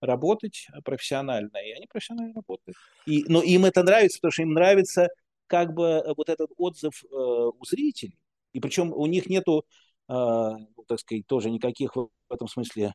работать 0.00 0.68
профессионально, 0.84 1.56
и 1.56 1.72
они 1.72 1.86
профессионально 1.86 2.34
работают. 2.34 2.76
И, 3.06 3.24
но 3.26 3.42
им 3.42 3.64
это 3.64 3.82
нравится, 3.82 4.18
потому 4.18 4.32
что 4.32 4.42
им 4.42 4.52
нравится 4.52 5.08
как 5.46 5.72
бы 5.72 6.04
вот 6.16 6.28
этот 6.28 6.50
отзыв 6.58 7.02
э, 7.02 7.06
у 7.10 7.64
зрителей, 7.64 8.18
и 8.52 8.60
причем 8.60 8.92
у 8.92 9.06
них 9.06 9.26
нету, 9.26 9.64
э, 10.08 10.12
ну, 10.12 10.84
так 10.86 11.00
сказать, 11.00 11.26
тоже 11.26 11.50
никаких 11.50 11.96
в 11.96 12.10
этом 12.30 12.46
смысле 12.46 12.92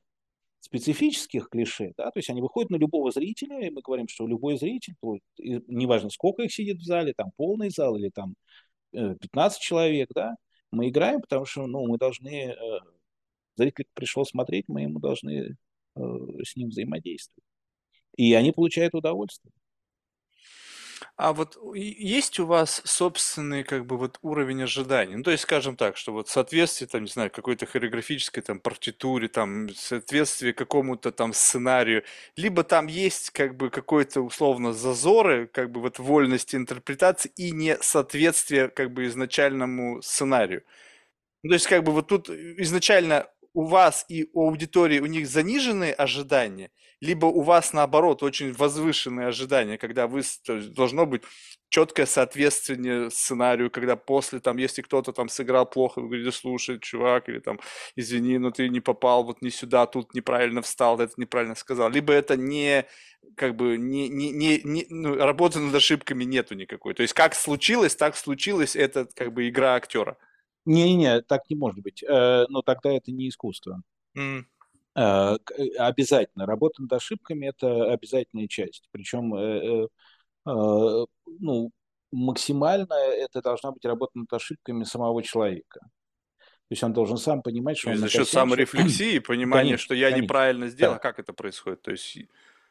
специфических 0.64 1.50
клише, 1.50 1.92
да, 1.98 2.06
то 2.06 2.20
есть 2.20 2.30
они 2.30 2.42
выходят 2.42 2.72
на 2.72 2.78
любого 2.78 3.12
зрителя, 3.12 3.60
и 3.60 3.70
мы 3.70 3.82
говорим, 3.82 4.08
что 4.08 4.26
любой 4.26 4.58
зритель, 4.58 4.96
неважно, 5.38 6.10
сколько 6.10 6.44
их 6.44 6.54
сидит 6.54 6.78
в 6.78 6.86
зале, 6.86 7.14
там 7.14 7.32
полный 7.36 7.70
зал 7.70 7.98
или 7.98 8.10
там 8.10 8.36
15 8.92 9.60
э, 9.60 9.62
человек, 9.62 10.10
да, 10.16 10.36
мы 10.72 10.88
играем, 10.88 11.20
потому 11.20 11.44
что, 11.44 11.68
ну, 11.68 11.86
мы 11.86 11.98
должны, 11.98 12.30
э, 12.30 12.56
зритель 13.58 13.88
пришел 13.94 14.26
смотреть, 14.26 14.70
мы 14.70 14.84
ему 14.84 15.00
должны 15.00 15.58
э, 15.96 16.00
с 16.46 16.56
ним 16.56 16.70
взаимодействовать. 16.70 17.44
И 18.16 18.34
они 18.34 18.54
получают 18.54 18.96
удовольствие. 18.96 19.52
А 21.18 21.34
вот 21.34 21.58
есть 21.76 22.40
у 22.40 22.46
вас 22.46 22.82
собственный 22.86 23.64
как 23.64 23.86
бы 23.86 23.98
вот 23.98 24.18
уровень 24.22 24.64
ожиданий? 24.64 25.16
Ну, 25.16 25.24
то 25.24 25.32
есть, 25.32 25.44
скажем 25.44 25.76
так, 25.78 25.96
что 25.98 26.12
вот 26.14 26.28
соответствие, 26.30 26.88
там, 26.88 27.04
не 27.04 27.10
знаю, 27.10 27.30
какой-то 27.32 27.66
хореографической 27.66 28.42
там 28.44 28.60
партитуре, 28.60 29.28
там, 29.28 29.70
соответствие 29.76 30.54
какому-то 30.54 31.12
там 31.12 31.34
сценарию, 31.34 32.04
либо 32.36 32.64
там 32.64 32.88
есть 32.88 33.30
как 33.32 33.56
бы 33.58 33.70
какой-то 33.70 34.22
условно 34.22 34.74
зазоры, 34.74 35.48
как 35.48 35.72
бы 35.72 35.82
вот 35.82 36.00
вольности 36.00 36.56
интерпретации 36.56 37.32
и 37.36 37.52
не 37.52 37.78
соответствие 37.82 38.70
как 38.70 38.92
бы 38.92 39.06
изначальному 39.06 40.02
сценарию. 40.02 40.64
Ну, 41.44 41.50
то 41.50 41.54
есть, 41.56 41.68
как 41.68 41.84
бы 41.84 41.92
вот 41.92 42.08
тут 42.08 42.30
изначально 42.30 43.28
у 43.54 43.66
вас 43.66 44.06
и 44.10 44.30
у 44.34 44.48
аудитории 44.48 45.00
у 45.00 45.06
них 45.06 45.28
заниженные 45.28 45.94
ожидания, 45.94 46.72
либо 47.02 47.26
у 47.26 47.42
вас 47.42 47.74
наоборот 47.74 48.24
очень 48.24 48.54
возвышенные 48.54 49.28
ожидания, 49.28 49.78
когда 49.78 50.08
вы 50.08 50.22
должно 50.48 51.06
быть 51.06 51.24
четкое 51.70 52.06
соответствие 52.06 53.10
сценарию, 53.10 53.72
когда 53.72 53.96
после 53.96 54.40
там, 54.40 54.58
если 54.58 54.82
кто-то 54.82 55.12
там 55.12 55.28
сыграл 55.28 55.66
плохо, 55.66 56.00
вы 56.00 56.08
говорите, 56.08 56.32
слушай, 56.32 56.80
чувак, 56.80 57.30
или 57.30 57.40
там, 57.40 57.60
извини, 57.96 58.38
но 58.38 58.52
ты 58.52 58.70
не 58.70 58.80
попал 58.80 59.24
вот 59.24 59.42
не 59.42 59.50
сюда, 59.50 59.86
тут 59.86 60.14
неправильно 60.14 60.62
встал, 60.62 61.00
это 61.00 61.14
неправильно 61.18 61.56
сказал. 61.56 61.90
Либо 61.90 62.14
это 62.14 62.38
не 62.38 62.86
как 63.36 63.56
бы 63.56 63.78
не, 63.78 64.10
не, 64.10 64.32
не, 64.32 64.62
не 64.64 64.86
ну, 64.90 65.16
работы 65.16 65.60
над 65.60 65.74
ошибками 65.74 66.24
нету 66.24 66.56
никакой. 66.56 66.94
То 66.94 67.02
есть 67.02 67.14
как 67.14 67.34
случилось, 67.34 67.96
так 67.96 68.16
случилось, 68.16 68.76
это 68.76 69.08
как 69.16 69.34
бы 69.34 69.50
игра 69.50 69.76
актера. 69.76 70.18
Не-не-не, 70.66 71.22
так 71.22 71.50
не 71.50 71.56
может 71.56 71.82
быть. 71.82 72.04
Э, 72.04 72.46
но 72.50 72.62
тогда 72.62 72.92
это 72.92 73.12
не 73.12 73.30
искусство. 73.30 73.82
Mm. 74.18 74.46
Обязательно. 75.80 76.46
Работа 76.46 76.84
над 76.84 76.94
ошибками– 76.94 77.48
это 77.48 77.92
обязательная 77.92 78.48
часть. 78.48 78.88
Причем 78.92 79.90
ну, 80.46 81.72
максимально 82.12 82.94
это 82.94 83.42
должна 83.42 83.72
быть 83.72 83.84
работа 83.86 84.12
над 84.20 84.32
ошибками 84.32 84.84
самого 84.84 85.24
человека. 85.24 85.80
То 85.80 86.70
есть 86.70 86.84
он 86.84 86.94
должен 86.94 87.18
сам 87.18 87.42
понимать, 87.42 87.78
что 87.78 87.88
То 87.88 87.94
он 87.94 87.98
за 87.98 88.10
счет 88.10 88.28
саморефлексии, 88.28 89.18
понимания, 89.20 89.64
конечно, 89.64 89.84
что 89.84 89.96
я 89.96 90.10
конечно. 90.10 90.24
неправильно 90.24 90.68
сделал. 90.68 90.94
Да. 90.94 91.00
Как 91.00 91.18
это 91.18 91.34
происходит? 91.34 91.82
То 91.82 91.92
есть 91.92 92.18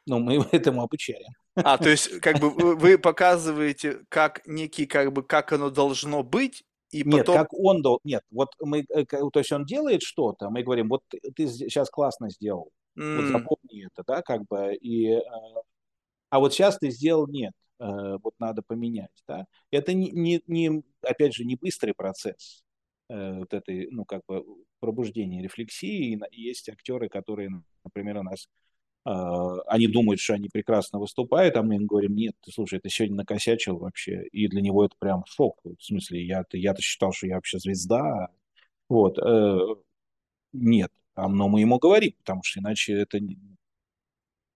ну, 0.06 0.18
мы 0.18 0.46
этому 0.52 0.82
обучаем. 0.82 1.32
А, 1.54 1.78
то 1.78 1.88
есть, 1.88 2.20
как 2.20 2.38
бы 2.38 2.50
вы 2.50 2.98
показываете, 2.98 4.00
как 4.08 4.46
некий, 4.46 4.86
как 4.86 5.12
бы, 5.12 5.22
как 5.22 5.52
оно 5.52 5.70
должно 5.70 6.22
быть, 6.22 6.64
и 6.92 7.02
нет, 7.04 7.26
потом... 7.26 7.36
как 7.36 7.52
он 7.54 7.82
должен... 7.82 8.00
Нет, 8.04 8.22
вот 8.30 8.50
мы... 8.60 8.84
Э, 8.90 9.04
то 9.04 9.30
есть 9.38 9.50
он 9.50 9.64
делает 9.64 10.02
что-то, 10.02 10.50
мы 10.50 10.62
говорим, 10.62 10.88
вот 10.88 11.02
ты, 11.08 11.48
сейчас 11.48 11.90
классно 11.90 12.30
сделал, 12.30 12.70
mm. 12.98 13.16
вот 13.16 13.26
запомни 13.26 13.86
это, 13.86 14.04
да, 14.06 14.22
как 14.22 14.46
бы, 14.46 14.74
и... 14.74 15.08
Э, 15.12 15.20
а 16.30 16.38
вот 16.38 16.52
сейчас 16.52 16.78
ты 16.78 16.90
сделал 16.90 17.26
нет, 17.26 17.52
э, 17.80 18.18
вот 18.22 18.34
надо 18.38 18.62
поменять, 18.62 19.22
да. 19.26 19.46
Это 19.70 19.94
не, 19.94 20.10
не, 20.10 20.42
не 20.46 20.82
опять 21.02 21.34
же, 21.34 21.44
не 21.44 21.56
быстрый 21.56 21.94
процесс 21.94 22.62
вот 23.08 23.52
этой, 23.52 23.88
ну, 23.90 24.06
как 24.06 24.22
бы, 24.26 24.42
пробуждения 24.80 25.42
рефлексии. 25.42 26.18
Есть 26.30 26.70
актеры, 26.70 27.10
которые, 27.10 27.50
например, 27.84 28.16
у 28.16 28.22
нас 28.22 28.48
они 29.04 29.88
думают, 29.88 30.20
что 30.20 30.34
они 30.34 30.48
прекрасно 30.48 30.98
выступают, 30.98 31.56
а 31.56 31.62
мы 31.62 31.76
им 31.76 31.86
говорим, 31.86 32.14
нет, 32.14 32.34
ты 32.44 32.52
слушай, 32.52 32.78
ты 32.78 32.88
сегодня 32.88 33.16
накосячил 33.16 33.78
вообще. 33.78 34.26
И 34.28 34.46
для 34.48 34.60
него 34.60 34.84
это 34.84 34.94
прям 34.98 35.24
шок. 35.26 35.58
В 35.64 35.82
смысле, 35.82 36.24
я-то, 36.24 36.56
я-то 36.56 36.80
считал, 36.82 37.12
что 37.12 37.26
я 37.26 37.36
вообще 37.36 37.58
звезда. 37.58 38.28
Вот. 38.88 39.18
Э, 39.18 39.58
нет. 40.52 40.92
Но 41.16 41.48
мы 41.48 41.60
ему 41.60 41.78
говорим, 41.78 42.12
потому 42.18 42.42
что 42.44 42.60
иначе 42.60 42.94
это 42.94 43.18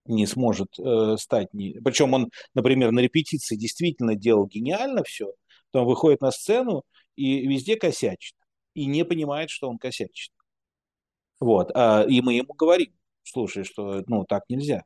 не 0.06 0.26
сможет 0.26 0.78
э, 0.78 1.16
стать. 1.18 1.52
Не... 1.52 1.80
Причем 1.84 2.14
он, 2.14 2.30
например, 2.54 2.92
на 2.92 3.00
репетиции 3.00 3.56
действительно 3.56 4.14
делал 4.14 4.46
гениально 4.46 5.02
все, 5.04 5.32
потом 5.70 5.86
выходит 5.86 6.20
на 6.20 6.30
сцену 6.30 6.84
и 7.16 7.46
везде 7.46 7.76
косячит. 7.76 8.34
И 8.74 8.86
не 8.86 9.04
понимает, 9.04 9.50
что 9.50 9.68
он 9.68 9.78
косячит. 9.78 10.32
Вот. 11.40 11.70
А, 11.74 12.04
и 12.08 12.20
мы 12.20 12.34
ему 12.34 12.54
говорим, 12.54 12.92
слушай, 13.26 13.64
что 13.64 14.02
ну 14.06 14.24
так 14.24 14.44
нельзя. 14.48 14.84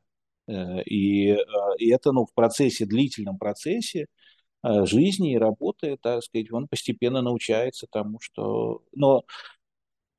Э, 0.51 0.83
и, 0.85 1.31
э, 1.33 1.39
и 1.79 1.91
это 1.91 2.13
ну, 2.13 2.27
в 2.27 2.35
процессе, 2.35 2.87
длительном 2.87 3.39
процессе 3.39 4.07
э, 4.65 4.87
жизни 4.87 5.35
и 5.35 5.39
работы, 5.39 5.99
так 6.03 6.23
сказать, 6.25 6.53
он 6.53 6.69
постепенно 6.69 7.23
научается 7.23 7.87
тому, 7.91 8.21
что, 8.21 8.83
но, 8.93 9.25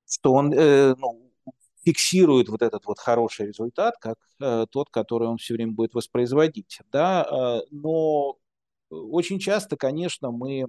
что 0.10 0.34
он 0.34 0.50
ну, 0.50 1.32
фиксирует 1.86 2.50
вот 2.50 2.62
этот 2.62 2.86
вот 2.86 3.00
хороший 3.00 3.48
результат, 3.48 3.96
как 4.00 4.18
тот, 4.72 4.90
который 4.92 5.28
он 5.28 5.38
все 5.38 5.54
время 5.56 5.74
будет 5.74 5.94
воспроизводить. 5.94 6.80
Да? 6.92 7.62
Но 7.72 8.38
очень 8.90 9.40
часто, 9.40 9.78
конечно, 9.78 10.32
мы 10.32 10.68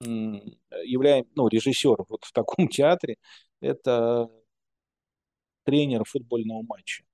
являем, 0.00 1.26
ну, 1.36 1.48
режиссер 1.48 1.96
вот 2.08 2.24
в 2.24 2.32
таком 2.32 2.68
театре, 2.68 3.16
это 3.60 4.30
тренера 5.64 6.04
футбольного 6.04 6.62
матча. 6.62 7.04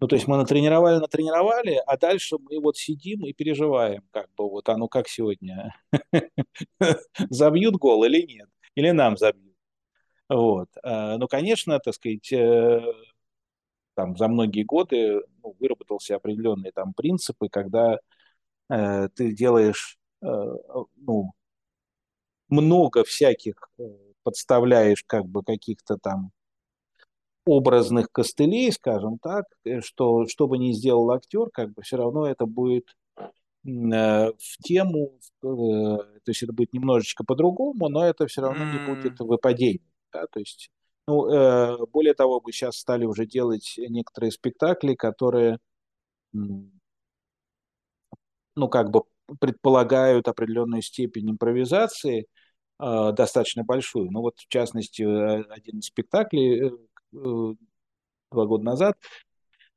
Ну, 0.00 0.08
то 0.08 0.16
есть 0.16 0.26
мы 0.26 0.38
натренировали, 0.38 0.98
натренировали, 0.98 1.82
а 1.86 1.98
дальше 1.98 2.38
мы 2.38 2.58
вот 2.58 2.78
сидим 2.78 3.26
и 3.26 3.34
переживаем, 3.34 4.02
как 4.12 4.30
бы 4.34 4.48
вот, 4.48 4.66
а 4.70 4.78
ну 4.78 4.88
как 4.88 5.08
сегодня, 5.08 5.74
забьют 7.30 7.76
гол 7.76 8.04
или 8.04 8.22
нет, 8.22 8.48
или 8.74 8.90
нам 8.92 9.18
забьют. 9.18 9.54
Вот. 10.30 10.68
А, 10.82 11.18
ну, 11.18 11.28
конечно, 11.28 11.78
так 11.80 11.94
сказать, 11.94 12.32
э, 12.32 12.80
там 13.94 14.16
за 14.16 14.28
многие 14.28 14.62
годы 14.62 15.22
ну, 15.42 15.56
выработался 15.58 16.16
определенные 16.16 16.72
там 16.72 16.94
принципы, 16.94 17.48
когда 17.50 17.98
э, 18.70 19.08
ты 19.14 19.32
делаешь 19.34 19.98
э, 20.22 20.26
ну, 20.96 21.32
много 22.48 23.04
всяких 23.04 23.54
э, 23.78 23.82
подставляешь 24.22 25.04
как 25.06 25.26
бы 25.26 25.42
каких-то 25.42 25.98
там 25.98 26.32
образных 27.44 28.08
костылей, 28.12 28.70
скажем 28.72 29.18
так, 29.18 29.44
э, 29.64 29.80
что 29.80 30.26
что 30.26 30.46
бы 30.46 30.58
ни 30.58 30.72
сделал 30.72 31.10
актер, 31.10 31.48
как 31.52 31.72
бы 31.72 31.82
все 31.82 31.96
равно 31.96 32.26
это 32.26 32.46
будет 32.46 32.94
э, 33.16 33.28
в 33.64 34.62
тему, 34.62 35.18
э, 35.42 35.46
то 35.46 36.22
есть 36.26 36.42
это 36.42 36.52
будет 36.52 36.72
немножечко 36.72 37.24
по-другому, 37.24 37.88
но 37.88 38.04
это 38.04 38.26
все 38.26 38.42
равно 38.42 38.64
не 38.64 38.78
будет 38.86 39.18
выпадение. 39.20 39.80
Да? 40.12 40.26
То 40.26 40.40
есть, 40.40 40.70
ну, 41.06 41.86
более 41.88 42.14
того, 42.14 42.40
мы 42.44 42.52
сейчас 42.52 42.76
стали 42.76 43.04
уже 43.04 43.26
делать 43.26 43.74
некоторые 43.78 44.30
спектакли, 44.30 44.94
которые, 44.94 45.58
ну, 46.32 46.70
как 48.68 48.90
бы 48.90 49.02
предполагают 49.40 50.28
определенную 50.28 50.82
степень 50.82 51.30
импровизации, 51.30 52.26
достаточно 52.78 53.64
большую. 53.64 54.10
Ну 54.10 54.20
вот, 54.20 54.38
в 54.38 54.48
частности, 54.48 55.02
один 55.02 55.78
из 55.80 55.86
спектаклей, 55.86 56.70
два 57.12 57.56
года 58.46 58.64
назад. 58.64 58.96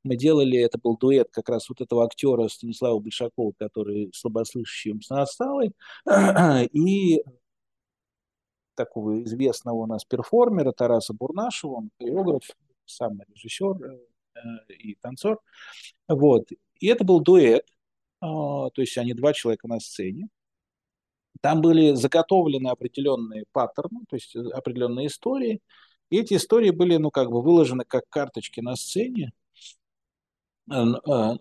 Мы 0.02 0.16
делали, 0.16 0.58
это 0.58 0.78
был 0.78 0.98
дуэт 0.98 1.28
как 1.30 1.48
раз 1.48 1.68
вот 1.68 1.80
этого 1.80 2.04
актера 2.04 2.46
Станислава 2.48 2.98
Большакова, 2.98 3.52
который 3.58 4.10
слабослышащий 4.14 4.92
умственно 4.92 5.24
и 6.72 7.22
такого 8.74 9.22
известного 9.22 9.76
у 9.76 9.86
нас 9.86 10.04
перформера 10.04 10.72
Тараса 10.72 11.14
Бурнашева, 11.14 11.72
он 11.72 11.90
хореограф, 11.98 12.42
сам 12.84 13.20
режиссер 13.34 13.76
э, 13.82 14.72
и 14.74 14.94
танцор. 14.96 15.40
Вот. 16.06 16.50
И 16.80 16.86
это 16.86 17.04
был 17.04 17.20
дуэт, 17.20 17.66
а, 18.20 18.68
то 18.70 18.82
есть 18.82 18.98
они 18.98 19.14
два 19.14 19.32
человека 19.32 19.68
на 19.68 19.80
сцене. 19.80 20.28
Там 21.40 21.62
были 21.62 21.94
заготовлены 21.94 22.68
определенные 22.68 23.44
паттерны, 23.52 24.00
то 24.08 24.16
есть 24.16 24.36
определенные 24.36 25.06
истории– 25.06 25.60
и 26.10 26.18
эти 26.18 26.34
истории 26.34 26.70
были, 26.70 26.96
ну, 26.96 27.10
как 27.10 27.30
бы 27.30 27.42
выложены 27.42 27.84
как 27.86 28.08
карточки 28.08 28.60
на 28.60 28.76
сцене, 28.76 29.32
э, 30.70 30.74
э, 30.74 31.34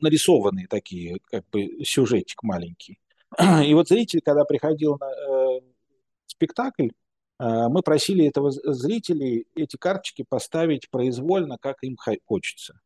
нарисованные 0.00 0.66
такие, 0.66 1.18
как 1.24 1.48
бы 1.50 1.84
сюжетик 1.84 2.42
маленький. 2.42 2.98
И 3.64 3.74
вот 3.74 3.88
зритель, 3.88 4.20
когда 4.24 4.44
приходил 4.44 4.98
на 4.98 5.06
э, 5.10 5.60
спектакль, 6.26 6.88
э, 6.88 7.68
мы 7.68 7.82
просили 7.82 8.26
этого 8.26 8.50
зрителей 8.50 9.46
эти 9.54 9.76
карточки 9.76 10.24
поставить 10.28 10.90
произвольно, 10.90 11.58
как 11.58 11.82
им 11.82 11.96
хочется. 12.24 12.80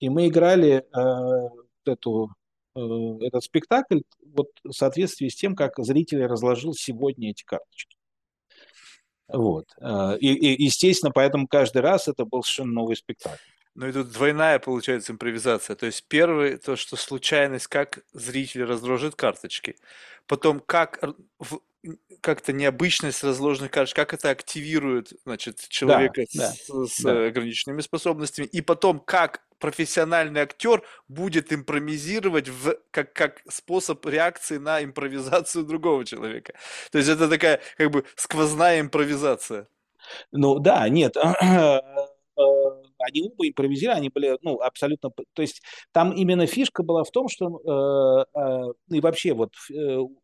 И 0.00 0.08
мы 0.08 0.28
играли 0.28 0.84
э, 0.84 1.48
эту, 1.84 2.30
э, 2.76 2.80
этот 3.22 3.42
спектакль 3.42 4.00
вот 4.34 4.48
в 4.62 4.72
соответствии 4.72 5.28
с 5.28 5.34
тем, 5.34 5.56
как 5.56 5.74
зритель 5.78 6.24
разложил 6.24 6.72
сегодня 6.74 7.30
эти 7.30 7.44
карточки. 7.44 7.97
Вот. 9.28 9.68
А, 9.80 10.14
и, 10.14 10.32
и, 10.32 10.64
естественно, 10.64 11.12
поэтому 11.12 11.46
каждый 11.46 11.82
раз 11.82 12.08
это 12.08 12.24
был 12.24 12.42
совершенно 12.42 12.72
новый 12.72 12.96
спектакль. 12.96 13.36
Ну 13.74 13.86
и 13.86 13.92
тут 13.92 14.10
двойная 14.10 14.58
получается 14.58 15.12
импровизация. 15.12 15.76
То 15.76 15.86
есть 15.86 16.04
первый, 16.08 16.56
то, 16.56 16.74
что 16.74 16.96
случайность, 16.96 17.68
как 17.68 18.00
зритель 18.12 18.64
разложит 18.64 19.14
карточки. 19.14 19.76
Потом, 20.26 20.60
как 20.60 20.98
как-то 22.20 22.52
необычность 22.52 23.22
разложенных 23.22 23.70
карточек, 23.70 23.96
как 23.96 24.14
это 24.14 24.30
активирует, 24.30 25.12
значит, 25.24 25.68
человека 25.68 26.24
да, 26.34 26.52
с, 26.52 26.66
да, 26.68 26.86
с 26.86 27.00
да. 27.02 27.26
ограниченными 27.26 27.80
способностями. 27.80 28.46
И 28.46 28.60
потом, 28.60 29.00
как 29.00 29.42
профессиональный 29.58 30.40
актер 30.40 30.82
будет 31.08 31.52
импровизировать 31.52 32.48
в, 32.48 32.76
как, 32.90 33.12
как 33.12 33.42
способ 33.48 34.04
реакции 34.06 34.58
на 34.58 34.82
импровизацию 34.82 35.64
другого 35.64 36.04
человека. 36.04 36.54
То 36.90 36.98
есть 36.98 37.10
это 37.10 37.28
такая 37.28 37.60
как 37.76 37.90
бы 37.90 38.04
сквозная 38.16 38.80
импровизация. 38.80 39.66
Ну 40.32 40.58
да, 40.58 40.88
нет, 40.88 41.16
Э, 42.38 42.70
они 42.98 43.22
оба 43.22 43.48
импровизировали, 43.48 43.98
они 43.98 44.08
были, 44.08 44.38
ну, 44.42 44.60
абсолютно, 44.60 45.10
то 45.10 45.42
есть 45.42 45.62
там 45.92 46.12
именно 46.12 46.46
фишка 46.46 46.82
была 46.82 47.04
в 47.04 47.10
том, 47.10 47.28
что, 47.28 48.26
э, 48.34 48.38
э, 48.38 48.96
и 48.96 49.00
вообще 49.00 49.34
вот 49.34 49.52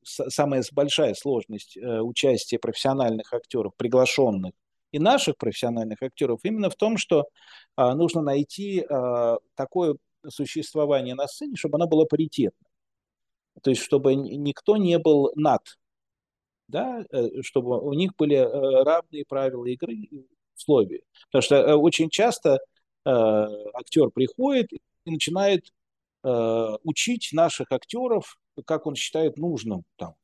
самая 0.02 0.62
большая 0.72 1.14
сложность 1.14 1.76
участия 1.76 2.58
профессиональных 2.58 3.32
актеров, 3.32 3.72
приглашенных 3.76 4.52
и 4.94 4.98
наших 5.00 5.36
профессиональных 5.36 6.02
актеров 6.02 6.40
именно 6.44 6.70
в 6.70 6.76
том, 6.76 6.98
что 6.98 7.24
а, 7.74 7.96
нужно 7.96 8.22
найти 8.22 8.84
а, 8.88 9.38
такое 9.56 9.96
существование 10.28 11.16
на 11.16 11.26
сцене, 11.26 11.56
чтобы 11.56 11.76
оно 11.78 11.88
было 11.88 12.04
паритетным. 12.04 12.70
То 13.62 13.70
есть, 13.70 13.82
чтобы 13.82 14.14
никто 14.14 14.76
не 14.76 14.98
был 14.98 15.32
над, 15.34 15.62
да, 16.68 17.04
э, 17.10 17.42
чтобы 17.42 17.80
у 17.80 17.92
них 17.92 18.14
были 18.16 18.36
э, 18.36 18.82
равные 18.84 19.24
правила 19.26 19.64
игры 19.66 20.08
и 20.54 20.56
условия. 20.56 21.02
Потому 21.30 21.42
что 21.42 21.56
э, 21.56 21.74
очень 21.74 22.10
часто 22.10 22.58
актер 23.06 24.08
приходит 24.08 24.72
и 24.72 25.10
начинает 25.10 25.66
учить 26.22 27.28
наших 27.34 27.70
актеров, 27.70 28.38
как 28.64 28.86
он 28.86 28.94
считает 28.94 29.36
нужным. 29.36 29.82
Там. 29.96 30.14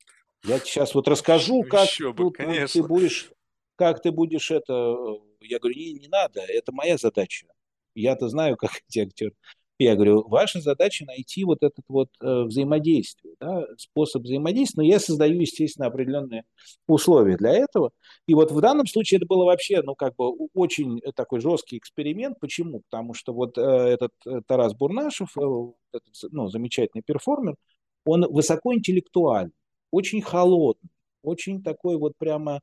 Я 0.43 0.57
сейчас 0.59 0.95
вот 0.95 1.07
расскажу, 1.07 1.61
как 1.61 1.87
Еще 1.87 2.11
бы, 2.11 2.31
тут 2.31 2.39
вот 2.39 2.71
ты 2.71 2.81
будешь, 2.83 3.31
как 3.75 4.01
ты 4.01 4.11
будешь 4.11 4.49
это. 4.49 4.95
Я 5.41 5.59
говорю, 5.59 5.77
не, 5.77 5.93
не 5.93 6.07
надо, 6.07 6.41
это 6.41 6.71
моя 6.71 6.97
задача. 6.97 7.45
Я-то 7.93 8.29
знаю, 8.29 8.57
как 8.57 8.71
эти 8.89 8.99
актеры. 8.99 9.33
Я 9.83 9.95
говорю, 9.95 10.27
ваша 10.27 10.61
задача 10.61 11.05
найти 11.05 11.43
вот 11.43 11.63
этот 11.63 11.83
вот 11.87 12.09
э, 12.21 12.43
взаимодействие, 12.43 13.35
да, 13.39 13.65
способ 13.77 14.23
взаимодействия, 14.23 14.83
но 14.83 14.87
я 14.87 14.99
создаю, 14.99 15.39
естественно, 15.39 15.87
определенные 15.87 16.43
условия 16.87 17.35
для 17.35 17.51
этого. 17.51 17.91
И 18.27 18.35
вот 18.35 18.51
в 18.51 18.61
данном 18.61 18.85
случае 18.85 19.17
это 19.17 19.25
было 19.25 19.45
вообще, 19.45 19.81
ну, 19.81 19.95
как 19.95 20.15
бы 20.15 20.29
очень 20.53 21.01
такой 21.15 21.39
жесткий 21.39 21.77
эксперимент. 21.77 22.39
Почему? 22.39 22.81
Потому 22.89 23.13
что 23.13 23.33
вот 23.33 23.57
э, 23.57 23.61
этот 23.61 24.11
э, 24.27 24.41
Тарас 24.45 24.75
Бурнашев, 24.75 25.35
этот, 25.91 26.03
ну, 26.31 26.47
замечательный 26.47 27.01
перформер, 27.01 27.55
он 28.05 28.25
высокоинтеллектуальный, 28.29 29.53
очень 29.89 30.21
холодный, 30.21 30.91
очень 31.23 31.63
такой 31.63 31.97
вот 31.97 32.13
прямо 32.17 32.61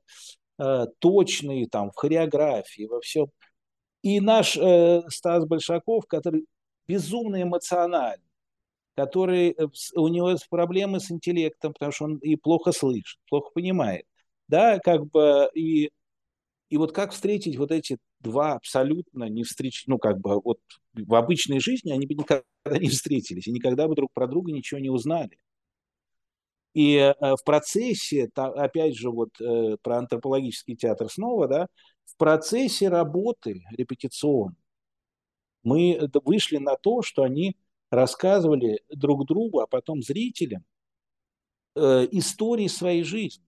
точный 0.99 1.67
там 1.67 1.93
в 1.93 1.95
хореографии, 1.95 2.87
во 2.87 3.01
всем. 3.01 3.29
И 4.03 4.21
наш 4.21 4.57
э, 4.57 5.03
Стас 5.09 5.47
Большаков, 5.47 6.07
который 6.07 6.47
безумно 6.89 7.43
эмоциональный, 7.43 8.25
который, 8.97 9.51
э, 9.51 9.69
у 9.95 10.09
него 10.09 10.35
проблемы 10.51 11.01
с 11.01 11.11
интеллектом, 11.11 11.73
потому 11.75 11.93
что 11.93 12.05
он 12.07 12.19
и 12.19 12.37
плохо 12.37 12.73
слышит, 12.73 13.21
плохо 13.29 13.51
понимает. 13.55 14.07
Да, 14.49 14.79
как 14.81 15.07
бы, 15.11 15.51
и, 15.55 15.91
и 16.71 16.77
вот 16.79 16.93
как 16.93 17.13
встретить 17.13 17.57
вот 17.59 17.71
эти 17.71 17.99
два 18.21 18.55
абсолютно 18.55 19.25
не 19.25 19.45
встреч, 19.45 19.85
ну, 19.87 19.99
как 19.99 20.19
бы, 20.21 20.41
вот 20.43 20.59
в 20.95 21.15
обычной 21.15 21.61
жизни 21.61 21.93
они 21.93 22.07
бы 22.07 22.15
никогда 22.15 22.45
не 22.79 22.89
встретились, 22.89 23.47
и 23.47 23.53
никогда 23.53 23.89
бы 23.89 23.95
друг 23.95 24.13
про 24.13 24.27
друга 24.27 24.53
ничего 24.53 24.81
не 24.81 24.91
узнали. 24.91 25.39
И 26.75 26.97
э, 26.97 27.15
в 27.21 27.45
процессе, 27.45 28.31
опять 28.35 28.97
же, 28.97 29.11
вот 29.11 29.31
э, 29.41 29.77
про 29.83 29.99
антропологический 29.99 30.77
театр 30.77 31.11
снова, 31.11 31.49
да, 31.49 31.67
в 32.05 32.17
процессе 32.17 32.89
работы 32.89 33.63
репетиционной 33.77 34.57
мы 35.69 36.11
вышли 36.25 36.57
на 36.59 36.77
то, 36.77 37.03
что 37.03 37.23
они 37.23 37.57
рассказывали 37.91 38.81
друг 38.89 39.27
другу, 39.27 39.61
а 39.61 39.67
потом 39.67 40.03
зрителям 40.03 40.65
э, 41.75 42.07
истории 42.13 42.69
своей 42.69 43.03
жизни, 43.03 43.45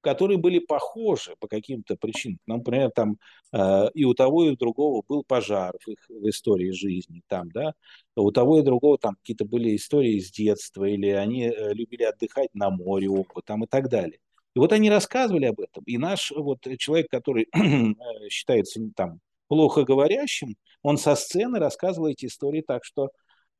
которые 0.00 0.38
были 0.38 0.58
похожи 0.58 1.34
по 1.38 1.48
каким-то 1.48 1.96
причинам. 1.96 2.40
Например, 2.46 2.90
там 2.90 3.18
э, 3.52 3.90
и 3.94 4.04
у 4.04 4.14
того, 4.14 4.44
и 4.44 4.50
у 4.50 4.56
другого 4.56 5.02
был 5.06 5.24
пожар 5.24 5.74
в 5.84 5.88
их 5.88 5.98
в 6.08 6.28
истории 6.28 6.70
жизни, 6.70 7.22
там, 7.28 7.50
да, 7.50 7.74
у 8.16 8.30
того 8.30 8.60
и 8.60 8.62
другого 8.62 8.98
там 8.98 9.16
какие-то 9.16 9.44
были 9.44 9.76
истории 9.76 10.16
из 10.16 10.30
детства, 10.30 10.84
или 10.84 11.08
они 11.08 11.44
э, 11.44 11.74
любили 11.74 12.04
отдыхать 12.04 12.54
на 12.54 12.70
море, 12.70 13.08
оба, 13.08 13.42
там 13.44 13.64
и 13.64 13.66
так 13.66 13.88
далее. 13.88 14.18
И 14.54 14.58
вот 14.58 14.72
они 14.72 14.90
рассказывали 14.90 15.44
об 15.44 15.60
этом. 15.60 15.84
И 15.84 15.98
наш 15.98 16.32
вот 16.32 16.66
человек, 16.78 17.08
который 17.10 17.48
э, 17.54 18.28
считается 18.28 18.80
там 18.96 19.20
плохо 19.48 19.84
говорящим, 19.84 20.56
он 20.82 20.98
со 20.98 21.16
сцены 21.16 21.58
рассказывал 21.58 22.08
эти 22.08 22.26
истории 22.26 22.62
так, 22.66 22.84
что 22.84 23.06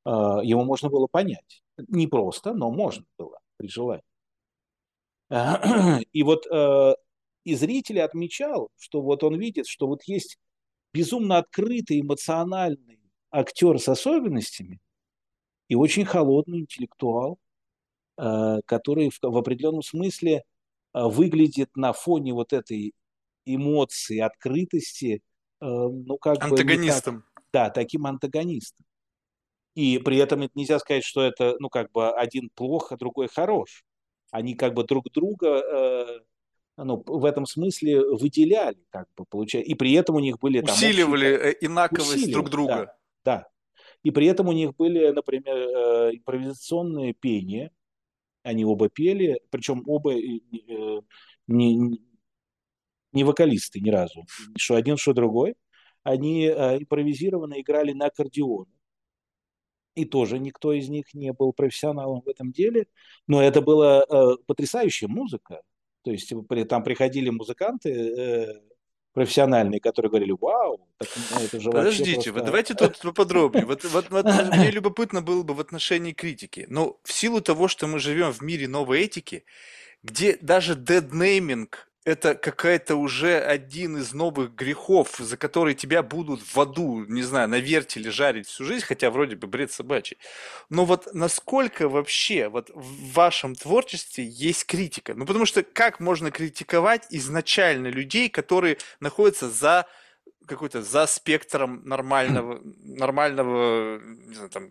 э, 0.04 0.10
его 0.44 0.64
можно 0.64 0.88
было 0.88 1.06
понять. 1.06 1.62
Не 1.88 2.06
просто, 2.06 2.54
но 2.54 2.70
можно 2.70 3.04
было 3.18 3.38
при 3.56 3.68
желании. 3.68 4.02
И 6.12 6.22
вот 6.22 6.46
э, 6.46 6.94
и 7.44 7.54
зритель 7.54 8.00
отмечал, 8.00 8.70
что 8.78 9.02
вот 9.02 9.24
он 9.24 9.38
видит, 9.38 9.66
что 9.66 9.86
вот 9.86 10.04
есть 10.04 10.38
безумно 10.92 11.38
открытый, 11.38 12.00
эмоциональный 12.00 13.00
актер 13.30 13.78
с 13.78 13.88
особенностями 13.88 14.80
и 15.68 15.74
очень 15.74 16.06
холодный 16.06 16.60
интеллектуал, 16.60 17.38
э, 18.16 18.60
который 18.64 19.10
в, 19.10 19.18
в 19.20 19.36
определенном 19.36 19.82
смысле 19.82 20.44
выглядит 20.94 21.76
на 21.76 21.92
фоне 21.92 22.32
вот 22.32 22.54
этой 22.54 22.94
эмоции, 23.44 24.18
открытости 24.18 25.22
ну, 25.60 26.18
как 26.18 26.42
антагонистом. 26.42 27.16
бы... 27.16 27.22
Так, 27.34 27.44
да, 27.52 27.70
таким 27.70 28.06
антагонистом. 28.06 28.84
И 29.74 29.98
при 29.98 30.16
этом 30.16 30.42
это 30.42 30.52
нельзя 30.56 30.78
сказать, 30.80 31.04
что 31.04 31.22
это, 31.22 31.56
ну, 31.60 31.68
как 31.68 31.92
бы 31.92 32.10
один 32.10 32.50
плохо, 32.54 32.96
другой 32.96 33.28
хорош. 33.28 33.84
Они 34.30 34.54
как 34.54 34.74
бы 34.74 34.84
друг 34.84 35.04
друга, 35.12 35.46
э, 35.48 36.20
ну, 36.76 37.02
в 37.06 37.24
этом 37.24 37.46
смысле 37.46 38.00
выделяли, 38.00 38.84
как 38.90 39.06
бы, 39.16 39.24
получается. 39.24 39.70
И 39.70 39.74
при 39.74 39.92
этом 39.92 40.16
у 40.16 40.20
них 40.20 40.38
были... 40.38 40.60
Там, 40.62 40.74
Усиливали 40.74 41.34
общие, 41.34 41.52
э, 41.52 41.56
инаковость 41.60 42.10
усиливали, 42.10 42.32
друг 42.32 42.50
друга. 42.50 42.96
Да, 43.24 43.36
да. 43.36 43.48
И 44.02 44.10
при 44.10 44.26
этом 44.26 44.48
у 44.48 44.52
них 44.52 44.74
были, 44.76 45.10
например, 45.10 45.56
э, 45.56 46.16
импровизационные 46.16 47.14
пения. 47.14 47.70
Они 48.42 48.64
оба 48.64 48.88
пели, 48.88 49.40
причем 49.50 49.84
оба 49.86 50.14
не, 51.46 52.00
не 53.12 53.24
вокалисты 53.24 53.80
ни 53.80 53.90
разу, 53.90 54.26
что 54.56 54.74
один, 54.74 54.96
что 54.96 55.12
другой. 55.12 55.54
Они 56.02 56.46
э, 56.46 56.78
импровизированно 56.78 57.60
играли 57.60 57.92
на 57.92 58.06
аккордеон. 58.06 58.66
И 59.94 60.04
тоже 60.04 60.38
никто 60.38 60.72
из 60.72 60.88
них 60.88 61.12
не 61.12 61.32
был 61.32 61.52
профессионалом 61.52 62.20
в 62.20 62.28
этом 62.28 62.52
деле. 62.52 62.86
Но 63.26 63.42
это 63.42 63.60
была 63.60 64.04
э, 64.08 64.36
потрясающая 64.46 65.08
музыка. 65.08 65.60
То 66.02 66.12
есть 66.12 66.32
при, 66.48 66.64
там 66.64 66.84
приходили 66.84 67.30
музыканты 67.30 67.90
э, 67.90 68.60
профессиональные, 69.12 69.80
которые 69.80 70.10
говорили, 70.10 70.34
вау, 70.40 70.88
так, 70.98 71.08
ну, 71.32 71.44
это 71.44 71.60
же 71.60 71.70
Подождите, 71.70 72.14
просто... 72.14 72.32
вот 72.32 72.44
давайте 72.44 72.74
тут 72.74 72.98
поподробнее. 73.00 73.66
Вот, 73.66 73.84
вот, 73.84 74.10
вот 74.10 74.24
мне 74.56 74.70
любопытно 74.70 75.22
было 75.22 75.42
бы 75.42 75.54
в 75.54 75.60
отношении 75.60 76.12
критики. 76.12 76.66
Но 76.68 77.00
в 77.02 77.12
силу 77.12 77.40
того, 77.40 77.66
что 77.66 77.88
мы 77.88 77.98
живем 77.98 78.32
в 78.32 78.40
мире 78.42 78.68
новой 78.68 79.00
этики, 79.00 79.44
где 80.04 80.38
даже 80.40 80.76
деднейминг 80.76 81.87
это 82.08 82.34
какая-то 82.34 82.96
уже 82.96 83.38
один 83.38 83.98
из 83.98 84.14
новых 84.14 84.54
грехов, 84.54 85.16
за 85.18 85.36
которые 85.36 85.74
тебя 85.74 86.02
будут 86.02 86.40
в 86.40 86.58
аду, 86.58 87.04
не 87.04 87.22
знаю, 87.22 87.50
на 87.50 87.58
вертеле 87.58 88.10
жарить 88.10 88.48
всю 88.48 88.64
жизнь, 88.64 88.86
хотя 88.86 89.10
вроде 89.10 89.36
бы 89.36 89.46
бред 89.46 89.72
собачий. 89.72 90.16
Но 90.70 90.86
вот 90.86 91.12
насколько 91.12 91.86
вообще 91.86 92.48
вот 92.48 92.70
в 92.74 93.12
вашем 93.12 93.54
творчестве 93.54 94.24
есть 94.24 94.64
критика? 94.64 95.12
Ну, 95.14 95.26
потому 95.26 95.44
что 95.44 95.62
как 95.62 96.00
можно 96.00 96.30
критиковать 96.30 97.06
изначально 97.10 97.88
людей, 97.88 98.30
которые 98.30 98.78
находятся 99.00 99.50
за 99.50 99.86
какой-то 100.48 100.82
за 100.82 101.06
спектром 101.06 101.82
нормального, 101.84 102.60
нормального, 102.82 104.00
не 104.00 104.34
знаю, 104.34 104.50
там, 104.50 104.70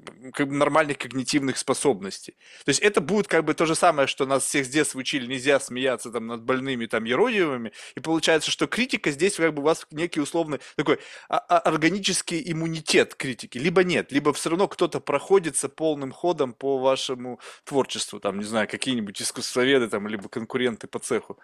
нормальных 0.57 0.97
когнитивных 0.97 1.57
способностей. 1.57 2.35
То 2.65 2.69
есть 2.69 2.81
это 2.81 2.99
будет 3.01 3.27
как 3.27 3.45
бы 3.45 3.53
то 3.53 3.65
же 3.65 3.75
самое, 3.75 4.07
что 4.07 4.25
нас 4.25 4.43
всех 4.43 4.65
с 4.65 4.69
детства 4.69 4.99
учили, 4.99 5.25
нельзя 5.27 5.59
смеяться 5.59 6.11
там 6.11 6.27
над 6.27 6.43
больными 6.43 6.85
там 6.85 7.05
еродивыми, 7.05 7.71
и 7.95 7.99
получается, 7.99 8.51
что 8.51 8.67
критика 8.67 9.11
здесь 9.11 9.35
как 9.35 9.53
бы 9.53 9.61
у 9.61 9.65
вас 9.65 9.87
некий 9.91 10.19
условный 10.19 10.59
такой 10.75 10.99
а, 11.29 11.37
а, 11.37 11.59
органический 11.59 12.41
иммунитет 12.51 13.15
критики, 13.15 13.57
либо 13.57 13.83
нет, 13.83 14.11
либо 14.11 14.33
все 14.33 14.49
равно 14.49 14.67
кто-то 14.67 14.99
проходится 14.99 15.69
полным 15.69 16.11
ходом 16.11 16.53
по 16.53 16.79
вашему 16.79 17.39
творчеству, 17.63 18.19
там, 18.19 18.39
не 18.39 18.45
знаю, 18.45 18.67
какие-нибудь 18.67 19.21
искусствоведы 19.21 19.87
там, 19.87 20.07
либо 20.07 20.27
конкуренты 20.29 20.87
по 20.87 20.99
цеху. 20.99 21.37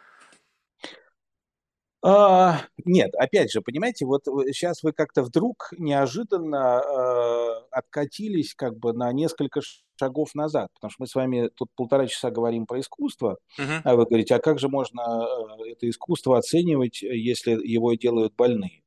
А, 2.05 2.63
нет, 2.83 3.15
опять 3.15 3.49
же, 3.49 3.61
понимаете, 3.61 4.05
вот 4.05 4.25
сейчас 4.25 4.83
вы 4.83 4.91
как-то 4.91 5.23
вдруг 5.23 5.69
неожиданно 5.77 6.81
э, 6.81 7.65
откатились 7.71 8.53
как 8.55 8.77
бы 8.77 8.91
на 8.91 9.13
несколько 9.13 9.61
шагов 9.97 10.35
назад, 10.35 10.67
потому 10.73 10.91
что 10.91 11.01
мы 11.01 11.07
с 11.07 11.15
вами 11.15 11.49
тут 11.55 11.69
полтора 11.75 12.07
часа 12.07 12.29
говорим 12.29 12.65
про 12.65 12.81
искусство, 12.81 13.37
uh-huh. 13.57 13.81
а 13.85 13.95
вы 13.95 14.05
говорите, 14.05 14.35
а 14.35 14.39
как 14.39 14.59
же 14.59 14.67
можно 14.67 14.99
э, 14.99 15.71
это 15.71 15.89
искусство 15.89 16.37
оценивать, 16.37 17.01
если 17.03 17.51
его 17.51 17.93
делают 17.93 18.35
больные? 18.35 18.83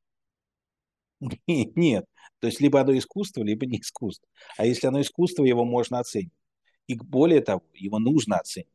Нет, 1.47 2.05
то 2.39 2.45
есть 2.45 2.61
либо 2.61 2.81
оно 2.81 2.95
искусство, 2.95 3.41
либо 3.41 3.65
не 3.65 3.79
искусство. 3.79 4.27
А 4.57 4.65
если 4.67 4.85
оно 4.85 5.01
искусство, 5.01 5.43
его 5.43 5.65
можно 5.65 5.97
оценить. 5.97 6.33
И 6.85 6.95
более 6.95 7.41
того, 7.41 7.63
его 7.73 7.97
нужно 7.97 8.37
оценить. 8.37 8.69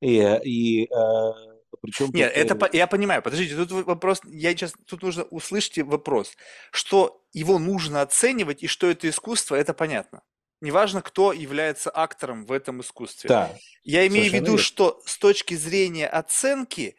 И, 0.00 0.18
и 0.44 0.84
э, 0.84 1.53
причем 1.80 2.10
Нет, 2.12 2.32
тут... 2.34 2.42
это 2.42 2.76
я 2.76 2.86
понимаю. 2.86 3.22
Подождите, 3.22 3.56
тут 3.56 3.70
вопрос, 3.70 4.20
я 4.24 4.50
сейчас 4.50 4.74
тут 4.86 5.02
нужно 5.02 5.24
услышать 5.24 5.78
вопрос, 5.78 6.36
что 6.70 7.22
его 7.32 7.58
нужно 7.58 8.02
оценивать 8.02 8.62
и 8.62 8.66
что 8.66 8.90
это 8.90 9.08
искусство, 9.08 9.54
это 9.54 9.74
понятно. 9.74 10.22
Неважно, 10.60 11.02
кто 11.02 11.32
является 11.32 11.90
актором 11.90 12.46
в 12.46 12.52
этом 12.52 12.80
искусстве. 12.80 13.28
Да. 13.28 13.54
Я 13.82 14.06
имею 14.06 14.30
в 14.30 14.34
виду, 14.34 14.52
верно. 14.52 14.58
что 14.58 15.02
с 15.04 15.18
точки 15.18 15.54
зрения 15.54 16.06
оценки 16.06 16.96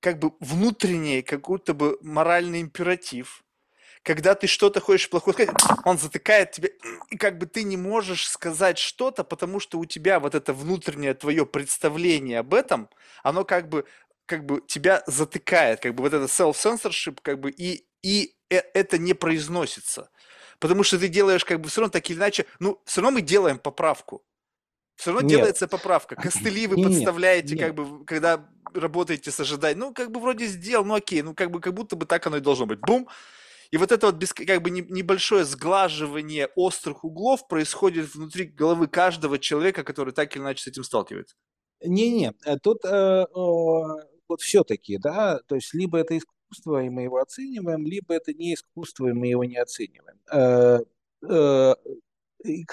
как 0.00 0.18
бы 0.18 0.32
внутренний 0.40 1.22
какой-то 1.22 1.74
бы 1.74 1.98
моральный 2.02 2.60
императив, 2.60 3.44
когда 4.04 4.34
ты 4.34 4.46
что-то 4.46 4.80
хочешь 4.80 5.08
плохое 5.08 5.32
сказать, 5.32 5.54
он 5.84 5.98
затыкает 5.98 6.52
тебя, 6.52 6.68
и 7.10 7.16
как 7.16 7.38
бы 7.38 7.46
ты 7.46 7.62
не 7.62 7.78
можешь 7.78 8.28
сказать 8.28 8.76
что-то, 8.76 9.24
потому 9.24 9.60
что 9.60 9.78
у 9.78 9.86
тебя 9.86 10.20
вот 10.20 10.34
это 10.34 10.52
внутреннее 10.52 11.14
твое 11.14 11.46
представление 11.46 12.40
об 12.40 12.52
этом, 12.52 12.90
оно 13.22 13.44
как 13.44 13.70
бы, 13.70 13.86
как 14.26 14.46
бы 14.46 14.62
тебя 14.66 15.02
затыкает, 15.06 15.80
как 15.80 15.94
бы 15.94 16.02
вот 16.02 16.12
это 16.12 16.24
self-censorship, 16.24 17.18
как 17.22 17.40
бы 17.40 17.50
и, 17.50 17.86
и 18.02 18.34
э, 18.50 18.60
это 18.74 18.98
не 18.98 19.14
произносится. 19.14 20.10
Потому 20.58 20.82
что 20.82 20.98
ты 20.98 21.08
делаешь 21.08 21.44
как 21.44 21.60
бы 21.60 21.68
все 21.68 21.80
равно 21.80 21.92
так 21.92 22.08
или 22.08 22.16
иначе, 22.16 22.46
ну, 22.58 22.80
все 22.84 23.00
равно 23.00 23.18
мы 23.18 23.22
делаем 23.22 23.58
поправку. 23.58 24.24
Все 24.96 25.10
равно 25.10 25.28
Нет, 25.28 25.38
делается 25.38 25.66
поправка. 25.66 26.14
Костыли 26.14 26.66
вы 26.66 26.76
нет, 26.76 26.88
подставляете, 26.88 27.54
нет. 27.54 27.64
как 27.64 27.74
бы, 27.74 28.04
когда 28.04 28.48
работаете 28.74 29.30
с 29.30 29.40
ожиданием. 29.40 29.80
Ну, 29.80 29.94
как 29.94 30.10
бы 30.10 30.20
вроде 30.20 30.46
сделал, 30.46 30.84
ну 30.84 30.94
окей, 30.94 31.22
ну 31.22 31.34
как 31.34 31.50
бы 31.50 31.60
как 31.60 31.74
будто 31.74 31.96
бы 31.96 32.06
так 32.06 32.26
оно 32.26 32.36
и 32.38 32.40
должно 32.40 32.66
быть. 32.66 32.80
Бум! 32.80 33.08
И 33.70 33.76
вот 33.76 33.90
это 33.90 34.06
вот 34.06 34.16
без, 34.16 34.32
как 34.32 34.62
бы 34.62 34.70
не- 34.70 34.86
небольшое 34.88 35.44
сглаживание 35.44 36.48
острых 36.54 37.02
углов 37.02 37.48
происходит 37.48 38.14
внутри 38.14 38.44
головы 38.44 38.86
каждого 38.86 39.38
человека, 39.38 39.82
который 39.82 40.12
так 40.12 40.36
или 40.36 40.42
иначе 40.42 40.62
с 40.62 40.66
этим 40.68 40.84
сталкивается. 40.84 41.34
Не-не, 41.80 42.34
э, 42.44 42.56
тут 42.62 42.84
э, 42.84 42.88
э, 42.88 43.82
вот 44.28 44.40
все-таки, 44.40 44.98
да, 44.98 45.40
то 45.46 45.54
есть 45.54 45.74
либо 45.74 45.98
это 45.98 46.16
искусство, 46.16 46.82
и 46.82 46.88
мы 46.88 47.02
его 47.02 47.18
оцениваем, 47.18 47.86
либо 47.86 48.14
это 48.14 48.32
не 48.32 48.54
искусство, 48.54 49.08
и 49.08 49.12
мы 49.12 49.28
его 49.28 49.44
не 49.44 49.56
оцениваем. 49.56 50.18
Э, 50.32 50.80
э, 51.28 51.74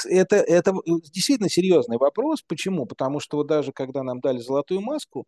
это, 0.09 0.35
это 0.35 0.73
действительно 0.85 1.49
серьезный 1.49 1.97
вопрос. 1.97 2.41
Почему? 2.41 2.85
Потому 2.85 3.19
что 3.19 3.37
вот 3.37 3.47
даже 3.47 3.71
когда 3.71 4.03
нам 4.03 4.19
дали 4.19 4.39
золотую 4.39 4.81
маску, 4.81 5.25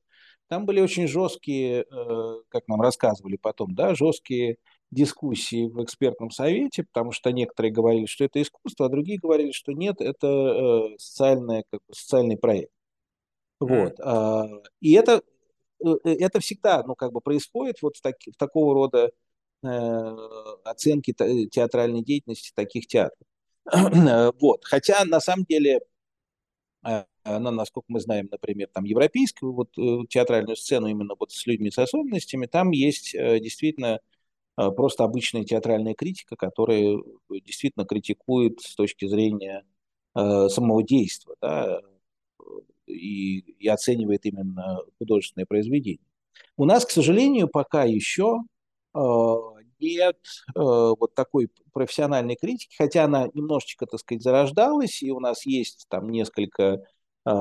там 0.50 0.66
были 0.66 0.82
очень 0.82 1.08
жесткие, 1.08 1.86
э, 1.90 2.36
как 2.50 2.68
нам 2.68 2.82
рассказывали 2.82 3.38
потом, 3.38 3.74
да, 3.74 3.96
жесткие 3.96 4.58
дискуссии 4.92 5.68
в 5.68 5.84
экспертном 5.84 6.30
совете, 6.30 6.84
потому 6.84 7.12
что 7.12 7.32
некоторые 7.32 7.72
говорили, 7.72 8.06
что 8.06 8.26
это 8.26 8.42
искусство, 8.42 8.86
а 8.86 8.90
другие 8.90 9.18
говорили, 9.18 9.52
что 9.52 9.72
нет, 9.72 10.02
это 10.02 10.28
э, 10.28 10.98
социальное, 10.98 11.64
как 11.72 11.80
бы, 11.88 11.94
социальный 11.94 12.38
проект. 12.38 12.72
Вот. 13.60 14.00
а, 14.02 14.46
И 14.82 14.92
это, 14.94 15.14
э, 15.14 15.22
это 16.04 16.40
всегда, 16.40 16.84
ну, 16.84 16.96
как 16.96 17.12
бы 17.12 17.22
происходит 17.22 17.82
вот 17.82 17.98
в, 17.98 18.02
таки- 18.02 18.32
в 18.32 18.38
такого 18.38 18.74
рода 18.74 19.12
э, 19.64 19.68
оценки 20.66 21.14
те- 21.14 21.48
театральной 21.48 22.04
деятельности 22.04 22.52
таких 22.56 22.88
театров. 22.88 23.28
Вот. 24.42 24.66
Хотя, 24.66 25.06
на 25.06 25.20
самом 25.22 25.46
деле, 25.46 25.82
э, 26.86 27.04
насколько 27.26 27.86
мы 27.90 28.00
знаем, 28.00 28.28
например, 28.32 28.70
там 28.74 28.84
европейскую 28.84 29.54
вот 29.54 29.78
э, 29.78 30.06
театральную 30.10 30.56
сцену 30.56 30.88
именно 30.88 31.16
вот 31.20 31.32
с 31.32 31.46
людьми 31.46 31.72
с 31.72 31.78
особенностями, 31.80 32.46
там 32.46 32.72
есть 32.72 33.16
э, 33.16 33.40
действительно 33.40 34.00
э, 34.58 34.72
просто 34.72 35.04
обычная 35.06 35.46
театральная 35.46 35.96
критика, 35.96 36.36
которая 36.36 37.00
действительно 37.30 37.86
критикует 37.86 38.62
с 38.62 38.76
точки 38.76 39.08
зрения 39.08 39.66
э, 40.16 40.50
самого 40.50 40.84
действия, 40.84 41.36
да, 41.42 41.82
и, 42.88 43.40
и 43.40 43.68
оценивает 43.68 44.26
именно 44.26 44.80
художественное 44.98 45.46
произведение. 45.46 46.06
У 46.58 46.66
нас, 46.66 46.86
к 46.86 46.92
сожалению, 46.92 47.48
пока 47.48 47.84
еще 47.84 48.42
э, 48.96 49.00
нет 49.80 50.18
э, 50.56 50.60
вот 50.60 51.14
такой 51.16 51.50
профессиональной 51.72 52.36
критики, 52.36 52.76
хотя 52.78 53.06
она 53.06 53.28
немножечко, 53.34 53.86
так 53.86 54.00
сказать, 54.00 54.24
зарождалась, 54.24 55.02
и 55.02 55.12
у 55.12 55.20
нас 55.20 55.46
есть 55.46 55.86
там 55.90 56.10
несколько 56.10 56.84
э, 57.26 57.32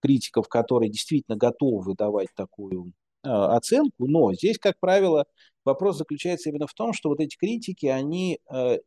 критиков, 0.00 0.48
которые 0.48 0.90
действительно 0.90 1.36
готовы 1.36 1.94
давать 1.94 2.28
такую 2.34 2.92
э, 3.24 3.28
оценку, 3.28 4.06
но 4.06 4.32
здесь, 4.34 4.58
как 4.58 4.78
правило, 4.80 5.26
вопрос 5.64 5.96
заключается 5.98 6.50
именно 6.50 6.66
в 6.66 6.74
том, 6.74 6.92
что 6.92 7.08
вот 7.08 7.20
эти 7.20 7.36
критики, 7.36 7.86
они 7.86 8.40
э, 8.52 8.78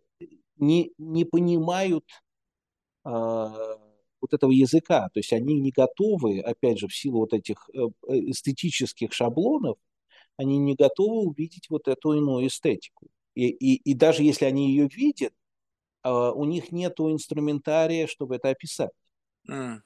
не, 0.57 0.91
не 0.97 1.25
понимают 1.25 2.05
э, 3.05 3.09
вот 4.25 4.33
этого 4.33 4.51
языка, 4.51 5.09
то 5.13 5.19
есть 5.19 5.33
они 5.33 5.59
не 5.59 5.71
готовы, 5.71 6.39
опять 6.39 6.79
же, 6.79 6.87
в 6.87 6.95
силу 6.95 7.19
вот 7.19 7.33
этих 7.33 7.69
э, 7.73 7.79
эстетических 8.09 9.13
шаблонов, 9.13 9.77
они 10.37 10.57
не 10.57 10.75
готовы 10.75 11.29
увидеть 11.29 11.69
вот 11.69 11.87
эту 11.87 12.13
иную 12.13 12.47
эстетику. 12.47 13.07
И, 13.35 13.47
и, 13.47 13.75
и 13.75 13.93
даже 13.93 14.23
если 14.23 14.45
они 14.45 14.69
ее 14.69 14.87
видят, 14.87 15.33
э, 16.03 16.09
у 16.09 16.45
них 16.45 16.71
нет 16.71 16.99
инструментария, 16.99 18.07
чтобы 18.07 18.35
это 18.35 18.49
описать. 18.49 18.91
М. 19.47 19.83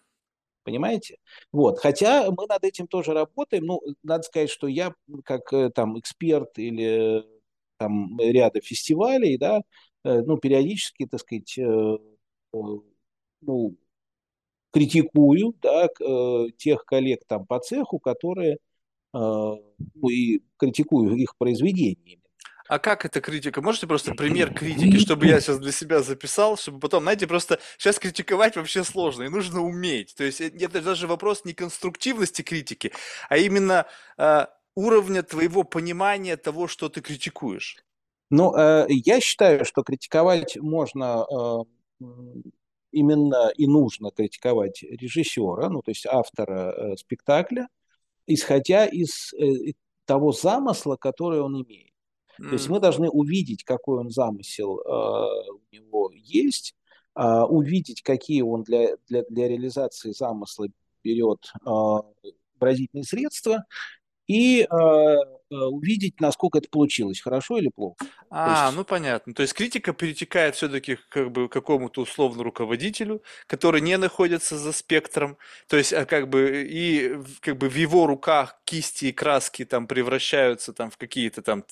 Понимаете? 0.64 1.18
Вот. 1.52 1.80
Хотя 1.80 2.30
мы 2.32 2.46
над 2.48 2.64
этим 2.64 2.88
тоже 2.88 3.14
работаем. 3.14 3.66
Ну, 3.66 3.82
надо 4.04 4.24
сказать, 4.24 4.50
что 4.50 4.68
я 4.68 4.94
как 5.26 5.52
э, 5.54 5.70
там 5.72 5.98
эксперт 6.00 6.58
или 6.60 7.22
э, 7.22 7.24
там 7.78 8.20
ряда 8.20 8.62
фестивалей, 8.62 9.38
да, 9.38 9.62
э, 10.04 10.22
ну, 10.22 10.38
периодически, 10.38 11.08
так 11.08 11.22
сказать, 11.22 11.58
э, 11.58 11.62
э, 11.62 12.58
ну, 13.42 13.76
критикую, 14.72 15.54
да, 15.62 15.88
э, 15.88 16.46
тех 16.58 16.86
коллег 16.86 17.22
там 17.28 17.46
по 17.46 17.60
цеху, 17.60 18.00
которые, 18.00 18.54
э, 18.54 18.58
ну, 19.14 20.10
и 20.10 20.42
критикую 20.58 21.16
их 21.16 21.36
произведения. 21.38 22.20
А 22.70 22.78
как 22.78 23.04
эта 23.04 23.20
критика? 23.20 23.64
Можете 23.64 23.88
просто 23.88 24.14
пример 24.14 24.54
критики, 24.54 25.00
чтобы 25.00 25.26
я 25.26 25.42
сейчас 25.42 25.58
для 25.58 25.72
себя 25.72 26.04
записал, 26.04 26.56
чтобы 26.56 26.80
потом, 26.80 27.02
знаете, 27.02 27.26
просто 27.26 27.60
сейчас 27.80 27.98
критиковать 27.98 28.58
вообще 28.58 28.84
сложно, 28.84 29.24
и 29.24 29.30
нужно 29.30 29.62
уметь. 29.62 30.14
То 30.16 30.24
есть 30.24 30.40
э, 30.40 30.52
это 30.60 30.82
даже 30.82 31.08
вопрос 31.08 31.46
не 31.46 31.54
конструктивности 31.54 32.44
критики, 32.44 32.92
а 33.28 33.38
именно 33.38 33.88
э, 34.20 34.46
уровня 34.76 35.24
твоего 35.24 35.64
понимания 35.64 36.38
того, 36.38 36.68
что 36.68 36.90
ты 36.90 37.02
критикуешь. 37.02 37.84
Ну, 38.30 38.56
э, 38.56 38.86
я 38.90 39.20
считаю, 39.20 39.66
что 39.66 39.82
критиковать 39.82 40.56
можно 40.58 41.26
э, 42.00 42.06
именно 42.92 43.52
и 43.56 43.68
нужно 43.68 44.12
критиковать 44.12 44.84
режиссера, 44.84 45.70
ну, 45.70 45.82
то 45.82 45.92
есть 45.92 46.06
автора 46.06 46.72
э, 46.72 46.98
спектакля, 46.98 47.68
исходя 48.28 48.86
из 48.86 49.34
э, 49.34 49.74
того 50.06 50.32
замысла, 50.32 50.96
который 50.96 51.42
он 51.42 51.62
имеет. 51.62 51.90
То 52.38 52.54
есть 52.54 52.70
мы 52.70 52.80
должны 52.80 53.10
увидеть, 53.10 53.66
какой 53.66 54.00
он 54.00 54.10
замысел 54.10 54.80
э, 54.80 55.52
у 55.52 55.76
него 55.76 56.10
есть, 56.14 56.74
а, 57.22 57.46
увидеть, 57.46 58.02
какие 58.02 58.42
он 58.42 58.64
для, 58.64 58.96
для, 59.10 59.24
для 59.30 59.50
реализации 59.50 60.12
замысла 60.12 60.68
берет 61.04 61.52
э, 61.66 61.70
выразительные 62.60 63.04
средства, 63.04 63.66
и 64.26 64.62
э, 64.62 64.66
э, 64.72 65.18
увидеть, 65.50 66.20
насколько 66.20 66.60
это 66.60 66.70
получилось, 66.70 67.22
хорошо 67.22 67.58
или 67.58 67.70
плохо. 67.70 68.06
А, 68.30 68.66
есть, 68.66 68.78
ну 68.78 68.84
понятно. 68.84 69.34
То 69.34 69.42
есть 69.42 69.54
критика 69.54 69.94
перетекает 69.94 70.56
все-таки 70.56 70.98
как 71.10 71.32
бы 71.32 71.48
к 71.48 71.52
какому-то 71.52 72.02
условно 72.02 72.44
руководителю, 72.44 73.24
который 73.48 73.82
не 73.82 73.98
находится 73.98 74.58
за 74.58 74.72
спектром. 74.72 75.38
То 75.68 75.78
есть, 75.78 75.94
а 75.94 76.06
как 76.06 76.30
бы 76.30 76.66
и 76.70 77.18
как 77.42 77.58
бы 77.58 77.70
в 77.70 77.76
его 77.76 78.08
руках 78.08 78.58
кисти 78.64 79.06
и 79.06 79.12
краски 79.12 79.66
там 79.66 79.88
превращаются 79.88 80.74
там 80.74 80.92
в 80.92 80.98
какие-то 80.98 81.42
там 81.42 81.64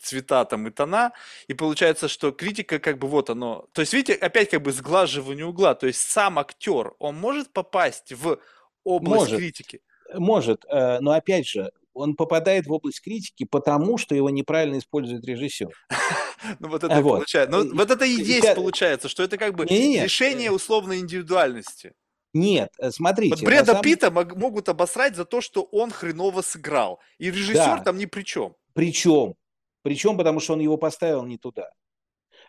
цвета 0.00 0.44
там 0.44 0.66
и 0.68 0.70
тона, 0.70 1.12
и 1.48 1.54
получается, 1.54 2.08
что 2.08 2.32
критика 2.32 2.78
как 2.78 2.98
бы 2.98 3.08
вот 3.08 3.30
оно. 3.30 3.68
То 3.72 3.80
есть, 3.80 3.92
видите, 3.92 4.14
опять 4.14 4.50
как 4.50 4.62
бы 4.62 4.72
сглаживание 4.72 5.46
угла. 5.46 5.74
То 5.74 5.86
есть 5.86 6.00
сам 6.00 6.38
актер, 6.38 6.92
он 6.98 7.16
может 7.16 7.52
попасть 7.52 8.12
в 8.12 8.38
область 8.84 9.20
может, 9.22 9.38
критики. 9.38 9.80
может, 10.14 10.64
э, 10.68 11.00
но 11.00 11.12
опять 11.12 11.48
же, 11.48 11.72
он 11.96 12.14
попадает 12.14 12.66
в 12.66 12.72
область 12.72 13.00
критики, 13.02 13.44
потому 13.44 13.96
что 13.98 14.14
его 14.14 14.30
неправильно 14.30 14.78
использует 14.78 15.24
режиссер. 15.24 15.68
Ну 16.60 16.68
вот 16.68 16.84
это 16.84 16.94
А 16.94 17.00
Вот. 17.00 17.14
получается. 17.14 17.50
Ну 17.50 17.74
вот 17.74 17.90
это 17.90 18.04
и 18.04 18.14
и 18.14 18.22
есть 18.22 18.54
получается, 18.54 19.08
что 19.08 19.22
это 19.24 19.36
как 19.36 19.56
бы 19.56 19.64
э, 19.64 20.50
условной 20.50 20.98
индивидуальности. 21.00 21.92
нет, 22.34 22.68
э, 22.78 22.84
Вот 22.86 22.94
смотрите, 22.94 23.36
на 23.36 23.46
Брэда 23.46 23.66
самом 23.66 23.82
Питта 23.82 24.10
мог- 24.10 24.36
могут 24.36 24.68
обосрать 24.68 25.16
за 25.16 25.24
то, 25.24 25.40
что 25.40 25.62
он 25.72 25.90
хреново 25.90 26.42
сыграл. 26.42 27.00
И 27.18 27.30
режиссер 27.30 27.78
да, 27.78 27.82
там 27.82 27.98
ни 27.98 28.04
при 28.04 28.22
чем. 28.22 28.54
причем, 28.74 29.34
причем 29.82 30.16
потому 30.16 30.38
что 30.38 30.52
он 30.52 30.60
его 30.60 30.76
поставил 30.76 31.24
не 31.24 31.38
туда. 31.38 31.70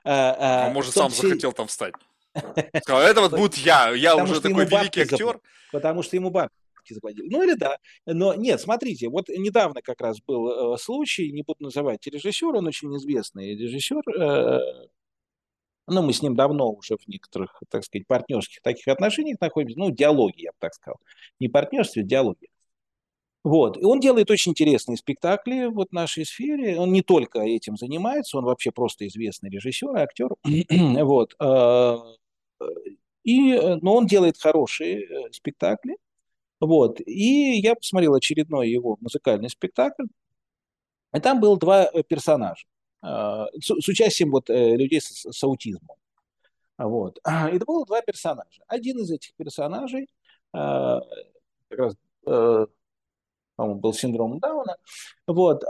А 0.04 0.36
А, 0.40 0.68
а, 0.68 0.70
может, 0.74 0.94
сам 0.94 1.10
числе, 1.10 1.30
захотел 1.30 1.54
там 1.54 1.68
встать. 1.68 1.94
Сказал, 2.84 3.02
это 3.02 3.22
вот 3.22 3.32
будет 3.32 3.58
я. 3.58 3.90
Я 3.92 4.16
уже 4.16 4.42
такой 4.42 4.66
великий 4.66 5.02
актер. 5.02 5.40
Потому 5.72 6.04
что 6.04 6.16
ему 6.18 6.30
бабки 6.30 6.54
заплатили. 6.94 7.28
Ну 7.30 7.44
или 7.44 7.54
да. 7.54 7.78
Но 8.06 8.34
нет, 8.36 8.62
смотрите, 8.62 9.10
вот 9.10 9.30
недавно 9.30 9.82
как 9.82 10.02
раз 10.02 10.20
был 10.22 10.74
э, 10.76 10.78
случай, 10.78 11.32
не 11.32 11.44
буду 11.44 11.64
называть 11.64 12.06
режиссер, 12.08 12.56
он 12.56 12.68
очень 12.68 12.96
известный 12.98 13.56
режиссер. 13.56 14.02
э, 14.20 14.88
ну, 15.88 16.02
мы 16.04 16.12
с 16.14 16.22
ним 16.22 16.36
давно 16.36 16.72
уже 16.72 16.98
в 16.98 17.08
некоторых, 17.08 17.62
так 17.70 17.84
сказать, 17.84 18.08
партнерских 18.08 18.62
таких 18.62 18.88
отношениях 18.90 19.40
находимся. 19.40 19.80
Ну, 19.80 19.90
диалоги, 19.92 20.42
я 20.44 20.52
бы 20.52 20.58
так 20.60 20.74
сказал. 20.74 20.98
Не 21.40 21.48
партнерстве, 21.48 22.04
диалоги. 22.04 22.50
Вот. 23.44 23.78
И 23.78 23.86
он 23.86 24.02
делает 24.02 24.30
очень 24.30 24.52
интересные 24.52 24.98
спектакли 24.98 25.68
вот 25.68 25.90
в 25.90 25.94
нашей 25.94 26.26
сфере. 26.26 26.78
Он 26.78 26.92
не 26.92 27.02
только 27.02 27.40
этим 27.40 27.78
занимается, 27.78 28.38
он 28.38 28.44
вообще 28.44 28.72
просто 28.72 29.08
известный 29.08 29.50
режиссер 29.50 29.96
и 29.96 30.00
актер. 30.00 30.30
Вот. 31.06 31.34
э, 31.40 31.98
И, 33.24 33.52
э, 33.54 33.76
но 33.82 33.96
он 33.96 34.06
делает 34.08 34.38
хорошие 34.38 35.04
э, 35.06 35.32
спектакли. 35.32 35.98
Вот. 36.60 37.00
И 37.02 37.60
я 37.60 37.76
посмотрел 37.76 38.16
очередной 38.16 38.70
его 38.70 38.98
музыкальный 39.00 39.50
спектакль. 39.50 40.06
И 41.14 41.20
там 41.20 41.40
было 41.40 41.58
два 41.58 41.86
э, 41.86 42.04
персонажа 42.04 42.66
а, 43.02 43.48
с, 43.60 43.68
с 43.68 43.88
участием 43.88 44.32
вот 44.32 44.50
э, 44.50 44.76
людей 44.76 45.00
с, 45.02 45.26
с 45.26 45.44
аутизмом. 45.44 45.98
Вот. 46.78 47.20
И 47.54 47.58
было 47.60 47.86
два 47.86 48.02
персонажа. 48.02 48.64
Один 48.68 49.00
из 49.00 49.12
этих 49.12 49.34
персонажей 49.36 50.10
а, 50.54 51.02
как 51.70 51.80
раз, 51.80 51.96
э, 52.26 52.66
по-моему, 53.56 53.80
был 53.80 53.94
синдром 53.94 54.40
Дауна. 54.40 54.78
Вот. 55.26 55.64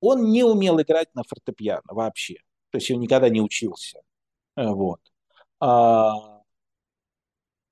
Он 0.00 0.30
не 0.30 0.44
умел 0.44 0.80
играть 0.80 1.14
на 1.14 1.22
фортепиано 1.22 1.82
вообще. 1.86 2.34
То 2.70 2.78
есть 2.78 2.90
он 2.90 3.00
никогда 3.00 3.28
не 3.28 3.40
учился. 3.40 4.02
Вот. 4.56 5.00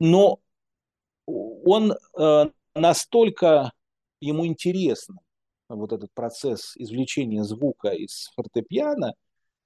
Но 0.01 0.41
он 1.27 1.95
э, 2.19 2.45
настолько 2.75 3.73
ему 4.21 4.47
интересно 4.47 5.19
вот 5.69 5.93
этот 5.93 6.13
процесс 6.13 6.77
извлечения 6.77 7.43
звука 7.43 7.89
из 7.89 8.31
фортепиано 8.35 9.15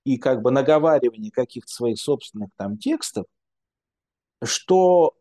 и 0.05 0.17
как 0.17 0.43
бы 0.43 0.51
наговаривания 0.51 1.31
каких-то 1.31 1.73
своих 1.73 1.99
собственных 2.01 2.51
там 2.57 2.79
текстов, 2.79 3.27
что 4.43 5.15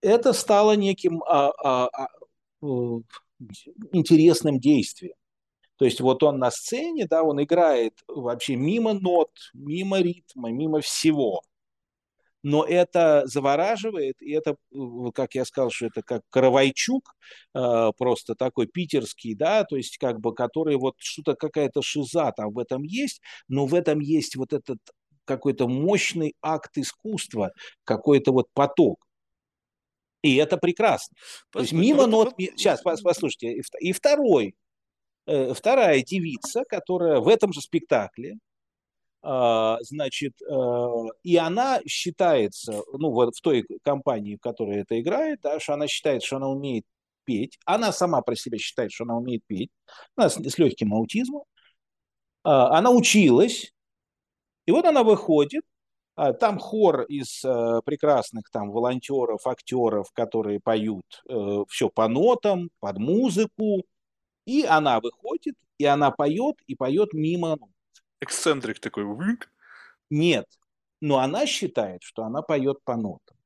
это 0.00 0.32
стало 0.32 0.76
неким 0.76 1.22
а, 1.24 1.50
а, 1.62 1.88
а, 1.88 2.08
э, 2.62 2.66
интересным 3.92 4.58
действием. 4.60 5.14
То 5.76 5.84
есть 5.84 6.00
вот 6.00 6.22
он 6.22 6.38
на 6.38 6.50
сцене, 6.50 7.06
да, 7.06 7.22
он 7.22 7.42
играет 7.42 7.98
вообще 8.06 8.54
мимо 8.56 8.92
нот, 8.92 9.30
мимо 9.54 10.00
ритма, 10.00 10.50
мимо 10.50 10.80
всего 10.80 11.42
но 12.42 12.64
это 12.64 13.22
завораживает, 13.26 14.20
и 14.20 14.32
это, 14.32 14.56
как 15.14 15.34
я 15.34 15.44
сказал, 15.44 15.70
что 15.70 15.86
это 15.86 16.02
как 16.02 16.22
Каравайчук, 16.30 17.14
э, 17.54 17.90
просто 17.98 18.34
такой 18.34 18.66
питерский, 18.66 19.34
да, 19.34 19.64
то 19.64 19.76
есть 19.76 19.98
как 19.98 20.20
бы, 20.20 20.34
который 20.34 20.76
вот 20.76 20.94
что-то, 20.98 21.34
какая-то 21.34 21.82
шиза 21.82 22.32
там 22.36 22.52
в 22.52 22.58
этом 22.58 22.82
есть, 22.82 23.20
но 23.48 23.66
в 23.66 23.74
этом 23.74 24.00
есть 24.00 24.36
вот 24.36 24.52
этот 24.52 24.78
какой-то 25.24 25.68
мощный 25.68 26.34
акт 26.42 26.76
искусства, 26.78 27.52
какой-то 27.84 28.32
вот 28.32 28.46
поток. 28.52 29.06
И 30.22 30.36
это 30.36 30.56
прекрасно. 30.56 31.16
То 31.50 31.60
есть 31.60 31.72
мимо 31.72 32.06
вот, 32.06 32.10
нот... 32.10 32.34
Сейчас, 32.36 32.82
послушайте. 32.82 33.62
И 33.80 33.92
второй, 33.92 34.54
э, 35.26 35.54
вторая 35.54 36.02
девица, 36.02 36.64
которая 36.68 37.20
в 37.20 37.28
этом 37.28 37.52
же 37.52 37.60
спектакле, 37.60 38.32
а, 38.32 38.49
значит, 39.22 40.40
а, 40.42 41.06
и 41.22 41.36
она 41.36 41.80
считается, 41.86 42.82
ну, 42.92 43.10
вот 43.10 43.36
в 43.36 43.40
той 43.40 43.66
компании, 43.82 44.36
в 44.36 44.40
которой 44.40 44.80
это 44.80 44.98
играет, 45.00 45.40
да, 45.42 45.60
что 45.60 45.74
она 45.74 45.86
считает, 45.88 46.22
что 46.22 46.36
она 46.36 46.48
умеет 46.48 46.84
петь. 47.24 47.58
Она 47.66 47.92
сама 47.92 48.22
про 48.22 48.34
себя 48.34 48.58
считает, 48.58 48.92
что 48.92 49.04
она 49.04 49.16
умеет 49.16 49.42
петь. 49.46 49.70
Она 50.16 50.30
с, 50.30 50.36
с 50.36 50.58
легким 50.58 50.94
аутизмом. 50.94 51.42
А, 52.44 52.78
она 52.78 52.90
училась. 52.90 53.72
И 54.66 54.72
вот 54.72 54.84
она 54.84 55.02
выходит. 55.02 55.64
Там 56.38 56.58
хор 56.58 57.02
из 57.04 57.40
прекрасных 57.40 58.50
там 58.50 58.70
волонтеров, 58.72 59.46
актеров, 59.46 60.12
которые 60.12 60.60
поют 60.60 61.22
э, 61.26 61.64
все 61.68 61.88
по 61.88 62.08
нотам, 62.08 62.68
под 62.78 62.98
музыку. 62.98 63.84
И 64.44 64.64
она 64.64 65.00
выходит, 65.00 65.54
и 65.78 65.86
она 65.86 66.10
поет, 66.10 66.56
и 66.66 66.74
поет 66.74 67.14
мимо 67.14 67.56
эксцентрик 68.20 68.80
такой. 68.80 69.04
Нет, 70.10 70.46
но 71.00 71.18
она 71.18 71.46
считает, 71.46 72.02
что 72.02 72.24
она 72.24 72.42
поет 72.42 72.82
по 72.84 72.96
нотам. 72.96 73.36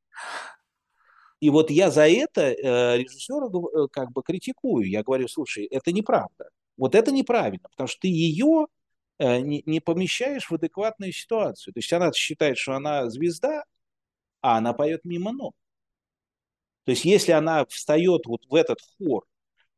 И 1.40 1.50
вот 1.50 1.70
я 1.70 1.90
за 1.90 2.08
это 2.08 2.40
э, 2.40 2.98
режиссера 2.98 3.48
э, 3.48 3.88
как 3.92 4.12
бы 4.12 4.22
критикую. 4.22 4.88
Я 4.88 5.02
говорю, 5.02 5.28
слушай, 5.28 5.66
это 5.66 5.92
неправда. 5.92 6.48
Вот 6.76 6.94
это 6.94 7.12
неправильно, 7.12 7.68
потому 7.68 7.86
что 7.86 8.00
ты 8.00 8.08
ее 8.08 8.66
э, 9.18 9.40
не, 9.40 9.62
не 9.66 9.80
помещаешь 9.80 10.50
в 10.50 10.54
адекватную 10.54 11.12
ситуацию. 11.12 11.74
То 11.74 11.78
есть 11.78 11.92
она 11.92 12.12
считает, 12.12 12.56
что 12.56 12.74
она 12.74 13.10
звезда, 13.10 13.64
а 14.40 14.56
она 14.56 14.72
поет 14.72 15.04
мимо 15.04 15.32
нот. 15.32 15.52
То 16.84 16.92
есть 16.92 17.04
если 17.04 17.32
она 17.32 17.66
встает 17.66 18.26
вот 18.26 18.46
в 18.48 18.54
этот 18.54 18.78
хор 18.96 19.24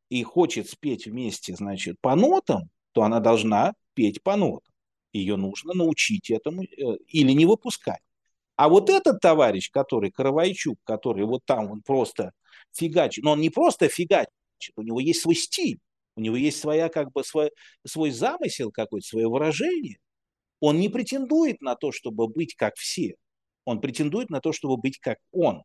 и 0.09 0.23
хочет 0.23 0.69
спеть 0.71 1.07
вместе, 1.07 1.55
значит, 1.57 2.01
по 2.01 2.15
нотам, 2.15 2.71
то 2.93 3.03
она 3.03 3.21
должна 3.21 3.75
петь 3.95 4.23
по 4.23 4.37
нотам. 4.37 4.73
Ее 5.17 5.37
нужно 5.37 5.75
научить 5.75 6.31
этому 6.31 6.63
э, 6.63 6.67
или 7.09 7.33
не 7.33 7.47
выпускать. 7.47 8.01
А 8.57 8.69
вот 8.69 8.89
этот 8.91 9.21
товарищ, 9.21 9.71
который 9.71 10.11
Каравайчук, 10.11 10.79
который 10.85 11.25
вот 11.27 11.45
там 11.45 11.71
он 11.71 11.83
просто 11.83 12.33
фигачит, 12.73 13.25
но 13.25 13.33
он 13.33 13.41
не 13.41 13.51
просто 13.51 13.89
фигачит, 13.89 14.31
у 14.77 14.83
него 14.83 15.01
есть 15.01 15.21
свой 15.21 15.35
стиль, 15.35 15.79
у 16.17 16.21
него 16.21 16.37
есть 16.37 16.59
своя 16.59 16.89
как 16.89 17.13
бы 17.13 17.23
свой, 17.23 17.51
свой 17.87 18.11
замысел 18.11 18.71
какой-то, 18.73 19.07
свое 19.07 19.29
выражение. 19.29 19.99
Он 20.61 20.81
не 20.81 20.89
претендует 20.89 21.61
на 21.61 21.77
то, 21.77 21.93
чтобы 21.93 22.29
быть 22.29 22.55
как 22.55 22.77
все. 22.77 23.15
Он 23.67 23.81
претендует 23.81 24.31
на 24.31 24.41
то, 24.41 24.53
чтобы 24.53 24.79
быть 24.79 24.99
как 24.99 25.19
он. 25.33 25.63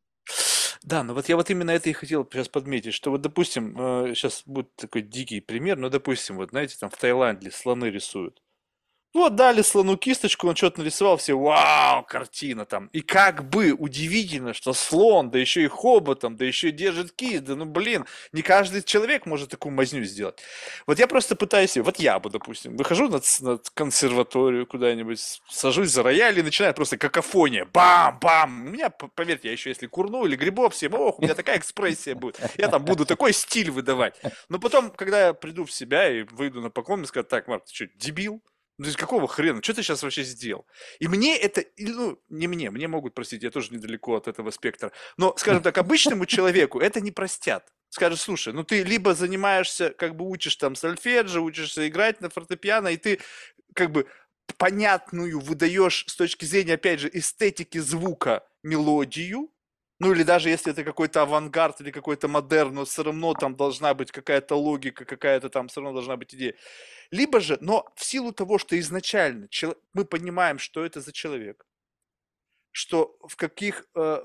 Да, 0.83 1.03
но 1.03 1.13
вот 1.13 1.29
я 1.29 1.35
вот 1.35 1.49
именно 1.49 1.71
это 1.71 1.89
и 1.89 1.93
хотел 1.93 2.27
сейчас 2.29 2.49
подметить, 2.49 2.93
что 2.93 3.11
вот, 3.11 3.21
допустим, 3.21 3.75
сейчас 4.15 4.39
э, 4.39 4.51
будет 4.51 4.75
такой 4.75 5.03
дикий 5.03 5.39
пример, 5.39 5.77
но, 5.77 5.89
допустим, 5.89 6.37
вот, 6.37 6.49
знаете, 6.49 6.75
там 6.79 6.89
в 6.89 6.97
Таиланде 6.97 7.51
слоны 7.51 7.85
рисуют. 7.85 8.41
Вот 9.13 9.35
дали 9.35 9.61
слону 9.61 9.97
кисточку, 9.97 10.47
он 10.47 10.55
что-то 10.55 10.79
нарисовал, 10.79 11.17
все, 11.17 11.37
вау, 11.37 12.03
картина 12.03 12.65
там. 12.65 12.87
И 12.93 13.01
как 13.01 13.49
бы 13.49 13.73
удивительно, 13.73 14.53
что 14.53 14.73
слон, 14.73 15.29
да 15.29 15.37
еще 15.37 15.63
и 15.63 15.67
хоботом, 15.67 16.37
да 16.37 16.45
еще 16.45 16.69
и 16.69 16.71
держит 16.71 17.11
кисть, 17.11 17.43
да 17.43 17.55
ну 17.55 17.65
блин, 17.65 18.05
не 18.31 18.41
каждый 18.41 18.83
человек 18.83 19.25
может 19.25 19.49
такую 19.49 19.73
мазню 19.73 20.03
сделать. 20.05 20.39
Вот 20.87 20.97
я 20.97 21.07
просто 21.07 21.35
пытаюсь, 21.35 21.75
вот 21.75 21.99
я 21.99 22.19
бы, 22.19 22.29
допустим, 22.29 22.77
выхожу 22.77 23.09
на, 23.09 23.19
на 23.41 23.59
консерваторию 23.73 24.65
куда-нибудь, 24.65 25.19
сажусь 25.49 25.89
за 25.89 26.03
рояль 26.03 26.39
и 26.39 26.43
начинаю 26.43 26.73
просто 26.73 26.97
какофония, 26.97 27.65
бам-бам. 27.65 28.67
У 28.67 28.69
меня, 28.69 28.89
поверьте, 28.89 29.49
я 29.49 29.51
еще 29.51 29.69
если 29.69 29.87
курну 29.87 30.25
или 30.25 30.37
грибов 30.37 30.73
всем, 30.73 30.93
ох, 30.93 31.19
у 31.19 31.21
меня 31.21 31.35
такая 31.35 31.57
экспрессия 31.57 32.15
будет. 32.15 32.39
Я 32.57 32.69
там 32.69 32.85
буду 32.85 33.05
такой 33.05 33.33
стиль 33.33 33.71
выдавать. 33.71 34.15
Но 34.47 34.57
потом, 34.57 34.89
когда 34.89 35.27
я 35.27 35.33
приду 35.33 35.65
в 35.65 35.71
себя 35.71 36.09
и 36.09 36.23
выйду 36.23 36.61
на 36.61 36.69
поклон, 36.69 36.99
мне 36.99 37.07
скажут, 37.07 37.29
так, 37.29 37.47
Марк, 37.47 37.65
ты 37.65 37.73
что, 37.73 37.87
дебил? 37.95 38.41
Ну, 38.81 38.85
то 38.85 38.87
есть 38.87 38.97
какого 38.97 39.27
хрена? 39.27 39.61
Что 39.61 39.75
ты 39.75 39.83
сейчас 39.83 40.01
вообще 40.01 40.23
сделал? 40.23 40.65
И 40.97 41.07
мне 41.07 41.37
это, 41.37 41.63
ну, 41.77 42.19
не 42.29 42.47
мне, 42.47 42.71
мне 42.71 42.87
могут 42.87 43.13
простить, 43.13 43.43
я 43.43 43.51
тоже 43.51 43.71
недалеко 43.71 44.15
от 44.15 44.27
этого 44.27 44.49
спектра. 44.49 44.91
Но, 45.17 45.35
скажем 45.37 45.61
так, 45.61 45.77
обычному 45.77 46.25
человеку 46.25 46.79
это 46.79 46.99
не 46.99 47.11
простят. 47.11 47.71
Скажут, 47.89 48.19
слушай, 48.19 48.53
ну 48.53 48.63
ты 48.63 48.81
либо 48.81 49.13
занимаешься, 49.13 49.91
как 49.91 50.15
бы 50.15 50.27
учишь 50.27 50.55
там 50.55 50.73
сольфеджио, 50.73 51.43
учишься 51.43 51.87
играть 51.87 52.21
на 52.21 52.31
фортепиано, 52.31 52.87
и 52.87 52.97
ты 52.97 53.19
как 53.75 53.91
бы 53.91 54.07
понятную 54.57 55.39
выдаешь 55.39 56.05
с 56.07 56.15
точки 56.15 56.45
зрения, 56.45 56.73
опять 56.73 57.01
же, 57.01 57.09
эстетики 57.13 57.77
звука 57.77 58.43
мелодию, 58.63 59.51
ну 60.01 60.13
или 60.13 60.23
даже 60.23 60.49
если 60.49 60.71
это 60.71 60.83
какой-то 60.83 61.21
авангард 61.21 61.79
или 61.81 61.91
какой-то 61.91 62.27
модерн, 62.27 62.73
но 62.73 62.85
все 62.85 63.03
равно 63.03 63.35
там 63.35 63.55
должна 63.55 63.93
быть 63.93 64.11
какая-то 64.11 64.55
логика, 64.55 65.05
какая-то 65.05 65.49
там 65.49 65.67
все 65.67 65.79
равно 65.79 65.93
должна 65.93 66.17
быть 66.17 66.33
идея. 66.33 66.55
Либо 67.11 67.39
же, 67.39 67.59
но 67.61 67.87
в 67.95 68.03
силу 68.03 68.31
того, 68.31 68.57
что 68.57 68.79
изначально 68.79 69.47
мы 69.93 70.05
понимаем, 70.05 70.57
что 70.57 70.83
это 70.83 71.01
за 71.01 71.11
человек, 71.11 71.67
что 72.71 73.15
в 73.27 73.35
каких, 73.35 73.85
э, 73.93 74.23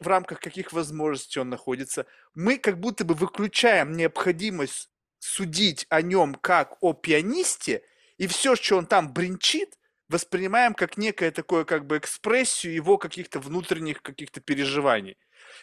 в 0.00 0.06
рамках 0.06 0.40
каких 0.40 0.72
возможностей 0.72 1.40
он 1.40 1.50
находится, 1.50 2.06
мы 2.34 2.56
как 2.56 2.80
будто 2.80 3.04
бы 3.04 3.12
выключаем 3.12 3.92
необходимость 3.92 4.88
судить 5.18 5.84
о 5.90 6.00
нем 6.00 6.34
как 6.36 6.78
о 6.80 6.94
пианисте, 6.94 7.82
и 8.16 8.26
все, 8.26 8.56
что 8.56 8.78
он 8.78 8.86
там 8.86 9.12
бренчит, 9.12 9.78
воспринимаем 10.12 10.74
как 10.74 10.96
некое 10.96 11.30
такое 11.30 11.64
как 11.64 11.86
бы 11.86 11.96
экспрессию 11.96 12.74
его 12.74 12.98
каких-то 12.98 13.40
внутренних 13.40 14.02
каких-то 14.02 14.40
переживаний. 14.40 15.16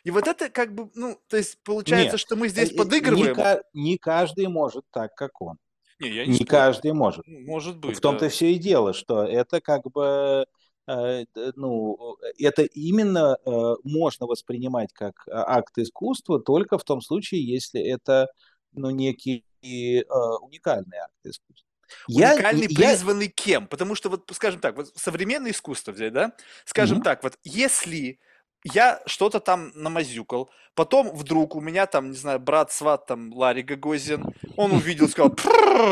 И 0.03 0.11
вот 0.11 0.27
это 0.27 0.49
как 0.49 0.73
бы, 0.73 0.89
ну, 0.95 1.19
то 1.27 1.37
есть 1.37 1.61
получается, 1.63 2.13
Нет, 2.13 2.19
что 2.19 2.35
мы 2.35 2.49
здесь 2.49 2.71
э, 2.71 2.75
подыгрываем. 2.75 3.35
Не, 3.73 3.91
не 3.91 3.97
каждый 3.97 4.47
может 4.47 4.85
так, 4.91 5.15
как 5.15 5.41
он. 5.41 5.57
Не, 5.99 6.09
я 6.09 6.25
не, 6.25 6.39
не 6.39 6.45
каждый 6.45 6.93
может. 6.93 7.25
Может 7.27 7.77
быть. 7.77 7.97
В 7.97 8.01
том-то 8.01 8.25
да. 8.25 8.29
все 8.29 8.51
и 8.51 8.57
дело, 8.57 8.93
что 8.93 9.23
это 9.23 9.61
как 9.61 9.83
бы 9.91 10.45
э, 10.87 11.25
ну, 11.55 12.17
это 12.37 12.63
именно 12.63 13.37
э, 13.45 13.75
можно 13.83 14.25
воспринимать 14.25 14.93
как 14.93 15.27
акт 15.27 15.77
искусства 15.77 16.39
только 16.39 16.77
в 16.77 16.83
том 16.83 17.01
случае, 17.01 17.45
если 17.45 17.81
это 17.81 18.29
ну, 18.71 18.89
некий 18.89 19.45
уникальный 19.61 20.99
акт 20.99 21.25
искусства. 21.25 21.68
Уникальный, 22.07 22.67
я, 22.67 22.75
призванный 22.75 23.25
я... 23.25 23.31
кем? 23.31 23.67
Потому 23.67 23.95
что, 23.95 24.09
вот, 24.09 24.29
скажем 24.33 24.59
так, 24.59 24.75
вот 24.75 24.91
современное 24.95 25.51
искусство 25.51 25.91
взять, 25.91 26.13
да? 26.13 26.33
Скажем 26.65 26.99
mm-hmm. 26.99 27.03
так, 27.03 27.23
вот 27.23 27.37
если 27.43 28.19
я 28.63 29.01
что-то 29.05 29.39
там 29.39 29.71
намазюкал, 29.73 30.49
потом 30.75 31.15
вдруг 31.15 31.55
у 31.55 31.61
меня 31.61 31.85
там, 31.85 32.11
не 32.11 32.17
знаю, 32.17 32.39
брат 32.39 32.71
сват 32.71 33.05
там 33.05 33.33
Ларри 33.33 33.61
Гагозин, 33.61 34.33
он 34.57 34.73
увидел, 34.73 35.07
сказал, 35.09 35.29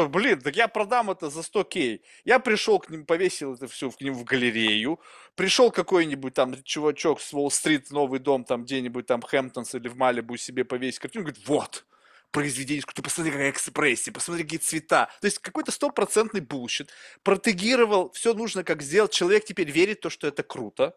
блин, 0.09 0.41
так 0.41 0.55
я 0.55 0.67
продам 0.67 1.09
это 1.09 1.29
за 1.29 1.43
100 1.43 1.63
кей. 1.63 2.01
Я 2.25 2.39
пришел 2.39 2.79
к 2.79 2.89
ним, 2.89 3.05
повесил 3.05 3.53
это 3.53 3.67
все 3.67 3.89
к 3.89 4.01
ним 4.01 4.13
в 4.13 4.23
галерею, 4.23 4.99
пришел 5.35 5.71
какой-нибудь 5.71 6.33
там 6.33 6.61
чувачок 6.63 7.21
с 7.21 7.33
Уолл-стрит, 7.33 7.89
новый 7.91 8.19
дом 8.19 8.43
там 8.43 8.63
где-нибудь 8.63 9.05
там 9.05 9.21
Хэмптонс 9.21 9.75
или 9.75 9.87
в 9.87 9.95
Малибу 9.95 10.35
себе 10.37 10.65
повесить 10.65 10.99
картину, 10.99 11.25
говорит, 11.25 11.47
вот, 11.47 11.85
произведение, 12.31 12.83
ты 12.93 13.01
посмотри, 13.01 13.31
какая 13.31 13.51
экспрессия, 13.51 14.13
посмотри, 14.13 14.43
какие 14.43 14.59
цвета. 14.59 15.09
То 15.21 15.25
есть 15.25 15.39
какой-то 15.39 15.71
стопроцентный 15.71 16.41
bullshit. 16.41 16.91
Протегировал, 17.23 18.11
все 18.11 18.33
нужно 18.33 18.63
как 18.63 18.81
сделать. 18.81 19.11
Человек 19.11 19.45
теперь 19.45 19.71
верит 19.71 19.99
в 19.99 20.01
то, 20.01 20.09
что 20.09 20.27
это 20.27 20.43
круто. 20.43 20.95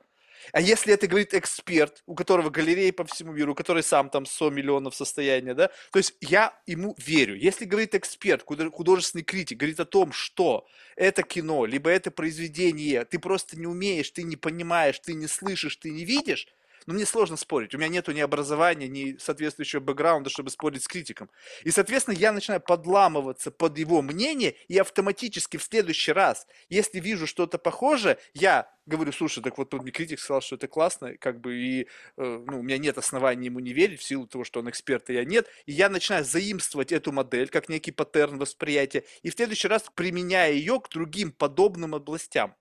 А 0.53 0.61
если 0.61 0.95
это 0.95 1.07
говорит 1.07 1.35
эксперт, 1.35 2.03
у 2.07 2.15
которого 2.15 2.51
галереи 2.51 2.91
по 2.91 3.05
всему 3.05 3.33
миру, 3.33 3.55
который 3.55 3.83
сам 3.83 4.11
там 4.11 4.27
100 4.27 4.51
миллионов 4.51 4.95
состояния, 4.95 5.55
да, 5.55 5.71
то 5.93 5.99
есть 5.99 6.15
я 6.21 6.59
ему 6.67 6.95
верю. 6.99 7.37
Если 7.37 7.65
говорит 7.65 7.95
эксперт, 7.95 8.43
художественный 8.43 9.25
критик, 9.25 9.59
говорит 9.59 9.81
о 9.81 9.85
том, 9.85 10.13
что 10.13 10.67
это 10.97 11.23
кино, 11.23 11.67
либо 11.67 11.91
это 11.91 12.11
произведение, 12.11 13.05
ты 13.05 13.19
просто 13.19 13.59
не 13.59 13.67
умеешь, 13.67 14.11
ты 14.11 14.23
не 14.23 14.37
понимаешь, 14.37 14.99
ты 15.01 15.15
не 15.15 15.27
слышишь, 15.27 15.77
ты 15.77 15.91
не 15.91 16.05
видишь, 16.05 16.49
но 16.87 16.95
мне 16.95 17.07
сложно 17.07 17.37
спорить. 17.37 17.75
У 17.75 17.79
меня 17.79 17.89
нету 17.89 18.13
ни 18.13 18.21
образования, 18.21 18.89
ни 18.89 19.17
соответствующего 19.19 19.81
бэкграунда, 19.81 20.31
чтобы 20.31 20.51
спорить 20.51 20.83
с 20.83 20.89
критиком. 20.89 21.31
И, 21.65 21.71
соответственно, 21.71 22.15
я 22.15 22.33
начинаю 22.33 22.61
подламываться 22.61 23.51
под 23.51 23.79
его 23.79 24.03
мнение, 24.03 24.55
и 24.69 24.79
автоматически 24.79 25.57
в 25.57 25.63
следующий 25.63 26.13
раз, 26.13 26.47
если 26.69 27.01
вижу 27.01 27.27
что-то 27.27 27.59
похожее, 27.59 28.19
я 28.35 28.71
говорю, 28.87 29.13
слушай, 29.13 29.43
так 29.43 29.57
вот 29.57 29.71
тут 29.71 29.83
мне 29.83 29.93
критик 29.93 30.21
сказал, 30.21 30.41
что 30.41 30.57
это 30.57 30.69
классно, 30.69 31.17
как 31.17 31.41
бы, 31.41 31.57
и 31.57 31.83
э, 31.83 31.87
ну, 32.17 32.61
у 32.61 32.63
меня 32.63 32.79
нет 32.79 32.99
оснований 32.99 33.47
ему 33.47 33.61
не 33.61 33.73
верить, 33.73 34.01
в 34.01 34.05
силу 34.05 34.27
того, 34.27 34.45
что 34.45 34.61
он 34.61 34.69
эксперт, 34.69 35.09
а 35.11 35.13
я 35.13 35.25
нет, 35.25 35.47
и 35.67 35.73
я 35.73 35.89
начинаю 35.89 36.25
заимствовать 36.25 36.93
эту 36.93 37.13
модель, 37.13 37.49
как 37.49 37.69
некий 37.69 37.93
паттерн 37.93 38.39
восприятия, 38.39 39.05
и 39.23 39.31
в 39.31 39.35
следующий 39.35 39.69
раз 39.69 39.85
применяя 39.95 40.53
ее 40.53 40.81
к 40.81 40.89
другим 40.89 41.33
подобным 41.33 41.95
областям. 41.95 42.55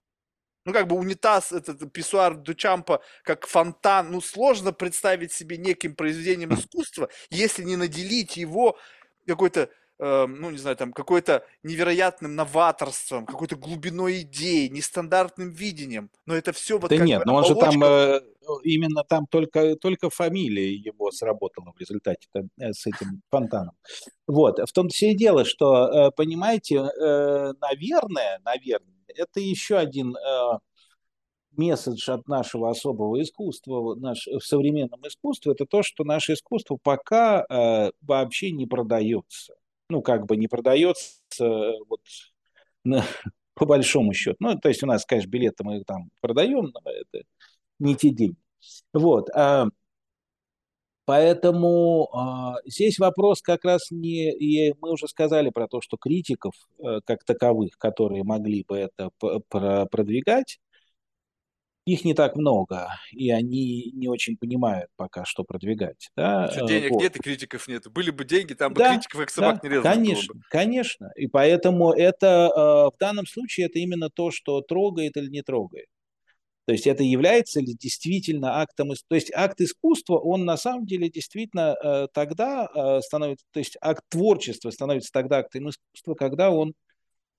Ну, 0.70 0.74
как 0.74 0.88
бы 0.88 0.96
унитаз, 0.96 1.52
этот 1.52 1.92
писсуар 1.92 2.36
Дучампа, 2.36 3.02
как 3.24 3.48
фонтан, 3.48 4.12
ну, 4.12 4.22
сложно 4.22 4.72
представить 4.72 5.34
себе 5.34 5.58
неким 5.58 5.96
произведением 5.96 6.54
искусства, 6.54 7.10
если 7.32 7.64
не 7.64 7.76
наделить 7.76 8.38
его 8.38 8.78
какой-то 9.26 9.72
э, 9.98 10.26
ну, 10.28 10.52
не 10.52 10.60
знаю, 10.60 10.76
там, 10.76 10.94
какой-то 10.94 11.44
невероятным 11.64 12.36
новаторством, 12.36 13.26
какой-то 13.26 13.56
глубиной 13.56 14.22
идеи, 14.22 14.68
нестандартным 14.68 15.50
видением. 15.50 16.12
Но 16.28 16.36
это 16.36 16.54
все 16.54 16.78
вот 16.78 16.92
Да 16.92 16.98
как 16.98 17.08
нет, 17.08 17.20
бы 17.22 17.26
но 17.26 17.36
он 17.36 17.46
же 17.46 17.56
там, 17.56 17.84
э, 17.84 18.22
именно 18.64 19.04
там 19.04 19.26
только, 19.26 19.76
только 19.76 20.12
фамилия 20.12 20.72
его 20.72 21.10
сработала 21.10 21.74
в 21.76 21.80
результате 21.80 22.28
э, 22.36 22.74
с 22.74 22.86
этим 22.86 23.24
фонтаном. 23.32 23.74
Вот, 24.28 24.60
в 24.60 24.72
том-то 24.72 24.94
все 24.94 25.14
и 25.14 25.16
дело, 25.16 25.46
что, 25.46 25.88
э, 25.88 26.12
понимаете, 26.12 26.76
э, 26.76 27.54
наверное, 27.60 28.40
наверное, 28.46 28.99
это 29.16 29.40
еще 29.40 29.78
один 29.78 30.16
э, 30.16 30.60
месседж 31.52 32.10
от 32.10 32.28
нашего 32.28 32.70
особого 32.70 33.22
искусства 33.22 33.96
наш, 33.96 34.28
в 34.28 34.42
современном 34.42 35.02
искусстве, 35.08 35.54
это 35.54 35.66
то, 35.66 35.84
что 35.84 36.04
наше 36.04 36.34
искусство 36.34 36.78
пока 36.82 37.46
э, 37.50 37.92
вообще 38.02 38.52
не 38.52 38.66
продается. 38.66 39.54
Ну, 39.90 40.02
как 40.02 40.26
бы 40.26 40.38
не 40.38 40.48
продается 40.48 41.22
э, 41.42 41.72
вот, 41.88 42.02
на, 42.84 43.04
по 43.56 43.66
большому 43.66 44.14
счету. 44.14 44.38
Ну, 44.40 44.58
то 44.58 44.70
есть 44.70 44.84
у 44.84 44.88
нас, 44.88 45.06
конечно, 45.06 45.30
билеты 45.30 45.64
мы 45.64 45.84
там 45.84 46.10
продаем, 46.22 46.72
но 46.74 46.82
это 46.92 47.26
не 47.80 47.96
те 47.96 48.10
деньги. 48.10 48.38
Вот. 48.94 49.30
А, 49.34 49.68
поэтому 51.10 52.08
а, 52.14 52.58
здесь 52.66 53.00
вопрос 53.00 53.42
как 53.42 53.66
раз 53.66 53.90
не... 53.90 54.32
И 54.32 54.76
мы 54.80 54.92
уже 54.92 55.08
сказали 55.08 55.50
про 55.50 55.68
то, 55.68 55.82
что 55.82 55.98
критиков 55.98 56.54
а, 56.84 57.00
как 57.04 57.24
таковых, 57.24 57.80
которые 57.80 58.24
могли 58.24 58.64
бы 58.64 58.78
это 58.78 59.10
продвигать, 59.90 60.60
их 61.86 62.06
не 62.06 62.14
так 62.14 62.36
много, 62.36 62.90
и 63.12 63.32
они 63.32 63.90
не 63.96 64.08
очень 64.08 64.38
понимают 64.38 64.92
пока, 64.98 65.26
что 65.26 65.44
продвигать. 65.44 66.12
Да? 66.16 66.52
Что 66.52 66.68
денег 66.68 66.92
вот. 66.92 67.02
нет 67.02 67.16
и 67.16 67.20
критиков 67.20 67.68
нет. 67.68 67.90
Были 67.90 68.12
бы 68.12 68.24
деньги, 68.24 68.54
там 68.54 68.76
бы 68.76 68.78
Да, 68.78 68.94
критиков 68.94 69.22
как 69.22 69.30
собак 69.32 69.60
да, 69.64 69.68
не 69.68 69.74
резано 69.74 69.96
конечно, 69.96 70.34
бы. 70.36 70.42
конечно. 70.52 71.12
И 71.16 71.26
поэтому 71.26 71.92
это 71.92 72.52
э, 72.56 72.96
в 72.96 73.00
данном 73.00 73.26
случае 73.26 73.66
это 73.66 73.80
именно 73.80 74.12
то, 74.12 74.30
что 74.30 74.62
трогает 74.62 75.18
или 75.18 75.28
не 75.28 75.42
трогает. 75.42 75.88
То 76.70 76.74
есть 76.74 76.86
это 76.86 77.02
является 77.02 77.62
ли 77.62 77.74
действительно 77.74 78.62
актом, 78.62 78.92
то 79.08 79.16
есть 79.16 79.32
акт 79.34 79.60
искусства, 79.60 80.20
он 80.20 80.46
на 80.46 80.56
самом 80.56 80.86
деле 80.86 81.10
действительно 81.10 81.76
э, 81.84 82.08
тогда 82.14 82.70
э, 82.72 83.02
становится, 83.02 83.44
то 83.50 83.58
есть 83.58 83.76
акт 83.82 84.04
творчества 84.08 84.70
становится 84.70 85.12
тогда 85.12 85.40
актом 85.40 85.68
искусства, 85.68 86.14
когда 86.14 86.52
он 86.52 86.76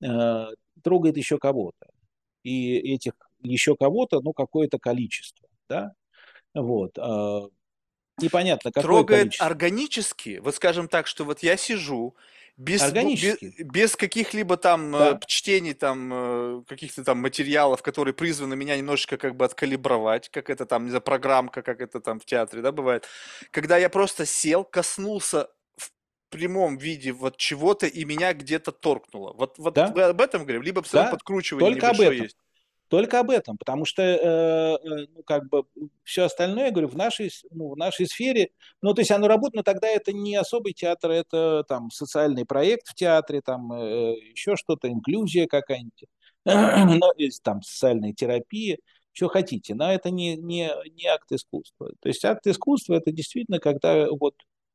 э, 0.03 0.47
трогает 0.83 1.17
еще 1.17 1.39
кого-то. 1.39 1.87
И 2.43 2.75
этих 2.93 3.13
еще 3.41 3.77
кого-то, 3.77 4.21
ну, 4.21 4.33
какое-то 4.33 4.81
количество, 4.81 5.49
да, 5.69 5.93
вот. 6.53 6.99
э, 6.99 7.41
Непонятно, 8.21 8.73
какое 8.73 8.83
Трогает 8.83 9.21
количество. 9.21 9.47
органически. 9.47 10.41
Вот 10.43 10.57
скажем 10.57 10.89
так, 10.89 11.07
что 11.07 11.25
вот 11.25 11.45
я 11.45 11.57
сижу 11.57 12.17
без, 12.61 12.83
Органически, 12.83 13.55
без 13.63 13.97
каких-либо 13.97 14.59
там 14.59 14.95
э, 14.95 14.99
да, 14.99 15.21
чтений, 15.27 15.73
там 15.73 16.11
э, 16.13 16.63
каких-то 16.69 17.03
там 17.03 17.17
материалов, 17.19 17.83
которые 17.83 18.13
призваны 18.13 18.55
меня 18.55 18.77
немножечко 18.77 19.17
как 19.17 19.35
бы 19.35 19.47
откалибровать, 19.47 20.29
как 20.29 20.51
это 20.51 20.67
там, 20.67 20.85
не 20.85 20.91
знаю, 20.91 21.01
программка, 21.01 21.63
как 21.63 21.81
это 21.81 22.01
там 22.01 22.21
в 22.21 22.27
театре, 22.27 22.61
да, 22.61 22.71
бывает. 22.71 23.07
Когда 23.51 23.79
я 23.79 23.89
просто 23.89 24.27
сел, 24.27 24.63
коснулся 24.63 25.49
в 25.79 25.91
прямом 26.29 26.77
виде 26.77 27.13
вот 27.13 27.39
чего-то, 27.39 27.87
и 27.87 28.05
меня 28.05 28.35
где-то 28.35 28.73
торкнуло. 28.73 29.33
Вот, 29.33 29.57
вот 29.57 29.73
да, 29.73 29.87
вы 29.89 30.03
об 30.03 30.21
этом 30.21 30.43
говорим? 30.43 30.61
Либо 30.61 30.83
равно 30.83 31.07
да, 31.07 31.11
подкручивание 31.13 31.73
только 31.73 31.89
об 31.89 32.01
этом. 32.01 32.25
есть? 32.25 32.37
Только 32.91 33.21
об 33.21 33.31
этом, 33.31 33.57
потому 33.57 33.85
что, 33.85 34.03
э, 34.03 34.17
э, 34.19 35.07
ну, 35.15 35.23
как 35.23 35.49
бы, 35.49 35.63
все 36.03 36.25
остальное, 36.25 36.67
я 36.67 36.71
говорю, 36.73 36.89
в 36.89 36.97
нашей, 36.97 37.31
ну, 37.53 37.71
в 37.71 37.77
нашей 37.77 38.07
сфере, 38.09 38.51
ну, 38.83 38.95
то 38.95 39.01
есть 39.01 39.13
оно 39.13 39.29
работает, 39.29 39.55
но 39.55 39.63
тогда 39.63 39.87
это 39.87 40.13
не 40.13 40.35
особый 40.35 40.73
театр, 40.73 41.13
это 41.13 41.63
там 41.69 41.93
социальный 41.93 42.45
проект 42.45 42.89
в 42.89 42.97
театре, 42.97 43.43
там 43.43 43.73
э, 43.73 44.17
еще 44.33 44.57
что-то, 44.57 44.89
инклюзия 44.89 45.47
какая-нибудь, 45.47 46.07
есть 47.17 47.45
там 47.45 47.63
социальная 47.63 48.13
терапия, 48.13 48.79
что 49.13 49.29
хотите, 49.29 49.77
но 49.77 49.93
это 49.93 50.11
не, 50.11 50.37
не, 50.37 50.73
не 50.97 51.07
акт 51.07 51.31
искусства. 51.31 51.93
То 52.01 52.09
есть 52.09 52.25
акт 52.25 52.45
искусства 52.49 52.95
это 52.95 53.13
действительно, 53.13 53.61
когда 53.61 54.09
вот 54.11 54.35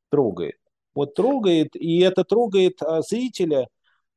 трогает. 0.10 0.56
Вот 0.94 1.16
трогает, 1.16 1.76
и 1.76 2.00
это 2.00 2.24
трогает 2.24 2.82
а, 2.82 3.02
зрителя, 3.02 3.68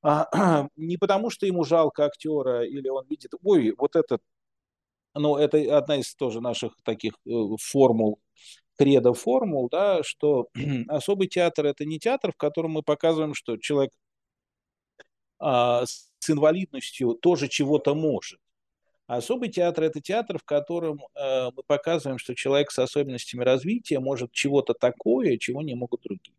не 0.76 0.96
потому, 0.96 1.30
что 1.30 1.46
ему 1.46 1.64
жалко 1.64 2.06
актера, 2.06 2.64
или 2.64 2.88
он 2.88 3.06
видит, 3.08 3.32
ой, 3.42 3.74
вот 3.76 3.96
этот, 3.96 4.22
ну, 5.14 5.36
это 5.36 5.76
одна 5.76 5.96
из 5.96 6.14
тоже 6.14 6.40
наших 6.40 6.74
таких 6.84 7.14
э, 7.26 7.30
формул, 7.60 8.20
кредо 8.76 9.14
формул, 9.14 9.68
да, 9.70 10.02
что 10.02 10.48
особый 10.88 11.28
театр 11.28 11.66
это 11.66 11.84
не 11.84 11.98
театр, 11.98 12.32
в 12.32 12.36
котором 12.36 12.72
мы 12.72 12.82
показываем, 12.82 13.34
что 13.34 13.56
человек 13.56 13.92
а, 15.38 15.84
с 15.86 16.30
инвалидностью 16.30 17.14
тоже 17.14 17.48
чего-то 17.48 17.94
может. 17.94 18.40
А 19.06 19.16
особый 19.18 19.48
театр 19.50 19.84
это 19.84 20.00
театр, 20.00 20.38
в 20.38 20.44
котором 20.44 21.00
э, 21.14 21.50
мы 21.56 21.62
показываем, 21.66 22.18
что 22.18 22.34
человек 22.34 22.70
с 22.70 22.78
особенностями 22.78 23.42
развития 23.42 24.00
может 24.00 24.32
чего-то 24.32 24.74
такое, 24.74 25.38
чего 25.38 25.62
не 25.62 25.74
могут 25.74 26.02
другие. 26.02 26.36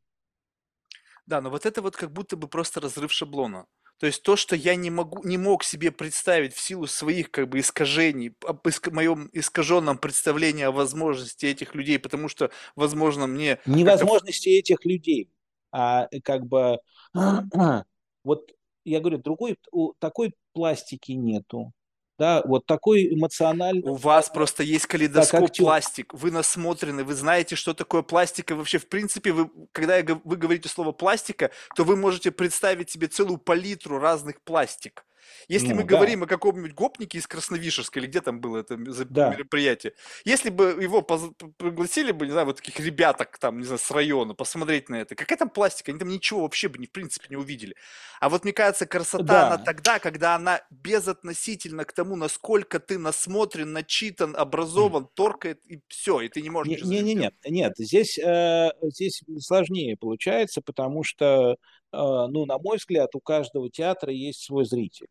Да, 1.29 1.41
но 1.41 1.51
вот 1.51 1.67
это 1.67 1.83
вот 1.83 1.95
как 1.95 2.11
будто 2.11 2.35
бы 2.35 2.47
просто 2.47 2.81
разрыв 2.81 3.11
шаблона. 3.11 3.67
То 3.99 4.07
есть 4.07 4.23
то, 4.23 4.35
что 4.35 4.55
я 4.55 4.75
не 4.75 4.89
могу, 4.89 5.21
не 5.23 5.37
мог 5.37 5.63
себе 5.63 5.91
представить 5.91 6.55
в 6.55 6.59
силу 6.59 6.87
своих 6.87 7.29
как 7.29 7.49
бы 7.49 7.59
искажений, 7.59 8.33
об 8.47 8.67
иск- 8.67 8.89
моем 8.91 9.29
искаженном 9.31 9.99
представлении 9.99 10.63
о 10.63 10.71
возможности 10.71 11.45
этих 11.45 11.75
людей, 11.75 11.99
потому 11.99 12.29
что, 12.29 12.49
возможно, 12.75 13.27
мне 13.27 13.59
Невозможности 13.67 14.49
этих 14.49 14.83
людей, 14.85 15.29
а 15.71 16.07
э, 16.09 16.19
как 16.19 16.47
бы 16.47 16.79
вот 18.23 18.51
я 18.83 18.99
говорю, 18.99 19.19
другой 19.19 19.59
такой 19.99 20.33
пластики 20.53 21.11
нету, 21.11 21.73
да, 22.19 22.41
вот 22.45 22.65
такой 22.65 23.13
эмоционально, 23.13 23.89
У 23.89 23.95
вас 23.95 24.29
просто 24.29 24.61
есть 24.61 24.85
калейдоскоп 24.85 25.45
актер. 25.45 25.63
пластик, 25.63 26.13
вы 26.13 26.31
насмотрены, 26.31 27.03
вы 27.03 27.15
знаете, 27.15 27.55
что 27.55 27.73
такое 27.73 28.01
пластика. 28.01 28.55
Вообще, 28.55 28.77
в 28.77 28.87
принципе, 28.89 29.31
вы, 29.31 29.49
когда 29.71 29.99
вы 30.23 30.35
говорите 30.35 30.69
слово 30.69 30.91
пластика, 30.91 31.49
то 31.75 31.83
вы 31.83 31.95
можете 31.95 32.31
представить 32.31 32.89
себе 32.89 33.07
целую 33.07 33.37
палитру 33.37 33.99
разных 33.99 34.41
пластик. 34.43 35.05
Если 35.47 35.73
мы 35.73 35.83
Ну 35.83 35.87
да, 35.87 36.05
говорим 36.07 36.23
о 36.23 36.27
каком-нибудь 36.27 36.73
гопнике 36.73 37.17
из 37.17 37.27
Красновишерска, 37.27 37.99
или 37.99 38.07
где 38.07 38.21
там 38.21 38.39
было 38.41 38.57
это 38.59 38.77
да. 39.09 39.27
мероприятие, 39.27 39.93
если 40.25 40.49
бы 40.49 40.77
его 40.81 41.01
пригласили 41.01 42.11
бы, 42.11 42.25
не 42.25 42.31
знаю, 42.31 42.47
вот 42.47 42.57
таких 42.57 42.79
ребяток 42.79 43.37
там, 43.37 43.59
не 43.59 43.65
знаю, 43.65 43.79
с 43.79 43.91
района, 43.91 44.33
посмотреть 44.33 44.89
на 44.89 44.95
это, 44.95 45.15
какая 45.15 45.37
там 45.37 45.49
пластика, 45.49 45.91
они 45.91 45.99
там 45.99 46.09
ничего 46.09 46.41
вообще 46.41 46.67
бы, 46.69 46.77
не, 46.77 46.87
в 46.87 46.91
принципе, 46.91 47.27
не 47.29 47.35
увидели. 47.37 47.75
А 48.19 48.29
вот, 48.29 48.43
мне 48.43 48.53
кажется, 48.53 48.85
красота, 48.85 49.41
она 49.43 49.57
Да. 49.57 49.63
тогда, 49.63 49.99
когда 49.99 50.35
она 50.35 50.61
безотносительно 50.69 51.85
к 51.85 51.93
тому, 51.93 52.15
насколько 52.15 52.79
ты 52.79 52.97
насмотрен, 52.97 53.71
начитан, 53.73 54.35
образован, 54.35 55.07
торкает, 55.13 55.61
и 55.65 55.81
все, 55.87 56.21
и 56.21 56.29
ты 56.29 56.41
не 56.41 56.49
можешь 56.49 56.69
Не, 56.69 56.81
не, 56.81 57.01
не, 57.01 57.13
нет, 57.15 57.33
нет, 57.45 57.73
здесь, 57.77 58.17
э, 58.19 58.69
здесь 58.81 59.21
сложнее 59.39 59.95
получается, 59.97 60.61
потому 60.61 61.03
что, 61.05 61.55
ну, 61.91 62.45
на 62.45 62.57
мой 62.59 62.77
взгляд, 62.77 63.15
у 63.15 63.19
каждого 63.19 63.69
театра 63.69 64.11
есть 64.13 64.43
свой 64.43 64.65
зритель. 64.65 65.07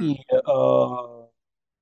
И, 0.00 0.16
э, 0.32 1.28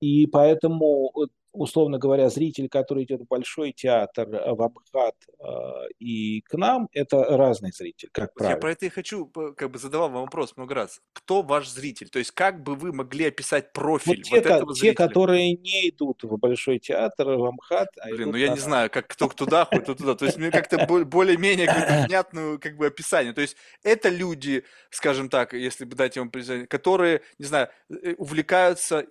и 0.01 0.27
поэтому, 0.27 1.13
условно 1.53 1.99
говоря, 1.99 2.29
зритель, 2.31 2.69
который 2.69 3.05
идет 3.05 3.21
в 3.23 3.27
Большой 3.27 3.73
театр, 3.73 4.29
э, 4.35 4.53
в 4.55 4.63
Амхат 4.63 5.15
э, 5.39 5.89
и 5.99 6.41
к 6.43 6.55
нам, 6.55 6.89
это 6.93 7.23
разный 7.25 7.73
зритель, 7.73 8.09
как 8.13 8.31
Вот 8.35 8.41
я 8.41 8.47
правило. 8.47 8.61
про 8.61 8.73
это 8.73 8.87
и 8.87 8.89
хочу, 8.89 9.27
как 9.27 9.71
бы 9.71 9.79
задавал 9.79 10.11
вам 10.11 10.23
вопрос 10.23 10.57
много 10.57 10.75
раз. 10.75 11.01
Кто 11.13 11.43
ваш 11.43 11.69
зритель? 11.69 12.09
То 12.09 12.19
есть 12.19 12.31
как 12.33 12.63
бы 12.63 12.75
вы 12.75 12.93
могли 12.93 13.27
описать 13.27 13.67
Вот 13.67 13.73
профиль 13.75 14.23
те, 14.23 14.37
вот 14.37 14.47
этого 14.47 14.75
те, 14.75 14.81
зрителя? 14.81 15.09
которые 15.09 15.53
не 15.55 15.89
идут 15.91 16.23
в 16.23 16.37
Большой 16.39 16.79
театр, 16.79 17.29
в 17.29 17.45
Амхат, 17.45 17.89
а 17.99 18.09
Блин, 18.09 18.31
ну 18.31 18.37
я 18.37 18.49
на 18.51 18.55
не 18.55 18.61
знаю, 18.61 18.91
как 18.91 19.07
кто 19.09 19.29
туда 19.29 19.65
ходит, 19.67 19.85
кто 19.85 19.95
туда. 19.95 20.15
То 20.15 20.25
есть 20.27 20.39
мне 20.39 20.51
как-то 20.51 20.87
бо- 20.87 21.05
более-менее 21.05 21.67
внятное 22.09 22.59
как 22.59 22.77
бы 22.77 22.87
описание. 22.87 23.33
То 23.33 23.41
есть 23.41 23.57
это 23.83 24.09
люди, 24.09 24.65
скажем 24.91 25.29
так, 25.29 25.53
если 25.53 25.85
бы 25.85 25.97
дать 25.97 26.17
вам 26.17 26.31
признание, 26.31 26.67
которые, 26.67 27.23
не 27.39 27.45
знаю, 27.45 27.69
э, 27.91 28.15
увлекаются 28.17 29.05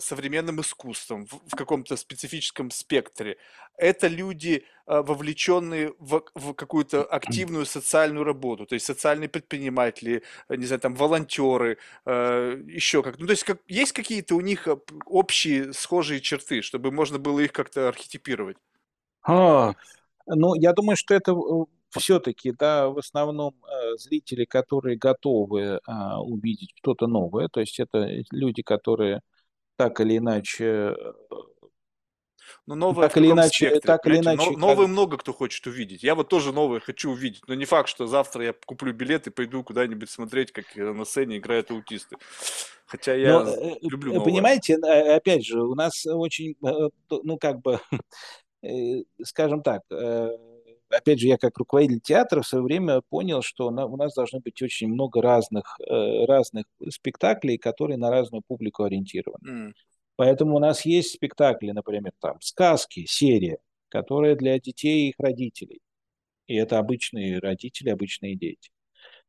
современным 0.00 0.60
искусством 0.60 1.26
в, 1.26 1.40
в 1.46 1.56
каком-то 1.84 1.96
специфическом 1.96 2.70
спектре. 2.70 3.36
Это 3.76 4.08
люди, 4.08 4.64
э, 4.86 5.02
вовлеченные 5.02 5.92
в, 5.98 6.22
в 6.34 6.54
какую-то 6.54 7.04
активную 7.04 7.66
социальную 7.66 8.24
работу, 8.24 8.66
то 8.66 8.74
есть 8.74 8.86
социальные 8.86 9.28
предприниматели, 9.28 10.22
э, 10.48 10.56
не 10.56 10.66
знаю, 10.66 10.80
там 10.80 10.94
волонтеры, 10.94 11.76
э, 12.06 12.62
еще 12.66 13.02
как. 13.02 13.18
Ну, 13.18 13.26
то 13.26 13.32
есть 13.32 13.44
как, 13.44 13.58
есть 13.68 13.92
какие-то 13.92 14.36
у 14.36 14.40
них 14.40 14.68
э, 14.68 14.76
общие 15.06 15.72
схожие 15.72 16.20
черты, 16.20 16.62
чтобы 16.62 16.90
можно 16.90 17.18
было 17.18 17.40
их 17.40 17.52
как-то 17.52 17.88
архетипировать? 17.88 18.56
А, 19.22 19.72
ну, 20.26 20.54
я 20.54 20.72
думаю, 20.72 20.96
что 20.96 21.14
это 21.14 21.34
все-таки, 21.90 22.52
да, 22.52 22.88
в 22.88 22.98
основном 22.98 23.54
зрители, 23.96 24.44
которые 24.44 24.96
готовы 24.96 25.80
а, 25.86 26.20
увидеть 26.20 26.72
что-то 26.76 27.06
новое, 27.06 27.48
то 27.48 27.60
есть 27.60 27.80
это 27.80 28.08
люди, 28.32 28.62
которые 28.62 29.20
так 29.76 30.00
или 30.00 30.18
иначе, 30.18 30.94
Ну, 32.66 32.74
новое 32.74 33.08
так 33.08 33.16
или 33.16 33.30
иначе, 33.30 33.70
спектре, 33.70 33.80
так 33.80 34.06
или 34.06 34.16
понимаете? 34.16 34.30
Но, 34.30 34.44
иначе, 34.44 34.50
как, 34.50 34.60
новое 34.60 34.86
много 34.86 35.16
кто 35.18 35.32
хочет 35.32 35.66
увидеть. 35.66 36.02
Я 36.02 36.14
вот 36.14 36.28
тоже 36.28 36.52
новое 36.52 36.80
хочу 36.80 37.10
увидеть, 37.10 37.42
но 37.46 37.54
не 37.54 37.64
факт, 37.64 37.88
что 37.88 38.06
завтра 38.06 38.44
я 38.44 38.52
куплю 38.52 38.92
билет 38.92 39.26
и 39.26 39.30
пойду 39.30 39.62
куда-нибудь 39.62 40.10
смотреть, 40.10 40.52
как 40.52 40.64
э, 40.76 40.92
на 40.92 41.04
сцене 41.04 41.38
играют 41.38 41.70
аутисты. 41.70 42.16
Хотя 42.86 43.14
но, 43.14 43.44
я 43.44 43.44
з- 43.46 43.56
э, 43.56 43.76
люблю 43.88 44.12
э, 44.12 44.14
новое. 44.14 44.24
понимаете, 44.26 44.76
опять 44.76 45.44
же, 45.44 45.62
у 45.62 45.74
нас 45.74 46.06
очень, 46.06 46.56
ну, 46.60 47.38
как 47.38 47.60
бы, 47.60 47.80
скажем 49.22 49.62
так, 49.62 49.82
опять 50.90 51.20
же, 51.20 51.26
я 51.26 51.36
как 51.38 51.58
руководитель 51.58 52.00
театра 52.00 52.42
в 52.42 52.46
свое 52.46 52.64
время 52.64 53.02
понял, 53.08 53.42
что 53.42 53.66
у 53.68 53.96
нас 53.96 54.14
должно 54.14 54.40
быть 54.40 54.60
очень 54.62 54.88
много 54.88 55.20
разных, 55.20 55.78
разных 55.88 56.66
спектаклей, 56.90 57.58
которые 57.58 57.96
на 57.98 58.10
разную 58.10 58.42
публику 58.46 58.84
ориентированы. 58.84 59.48
М, 59.48 59.74
Поэтому 60.16 60.56
у 60.56 60.58
нас 60.60 60.84
есть 60.84 61.14
спектакли, 61.14 61.70
например, 61.72 62.12
там 62.20 62.40
сказки, 62.40 63.04
серия, 63.06 63.58
которая 63.88 64.36
для 64.36 64.58
детей 64.60 65.06
и 65.06 65.08
их 65.10 65.14
родителей. 65.18 65.80
И 66.48 66.56
это 66.56 66.78
обычные 66.78 67.38
родители, 67.40 67.90
обычные 67.90 68.36
дети. 68.36 68.70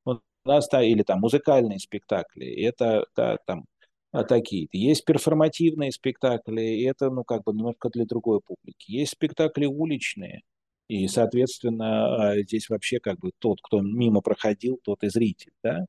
У 0.05 0.17
нас 0.45 0.67
та, 0.67 0.83
или 0.83 1.03
там 1.03 1.21
музыкальные 1.21 1.79
спектакли, 1.79 2.47
это 2.65 3.05
да, 3.15 3.37
там 3.45 3.65
а, 4.11 4.23
такие. 4.23 4.67
Есть 4.71 5.05
перформативные 5.05 5.91
спектакли, 5.91 6.61
и 6.61 6.83
это, 6.83 7.09
ну, 7.09 7.23
как 7.23 7.43
бы 7.43 7.53
немножко 7.53 7.89
для 7.89 8.05
другой 8.05 8.41
публики. 8.41 8.91
Есть 8.91 9.13
спектакли 9.13 9.65
уличные, 9.65 10.41
и, 10.87 11.07
соответственно, 11.07 12.31
а, 12.31 12.41
здесь 12.41 12.69
вообще 12.69 12.99
как 12.99 13.19
бы 13.19 13.31
тот, 13.39 13.59
кто 13.63 13.81
мимо 13.81 14.21
проходил, 14.21 14.79
тот 14.83 15.03
и 15.03 15.09
зритель, 15.09 15.51
да. 15.63 15.85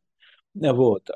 Вот. 0.55 1.11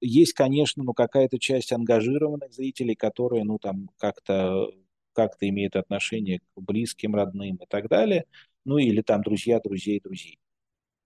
Есть, 0.00 0.32
конечно, 0.32 0.82
ну, 0.82 0.94
какая-то 0.94 1.38
часть 1.38 1.72
ангажированных 1.72 2.52
зрителей, 2.52 2.94
которые, 2.94 3.44
ну, 3.44 3.58
там, 3.58 3.90
как-то 3.98 4.70
как-то 5.12 5.48
имеют 5.48 5.76
отношение 5.76 6.38
к 6.38 6.60
близким, 6.60 7.14
родным 7.14 7.56
и 7.56 7.66
так 7.68 7.88
далее, 7.88 8.24
ну, 8.64 8.78
или 8.78 9.02
там 9.02 9.22
друзья 9.22 9.60
друзей 9.60 10.00
друзей. 10.00 10.38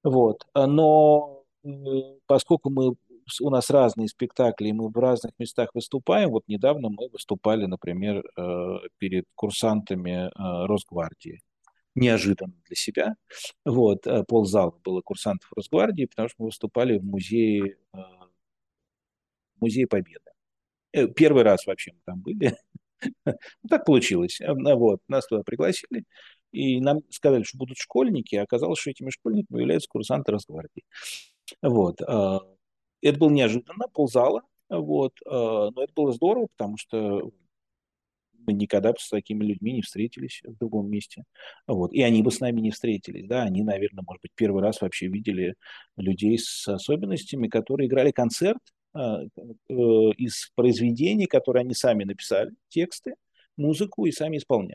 Вот. 0.03 0.47
Но 0.55 1.45
э, 1.65 1.69
поскольку 2.27 2.71
мы, 2.71 2.95
у 3.41 3.51
нас 3.51 3.71
разные 3.71 4.09
спектакли, 4.09 4.69
и 4.69 4.73
мы 4.73 4.89
в 4.91 4.97
разных 4.97 5.33
местах 5.39 5.71
выступаем, 5.75 6.31
вот 6.31 6.45
недавно 6.47 6.91
мы 6.91 7.09
выступали, 7.09 7.67
например, 7.67 8.23
э, 8.37 8.79
перед 8.99 9.25
курсантами 9.35 10.27
э, 10.27 10.67
Росгвардии. 10.67 11.41
Неожиданно 11.97 12.55
для 12.67 12.77
себя. 12.77 13.15
Вот, 13.65 14.05
ползала 14.27 14.75
было 14.85 15.01
курсантов 15.01 15.49
Росгвардии, 15.57 16.07
потому 16.07 16.29
что 16.29 16.37
мы 16.41 16.47
выступали 16.47 16.99
в 16.99 17.05
музее, 17.05 17.77
э, 19.55 19.59
музее 19.61 19.87
Победы. 19.87 20.31
Э, 20.93 21.09
Первый 21.09 21.43
раз 21.43 21.67
вообще 21.67 21.93
мы 21.93 22.01
там 22.05 22.21
были. 22.21 22.57
Ну, 23.27 23.69
Так 23.69 23.85
получилось. 23.85 24.41
Э, 24.41 24.55
ну, 24.55 24.77
Вот, 24.79 25.01
нас 25.09 25.27
туда 25.27 25.43
пригласили, 25.43 26.05
и 26.53 26.81
нам 26.81 27.01
сказали, 27.11 27.43
что 27.43 27.59
будут 27.59 27.77
школьники, 27.77 28.37
а 28.37 28.45
оказалось, 28.45 28.79
что 28.79 28.91
этими 28.91 29.11
школьниками 29.11 29.61
являются 29.61 29.89
курсанты 29.91 30.33
Росгвардии. 30.33 30.85
Вот. 31.61 32.01
а, 32.01 32.41
Это 33.03 33.19
было 33.19 33.31
неожиданно, 33.31 33.89
ползала, 33.93 34.43
вот, 34.71 35.13
но 35.27 35.73
это 35.77 35.93
было 35.95 36.13
здорово, 36.13 36.47
потому 36.57 36.79
что 36.79 37.31
мы 38.47 38.53
никогда 38.53 38.93
бы 38.93 38.99
с 38.99 39.09
такими 39.09 39.45
людьми 39.45 39.73
не 39.73 39.83
встретились 39.83 40.41
в 40.45 40.57
другом 40.57 40.91
месте. 40.91 41.25
Вот. 41.67 41.93
И 41.93 42.03
они 42.03 42.23
бы 42.23 42.31
с 42.31 42.41
нами 42.41 42.61
не 42.61 42.71
встретились. 42.71 43.27
Да? 43.27 43.43
Они, 43.43 43.63
наверное, 43.63 44.05
может 44.07 44.23
быть, 44.23 44.33
первый 44.35 44.63
раз 44.63 44.81
вообще 44.81 45.09
видели 45.09 45.55
людей 45.97 46.39
с 46.39 46.67
особенностями, 46.69 47.49
которые 47.49 47.89
играли 47.89 48.11
концерт 48.11 48.59
э, 48.59 48.71
из 48.95 50.51
произведений, 50.55 51.27
которые 51.27 51.63
они 51.63 51.75
сами 51.75 52.05
написали, 52.05 52.53
тексты, 52.69 53.15
музыку 53.57 54.07
и 54.07 54.13
сами 54.13 54.39
исполняли. 54.39 54.75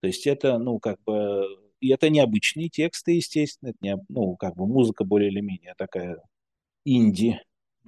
То 0.00 0.08
есть 0.08 0.26
это, 0.26 0.58
ну, 0.58 0.78
как 0.80 1.02
бы, 1.04 1.46
и 1.80 1.90
это 1.90 2.10
необычные 2.10 2.68
тексты, 2.68 3.12
естественно, 3.12 3.70
это 3.70 3.78
не, 3.80 3.96
ну, 4.10 4.36
как 4.36 4.56
бы 4.56 4.66
музыка 4.66 5.04
более 5.04 5.30
или 5.30 5.40
менее 5.40 5.74
такая 5.78 6.18
инди, 6.84 7.40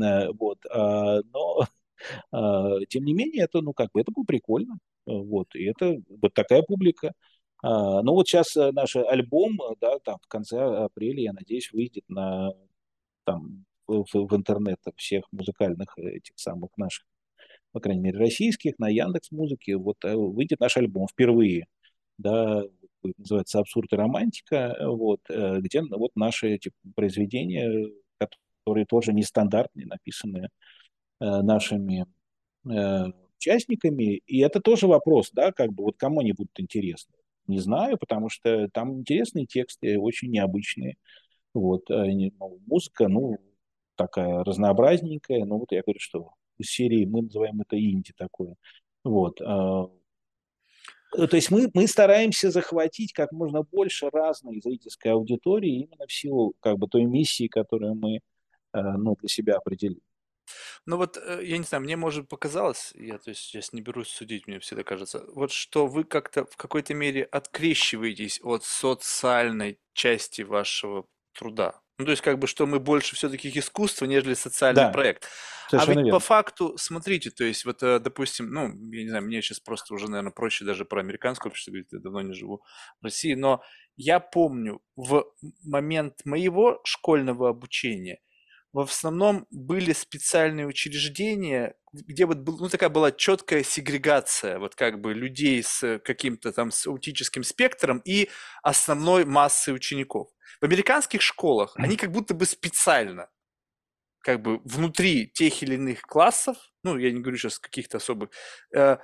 э, 0.02 0.28
вот, 0.32 0.58
а, 0.70 1.20
но 1.32 1.66
а, 2.32 2.80
тем 2.88 3.04
не 3.04 3.14
менее, 3.14 3.44
это, 3.44 3.60
ну, 3.62 3.72
как 3.74 3.90
бы, 3.92 4.00
это 4.00 4.12
было 4.12 4.24
прикольно. 4.24 4.78
Э, 5.06 5.12
Вот, 5.12 5.54
и 5.54 5.64
это 5.64 5.96
вот 6.08 6.34
такая 6.34 6.62
публика. 6.62 7.12
А, 7.62 8.02
Ну, 8.02 8.14
вот 8.14 8.28
сейчас 8.28 8.56
э, 8.56 8.72
наш 8.72 8.96
альбом, 8.96 9.60
э, 9.62 9.74
да, 9.80 9.98
там 10.00 10.18
в 10.22 10.28
конце 10.28 10.58
апреля, 10.60 11.22
я 11.22 11.32
надеюсь, 11.34 11.72
выйдет 11.72 12.04
на, 12.08 12.52
там, 13.24 13.65
в, 13.86 14.06
в 14.12 14.36
интернет 14.36 14.78
всех 14.96 15.24
музыкальных 15.32 15.96
этих 15.98 16.32
самых 16.36 16.70
наших, 16.76 17.06
по 17.72 17.80
крайней 17.80 18.02
мере, 18.02 18.18
российских, 18.18 18.78
на 18.78 18.88
Яндекс 18.88 19.30
Музыке. 19.30 19.76
Вот 19.76 20.04
э, 20.04 20.14
выйдет 20.14 20.60
наш 20.60 20.76
альбом 20.76 21.06
впервые, 21.08 21.66
да, 22.18 22.62
называется 23.18 23.60
«Абсурд 23.60 23.92
и 23.92 23.96
романтика», 23.96 24.76
вот, 24.80 25.20
э, 25.28 25.60
где 25.60 25.82
ну, 25.82 25.98
вот 25.98 26.10
наши 26.14 26.54
эти 26.54 26.70
произведения, 26.94 27.90
которые 28.64 28.86
тоже 28.86 29.12
нестандартные, 29.12 29.86
написанные 29.86 30.48
э, 31.20 31.42
нашими 31.42 32.06
участниками. 33.38 34.22
И 34.26 34.40
это 34.40 34.60
тоже 34.60 34.88
вопрос, 34.88 35.30
да, 35.32 35.52
как 35.52 35.72
бы 35.72 35.84
вот 35.84 35.96
кому 35.96 36.18
они 36.20 36.32
будут 36.32 36.58
интересны. 36.58 37.14
Не 37.46 37.60
знаю, 37.60 37.96
потому 37.96 38.28
что 38.28 38.68
там 38.72 38.98
интересные 38.98 39.46
тексты, 39.46 39.96
очень 40.00 40.32
необычные. 40.32 40.96
Вот, 41.54 41.88
ну, 41.88 42.60
музыка, 42.66 43.06
ну, 43.06 43.38
такая 43.96 44.44
разнообразненькая. 44.44 45.44
Ну, 45.44 45.58
вот 45.58 45.72
я 45.72 45.82
говорю, 45.82 46.00
что 46.00 46.32
из 46.58 46.70
серии 46.70 47.04
мы 47.04 47.22
называем 47.22 47.60
это 47.60 47.78
инди 47.78 48.12
такое. 48.16 48.56
Вот. 49.04 49.40
э, 49.40 49.44
э, 51.16 51.26
То 51.26 51.36
есть 51.36 51.50
мы, 51.50 51.70
мы 51.74 51.86
стараемся 51.86 52.50
захватить 52.50 53.12
как 53.12 53.32
можно 53.32 53.62
больше 53.62 54.10
разной 54.10 54.60
зрительской 54.60 55.12
аудитории 55.12 55.82
именно 55.82 56.06
в 56.06 56.12
силу 56.12 56.54
как 56.60 56.78
бы 56.78 56.88
той 56.88 57.04
миссии, 57.04 57.48
которую 57.48 57.94
мы 57.94 58.16
э, 58.16 58.20
ну, 58.72 59.16
для 59.20 59.28
себя 59.28 59.56
определили. 59.56 60.00
Ну 60.86 60.96
вот, 60.96 61.16
э, 61.16 61.40
я 61.44 61.58
не 61.58 61.64
знаю, 61.64 61.82
мне, 61.82 61.96
может, 61.96 62.28
показалось, 62.28 62.92
я, 62.94 63.18
то 63.18 63.30
есть, 63.30 63.42
сейчас 63.42 63.72
не 63.72 63.82
берусь 63.82 64.08
судить, 64.08 64.46
мне 64.46 64.60
всегда 64.60 64.84
кажется, 64.84 65.24
вот 65.34 65.50
что 65.50 65.86
вы 65.86 66.04
как-то 66.04 66.44
в 66.46 66.56
какой-то 66.56 66.94
мере 66.94 67.24
открещиваетесь 67.24 68.40
от 68.42 68.64
социальной 68.64 69.78
части 69.92 70.42
вашего 70.42 71.06
труда. 71.32 71.80
Ну, 71.98 72.04
то 72.04 72.10
есть, 72.10 72.22
как 72.22 72.38
бы, 72.38 72.46
что 72.46 72.66
мы 72.66 72.78
больше 72.78 73.16
все-таки 73.16 73.50
искусство, 73.58 74.04
нежели 74.04 74.34
социальный 74.34 74.86
Да, 74.86 74.88
проект. 74.88 75.28
А 75.74 75.86
ведь 75.86 76.06
по 76.08 76.18
верно. 76.18 76.20
факту, 76.20 76.74
смотрите, 76.78 77.30
то 77.30 77.44
есть, 77.44 77.64
вот, 77.64 77.82
э, 77.82 77.98
допустим, 78.00 78.50
ну, 78.50 78.68
я 78.92 79.02
не 79.02 79.08
знаю, 79.08 79.24
мне 79.24 79.40
сейчас 79.42 79.60
просто 79.60 79.94
уже, 79.94 80.08
наверное, 80.10 80.32
проще 80.32 80.64
даже 80.64 80.84
про 80.84 81.00
американское 81.00 81.50
общество 81.50 81.70
говорить, 81.72 81.88
я 81.92 81.98
давно 82.00 82.20
не 82.22 82.34
живу 82.34 82.62
в 83.00 83.04
России, 83.04 83.34
но 83.34 83.62
я 83.96 84.20
помню 84.20 84.80
в 84.94 85.24
момент 85.64 86.20
моего 86.26 86.80
школьного 86.84 87.48
обучения 87.48 88.20
в 88.84 88.90
основном 88.90 89.46
были 89.50 89.92
специальные 89.92 90.66
учреждения, 90.66 91.74
где 91.92 92.26
вот 92.26 92.38
был, 92.38 92.58
ну, 92.58 92.68
такая 92.68 92.90
была 92.90 93.12
четкая 93.12 93.62
сегрегация, 93.62 94.58
вот 94.58 94.74
как 94.74 95.00
бы 95.00 95.14
людей 95.14 95.62
с 95.62 95.98
каким-то 96.04 96.52
там 96.52 96.70
с 96.70 96.86
аутическим 96.86 97.42
спектром 97.42 98.02
и 98.04 98.28
основной 98.62 99.24
массы 99.24 99.72
учеников. 99.72 100.28
В 100.60 100.64
американских 100.64 101.22
школах 101.22 101.74
они 101.76 101.96
как 101.96 102.12
будто 102.12 102.34
бы 102.34 102.44
специально 102.44 103.28
как 104.20 104.42
бы 104.42 104.58
внутри 104.64 105.30
тех 105.32 105.62
или 105.62 105.74
иных 105.76 106.02
классов, 106.02 106.56
ну, 106.82 106.98
я 106.98 107.12
не 107.12 107.20
говорю 107.20 107.38
сейчас 107.38 107.60
каких-то 107.60 107.98
особых, 107.98 108.30
э, 108.74 108.98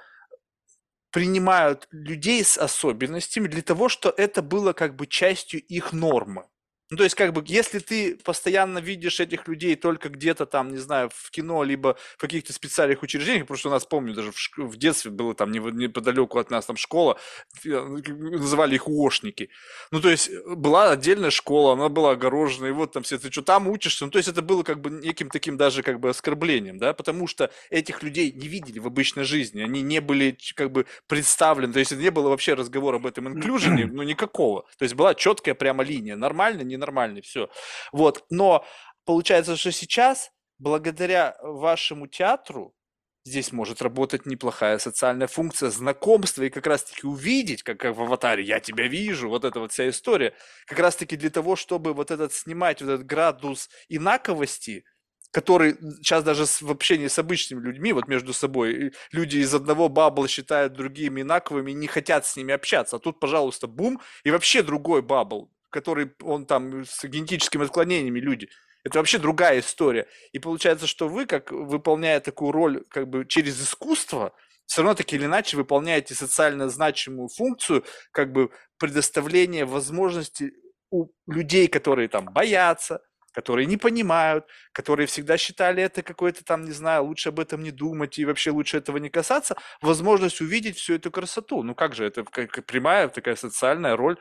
принимают 1.13 1.87
людей 1.93 2.43
с 2.43 2.59
особенностями 2.59 3.47
для 3.47 3.63
того, 3.63 3.89
что 3.89 4.13
это 4.17 4.43
было 4.43 4.73
как 4.73 4.97
бы 4.97 5.07
частью 5.07 5.61
их 5.63 5.93
нормы. 5.93 6.47
Ну, 6.93 6.99
то 6.99 7.05
есть, 7.05 7.15
как 7.15 7.33
бы, 7.33 7.43
если 7.47 7.79
ты 7.79 8.17
постоянно 8.17 8.77
видишь 8.77 9.19
этих 9.19 9.49
людей 9.49 9.77
только 9.77 10.11
где-то 10.11 10.45
там, 10.45 10.73
не 10.73 10.77
знаю, 10.77 11.09
в 11.15 11.31
кино, 11.31 11.65
либо 11.65 11.97
в 12.19 12.21
каких-то 12.21 12.53
специальных 12.53 13.03
учреждениях, 13.03 13.45
потому 13.45 13.57
что 13.57 13.71
у 13.71 13.73
нас, 13.73 13.87
помню, 13.87 14.13
даже 14.13 14.31
в, 14.31 14.37
шк- 14.37 14.67
в 14.67 14.77
детстве 14.77 15.11
было 15.11 15.35
там 15.35 15.53
неподалеку 15.53 16.39
от 16.39 16.51
нас 16.51 16.67
там 16.67 16.77
школа, 16.77 17.19
э, 17.65 17.71
называли 17.71 18.75
их 18.75 18.89
УОшники. 18.89 19.49
Ну, 19.91 20.03
то 20.03 20.11
есть, 20.11 20.29
э, 20.29 20.55
была 20.55 20.91
отдельная 20.91 21.31
школа, 21.31 21.73
она 21.73 21.89
была 21.89 22.11
огорожена, 22.11 22.67
и 22.67 22.73
вот 22.73 22.93
там 22.93 23.05
все, 23.05 23.17
ты 23.17 23.33
что, 23.33 23.41
там 23.41 23.69
учишься? 23.69 24.05
Ну, 24.05 24.11
то 24.11 24.19
есть, 24.19 24.29
это 24.29 24.43
было 24.43 24.63
как 24.63 24.83
бы 24.83 24.91
неким 24.91 25.31
таким 25.31 25.57
даже 25.57 25.83
как 25.83 25.99
бы 25.99 26.11
оскорблением, 26.11 26.77
да, 26.77 26.93
потому 26.93 27.27
что 27.27 27.51
этих 27.71 28.03
людей 28.03 28.31
не 28.33 28.49
видели 28.49 28.79
в 28.79 28.87
обычной 28.87 29.25
жизни, 29.25 29.63
они 29.63 29.81
не 29.81 30.01
были 30.03 30.37
как 30.55 30.71
бы 30.71 30.85
представлены, 31.07 31.73
то 31.73 31.79
есть, 31.79 31.93
не 31.93 32.11
было 32.11 32.29
вообще 32.29 32.53
разговора 32.53 32.97
об 32.97 33.07
этом 33.07 33.29
инклюжене, 33.33 33.87
ну, 33.87 34.03
никакого. 34.03 34.67
То 34.77 34.83
есть, 34.83 34.95
была 34.95 35.15
четкая 35.15 35.55
прямо 35.55 35.83
линия, 35.83 36.17
нормально, 36.17 36.61
не 36.61 36.82
нормальный, 36.83 37.23
все. 37.23 37.49
Вот, 37.93 38.25
но 38.29 38.67
получается, 39.05 39.57
что 39.57 39.73
сейчас, 39.73 40.31
благодаря 40.59 41.37
вашему 41.41 42.07
театру, 42.07 42.75
здесь 43.25 43.53
может 43.53 43.83
работать 43.83 44.27
неплохая 44.27 44.79
социальная 44.79 45.29
функция 45.29 45.71
знакомства 45.71 46.43
и 46.43 46.51
как 46.51 46.67
раз-таки 46.67 47.07
увидеть, 47.07 47.63
как, 47.63 47.79
как 47.79 47.97
в 47.97 48.03
аватаре, 48.03 48.43
я 48.43 48.61
тебя 48.61 48.89
вижу, 48.89 49.29
вот 49.29 49.45
эта 49.45 49.61
вот 49.61 49.73
вся 49.73 49.89
история, 49.89 50.35
как 50.67 50.79
раз-таки 50.79 51.17
для 51.17 51.31
того, 51.31 51.57
чтобы 51.57 51.95
вот 51.95 52.11
этот 52.11 52.33
снимать 52.33 52.83
вот 52.83 52.91
этот 52.91 53.07
градус 53.07 53.71
инаковости, 53.89 54.85
который 55.31 55.77
сейчас 56.03 56.25
даже 56.25 56.45
в 56.45 56.71
общении 56.71 57.09
с 57.09 57.19
обычными 57.19 57.65
людьми, 57.65 57.93
вот 57.93 58.07
между 58.09 58.33
собой, 58.33 58.93
люди 59.13 59.39
из 59.39 59.55
одного 59.55 59.89
бабла 59.89 60.29
считают 60.29 60.75
другими 60.75 61.23
инаковыми, 61.23 61.73
не 61.73 61.87
хотят 61.87 62.27
с 62.27 62.37
ними 62.37 62.53
общаться. 62.53 62.97
А 62.97 62.99
тут, 62.99 63.19
пожалуйста, 63.19 63.67
бум, 63.67 64.01
и 64.25 64.31
вообще 64.31 64.63
другой 64.63 65.01
бабл 65.01 65.51
который 65.73 66.13
он 66.23 66.47
там 66.47 66.85
с 66.85 67.03
генетическими 67.05 67.65
отклонениями 67.65 68.21
люди. 68.21 68.49
Это 68.85 68.99
вообще 68.99 69.19
другая 69.19 69.61
история. 69.61 70.07
И 70.33 70.39
получается, 70.39 70.87
что 70.87 71.09
вы, 71.09 71.27
как 71.27 71.51
выполняя 71.51 72.21
такую 72.21 72.53
роль 72.53 72.85
как 72.89 73.09
бы 73.09 73.25
через 73.27 73.61
искусство, 73.61 74.35
все 74.67 74.83
равно 74.83 74.95
так 74.95 75.13
или 75.13 75.25
иначе 75.25 75.57
выполняете 75.57 76.15
социально 76.15 76.69
значимую 76.69 77.29
функцию, 77.29 77.85
как 78.13 78.33
бы 78.33 78.51
предоставление 78.79 79.65
возможности 79.65 80.53
у 80.91 81.09
людей, 81.27 81.69
которые 81.69 82.09
там 82.09 82.27
боятся, 82.27 83.01
которые 83.33 83.67
не 83.67 83.77
понимают, 83.77 84.47
которые 84.73 85.07
всегда 85.07 85.39
считали 85.39 85.83
это 85.83 86.03
какой-то 86.03 86.45
там, 86.45 86.65
не 86.65 86.73
знаю, 86.73 87.05
лучше 87.05 87.31
об 87.31 87.41
этом 87.41 87.63
не 87.63 87.71
думать 87.71 88.19
и 88.19 88.25
вообще 88.25 88.51
лучше 88.51 88.77
этого 88.79 88.99
не 88.99 89.11
касаться, 89.11 89.57
возможность 89.81 90.41
увидеть 90.41 90.79
всю 90.79 90.95
эту 90.95 91.11
красоту. 91.11 91.63
Ну 91.63 91.75
как 91.75 91.95
же, 91.95 92.05
это 92.05 92.25
прямая 92.25 93.09
такая 93.09 93.37
социальная 93.37 93.97
роль 93.97 94.19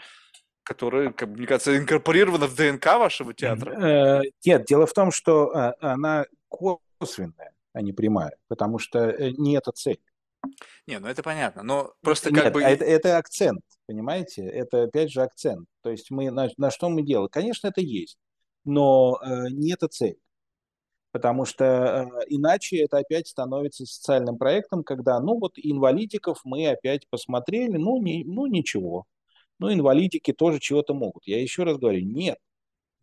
которая, 0.72 1.11
как 1.11 1.27
мне 1.30 1.45
кажется, 1.45 1.77
инкорпорирована 1.77 2.48
в 2.48 2.56
ДНК 2.56 2.85
вашего 2.85 3.34
театра? 3.34 3.72
Э, 3.72 4.22
нет, 4.45 4.65
дело 4.65 4.85
в 4.85 4.93
том, 4.93 5.11
что 5.11 5.52
э, 5.52 5.73
она 5.81 6.26
косвенная, 6.48 7.52
а 7.73 7.81
не 7.81 7.91
прямая, 7.91 8.38
потому 8.48 8.80
что 8.80 8.99
э, 8.99 9.31
не 9.31 9.57
это 9.57 9.73
цель. 9.73 9.99
Не, 10.88 10.99
ну 10.99 11.07
это 11.07 11.23
понятно, 11.23 11.61
но 11.61 11.93
просто 12.02 12.31
Нет, 12.31 12.43
как 12.43 12.53
бы... 12.53 12.64
А 12.64 12.69
это, 12.69 12.85
это 12.85 13.18
акцент, 13.18 13.61
понимаете? 13.85 14.45
Это 14.45 14.84
опять 14.84 15.11
же 15.11 15.22
акцент. 15.22 15.68
То 15.81 15.91
есть 15.91 16.10
мы 16.10 16.31
на, 16.31 16.48
на 16.57 16.72
что 16.72 16.89
мы 16.89 17.02
делаем? 17.02 17.30
Конечно, 17.30 17.68
это 17.68 17.81
есть, 17.81 18.18
но 18.64 19.19
э, 19.22 19.49
не 19.49 19.73
это 19.73 19.89
цель. 19.89 20.18
Потому 21.11 21.43
что 21.43 21.65
э, 21.65 22.26
иначе 22.30 22.77
это 22.77 22.99
опять 22.99 23.27
становится 23.27 23.85
социальным 23.85 24.38
проектом, 24.38 24.84
когда, 24.84 25.19
ну 25.19 25.38
вот 25.38 25.53
инвалидиков 25.57 26.39
мы 26.45 26.65
опять 26.69 27.10
посмотрели, 27.10 27.76
ну, 27.76 28.02
не, 28.02 28.23
ну 28.23 28.45
ничего, 28.45 29.06
ну, 29.61 29.71
инвалидики 29.71 30.33
тоже 30.33 30.59
чего-то 30.59 30.95
могут. 30.95 31.27
Я 31.27 31.39
еще 31.39 31.63
раз 31.63 31.77
говорю, 31.77 32.03
нет, 32.03 32.39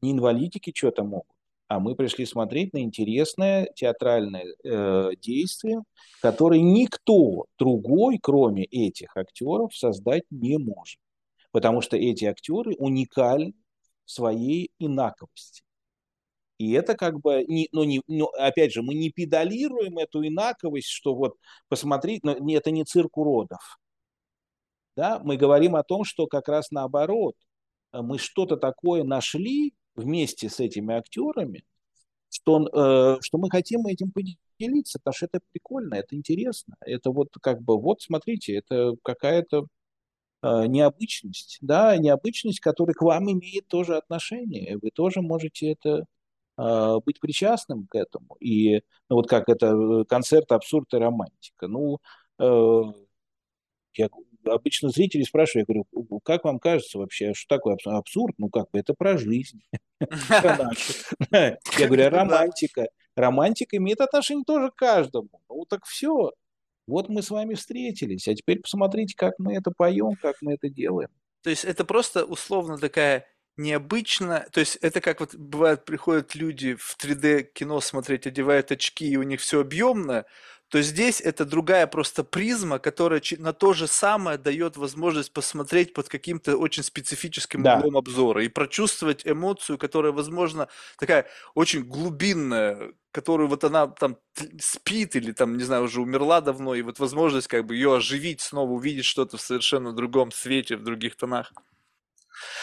не 0.02 0.10
инвалидики 0.10 0.72
что-то 0.74 1.05
могут, 1.05 1.36
а 1.68 1.78
мы 1.78 1.94
пришли 1.94 2.26
смотреть 2.26 2.72
на 2.72 2.82
интересное 2.82 3.70
театральное 3.76 4.44
э, 4.64 5.10
действие, 5.22 5.82
которое 6.20 6.60
никто 6.60 7.44
другой, 7.60 8.18
кроме 8.20 8.64
этих 8.64 9.16
актеров, 9.16 9.72
создать 9.72 10.24
не 10.30 10.59
может. 10.59 10.98
Потому 11.52 11.80
что 11.80 11.97
эти 11.97 12.24
актеры 12.24 12.74
уникальны 12.76 13.55
в 14.05 14.10
своей 14.10 14.72
инаковости. 14.80 15.62
И 16.59 16.72
это 16.72 16.97
как 16.97 17.20
бы, 17.20 17.44
не, 17.47 17.68
ну, 17.70 17.85
не, 17.85 18.02
ну, 18.09 18.26
опять 18.36 18.72
же, 18.72 18.82
мы 18.82 18.94
не 18.94 19.10
педалируем 19.10 19.98
эту 19.98 20.26
инаковость, 20.26 20.89
что 20.89 21.14
вот 21.14 21.36
посмотреть, 21.68 22.24
но 22.24 22.32
это 22.32 22.72
не 22.72 22.85
цирк 22.85 23.16
уродов 23.16 23.78
да, 24.99 25.20
мы 25.23 25.37
говорим 25.37 25.77
о 25.77 25.85
том, 25.85 26.03
что 26.03 26.27
как 26.27 26.49
раз 26.49 26.73
наоборот, 26.73 27.37
мы 27.93 28.19
что-то 28.19 28.57
такое 28.57 29.05
нашли 29.05 29.75
вместе 29.95 30.49
с 30.49 30.59
этими 30.59 30.95
актерами, 30.95 31.62
что, 32.31 32.66
э, 32.66 33.20
что 33.20 33.39
мы 33.39 33.49
хотим 33.49 33.87
этим 33.87 34.11
поделиться, 34.11 34.99
потому 34.99 35.15
что 35.15 35.27
это 35.27 35.41
прикольно, 35.53 35.95
это 35.95 36.16
интересно. 36.16 36.75
Это 36.85 37.11
вот 37.11 37.29
как 37.41 37.62
бы, 37.62 37.81
вот 37.81 38.03
смотрите, 38.03 38.57
это 38.57 38.97
какая-то 39.03 39.66
э, 40.43 40.66
необычность, 40.66 41.59
да, 41.61 41.97
необычность, 41.97 42.61
которая 42.61 42.95
к 42.95 43.03
вам 43.03 43.31
имеет 43.31 43.69
тоже 43.69 43.97
отношение. 43.97 44.79
Вы 44.83 44.91
тоже 44.91 45.23
можете 45.23 45.73
это 45.73 46.05
э, 46.59 46.97
быть 47.05 47.20
причастным 47.20 47.87
к 47.87 47.95
этому. 47.95 48.37
И 48.41 48.83
ну, 49.09 49.16
вот 49.16 49.29
как 49.29 49.49
это 49.49 49.69
э, 49.69 50.05
концерт 50.07 50.51
абсурд 50.53 50.93
и 50.95 50.99
романтика. 50.99 51.69
Ну, 51.69 52.01
э, 52.41 52.83
я 53.95 54.09
обычно 54.44 54.90
зрители 54.90 55.23
спрашивают, 55.23 55.69
я 55.69 55.74
говорю, 55.74 56.20
как 56.20 56.44
вам 56.44 56.59
кажется 56.59 56.98
вообще, 56.98 57.35
что 57.35 57.56
такое 57.56 57.77
абсурд? 57.85 58.35
Ну, 58.39 58.48
как 58.48 58.70
бы 58.70 58.78
это 58.78 58.94
про 58.94 59.19
жизнь. 59.19 59.62
Я 61.31 61.59
говорю, 61.77 62.06
а 62.06 62.10
романтика. 62.10 62.89
Романтика 63.16 63.77
имеет 63.77 64.01
отношение 64.01 64.44
тоже 64.44 64.70
к 64.70 64.77
каждому. 64.77 65.28
Ну, 65.48 65.65
так 65.65 65.85
все. 65.85 66.32
Вот 66.86 67.09
мы 67.09 67.23
с 67.23 67.31
вами 67.31 67.55
встретились, 67.55 68.28
а 68.28 68.35
теперь 68.35 68.60
посмотрите, 68.60 69.15
как 69.16 69.35
мы 69.39 69.55
это 69.55 69.70
поем, 69.70 70.15
как 70.15 70.36
мы 70.40 70.55
это 70.55 70.70
делаем. 70.70 71.10
То 71.43 71.51
есть 71.51 71.65
это 71.65 71.85
просто 71.85 72.24
условно 72.24 72.78
такая 72.78 73.27
необычно, 73.59 74.47
то 74.52 74.60
есть 74.60 74.77
это 74.77 75.01
как 75.01 75.20
вот 75.20 75.35
бывает, 75.35 75.85
приходят 75.85 76.35
люди 76.35 76.74
в 76.77 76.97
3D 76.97 77.43
кино 77.52 77.81
смотреть, 77.81 78.27
одевают 78.27 78.70
очки, 78.70 79.06
и 79.06 79.16
у 79.16 79.23
них 79.24 79.40
все 79.40 79.60
объемно, 79.60 80.24
то 80.69 80.82
здесь 80.82 81.20
это 81.20 81.45
другая 81.45 81.86
просто 81.86 82.24
призма, 82.24 82.78
которая 82.78 83.23
на 83.39 83.53
то 83.53 83.73
же 83.73 83.86
самое 83.86 84.39
дает 84.39 84.77
возможность 84.77 85.32
посмотреть 85.32 85.95
под 85.95 86.09
каким-то 86.09 86.57
очень 86.57 86.82
специфическим 86.82 87.65
Да. 87.65 87.66
углом 87.66 87.97
обзора 87.97 88.45
и 88.45 88.49
прочувствовать 88.49 89.27
эмоцию, 89.27 89.78
которая, 89.78 90.12
возможно, 90.12 90.69
такая 90.99 91.27
очень 91.55 91.85
глубинная, 91.85 92.93
которую 93.12 93.49
вот 93.49 93.65
она 93.65 93.86
там 93.89 94.19
спит 94.61 95.16
или 95.16 95.32
там, 95.32 95.57
не 95.57 95.65
знаю, 95.65 95.85
уже 95.85 96.03
умерла 96.03 96.40
давно, 96.40 96.74
и 96.74 96.82
вот 96.82 96.99
возможность 96.99 97.49
как 97.49 97.65
бы 97.66 97.74
ее 97.74 97.97
оживить, 97.97 98.40
снова 98.43 98.70
увидеть 98.73 99.07
что-то 99.07 99.36
в 99.39 99.40
совершенно 99.40 99.93
другом 99.95 100.31
свете, 100.32 100.77
в 100.77 100.82
других 100.85 101.16
тонах. 101.16 101.53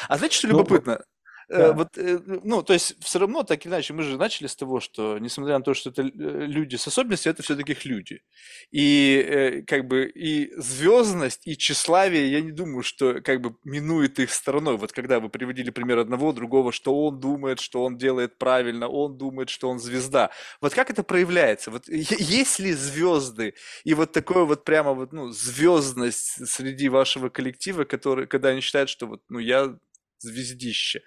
А 0.10 0.18
знаете, 0.18 0.38
что 0.38 0.48
Ну, 0.49 0.57
любопытно? 0.57 1.03
Э, 1.49 1.57
да. 1.57 1.73
Вот, 1.73 1.97
э, 1.97 2.19
ну, 2.43 2.63
то 2.63 2.73
есть, 2.73 2.95
все 3.03 3.19
равно, 3.19 3.43
так 3.43 3.65
или 3.65 3.72
иначе, 3.72 3.93
мы 3.93 4.03
же 4.03 4.17
начали 4.17 4.47
с 4.47 4.55
того, 4.55 4.80
что, 4.80 5.19
несмотря 5.19 5.57
на 5.57 5.63
то, 5.63 5.73
что 5.73 5.91
это 5.91 6.01
э, 6.01 6.05
люди 6.11 6.76
с 6.76 6.88
особенностью, 6.88 7.31
это 7.31 7.43
все-таки 7.43 7.76
люди. 7.84 8.22
И, 8.72 9.23
э, 9.27 9.61
как 9.61 9.88
бы, 9.88 10.05
и 10.07 10.51
звездность, 10.59 11.41
и 11.45 11.55
тщеславие, 11.57 12.31
я 12.31 12.41
не 12.41 12.51
думаю, 12.51 12.84
что, 12.84 13.22
как 13.22 13.41
бы, 13.41 13.55
минует 13.63 14.19
их 14.19 14.31
стороной. 14.31 14.77
Вот 14.77 14.91
когда 14.91 15.19
вы 15.19 15.30
приводили 15.30 15.69
пример 15.69 15.99
одного, 15.99 16.34
другого, 16.34 16.72
что 16.72 16.95
он 17.05 17.19
думает, 17.19 17.59
что 17.59 17.84
он 17.84 17.97
делает 17.97 18.38
правильно, 18.39 18.88
он 18.88 19.17
думает, 19.17 19.49
что 19.49 19.69
он 19.69 19.80
звезда. 19.80 20.31
Вот 20.61 20.73
как 20.73 20.89
это 20.89 21.03
проявляется? 21.03 21.69
Вот 21.72 21.88
есть 21.88 22.59
ли 22.59 22.73
звезды 22.73 23.53
и 23.84 23.93
вот 23.93 24.11
такое 24.11 24.45
вот 24.45 24.63
прямо 24.65 24.93
вот, 24.93 25.13
ну, 25.13 25.30
звездность 25.31 26.47
среди 26.47 26.89
вашего 26.89 27.30
коллектива, 27.30 27.84
который, 27.84 28.27
когда 28.27 28.49
они 28.49 28.61
считают, 28.61 28.89
что 28.89 29.05
вот, 29.07 29.22
ну, 29.30 29.39
я 29.39 29.77
звездище. 30.19 31.01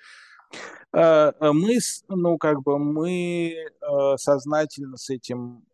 Э, 0.93 1.33
э, 1.39 1.53
мы, 1.53 1.79
ну, 2.09 2.39
как 2.39 2.63
бы, 2.63 2.79
мы 2.79 3.55
э, 3.55 4.17
сознательно 4.17 4.97
с 4.97 5.11
этим 5.11 5.65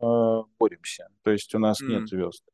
боремся. 0.59 1.09
То 1.23 1.31
есть 1.31 1.55
у 1.55 1.59
нас 1.59 1.81
нет 1.81 2.03
М. 2.03 2.07
звезд. 2.07 2.45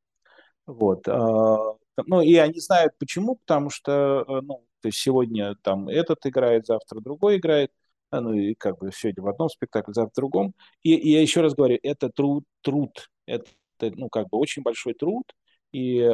Вот. 0.66 1.06
Ну, 1.06 2.20
и 2.22 2.34
они 2.36 2.60
знают 2.60 2.94
почему, 2.98 3.36
потому 3.36 3.70
что, 3.70 4.24
ну, 4.42 4.64
то 4.80 4.88
есть 4.88 4.98
сегодня 4.98 5.56
там 5.62 5.88
этот 5.88 6.24
играет, 6.24 6.66
завтра 6.66 7.00
другой 7.00 7.38
играет, 7.38 7.72
ну, 8.12 8.32
и 8.32 8.54
как 8.54 8.78
бы 8.78 8.90
сегодня 8.92 9.22
в 9.22 9.28
одном 9.28 9.48
спектакле, 9.48 9.92
завтра 9.92 10.12
в 10.12 10.16
другом. 10.16 10.54
И, 10.82 10.94
и 10.94 11.10
я 11.10 11.20
еще 11.20 11.40
раз 11.40 11.54
говорю, 11.54 11.78
это 11.82 12.08
труд, 12.08 12.44
труд, 12.62 13.10
это, 13.26 13.46
ну, 13.80 14.08
как 14.08 14.28
бы 14.28 14.38
очень 14.38 14.62
большой 14.62 14.94
труд, 14.94 15.24
и 15.72 16.08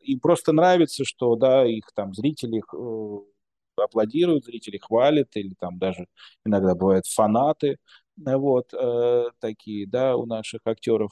им 0.00 0.20
просто 0.20 0.52
нравится, 0.52 1.04
что, 1.04 1.34
да, 1.36 1.66
их 1.66 1.90
там 1.94 2.14
зрители 2.14 2.62
аплодируют, 3.84 4.44
зрители 4.44 4.78
хвалят, 4.78 5.36
или 5.36 5.54
там 5.58 5.78
даже 5.78 6.06
иногда 6.44 6.74
бывают 6.74 7.06
фанаты, 7.06 7.78
вот, 8.16 8.72
э, 8.74 9.30
такие, 9.40 9.86
да, 9.86 10.16
у 10.16 10.26
наших 10.26 10.60
актеров. 10.64 11.10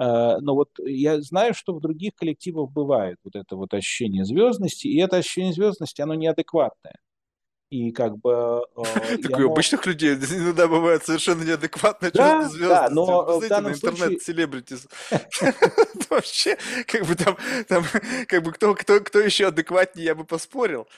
Э, 0.00 0.38
но 0.40 0.54
вот 0.54 0.70
я 0.84 1.20
знаю, 1.20 1.54
что 1.54 1.74
в 1.74 1.80
других 1.80 2.14
коллективах 2.14 2.70
бывает 2.70 3.16
вот 3.24 3.36
это 3.36 3.56
вот 3.56 3.74
ощущение 3.74 4.24
звездности, 4.24 4.88
и 4.88 5.00
это 5.00 5.16
ощущение 5.16 5.52
звездности, 5.52 6.00
оно 6.00 6.14
неадекватное. 6.14 6.96
И 7.70 7.92
как 7.92 8.16
бы... 8.18 8.62
Э, 8.76 9.18
Такое 9.18 9.46
у 9.46 9.52
обычных 9.52 9.84
людей 9.84 10.14
иногда 10.14 10.66
бывает 10.68 11.04
совершенно 11.04 11.42
неадекватное 11.42 12.10
Да, 12.10 12.42
чувство 12.44 12.68
да, 12.68 12.88
но 12.90 13.04
звездности. 13.04 13.40
Вы 13.40 13.46
в 13.46 13.48
данном 13.48 13.72
на 13.72 13.74
интернет-селебритис. 13.74 14.88
Вообще, 16.10 16.56
как 16.86 17.04
бы 17.04 17.14
там, 17.14 17.36
там, 17.68 17.84
как 18.26 18.42
бы 18.42 18.52
кто, 18.52 18.74
кто, 18.74 19.00
кто 19.00 19.18
еще 19.18 19.48
адекватнее, 19.48 20.06
я 20.06 20.14
бы 20.14 20.24
поспорил. 20.24 20.88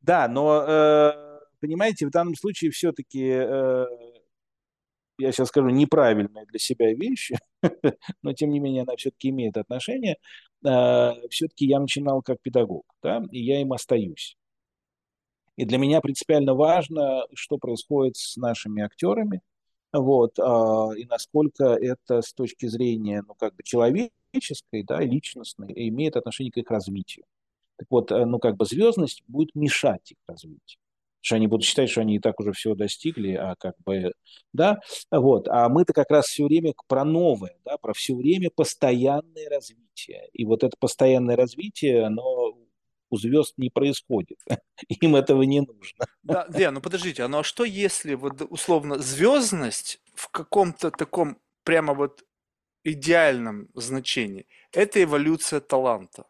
Да, 0.00 0.28
но, 0.28 0.64
э, 0.66 1.12
понимаете, 1.60 2.06
в 2.06 2.10
данном 2.10 2.34
случае 2.34 2.70
все-таки, 2.70 3.24
э, 3.28 3.86
я 5.18 5.32
сейчас 5.32 5.48
скажу 5.48 5.68
неправильная 5.70 6.44
для 6.46 6.58
себя 6.58 6.92
вещь, 6.92 7.32
но 8.22 8.32
тем 8.34 8.50
не 8.50 8.60
менее 8.60 8.82
она 8.82 8.96
все-таки 8.96 9.30
имеет 9.30 9.56
отношение. 9.56 10.16
Э, 10.64 11.12
все-таки 11.30 11.66
я 11.66 11.80
начинал 11.80 12.22
как 12.22 12.40
педагог, 12.42 12.84
да, 13.02 13.22
и 13.30 13.40
я 13.42 13.60
им 13.60 13.72
остаюсь. 13.72 14.36
И 15.56 15.64
для 15.64 15.78
меня 15.78 16.00
принципиально 16.02 16.54
важно, 16.54 17.24
что 17.34 17.56
происходит 17.58 18.16
с 18.16 18.36
нашими 18.36 18.82
актерами, 18.82 19.40
вот, 19.92 20.38
и 20.38 21.06
насколько 21.06 21.64
это 21.64 22.20
с 22.20 22.34
точки 22.34 22.66
зрения, 22.66 23.22
ну, 23.26 23.34
как 23.34 23.54
бы 23.54 23.62
человеческой, 23.62 24.82
да, 24.82 25.00
личностной, 25.00 25.72
имеет 25.88 26.16
отношение 26.16 26.52
к 26.52 26.58
их 26.58 26.70
развитию. 26.70 27.24
Так 27.76 27.86
вот, 27.90 28.10
э, 28.10 28.24
ну, 28.24 28.38
как 28.38 28.56
бы 28.56 28.64
звездность 28.64 29.22
будет 29.28 29.54
мешать 29.54 30.12
их 30.12 30.18
развитию. 30.26 30.80
Что 31.20 31.36
они 31.36 31.48
будут 31.48 31.66
считать, 31.66 31.90
что 31.90 32.02
они 32.02 32.16
и 32.16 32.20
так 32.20 32.38
уже 32.38 32.52
всего 32.52 32.74
достигли, 32.74 33.32
а 33.32 33.56
как 33.58 33.74
бы, 33.84 34.12
да, 34.52 34.78
вот. 35.10 35.48
А 35.48 35.68
мы-то 35.68 35.92
как 35.92 36.10
раз 36.10 36.26
все 36.26 36.44
время 36.44 36.72
про 36.86 37.04
новое, 37.04 37.56
да, 37.64 37.78
про 37.78 37.92
все 37.92 38.14
время 38.14 38.48
постоянное 38.54 39.48
развитие. 39.50 40.28
И 40.32 40.44
вот 40.44 40.62
это 40.62 40.76
постоянное 40.78 41.36
развитие, 41.36 42.04
оно 42.04 42.54
у 43.10 43.16
звезд 43.16 43.54
не 43.56 43.70
происходит. 43.70 44.38
Им 44.88 45.16
этого 45.16 45.42
не 45.42 45.60
нужно. 45.60 46.06
Да, 46.22 46.46
Лен, 46.48 46.74
ну 46.74 46.80
подождите, 46.80 47.22
а 47.22 47.28
ну 47.28 47.38
а 47.38 47.42
что 47.44 47.64
если 47.64 48.14
вот 48.14 48.42
условно 48.48 48.98
звездность 48.98 50.00
в 50.14 50.28
каком-то 50.28 50.90
таком 50.90 51.38
прямо 51.64 51.94
вот 51.94 52.24
идеальном 52.84 53.68
значении– 53.74 54.46
это 54.72 55.02
эволюция 55.02 55.60
таланта? 55.60 56.26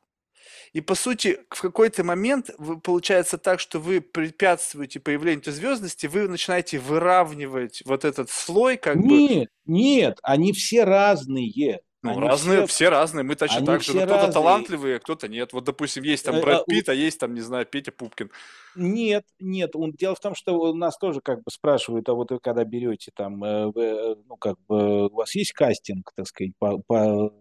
И 0.76 0.82
по 0.82 0.94
сути, 0.94 1.38
в 1.48 1.62
какой-то 1.62 2.04
момент 2.04 2.50
вы, 2.58 2.78
получается 2.78 3.38
так, 3.38 3.60
что 3.60 3.78
вы 3.78 4.02
препятствуете 4.02 5.00
появлению 5.00 5.40
этой 5.40 5.54
звездности, 5.54 6.06
вы 6.06 6.28
начинаете 6.28 6.78
выравнивать 6.78 7.82
вот 7.86 8.04
этот 8.04 8.28
слой, 8.28 8.76
как 8.76 8.96
нет, 8.96 9.06
бы. 9.06 9.16
Нет, 9.16 9.48
нет, 9.64 10.18
они 10.22 10.52
все 10.52 10.84
разные. 10.84 11.80
Ну, 12.02 12.10
они 12.10 12.20
разные, 12.20 12.58
все, 12.58 12.66
все 12.66 12.88
разные, 12.90 13.24
мы 13.24 13.36
точно 13.36 13.64
так 13.64 13.80
же. 13.80 13.92
все 13.92 14.00
кто-то 14.00 14.14
разные. 14.16 14.32
талантливый, 14.34 14.96
а 14.96 14.98
кто-то 14.98 15.28
нет. 15.28 15.54
Вот, 15.54 15.64
допустим, 15.64 16.02
есть 16.02 16.26
там 16.26 16.36
Э, 16.36 16.42
Брэд 16.42 16.60
а, 16.60 16.64
Питт, 16.66 16.90
а 16.90 16.94
есть 16.94 17.18
там, 17.18 17.32
не 17.32 17.40
знаю, 17.40 17.64
Петя 17.64 17.90
Пупкин. 17.90 18.30
Нет, 18.74 19.24
нет. 19.40 19.70
Он, 19.76 19.92
дело 19.92 20.14
в 20.14 20.20
том, 20.20 20.34
что 20.34 20.58
у 20.60 20.74
нас 20.74 20.98
тоже 20.98 21.22
как 21.22 21.38
бы 21.38 21.50
спрашивают, 21.50 22.06
а 22.10 22.12
вот 22.12 22.32
вы 22.32 22.38
когда 22.38 22.64
берете 22.64 23.12
там, 23.14 23.42
э, 23.42 23.66
вы, 23.68 23.82
э, 23.82 24.16
ну 24.28 24.36
как 24.36 24.58
бы 24.68 25.06
у 25.06 25.14
вас 25.14 25.34
есть 25.36 25.54
кастинг, 25.54 26.12
так 26.14 26.26
сказать, 26.26 26.52
по, 26.58 26.82
по, 26.86 27.32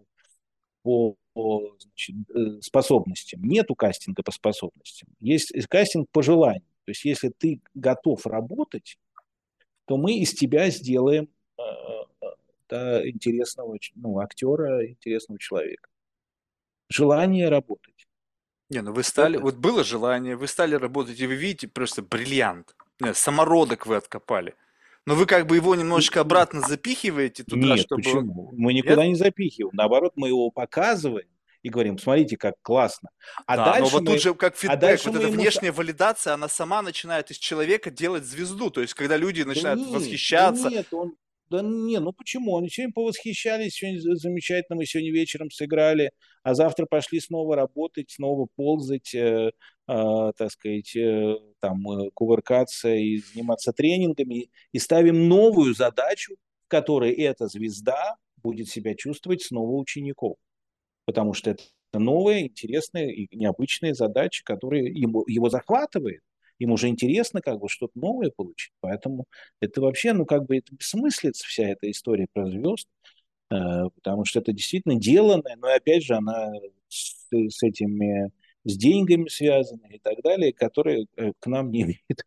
по 1.32 1.76
значит, 1.80 2.16
э, 2.34 2.60
способностям. 2.62 3.42
Нету 3.42 3.74
кастинга 3.74 4.22
по 4.22 4.32
способностям. 4.32 5.08
Есть 5.20 5.52
кастинг 5.68 6.08
по 6.10 6.22
желанию. 6.22 6.62
То 6.84 6.90
есть 6.92 7.04
если 7.04 7.30
ты 7.36 7.60
готов 7.74 8.24
работать, 8.26 8.98
то 9.86 9.96
мы 9.96 10.18
из 10.18 10.32
тебя 10.32 10.70
сделаем 10.70 11.28
да, 12.68 13.08
интересного 13.08 13.78
ну, 13.94 14.18
актера, 14.18 14.86
интересного 14.86 15.38
человека. 15.38 15.88
Желание 16.88 17.48
работать. 17.48 18.06
Не, 18.70 18.82
ну 18.82 18.92
вы 18.92 19.02
стали, 19.02 19.36
Это... 19.36 19.44
вот 19.44 19.56
было 19.56 19.84
желание, 19.84 20.36
вы 20.36 20.46
стали 20.46 20.74
работать, 20.74 21.20
и 21.20 21.26
вы 21.26 21.36
видите 21.36 21.68
просто 21.68 22.02
бриллиант. 22.02 22.74
Нет, 23.00 23.16
самородок 23.16 23.86
вы 23.86 23.96
откопали. 23.96 24.54
Но 25.06 25.14
вы 25.14 25.26
как 25.26 25.46
бы 25.46 25.56
его 25.56 25.74
немножечко 25.74 26.20
обратно 26.20 26.60
запихиваете 26.60 27.44
туда, 27.44 27.68
Нет, 27.68 27.80
чтобы... 27.80 28.02
почему? 28.02 28.52
Мы 28.56 28.74
никуда 28.74 29.04
Нет? 29.04 29.08
не 29.08 29.14
запихиваем. 29.14 29.74
Наоборот, 29.74 30.12
мы 30.16 30.28
его 30.28 30.50
показываем 30.50 31.28
и 31.62 31.68
говорим, 31.68 31.96
смотрите, 31.98 32.36
как 32.36 32.54
классно. 32.62 33.10
А 33.46 33.56
да, 33.56 33.64
дальше 33.66 33.82
но 33.82 33.88
вот 33.88 34.02
мы... 34.02 34.12
тут 34.12 34.22
же 34.22 34.34
как 34.34 34.54
а 34.54 34.56
фидбэк, 34.56 34.80
дальше 34.80 35.10
вот 35.10 35.16
эта 35.18 35.28
ему... 35.28 35.40
внешняя 35.40 35.72
валидация, 35.72 36.34
она 36.34 36.48
сама 36.48 36.82
начинает 36.82 37.30
из 37.30 37.38
человека 37.38 37.90
делать 37.90 38.24
звезду. 38.24 38.70
То 38.70 38.80
есть, 38.80 38.94
когда 38.94 39.16
люди 39.16 39.42
Да 39.42 39.50
начинают 39.50 39.80
нет, 39.80 39.90
восхищаться, 39.90 40.64
да 40.64 40.70
нет, 40.70 40.86
он, 40.92 41.14
да 41.50 41.62
не, 41.62 42.00
ну 42.00 42.12
почему? 42.12 42.56
Они 42.56 42.68
сегодня 42.68 42.92
повосхищались, 42.92 43.74
сегодня 43.74 44.00
замечательно, 44.16 44.76
мы 44.76 44.86
сегодня 44.86 45.12
вечером 45.12 45.50
сыграли, 45.50 46.10
а 46.42 46.54
завтра 46.54 46.86
пошли 46.86 47.20
снова 47.20 47.54
работать, 47.54 48.10
снова 48.10 48.48
ползать, 48.56 49.14
э, 49.14 49.52
так 49.86 50.50
сказать, 50.50 50.96
э, 50.96 51.36
там, 51.60 51.88
э, 51.90 52.10
кувыркаться 52.14 52.94
и 52.94 53.18
заниматься 53.18 53.72
тренингами, 53.72 54.50
и 54.72 54.78
ставим 54.78 55.28
новую 55.28 55.74
задачу, 55.74 56.36
в 56.66 56.68
которой 56.68 57.12
эта 57.12 57.46
звезда 57.46 58.16
будет 58.36 58.68
себя 58.68 58.94
чувствовать 58.94 59.42
снова 59.42 59.72
учеников. 59.76 60.36
Потому 61.04 61.34
что 61.34 61.50
это 61.50 61.62
новая, 61.94 62.42
интересная 62.42 63.08
и 63.10 63.28
необычная 63.36 63.94
задача, 63.94 64.42
которая 64.44 64.82
ему, 64.82 65.24
его 65.26 65.48
захватывает 65.48 66.20
им 66.58 66.72
уже 66.72 66.88
интересно 66.88 67.40
как 67.40 67.58
бы 67.58 67.68
что-то 67.68 67.98
новое 67.98 68.30
получить. 68.30 68.72
Поэтому 68.80 69.26
это 69.60 69.80
вообще, 69.80 70.12
ну, 70.12 70.24
как 70.24 70.46
бы 70.46 70.58
это 70.58 70.74
бессмыслица 70.74 71.46
вся 71.46 71.68
эта 71.68 71.90
история 71.90 72.26
про 72.32 72.48
звезд, 72.48 72.88
э, 73.50 73.54
потому 73.94 74.24
что 74.24 74.40
это 74.40 74.52
действительно 74.52 74.96
деланное, 74.96 75.56
но 75.56 75.68
опять 75.68 76.04
же 76.04 76.14
она 76.14 76.50
с, 76.88 77.26
с 77.30 77.62
этими 77.62 78.30
с 78.66 78.76
деньгами 78.76 79.28
связаны 79.28 79.86
и 79.92 79.98
так 79.98 80.22
далее, 80.22 80.52
которые 80.52 81.06
э, 81.16 81.32
к 81.40 81.46
нам 81.46 81.70
не 81.70 81.82
имеют 81.84 82.22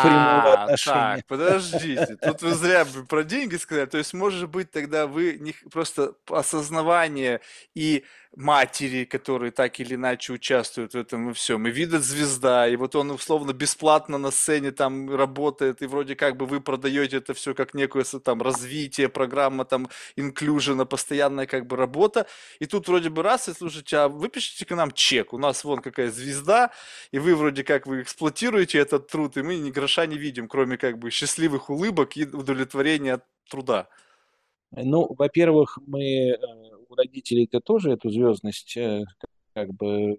прямого 0.00 0.52
А, 0.52 0.54
отношения. 0.54 1.18
так, 1.18 1.26
подождите, 1.26 2.16
тут 2.16 2.42
вы 2.42 2.54
зря 2.54 2.86
про 3.08 3.24
деньги 3.24 3.56
сказали, 3.56 3.86
то 3.86 3.98
есть, 3.98 4.14
может 4.14 4.50
быть, 4.50 4.70
тогда 4.70 5.06
вы 5.06 5.36
не, 5.38 5.54
просто 5.70 6.14
осознавание 6.28 7.40
и 7.74 8.04
матери, 8.36 9.04
которые 9.04 9.50
так 9.50 9.80
или 9.80 9.94
иначе 9.94 10.34
участвуют 10.34 10.92
в 10.92 10.96
этом 10.96 11.30
и 11.30 11.32
всем, 11.32 11.66
и 11.66 11.70
видят 11.70 12.02
звезда, 12.02 12.68
и 12.68 12.76
вот 12.76 12.94
он 12.94 13.10
условно 13.10 13.52
бесплатно 13.54 14.18
на 14.18 14.30
сцене 14.30 14.72
там 14.72 15.14
работает, 15.14 15.80
и 15.80 15.86
вроде 15.86 16.16
как 16.16 16.36
бы 16.36 16.44
вы 16.44 16.60
продаете 16.60 17.16
это 17.16 17.32
все 17.32 17.54
как 17.54 17.72
некое 17.72 18.04
там 18.22 18.42
развитие, 18.42 19.08
программа 19.08 19.64
там 19.64 19.88
инклюжена, 20.16 20.84
постоянная 20.84 21.46
как 21.46 21.66
бы 21.66 21.76
работа, 21.76 22.26
и 22.58 22.66
тут 22.66 22.88
вроде 22.88 23.08
бы 23.08 23.22
раз, 23.22 23.48
и 23.48 23.54
слушайте, 23.54 23.96
а 23.96 24.08
выпишите 24.08 24.66
к 24.66 24.76
нам 24.76 24.92
чек, 24.92 25.32
у 25.32 25.38
нас 25.38 25.64
вон 25.64 25.80
какая 25.80 26.10
звезда, 26.10 26.72
и 27.12 27.18
вы 27.18 27.34
вроде 27.34 27.64
как 27.64 27.86
вы 27.86 28.02
эксплуатируете 28.02 28.78
этот 28.78 29.08
труд, 29.08 29.38
и 29.38 29.42
мы 29.42 29.56
ни 29.56 29.70
гроша 29.70 30.04
не 30.04 30.18
видим, 30.18 30.46
кроме 30.46 30.76
как 30.76 30.98
бы 30.98 31.10
счастливых 31.10 31.70
улыбок 31.70 32.18
и 32.18 32.24
удовлетворения 32.26 33.14
от 33.14 33.24
труда. 33.48 33.88
Ну, 34.72 35.14
во-первых, 35.16 35.78
мы 35.86 36.36
у 36.88 36.94
родителей-то 36.94 37.60
тоже 37.60 37.92
эту 37.92 38.10
звездность 38.10 38.76
как 39.54 39.72
бы 39.72 40.18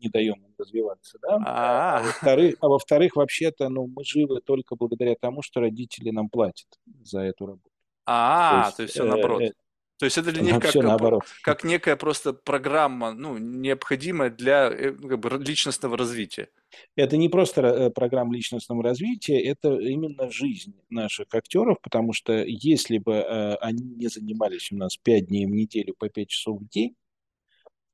не 0.00 0.08
даем 0.08 0.34
им 0.34 0.54
развиваться, 0.58 1.18
да? 1.22 1.38
А, 1.46 1.98
а 1.98 2.02
во-вторых, 2.02 2.54
а 2.60 2.68
во-вторых, 2.68 3.16
вообще-то, 3.16 3.68
ну, 3.68 3.86
мы 3.86 4.04
живы 4.04 4.40
только 4.40 4.76
благодаря 4.76 5.14
тому, 5.14 5.42
что 5.42 5.60
родители 5.60 6.10
нам 6.10 6.28
платят 6.28 6.68
за 7.02 7.20
эту 7.20 7.46
работу. 7.46 7.70
А, 8.06 8.50
то 8.50 8.66
есть, 8.66 8.76
то 8.76 8.82
есть 8.82 8.94
все 8.94 9.04
наоборот. 9.04 9.42
Э, 9.42 9.52
то 9.98 10.04
есть 10.04 10.16
это 10.16 10.30
для 10.30 10.42
них 10.42 10.60
как, 10.60 10.74
наоборот. 10.76 11.24
как 11.42 11.64
некая 11.64 11.96
просто 11.96 12.32
программа, 12.32 13.12
ну, 13.12 13.36
необходимая 13.36 14.30
для 14.30 14.70
ну, 14.70 15.08
как 15.08 15.18
бы, 15.18 15.44
личностного 15.44 15.96
развития. 15.96 16.50
Это 16.94 17.16
не 17.16 17.28
просто 17.28 17.90
программа 17.90 18.32
личностного 18.34 18.82
развития, 18.84 19.42
это 19.42 19.74
именно 19.74 20.30
жизнь 20.30 20.74
наших 20.88 21.34
актеров, 21.34 21.78
потому 21.82 22.12
что 22.12 22.32
если 22.44 22.98
бы 22.98 23.14
э, 23.14 23.54
они 23.56 23.82
не 23.82 24.06
занимались 24.06 24.70
у 24.70 24.76
нас 24.76 24.96
5 24.96 25.26
дней 25.26 25.46
в 25.46 25.50
неделю 25.50 25.94
по 25.98 26.08
5 26.08 26.28
часов 26.28 26.60
в 26.60 26.68
день, 26.68 26.94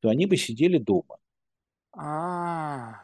то 0.00 0.10
они 0.10 0.26
бы 0.26 0.36
сидели 0.36 0.76
дома. 0.76 1.16
А. 1.96 3.00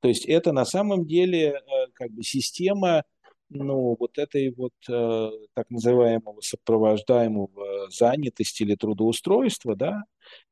То 0.00 0.08
есть 0.08 0.24
это 0.24 0.52
на 0.52 0.64
самом 0.64 1.04
деле 1.04 1.60
как 1.92 2.12
бы 2.12 2.22
система 2.22 3.04
ну, 3.48 3.96
вот 3.98 4.18
этой 4.18 4.50
вот 4.54 4.72
э, 4.88 5.30
так 5.54 5.70
называемого 5.70 6.40
сопровождаемого 6.40 7.90
занятости 7.90 8.62
или 8.64 8.74
трудоустройства, 8.74 9.76
да, 9.76 10.02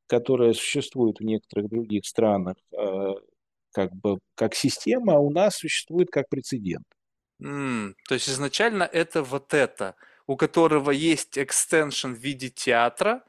которое 0.07 0.53
существует 0.55 1.19
в 1.21 1.25
некоторых 1.25 1.69
других 1.71 2.07
странах, 2.07 2.57
э, 2.73 3.15
как 3.73 3.95
бы 3.95 4.19
как 4.37 4.55
система, 4.55 5.15
а 5.15 5.19
у 5.19 5.31
нас 5.31 5.57
существует 5.57 6.11
как 6.11 6.29
прецедент. 6.29 6.87
М, 7.43 7.97
то 8.09 8.15
есть 8.15 8.29
изначально 8.29 8.85
это 8.85 9.23
вот 9.23 9.55
это, 9.55 9.97
у 10.27 10.37
которого 10.37 10.91
есть 10.91 11.37
экстеншн 11.39 12.13
в 12.13 12.19
виде 12.19 12.49
театра, 12.51 13.25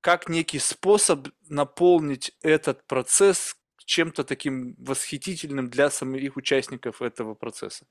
как 0.00 0.28
некий 0.28 0.58
способ 0.58 1.28
наполнить 1.48 2.32
этот 2.42 2.86
процесс 2.86 3.56
чем-то 3.84 4.24
таким 4.24 4.74
восхитительным 4.78 5.70
для 5.70 5.90
самих 5.90 6.36
участников 6.36 7.02
этого 7.02 7.34
процесса. 7.34 7.86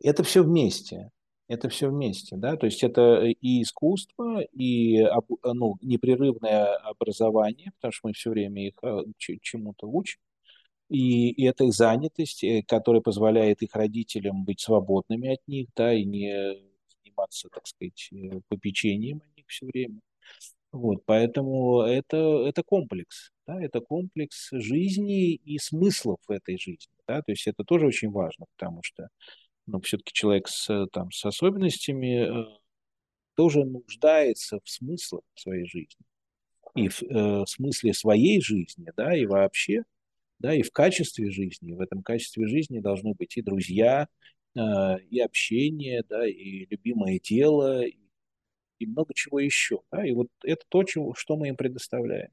Это 0.00 0.22
все 0.22 0.42
вместе. 0.42 1.10
Это 1.48 1.70
все 1.70 1.88
вместе, 1.88 2.36
да, 2.36 2.56
то 2.56 2.66
есть 2.66 2.82
это 2.84 3.24
и 3.24 3.62
искусство, 3.62 4.42
и 4.52 5.02
ну, 5.42 5.78
непрерывное 5.80 6.76
образование, 6.76 7.72
потому 7.76 7.92
что 7.92 8.08
мы 8.08 8.12
все 8.12 8.28
время 8.28 8.66
их 8.66 8.74
э, 8.82 9.04
чему-то 9.40 9.88
учим, 9.88 10.20
и, 10.90 11.30
и 11.30 11.44
это 11.46 11.64
их 11.64 11.74
занятость, 11.74 12.44
э, 12.44 12.62
которая 12.66 13.02
позволяет 13.02 13.62
их 13.62 13.74
родителям 13.74 14.44
быть 14.44 14.60
свободными 14.60 15.32
от 15.34 15.40
них, 15.46 15.68
да, 15.76 15.94
и 15.94 16.04
не 16.04 16.54
заниматься, 17.02 17.48
так 17.48 17.66
сказать, 17.66 18.08
э, 18.12 18.40
попечением 18.48 19.22
о 19.22 19.36
них 19.36 19.46
все 19.48 19.66
время. 19.66 20.00
Вот, 20.72 21.02
поэтому 21.06 21.80
это, 21.80 22.44
это 22.46 22.62
комплекс, 22.62 23.32
да, 23.46 23.58
это 23.62 23.80
комплекс 23.80 24.50
жизни 24.52 25.32
и 25.34 25.58
смыслов 25.58 26.18
этой 26.28 26.58
жизни, 26.58 26.92
да, 27.06 27.22
то 27.22 27.32
есть 27.32 27.46
это 27.46 27.64
тоже 27.64 27.86
очень 27.86 28.10
важно, 28.10 28.44
потому 28.56 28.82
что, 28.82 29.08
ну, 29.68 29.80
все-таки 29.80 30.12
человек 30.12 30.48
с, 30.48 30.86
там, 30.92 31.10
с 31.12 31.24
особенностями 31.24 32.28
э, 32.28 32.58
тоже 33.34 33.64
нуждается 33.64 34.60
в 34.64 34.68
смыслах 34.68 35.22
своей 35.34 35.66
жизни 35.66 36.04
и 36.74 36.88
в 36.88 37.02
э, 37.02 37.44
смысле 37.46 37.92
своей 37.94 38.40
жизни, 38.40 38.90
да, 38.96 39.16
и 39.16 39.26
вообще, 39.26 39.84
да, 40.38 40.54
и 40.54 40.62
в 40.62 40.70
качестве 40.72 41.30
жизни. 41.30 41.72
В 41.72 41.80
этом 41.80 42.02
качестве 42.02 42.46
жизни 42.46 42.80
должны 42.80 43.14
быть 43.14 43.36
и 43.36 43.42
друзья, 43.42 44.08
э, 44.56 44.60
и 45.10 45.20
общение, 45.20 46.02
да, 46.08 46.26
и 46.26 46.66
любимое 46.66 47.20
дело, 47.20 47.84
и 47.84 47.98
и 48.78 48.86
много 48.86 49.12
чего 49.14 49.40
еще. 49.40 49.80
Да? 49.90 50.06
И 50.06 50.12
вот 50.12 50.28
это 50.44 50.64
то, 50.68 50.84
чего, 50.84 51.14
что 51.14 51.36
мы 51.36 51.48
им 51.48 51.56
предоставляем. 51.56 52.30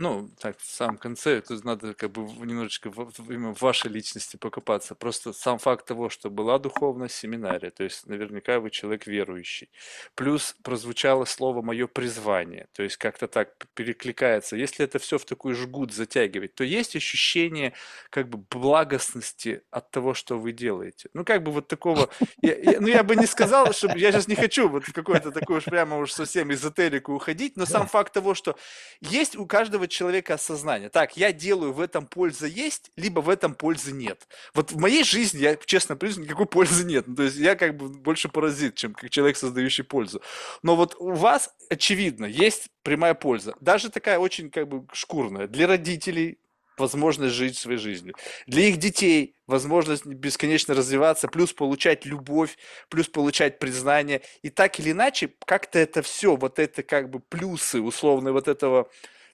Ну, 0.00 0.30
так, 0.38 0.58
в 0.58 0.64
самом 0.64 0.96
конце, 0.96 1.42
тут 1.42 1.62
надо 1.62 1.92
как 1.92 2.10
бы 2.12 2.22
немножечко 2.46 2.90
в, 2.90 3.30
именно 3.30 3.54
в 3.54 3.60
вашей 3.60 3.90
личности 3.90 4.38
покопаться. 4.38 4.94
Просто 4.94 5.34
сам 5.34 5.58
факт 5.58 5.84
того, 5.84 6.08
что 6.08 6.30
была 6.30 6.58
духовная 6.58 7.08
семинария, 7.08 7.70
то 7.70 7.84
есть 7.84 8.06
наверняка 8.06 8.60
вы 8.60 8.70
человек 8.70 9.06
верующий. 9.06 9.68
Плюс 10.14 10.56
прозвучало 10.62 11.26
слово 11.26 11.60
«мое 11.60 11.86
призвание», 11.86 12.68
то 12.72 12.82
есть 12.82 12.96
как-то 12.96 13.28
так 13.28 13.66
перекликается. 13.74 14.56
Если 14.56 14.82
это 14.86 14.98
все 14.98 15.18
в 15.18 15.26
такой 15.26 15.52
жгут 15.52 15.92
затягивать, 15.92 16.54
то 16.54 16.64
есть 16.64 16.96
ощущение 16.96 17.74
как 18.08 18.30
бы 18.30 18.38
благостности 18.38 19.64
от 19.70 19.90
того, 19.90 20.14
что 20.14 20.38
вы 20.38 20.52
делаете. 20.52 21.10
Ну, 21.12 21.26
как 21.26 21.42
бы 21.42 21.52
вот 21.52 21.68
такого... 21.68 22.08
Я, 22.40 22.56
я, 22.56 22.80
ну, 22.80 22.88
я 22.88 23.02
бы 23.02 23.16
не 23.16 23.26
сказал, 23.26 23.74
что 23.74 23.88
я 23.94 24.12
сейчас 24.12 24.28
не 24.28 24.34
хочу 24.34 24.66
вот 24.70 24.84
в 24.84 24.94
какой-то 24.94 25.30
такой 25.30 25.58
уж 25.58 25.64
прямо 25.64 25.98
уж 25.98 26.12
совсем 26.12 26.50
эзотерику 26.50 27.12
уходить, 27.12 27.58
но 27.58 27.66
сам 27.66 27.86
факт 27.86 28.14
того, 28.14 28.32
что 28.32 28.56
есть 29.02 29.36
у 29.36 29.44
каждого 29.44 29.89
человека 29.90 30.34
осознание. 30.34 30.88
Так, 30.88 31.16
я 31.16 31.32
делаю, 31.32 31.72
в 31.72 31.80
этом 31.80 32.06
польза 32.06 32.46
есть, 32.46 32.90
либо 32.96 33.20
в 33.20 33.28
этом 33.28 33.54
пользы 33.54 33.92
нет. 33.92 34.26
Вот 34.54 34.72
в 34.72 34.78
моей 34.78 35.04
жизни, 35.04 35.40
я 35.40 35.56
честно 35.56 35.96
признаю, 35.96 36.26
никакой 36.26 36.46
пользы 36.46 36.84
нет. 36.84 37.06
Ну, 37.06 37.16
то 37.16 37.22
есть 37.24 37.36
я 37.36 37.56
как 37.56 37.76
бы 37.76 37.88
больше 37.88 38.28
паразит, 38.28 38.74
чем 38.74 38.94
как 38.94 39.10
человек, 39.10 39.36
создающий 39.36 39.84
пользу. 39.84 40.22
Но 40.62 40.76
вот 40.76 40.96
у 40.98 41.12
вас, 41.12 41.54
очевидно, 41.68 42.24
есть 42.24 42.68
прямая 42.82 43.14
польза. 43.14 43.54
Даже 43.60 43.90
такая 43.90 44.18
очень 44.18 44.50
как 44.50 44.68
бы 44.68 44.86
шкурная. 44.92 45.46
Для 45.46 45.66
родителей 45.66 46.38
возможность 46.80 47.34
жить 47.34 47.56
своей 47.56 47.78
жизнью. 47.78 48.14
Для 48.46 48.62
их 48.62 48.78
детей 48.78 49.36
возможность 49.46 50.06
бесконечно 50.06 50.74
развиваться, 50.74 51.28
плюс 51.28 51.52
получать 51.52 52.04
любовь, 52.04 52.56
плюс 52.88 53.06
получать 53.06 53.58
признание. 53.58 54.22
И 54.42 54.50
так 54.50 54.80
или 54.80 54.90
иначе, 54.90 55.30
как-то 55.44 55.78
это 55.78 56.02
все, 56.02 56.36
вот 56.36 56.58
это 56.58 56.82
как 56.82 57.10
бы 57.10 57.20
плюсы 57.20 57.80
условные 57.80 58.32
вот 58.32 58.48
этого 58.48 58.90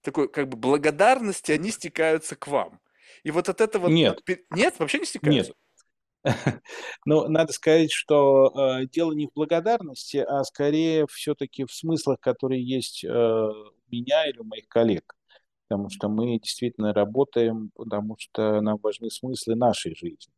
такой 0.07 0.29
как 0.29 0.49
бы 0.49 0.57
благодарности, 0.57 1.51
они 1.51 1.71
стекаются 1.71 2.37
к 2.37 2.47
вам. 2.47 2.81
И 3.25 3.33
вот 3.33 3.49
от 3.49 3.61
этого... 3.61 3.89
Нет. 3.89 4.21
Нет, 4.51 4.77
вообще 4.79 5.01
не 5.01 5.05
стекаются? 5.05 5.53
Нет. 5.53 5.57
Ну, 7.05 7.29
надо 7.29 7.53
сказать, 7.53 7.93
что 7.93 8.53
э, 8.81 8.87
дело 8.87 9.13
не 9.13 9.27
в 9.27 9.33
благодарности, 9.35 10.17
а 10.17 10.43
скорее 10.45 11.07
все-таки 11.09 11.65
в 11.65 11.73
смыслах, 11.73 12.19
которые 12.21 12.65
есть 12.65 13.05
э, 13.05 13.09
у 13.09 13.73
меня 13.91 14.29
или 14.29 14.39
у 14.39 14.45
моих 14.45 14.67
коллег. 14.67 15.15
Потому 15.69 15.89
что 15.91 16.09
мы 16.09 16.39
действительно 16.39 16.93
работаем, 16.93 17.71
потому 17.75 18.17
что 18.19 18.61
нам 18.61 18.79
важны 18.83 19.11
смыслы 19.11 19.55
нашей 19.55 19.95
жизни. 19.95 20.33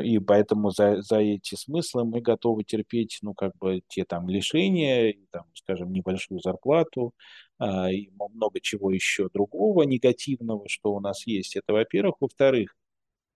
И 0.00 0.18
поэтому 0.18 0.70
за, 0.70 1.02
за 1.02 1.18
эти 1.20 1.54
смыслы 1.54 2.04
мы 2.04 2.20
готовы 2.20 2.64
терпеть, 2.64 3.18
ну, 3.22 3.34
как 3.34 3.56
бы, 3.58 3.82
те 3.88 4.04
там 4.04 4.28
лишения, 4.28 5.14
там, 5.30 5.44
скажем, 5.54 5.92
небольшую 5.92 6.40
зарплату, 6.40 7.12
а, 7.58 7.90
и 7.90 8.10
много 8.10 8.60
чего 8.60 8.90
еще 8.90 9.28
другого 9.32 9.82
негативного, 9.82 10.68
что 10.68 10.92
у 10.94 11.00
нас 11.00 11.26
есть. 11.26 11.56
Это, 11.56 11.72
во-первых. 11.72 12.16
Во-вторых, 12.20 12.76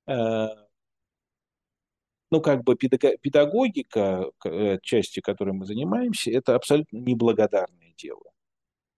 а, 0.07 0.49
ну, 2.31 2.41
как 2.41 2.63
бы 2.65 2.77
педагогика, 2.77 4.31
э, 4.45 4.79
частью 4.83 5.23
которой 5.23 5.53
мы 5.53 5.65
занимаемся, 5.67 6.31
это 6.31 6.55
абсолютно 6.57 6.99
неблагодарное 6.99 7.95
дело. 7.97 8.33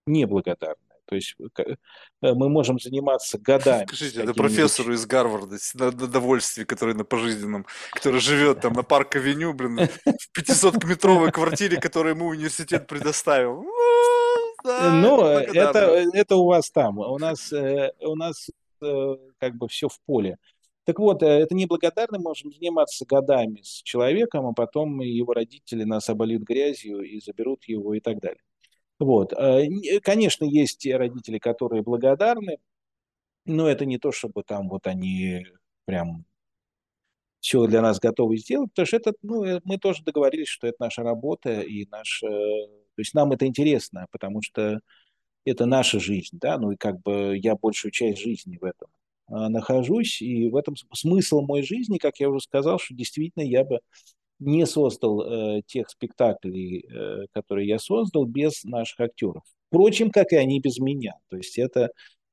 Неблагодарное. 0.05 0.90
То 1.11 1.15
есть 1.15 1.35
э, 1.57 1.75
мы 2.21 2.47
можем 2.47 2.79
заниматься 2.79 3.37
годами. 3.37 3.85
Скажите, 3.85 4.21
это 4.21 4.33
профессору 4.33 4.93
из 4.93 5.05
Гарварда 5.05 5.57
на, 5.73 5.91
на 5.91 6.07
довольстве, 6.07 6.65
который 6.65 6.95
на 6.95 7.03
пожизненном, 7.03 7.65
который 7.91 8.21
живет 8.21 8.61
там 8.61 8.71
на 8.71 8.83
парк-авеню, 8.83 9.53
блин, 9.53 9.89
в 10.05 10.39
500-метровой 10.39 11.33
квартире, 11.33 11.81
которую 11.81 12.15
ему 12.15 12.27
университет 12.27 12.87
предоставил. 12.87 13.65
Да, 14.63 14.93
ну, 14.93 15.25
это, 15.25 16.05
это 16.13 16.35
у 16.37 16.45
вас 16.45 16.71
там. 16.71 16.99
У 16.99 17.17
нас, 17.17 17.51
э, 17.51 17.91
у 17.99 18.15
нас 18.15 18.49
э, 18.81 19.15
как 19.37 19.55
бы 19.55 19.67
все 19.67 19.89
в 19.89 19.99
поле. 20.05 20.37
Так 20.85 20.97
вот, 20.99 21.23
это 21.23 21.53
неблагодарно, 21.53 22.19
мы 22.19 22.23
можем 22.23 22.53
заниматься 22.53 23.05
годами 23.05 23.59
с 23.63 23.83
человеком, 23.83 24.47
а 24.47 24.53
потом 24.53 25.01
его 25.01 25.33
родители 25.33 25.83
нас 25.83 26.07
обольют 26.07 26.43
грязью 26.43 27.01
и 27.01 27.19
заберут 27.19 27.65
его 27.65 27.95
и 27.95 27.99
так 27.99 28.21
далее. 28.21 28.41
Вот. 29.01 29.33
Э, 29.33 29.67
конечно, 30.03 30.45
есть 30.45 30.85
родители, 30.85 31.39
которые 31.39 31.81
благодарны, 31.81 32.57
но 33.45 33.67
это 33.67 33.85
не 33.85 33.97
то, 33.97 34.11
чтобы 34.11 34.43
там 34.43 34.69
вот 34.69 34.85
они 34.85 35.47
прям 35.85 36.25
все 37.39 37.65
для 37.65 37.81
нас 37.81 37.99
готовы 37.99 38.37
сделать, 38.37 38.69
потому 38.69 38.85
что 38.85 38.97
это, 38.97 39.13
ну, 39.23 39.43
э, 39.43 39.59
мы 39.63 39.79
тоже 39.79 40.03
договорились, 40.03 40.49
что 40.49 40.67
это 40.67 40.77
наша 40.79 41.01
работа 41.01 41.61
и 41.61 41.87
наш, 41.89 42.21
э, 42.21 42.27
то 42.27 42.99
есть 42.99 43.15
нам 43.15 43.31
это 43.31 43.47
интересно, 43.47 44.05
потому 44.11 44.43
что 44.43 44.79
это 45.45 45.65
наша 45.65 45.99
жизнь, 45.99 46.37
да, 46.39 46.59
ну 46.59 46.71
и 46.71 46.77
как 46.77 47.01
бы 47.01 47.35
я 47.37 47.55
большую 47.55 47.91
часть 47.91 48.19
жизни 48.21 48.57
в 48.61 48.63
этом 48.65 48.89
нахожусь, 49.27 50.21
и 50.21 50.49
в 50.49 50.57
этом 50.57 50.75
смысл 50.93 51.41
моей 51.41 51.63
жизни, 51.65 51.97
как 51.97 52.19
я 52.19 52.29
уже 52.29 52.41
сказал, 52.41 52.79
что 52.79 52.93
действительно 52.93 53.43
я 53.43 53.63
бы 53.63 53.79
не 54.41 54.65
создал 54.65 55.21
э, 55.21 55.61
тех 55.65 55.89
спектаклей, 55.89 56.85
э, 56.89 57.25
которые 57.31 57.67
я 57.67 57.79
создал, 57.79 58.25
без 58.25 58.63
наших 58.63 58.99
актеров. 58.99 59.43
Впрочем, 59.69 60.09
как 60.09 60.33
и 60.33 60.35
они 60.35 60.59
без 60.59 60.79
меня. 60.79 61.13
То 61.29 61.37
есть 61.37 61.57
это 61.57 61.91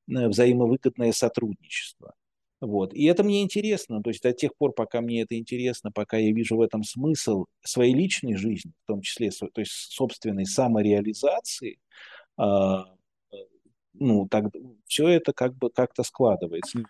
э, 0.09 0.28
взаимовыгодное 0.28 1.12
сотрудничество. 1.12 2.14
Вот. 2.60 2.93
И 2.94 3.05
это 3.05 3.22
мне 3.22 3.43
интересно. 3.43 4.02
То 4.02 4.10
есть 4.10 4.22
до 4.22 4.32
тех 4.32 4.56
пор, 4.56 4.72
пока 4.72 5.01
мне 5.01 5.22
это 5.22 5.36
интересно, 5.39 5.93
пока 5.93 6.16
я 6.16 6.32
вижу 6.32 6.56
в 6.56 6.62
этом 6.62 6.82
смысл 6.82 7.44
своей 7.62 7.94
личной 7.94 8.36
жизни, 8.36 8.72
в 8.85 8.86
том 8.86 9.02
числе 9.02 9.30
то 9.30 9.60
есть 9.60 9.72
собственной 9.72 10.47
самореализации, 10.47 11.78
э, 12.40 12.44
ну, 13.98 14.28
так, 14.28 14.44
все 14.86 15.08
это 15.08 15.32
как 15.32 15.54
бы 15.56 15.70
как-то 15.70 16.02
складывается 16.02 16.80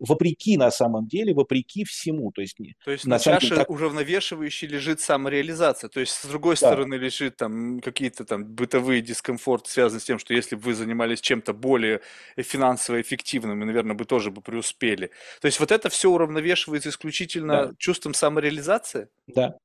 вопреки 0.00 0.56
на 0.56 0.70
самом 0.70 1.06
деле, 1.06 1.34
вопреки 1.34 1.84
всему. 1.84 2.32
То 2.32 2.42
есть, 2.42 2.56
то 2.84 2.90
есть 2.90 3.06
на, 3.06 3.16
на 3.16 3.18
чаше 3.18 3.48
деле, 3.48 3.56
так... 3.56 3.70
уравновешивающей 3.70 4.68
лежит 4.68 5.00
самореализация. 5.00 5.88
То 5.88 6.00
есть 6.00 6.12
с 6.12 6.26
другой 6.26 6.54
да. 6.54 6.68
стороны 6.68 6.94
лежит 6.94 7.36
там 7.36 7.80
какие-то 7.80 8.24
там 8.24 8.44
бытовые 8.44 9.00
дискомфорты, 9.00 9.70
связанные 9.70 10.00
с 10.00 10.04
тем, 10.04 10.18
что 10.18 10.34
если 10.34 10.56
бы 10.56 10.62
вы 10.62 10.74
занимались 10.74 11.20
чем-то 11.20 11.54
более 11.54 12.00
финансово 12.36 13.00
эффективным, 13.00 13.62
и, 13.62 13.64
наверное, 13.64 13.94
бы 13.94 14.04
тоже 14.04 14.30
бы 14.30 14.42
преуспели. 14.42 15.10
То 15.40 15.46
есть 15.46 15.60
вот 15.60 15.72
это 15.72 15.88
все 15.88 16.10
уравновешивается 16.10 16.90
исключительно 16.90 17.66
да. 17.66 17.72
чувством 17.78 18.14
самореализации? 18.14 19.08
Да. 19.26 19.56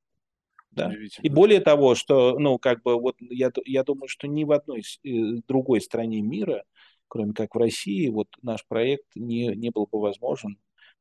Да. 0.70 0.92
И 1.20 1.28
более 1.28 1.60
того, 1.60 1.96
что, 1.96 2.38
ну, 2.38 2.56
как 2.56 2.82
бы, 2.82 2.94
вот 2.94 3.16
я, 3.18 3.50
я 3.64 3.82
думаю, 3.82 4.06
что 4.06 4.28
ни 4.28 4.44
в 4.44 4.52
одной 4.52 4.82
э, 5.04 5.40
другой 5.48 5.80
стране 5.80 6.22
мира 6.22 6.62
кроме 7.10 7.34
как 7.34 7.54
в 7.54 7.58
России, 7.58 8.08
вот 8.08 8.28
наш 8.40 8.66
проект 8.66 9.04
не, 9.14 9.48
не 9.56 9.70
был 9.70 9.86
бы 9.90 10.00
возможен 10.00 10.58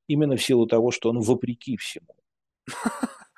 именно 0.08 0.36
в 0.36 0.44
силу 0.44 0.66
того, 0.68 0.92
что 0.92 1.10
он 1.10 1.20
вопреки 1.22 1.78
всему. 1.78 2.16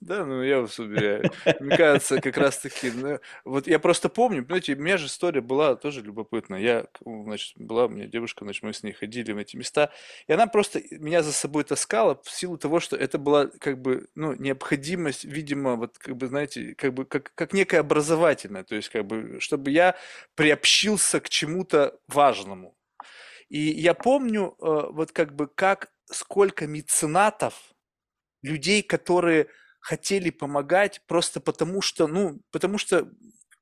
Да, 0.00 0.24
ну 0.24 0.42
я 0.42 0.60
вас 0.60 0.78
уверяю. 0.78 1.30
Мне 1.60 1.76
кажется, 1.76 2.20
как 2.20 2.36
раз 2.36 2.58
таки, 2.58 2.90
ну, 2.90 3.18
вот 3.44 3.66
я 3.66 3.78
просто 3.78 4.08
помню, 4.08 4.44
понимаете, 4.44 4.74
у 4.74 4.78
меня 4.78 4.96
же 4.98 5.06
история 5.06 5.40
была 5.40 5.76
тоже 5.76 6.02
любопытная. 6.02 6.60
Я, 6.60 6.86
значит, 7.04 7.56
была 7.56 7.86
у 7.86 7.88
меня 7.88 8.06
девушка, 8.06 8.44
значит, 8.44 8.62
мы 8.62 8.72
с 8.72 8.82
ней 8.82 8.92
ходили 8.92 9.32
в 9.32 9.38
эти 9.38 9.56
места, 9.56 9.90
и 10.26 10.32
она 10.32 10.46
просто 10.46 10.80
меня 10.90 11.22
за 11.22 11.32
собой 11.32 11.64
таскала 11.64 12.20
в 12.22 12.30
силу 12.30 12.58
того, 12.58 12.80
что 12.80 12.96
это 12.96 13.18
была 13.18 13.46
как 13.46 13.80
бы, 13.80 14.08
ну, 14.14 14.34
необходимость, 14.34 15.24
видимо, 15.24 15.76
вот 15.76 15.98
как 15.98 16.16
бы, 16.16 16.26
знаете, 16.26 16.74
как 16.76 16.94
бы 16.94 17.04
как, 17.04 17.32
как 17.34 17.52
некая 17.52 17.80
образовательная, 17.80 18.64
то 18.64 18.74
есть 18.74 18.88
как 18.88 19.06
бы, 19.06 19.38
чтобы 19.40 19.70
я 19.70 19.96
приобщился 20.34 21.20
к 21.20 21.28
чему-то 21.28 21.98
важному. 22.08 22.76
И 23.48 23.58
я 23.58 23.94
помню, 23.94 24.54
э, 24.60 24.90
вот 24.92 25.12
как 25.12 25.34
бы, 25.34 25.48
как, 25.48 25.90
сколько 26.06 26.66
меценатов, 26.66 27.54
людей, 28.42 28.82
которые 28.82 29.48
хотели 29.80 30.30
помогать 30.30 31.02
просто 31.06 31.40
потому 31.40 31.82
что, 31.82 32.06
ну, 32.06 32.40
потому 32.50 32.78
что 32.78 33.08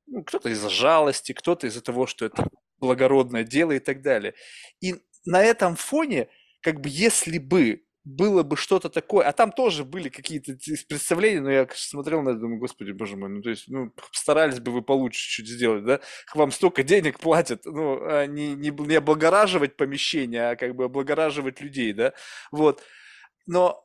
ну, 0.07 0.23
кто-то 0.23 0.49
из-за 0.49 0.69
жалости, 0.69 1.33
кто-то 1.33 1.67
из-за 1.67 1.81
того, 1.81 2.07
что 2.07 2.25
это 2.25 2.47
благородное 2.79 3.43
дело 3.43 3.73
и 3.73 3.79
так 3.79 4.01
далее. 4.01 4.33
И 4.81 4.95
на 5.25 5.43
этом 5.43 5.75
фоне, 5.75 6.29
как 6.61 6.81
бы, 6.81 6.89
если 6.89 7.37
бы 7.37 7.83
было 8.05 8.43
бы 8.43 8.57
что-то 8.57 8.89
такое, 8.89 9.25
а 9.27 9.33
там 9.33 9.51
тоже 9.51 9.83
были 9.83 10.09
какие-то 10.09 10.53
представления, 10.87 11.41
но 11.41 11.51
я 11.51 11.67
смотрел 11.73 12.21
на 12.21 12.29
это, 12.29 12.39
думаю, 12.39 12.59
господи, 12.59 12.91
боже 12.91 13.17
мой, 13.17 13.29
ну 13.29 13.41
то 13.41 13.49
есть, 13.49 13.65
ну, 13.67 13.93
старались 14.11 14.59
бы 14.59 14.71
вы 14.71 14.81
получше 14.81 15.29
чуть 15.29 15.47
сделать, 15.47 15.85
да, 15.85 15.99
вам 16.33 16.51
столько 16.51 16.83
денег 16.83 17.19
платят, 17.19 17.65
ну, 17.65 17.99
а 18.01 18.25
не, 18.25 18.53
не, 18.55 18.69
не 18.71 18.95
облагораживать 18.95 19.75
помещение, 19.75 20.51
а 20.51 20.55
как 20.55 20.75
бы 20.75 20.85
облагораживать 20.85 21.61
людей, 21.61 21.93
да, 21.93 22.13
вот. 22.51 22.81
Но 23.45 23.83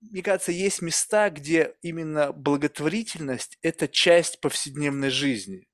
мне 0.00 0.22
кажется, 0.22 0.52
есть 0.52 0.82
места, 0.82 1.30
где 1.30 1.74
именно 1.82 2.32
благотворительность– 2.32 3.58
это 3.62 3.88
часть 3.88 4.40
повседневной 4.40 5.10
жизни. 5.10 5.66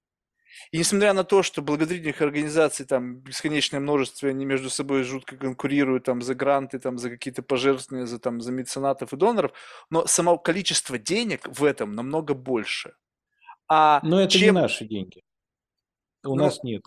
И 0.70 0.78
несмотря 0.78 1.12
на 1.12 1.24
то, 1.24 1.42
что 1.42 1.62
благотворительных 1.62 2.22
организаций 2.22 2.86
там 2.86 3.16
бесконечное 3.16 3.80
множество, 3.80 4.28
они 4.28 4.44
между 4.44 4.70
собой 4.70 5.02
жутко 5.02 5.36
конкурируют 5.36 6.04
там 6.04 6.22
за 6.22 6.34
гранты, 6.34 6.78
там 6.78 6.98
за 6.98 7.10
какие-то 7.10 7.42
пожертвования, 7.42 8.06
за 8.06 8.18
там 8.18 8.40
за 8.40 8.52
меценатов 8.52 9.12
и 9.12 9.16
доноров, 9.16 9.52
но 9.90 10.06
само 10.06 10.38
количество 10.38 10.98
денег 10.98 11.46
в 11.46 11.64
этом 11.64 11.92
намного 11.92 12.34
больше. 12.34 12.94
А 13.68 14.00
но 14.02 14.20
это 14.20 14.32
чем... 14.32 14.42
не 14.42 14.60
наши 14.60 14.84
деньги. 14.84 15.22
У 16.24 16.36
ну, 16.36 16.44
нас 16.44 16.62
нет. 16.62 16.82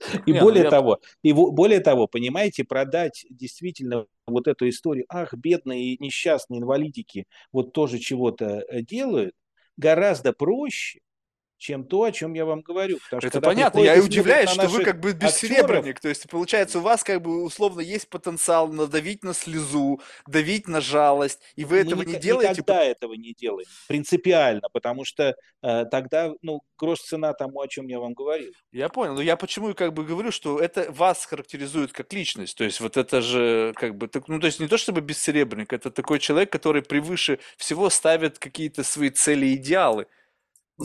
И 0.26 0.32
Не, 0.32 0.40
более 0.40 0.62
ну 0.62 0.66
я... 0.66 0.70
того, 0.70 1.00
и 1.22 1.32
более 1.32 1.80
того, 1.80 2.06
понимаете, 2.06 2.64
продать 2.64 3.26
действительно 3.30 4.06
вот 4.26 4.48
эту 4.48 4.68
историю, 4.68 5.04
ах, 5.08 5.34
бедные 5.34 5.94
и 5.94 6.02
несчастные 6.02 6.60
инвалидики 6.60 7.26
вот 7.52 7.72
тоже 7.72 7.98
чего-то 7.98 8.64
э, 8.68 8.82
делают, 8.82 9.34
гораздо 9.76 10.32
проще, 10.32 11.00
чем 11.60 11.84
то, 11.84 12.04
о 12.04 12.10
чем 12.10 12.32
я 12.32 12.46
вам 12.46 12.62
говорю. 12.62 12.98
Потому 13.04 13.20
это 13.22 13.40
понятно, 13.40 13.80
я 13.80 13.94
и 13.94 14.00
удивляюсь, 14.00 14.50
что 14.50 14.66
вы 14.66 14.82
как 14.82 14.98
бы 14.98 15.12
бессеребренник, 15.12 15.96
актеров... 15.96 16.00
то 16.00 16.08
есть 16.08 16.28
получается 16.28 16.78
у 16.78 16.82
вас 16.82 17.04
как 17.04 17.20
бы 17.20 17.44
условно 17.44 17.80
есть 17.80 18.08
потенциал 18.08 18.68
надавить 18.68 19.22
на 19.22 19.34
слезу, 19.34 20.00
давить 20.26 20.66
на 20.66 20.80
жалость, 20.80 21.40
и 21.56 21.64
вы 21.64 21.78
этого 21.78 22.02
не 22.02 22.16
делаете? 22.16 22.52
Никогда 22.52 22.82
этого 22.82 23.12
не 23.12 23.34
делаем, 23.34 23.68
принципиально, 23.88 24.68
потому 24.72 25.04
что 25.04 25.36
э, 25.62 25.84
тогда, 25.90 26.32
ну, 26.40 26.62
грош 26.78 27.00
цена 27.00 27.34
тому, 27.34 27.60
о 27.60 27.68
чем 27.68 27.88
я 27.88 28.00
вам 28.00 28.14
говорил. 28.14 28.52
Я 28.72 28.88
понял, 28.88 29.14
но 29.14 29.20
я 29.20 29.36
почему 29.36 29.74
как 29.74 29.92
бы 29.92 30.04
говорю, 30.04 30.32
что 30.32 30.58
это 30.58 30.90
вас 30.90 31.26
характеризует 31.26 31.92
как 31.92 32.10
личность, 32.14 32.56
то 32.56 32.64
есть 32.64 32.80
вот 32.80 32.96
это 32.96 33.20
же 33.20 33.74
как 33.76 33.96
бы, 33.96 34.08
ну 34.28 34.40
то 34.40 34.46
есть 34.46 34.60
не 34.60 34.66
то 34.66 34.78
чтобы 34.78 35.02
бессеребренник, 35.02 35.74
это 35.74 35.90
такой 35.90 36.20
человек, 36.20 36.50
который 36.50 36.80
превыше 36.80 37.38
всего 37.58 37.90
ставит 37.90 38.38
какие-то 38.38 38.82
свои 38.82 39.10
цели 39.10 39.46
и 39.46 39.56
идеалы. 39.56 40.06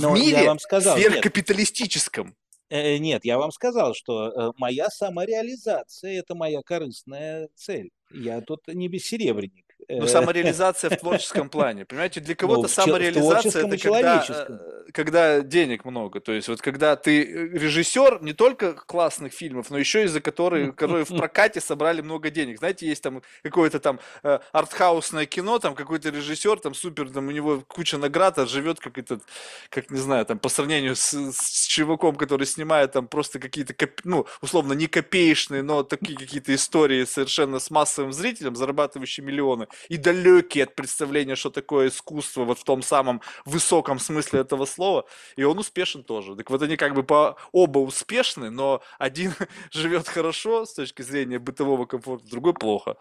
Но 0.01 0.11
в 0.11 0.19
мире 0.19 0.43
я 0.43 0.45
вам 0.45 0.59
сказал, 0.59 0.97
сверхкапиталистическом. 0.97 2.27
Нет. 2.27 2.35
Э, 2.69 2.97
нет, 2.97 3.25
я 3.25 3.37
вам 3.37 3.51
сказал, 3.51 3.93
что 3.93 4.27
э, 4.27 4.51
моя 4.57 4.89
самореализация– 4.89 6.19
это 6.19 6.35
моя 6.35 6.61
корыстная 6.61 7.49
цель. 7.55 7.91
Я 8.11 8.41
тут 8.41 8.67
не 8.67 8.87
бессеребренник. 8.87 9.64
Ну, 9.87 10.07
самореализация 10.07 10.89
в 10.89 10.97
творческом 10.97 11.49
плане. 11.49 11.85
Понимаете, 11.85 12.19
для 12.19 12.33
кого-то 12.35 12.63
ну, 12.63 12.67
самореализация 12.67 13.67
это 13.67 13.77
когда, 13.77 14.25
э, 14.27 14.91
когда 14.91 15.41
денег 15.41 15.85
много. 15.85 16.19
То 16.19 16.31
есть, 16.31 16.47
вот 16.47 16.61
когда 16.61 16.95
ты 16.95 17.21
э, 17.23 17.47
режиссер 17.49 18.23
не 18.23 18.33
только 18.33 18.73
классных 18.73 19.33
фильмов, 19.33 19.69
но 19.69 19.77
еще 19.77 20.05
и 20.05 20.07
за 20.07 20.21
которые, 20.21 20.71
которые 20.73 21.05
в 21.05 21.15
прокате 21.15 21.61
собрали 21.61 22.01
много 22.01 22.31
денег. 22.31 22.57
Знаете, 22.57 22.87
есть 22.87 23.03
там 23.03 23.21
какое-то 23.43 23.79
там 23.79 23.99
э, 24.23 24.39
артхаусное 24.51 25.27
кино, 25.27 25.59
там 25.59 25.75
какой-то 25.75 26.09
режиссер, 26.09 26.59
там 26.59 26.73
супер, 26.73 27.09
там 27.11 27.27
у 27.27 27.31
него 27.31 27.61
куча 27.67 27.97
наград, 27.97 28.39
а 28.39 28.47
живет 28.47 28.79
как 28.79 28.97
этот, 28.97 29.21
как 29.69 29.91
не 29.91 29.99
знаю, 29.99 30.25
там 30.25 30.39
по 30.39 30.49
сравнению 30.49 30.95
с, 30.95 31.13
с 31.13 31.67
чуваком, 31.67 32.15
который 32.15 32.47
снимает 32.47 32.93
там 32.93 33.07
просто 33.07 33.37
какие-то, 33.37 33.75
ну, 34.03 34.25
условно, 34.41 34.73
не 34.73 34.87
копеечные, 34.87 35.61
но 35.61 35.83
такие 35.83 36.17
какие-то 36.17 36.55
истории 36.55 37.05
совершенно 37.05 37.59
с 37.59 37.69
массовым 37.69 38.11
зрителем, 38.11 38.55
зарабатывающие 38.55 39.23
миллионы 39.23 39.64
и 39.89 39.97
далекий 39.97 40.61
от 40.61 40.75
представления, 40.75 41.35
что 41.35 41.49
такое 41.49 41.89
искусство 41.89 42.43
вот 42.45 42.59
в 42.59 42.63
том 42.63 42.81
самом 42.81 43.21
высоком 43.45 43.99
смысле 43.99 44.41
этого 44.41 44.65
слова, 44.65 45.05
и 45.35 45.43
он 45.43 45.59
успешен 45.59 46.03
тоже. 46.03 46.35
Так 46.35 46.49
вот 46.49 46.61
они 46.61 46.77
как 46.77 46.93
бы 46.93 47.03
по 47.03 47.37
оба 47.51 47.79
успешны, 47.79 48.49
но 48.49 48.81
один 48.99 49.33
живет 49.71 50.07
хорошо 50.07 50.65
с 50.65 50.73
точки 50.73 51.01
зрения 51.01 51.39
бытового 51.39 51.85
комфорта, 51.85 52.27
другой 52.29 52.53
плохо. 52.53 52.97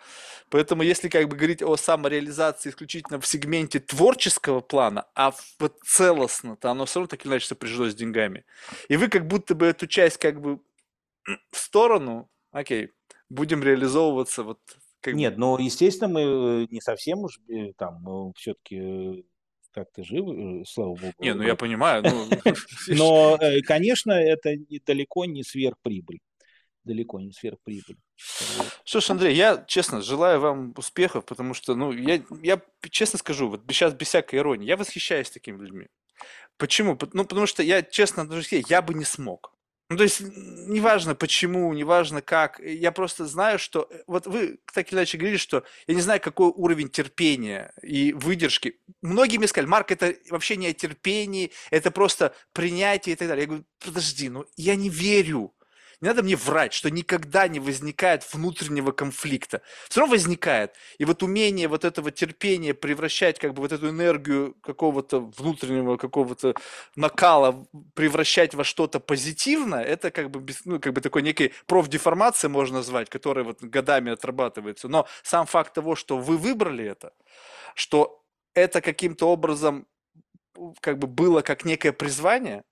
Поэтому 0.50 0.82
если 0.82 1.08
как 1.08 1.28
бы 1.28 1.36
говорить 1.36 1.62
о 1.62 1.76
самореализации 1.76 2.70
исключительно 2.70 3.20
в 3.20 3.26
сегменте 3.26 3.80
творческого 3.80 4.60
плана, 4.60 5.06
а 5.14 5.32
вот 5.58 5.78
целостно, 5.84 6.56
то 6.56 6.70
оно 6.70 6.86
все 6.86 7.00
равно 7.00 7.08
так 7.08 7.24
или 7.24 7.32
иначе 7.32 7.46
сопряжено 7.46 7.90
с 7.90 7.94
деньгами. 7.94 8.44
И 8.88 8.96
вы 8.96 9.08
как 9.08 9.26
будто 9.26 9.54
бы 9.54 9.66
эту 9.66 9.86
часть 9.86 10.18
как 10.18 10.40
бы 10.40 10.60
в 11.50 11.58
сторону, 11.58 12.30
окей, 12.52 12.90
будем 13.28 13.62
реализовываться 13.62 14.42
вот 14.42 14.60
как... 15.04 15.14
Нет, 15.14 15.36
ну, 15.36 15.58
естественно, 15.58 16.08
мы 16.08 16.20
э, 16.22 16.66
не 16.70 16.80
совсем 16.80 17.20
уж 17.20 17.38
э, 17.48 17.72
там, 17.76 18.00
мы 18.02 18.32
все-таки 18.36 18.76
э, 18.78 19.22
как-то 19.70 20.02
живы, 20.02 20.64
слава 20.66 20.94
богу. 20.94 21.12
Не, 21.18 21.34
ну 21.34 21.42
я 21.42 21.54
понимаю. 21.54 22.02
Ну... 22.02 22.28
Но, 22.88 23.38
конечно, 23.66 24.12
это 24.12 24.54
далеко 24.86 25.26
не 25.26 25.42
сверхприбыль. 25.42 26.20
Далеко 26.84 27.20
не 27.20 27.32
сверхприбыль. 27.32 27.98
Что 28.84 29.00
ж, 29.00 29.10
Андрей, 29.10 29.34
я, 29.34 29.62
честно, 29.66 30.00
желаю 30.00 30.40
вам 30.40 30.74
успехов, 30.76 31.26
потому 31.26 31.52
что, 31.52 31.74
ну, 31.74 31.92
я, 31.92 32.22
я 32.42 32.60
честно 32.90 33.18
скажу, 33.18 33.48
вот 33.48 33.62
сейчас 33.68 33.94
без 33.94 34.08
всякой 34.08 34.38
иронии, 34.38 34.66
я 34.66 34.76
восхищаюсь 34.76 35.30
такими 35.30 35.58
людьми. 35.58 35.86
Почему? 36.56 36.98
Ну, 37.12 37.24
потому 37.24 37.46
что 37.46 37.62
я, 37.62 37.82
честно, 37.82 38.28
я 38.68 38.80
бы 38.80 38.94
не 38.94 39.04
смог. 39.04 39.53
Ну, 39.90 39.98
то 39.98 40.02
есть, 40.02 40.20
неважно 40.20 41.14
почему, 41.14 41.72
неважно 41.74 42.22
как, 42.22 42.58
я 42.58 42.90
просто 42.90 43.26
знаю, 43.26 43.58
что... 43.58 43.86
Э, 43.90 44.02
вот 44.06 44.26
вы 44.26 44.58
так 44.72 44.90
или 44.90 44.98
иначе 44.98 45.18
говорили, 45.18 45.36
что 45.36 45.62
я 45.86 45.94
не 45.94 46.00
знаю, 46.00 46.20
какой 46.20 46.48
уровень 46.48 46.88
терпения 46.88 47.72
и 47.82 48.14
выдержки. 48.14 48.78
Многие 49.02 49.36
мне 49.36 49.46
сказали, 49.46 49.68
Марк, 49.68 49.92
это 49.92 50.14
вообще 50.30 50.56
не 50.56 50.68
о 50.68 50.72
терпении, 50.72 51.52
это 51.70 51.90
просто 51.90 52.34
принятие 52.54 53.12
и 53.12 53.16
так 53.16 53.28
далее. 53.28 53.42
Я 53.42 53.46
говорю, 53.46 53.64
подожди, 53.78 54.30
ну 54.30 54.46
я 54.56 54.74
не 54.74 54.88
верю. 54.88 55.54
Не 56.00 56.08
надо 56.08 56.22
мне 56.22 56.36
врать, 56.36 56.72
что 56.72 56.90
никогда 56.90 57.48
не 57.48 57.60
возникает 57.60 58.24
внутреннего 58.32 58.92
конфликта. 58.92 59.62
Все 59.88 60.00
равно 60.00 60.12
возникает. 60.12 60.74
И 60.98 61.04
вот 61.04 61.22
умение 61.22 61.68
вот 61.68 61.84
этого 61.84 62.10
терпения 62.10 62.74
превращать 62.74 63.38
как 63.38 63.54
бы 63.54 63.62
вот 63.62 63.72
эту 63.72 63.88
энергию 63.88 64.54
какого-то 64.62 65.20
внутреннего 65.20 65.96
какого-то 65.96 66.54
накала 66.96 67.66
превращать 67.94 68.54
во 68.54 68.64
что-то 68.64 69.00
позитивное, 69.00 69.82
это 69.82 70.10
как 70.10 70.30
бы, 70.30 70.44
ну, 70.64 70.80
как 70.80 70.92
бы 70.92 71.00
такой 71.00 71.22
некий 71.22 71.52
профдеформация 71.66 72.48
можно 72.48 72.78
назвать, 72.78 73.08
которая 73.08 73.44
вот 73.44 73.62
годами 73.62 74.12
отрабатывается. 74.12 74.88
Но 74.88 75.06
сам 75.22 75.46
факт 75.46 75.74
того, 75.74 75.96
что 75.96 76.18
вы 76.18 76.36
выбрали 76.36 76.84
это, 76.84 77.12
что 77.74 78.22
это 78.54 78.80
каким-то 78.80 79.28
образом 79.28 79.86
как 80.80 80.98
бы 80.98 81.06
было 81.06 81.42
как 81.42 81.64
некое 81.64 81.92
призвание, 81.92 82.64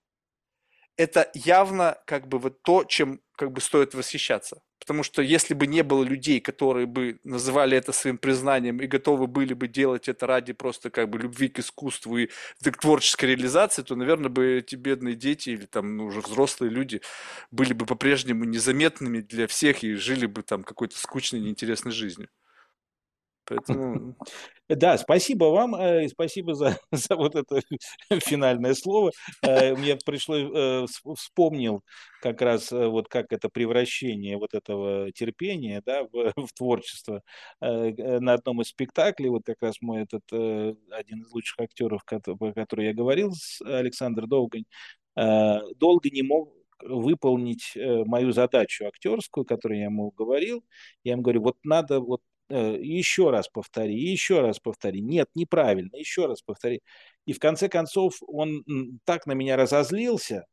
это 0.96 1.30
явно 1.34 1.98
как 2.06 2.28
бы 2.28 2.38
вот 2.38 2.62
то, 2.62 2.84
чем 2.84 3.20
как 3.36 3.52
бы 3.52 3.60
стоит 3.60 3.94
восхищаться. 3.94 4.62
Потому 4.78 5.04
что 5.04 5.22
если 5.22 5.54
бы 5.54 5.68
не 5.68 5.82
было 5.82 6.02
людей, 6.02 6.40
которые 6.40 6.86
бы 6.86 7.20
называли 7.22 7.76
это 7.76 7.92
своим 7.92 8.18
признанием 8.18 8.80
и 8.80 8.88
готовы 8.88 9.28
были 9.28 9.54
бы 9.54 9.68
делать 9.68 10.08
это 10.08 10.26
ради 10.26 10.52
просто 10.52 10.90
как 10.90 11.08
бы 11.08 11.18
любви 11.20 11.48
к 11.48 11.60
искусству 11.60 12.18
и 12.18 12.28
к 12.60 12.76
творческой 12.80 13.26
реализации, 13.26 13.82
то, 13.82 13.94
наверное, 13.94 14.28
бы 14.28 14.58
эти 14.58 14.74
бедные 14.74 15.14
дети 15.14 15.50
или 15.50 15.66
там 15.66 15.96
ну, 15.96 16.06
уже 16.06 16.20
взрослые 16.20 16.70
люди 16.70 17.00
были 17.52 17.74
бы 17.74 17.86
по-прежнему 17.86 18.44
незаметными 18.44 19.20
для 19.20 19.46
всех 19.46 19.84
и 19.84 19.94
жили 19.94 20.26
бы 20.26 20.42
там 20.42 20.64
какой-то 20.64 20.98
скучной, 20.98 21.40
неинтересной 21.40 21.92
жизнью. 21.92 22.28
Поэтому... 23.52 24.16
Да, 24.68 24.96
спасибо 24.96 25.44
вам, 25.46 25.74
э, 25.74 26.06
и 26.06 26.08
спасибо 26.08 26.54
за, 26.54 26.78
за 26.92 27.16
вот 27.16 27.34
это 27.34 27.60
финальное 28.20 28.74
слово. 28.74 29.10
Э, 29.42 29.74
мне 29.74 29.96
пришло, 29.96 30.36
э, 30.36 30.86
вспомнил 31.14 31.82
как 32.22 32.40
раз 32.40 32.70
вот 32.70 33.08
как 33.08 33.32
это 33.32 33.48
превращение 33.50 34.38
вот 34.38 34.54
этого 34.54 35.12
терпения 35.12 35.82
да, 35.84 36.04
в, 36.04 36.08
в 36.46 36.52
творчество. 36.54 37.22
На 37.60 38.34
одном 38.34 38.62
из 38.62 38.68
спектаклей, 38.68 39.28
вот 39.28 39.42
как 39.44 39.56
раз 39.60 39.76
мой 39.80 40.02
этот 40.02 40.22
один 40.32 41.22
из 41.22 41.32
лучших 41.32 41.60
актеров, 41.60 42.02
про 42.04 42.52
который 42.52 42.86
я 42.86 42.94
говорил, 42.94 43.32
Александр 43.64 44.26
Долгань, 44.26 44.64
долго 45.14 46.10
не 46.10 46.22
мог 46.22 46.54
выполнить 46.80 47.76
мою 47.76 48.32
задачу 48.32 48.86
актерскую, 48.86 49.44
которую 49.44 49.78
я 49.78 49.84
ему 49.86 50.10
говорил. 50.10 50.64
Я 51.04 51.12
ему 51.12 51.22
говорю, 51.22 51.42
вот 51.42 51.56
надо 51.62 52.00
вот 52.00 52.20
еще 52.48 53.30
раз 53.30 53.48
повтори, 53.48 53.94
еще 53.94 54.40
раз 54.40 54.58
повтори. 54.58 55.00
Нет, 55.00 55.28
неправильно, 55.34 55.96
еще 55.96 56.26
раз 56.26 56.42
повтори. 56.42 56.80
И 57.26 57.32
в 57.32 57.38
конце 57.38 57.68
концов 57.68 58.16
он 58.26 58.64
так 59.04 59.26
на 59.26 59.32
меня 59.32 59.56
разозлился, 59.56 60.46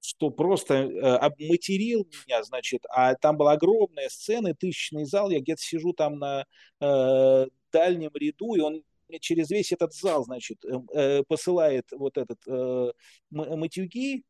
что 0.00 0.30
просто 0.30 0.74
э, 0.74 1.00
обматерил 1.00 2.06
меня, 2.26 2.42
значит, 2.42 2.82
а 2.88 3.14
там 3.14 3.36
была 3.36 3.52
огромная 3.52 4.08
сцена, 4.08 4.54
тысячный 4.54 5.04
зал, 5.04 5.30
я 5.30 5.40
где-то 5.40 5.60
сижу 5.60 5.92
там 5.92 6.18
на 6.18 6.46
э, 6.80 7.46
дальнем 7.72 8.10
ряду, 8.14 8.54
и 8.54 8.60
он 8.60 8.82
через 9.20 9.50
весь 9.50 9.72
этот 9.72 9.92
зал, 9.94 10.24
значит, 10.24 10.64
э, 10.64 10.78
э, 10.94 11.22
посылает 11.24 11.86
вот 11.92 12.16
этот 12.16 12.38
э, 12.46 12.92
матюги, 13.30 14.24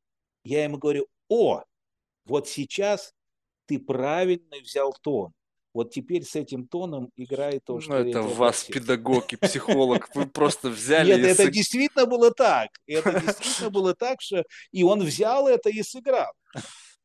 я 0.45 0.65
ему 0.65 0.79
говорю, 0.79 1.07
о, 1.29 1.63
вот 2.25 2.49
сейчас 2.49 3.13
ты 3.67 3.79
правильно 3.79 4.57
взял 4.61 4.93
тон 5.03 5.33
вот 5.73 5.91
теперь 5.91 6.25
с 6.25 6.35
этим 6.37 6.67
тоном 6.67 7.11
играет 7.17 7.65
то, 7.65 7.75
ну, 7.75 7.81
что... 7.81 7.93
Ну, 7.93 8.09
это 8.09 8.23
вас 8.23 8.65
просил. 8.65 8.75
педагог 8.75 9.33
и 9.33 9.37
психолог. 9.37 10.09
Вы 10.15 10.27
просто 10.33 10.69
взяли... 10.69 11.15
Нет, 11.15 11.39
это 11.39 11.51
действительно 11.51 12.07
было 12.07 12.33
так. 12.33 12.71
Это 12.87 13.21
действительно 13.21 13.71
было 13.71 13.95
так, 13.95 14.21
что... 14.21 14.45
И 14.73 14.83
он 14.83 15.03
взял 15.03 15.49
это 15.49 15.71
и 15.71 15.83
сыграл. 15.83 16.33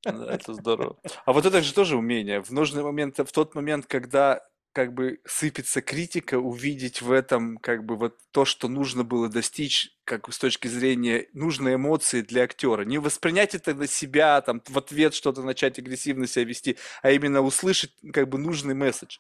Да, 0.04 0.34
это 0.34 0.54
здорово. 0.54 0.98
А 1.26 1.34
вот 1.34 1.46
это 1.46 1.62
же 1.62 1.74
тоже 1.74 1.98
умение. 1.98 2.42
В 2.42 2.52
нужный 2.52 2.84
момент, 2.84 3.18
в 3.18 3.32
тот 3.32 3.56
момент, 3.56 3.86
когда 3.88 4.42
как 4.76 4.94
бы 4.94 5.22
сыпется 5.24 5.82
критика, 5.82 6.38
увидеть 6.38 7.02
в 7.02 7.10
этом 7.14 7.58
как 7.60 7.86
бы 7.86 7.96
вот 7.96 8.18
то, 8.32 8.44
что 8.44 8.68
нужно 8.68 9.06
было 9.06 9.30
достичь, 9.30 9.98
как 10.04 10.30
с 10.30 10.38
точки 10.38 10.68
зрения 10.68 11.30
нужной 11.32 11.76
эмоции 11.76 12.20
для 12.20 12.44
актера. 12.44 12.84
Не 12.84 12.98
воспринять 12.98 13.56
это 13.56 13.74
на 13.74 13.88
себя, 13.88 14.42
там, 14.42 14.62
в 14.68 14.78
ответ 14.78 15.14
что-то 15.14 15.44
начать 15.44 15.80
агрессивно 15.80 16.28
себя 16.28 16.44
вести, 16.44 16.76
а 17.02 17.12
именно 17.12 17.40
услышать 17.40 17.94
как 18.12 18.28
бы 18.28 18.38
нужный 18.38 18.76
месседж. 18.76 19.20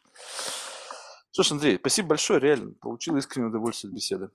Ж, 1.32 1.52
Андрей, 1.52 1.77
спасибо 1.77 2.10
большое, 2.10 2.41
реально. 2.41 2.73
Получил 2.82 3.15
искреннее 3.15 3.48
удовольствие 3.48 3.91
от 3.91 3.95
беседы. 3.95 4.30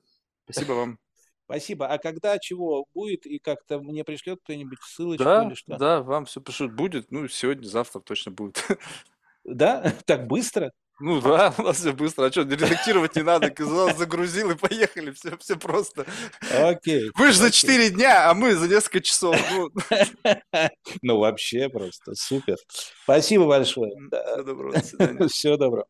Спасибо 0.44 0.72
вам. 0.72 0.98
Спасибо. 1.44 1.88
А 1.88 1.98
когда 1.98 2.38
чего 2.38 2.86
будет 2.94 3.26
и 3.26 3.38
как-то 3.38 3.78
мне 3.78 4.04
пришлет 4.04 4.40
кто-нибудь 4.42 4.78
ссылочку 4.82 5.24
да, 5.24 5.44
или 5.44 5.54
что? 5.54 5.76
Да, 5.76 6.00
вам 6.00 6.24
все 6.24 6.40
пришлют. 6.40 6.72
Будет. 6.72 7.10
Ну, 7.10 7.28
сегодня, 7.28 7.66
завтра 7.66 8.00
точно 8.00 8.32
будет. 8.32 8.66
Да? 9.44 9.92
Так 10.06 10.26
быстро? 10.26 10.72
Ну 11.00 11.20
да, 11.20 11.54
у 11.58 11.62
нас 11.62 11.78
все 11.78 11.92
быстро. 11.92 12.26
А 12.26 12.30
что, 12.30 12.42
редактировать 12.42 13.16
не 13.16 13.22
надо, 13.22 13.50
загрузил 13.96 14.50
и 14.50 14.54
поехали, 14.54 15.10
все, 15.12 15.36
все 15.38 15.56
просто. 15.56 16.06
Окей. 16.52 17.10
Вы 17.16 17.32
же 17.32 17.38
за 17.38 17.50
4 17.50 17.90
дня, 17.90 18.30
а 18.30 18.34
мы 18.34 18.54
за 18.54 18.68
несколько 18.68 19.00
часов. 19.00 19.36
Ну, 19.50 19.70
ну 21.02 21.18
вообще 21.18 21.68
просто 21.70 22.14
супер. 22.14 22.56
Спасибо 23.04 23.46
большое. 23.46 23.92
Всего 24.10 24.42
доброго, 24.42 24.72
до 24.74 24.84
свидания. 24.84 25.28
Всего 25.28 25.56
доброго. 25.56 25.86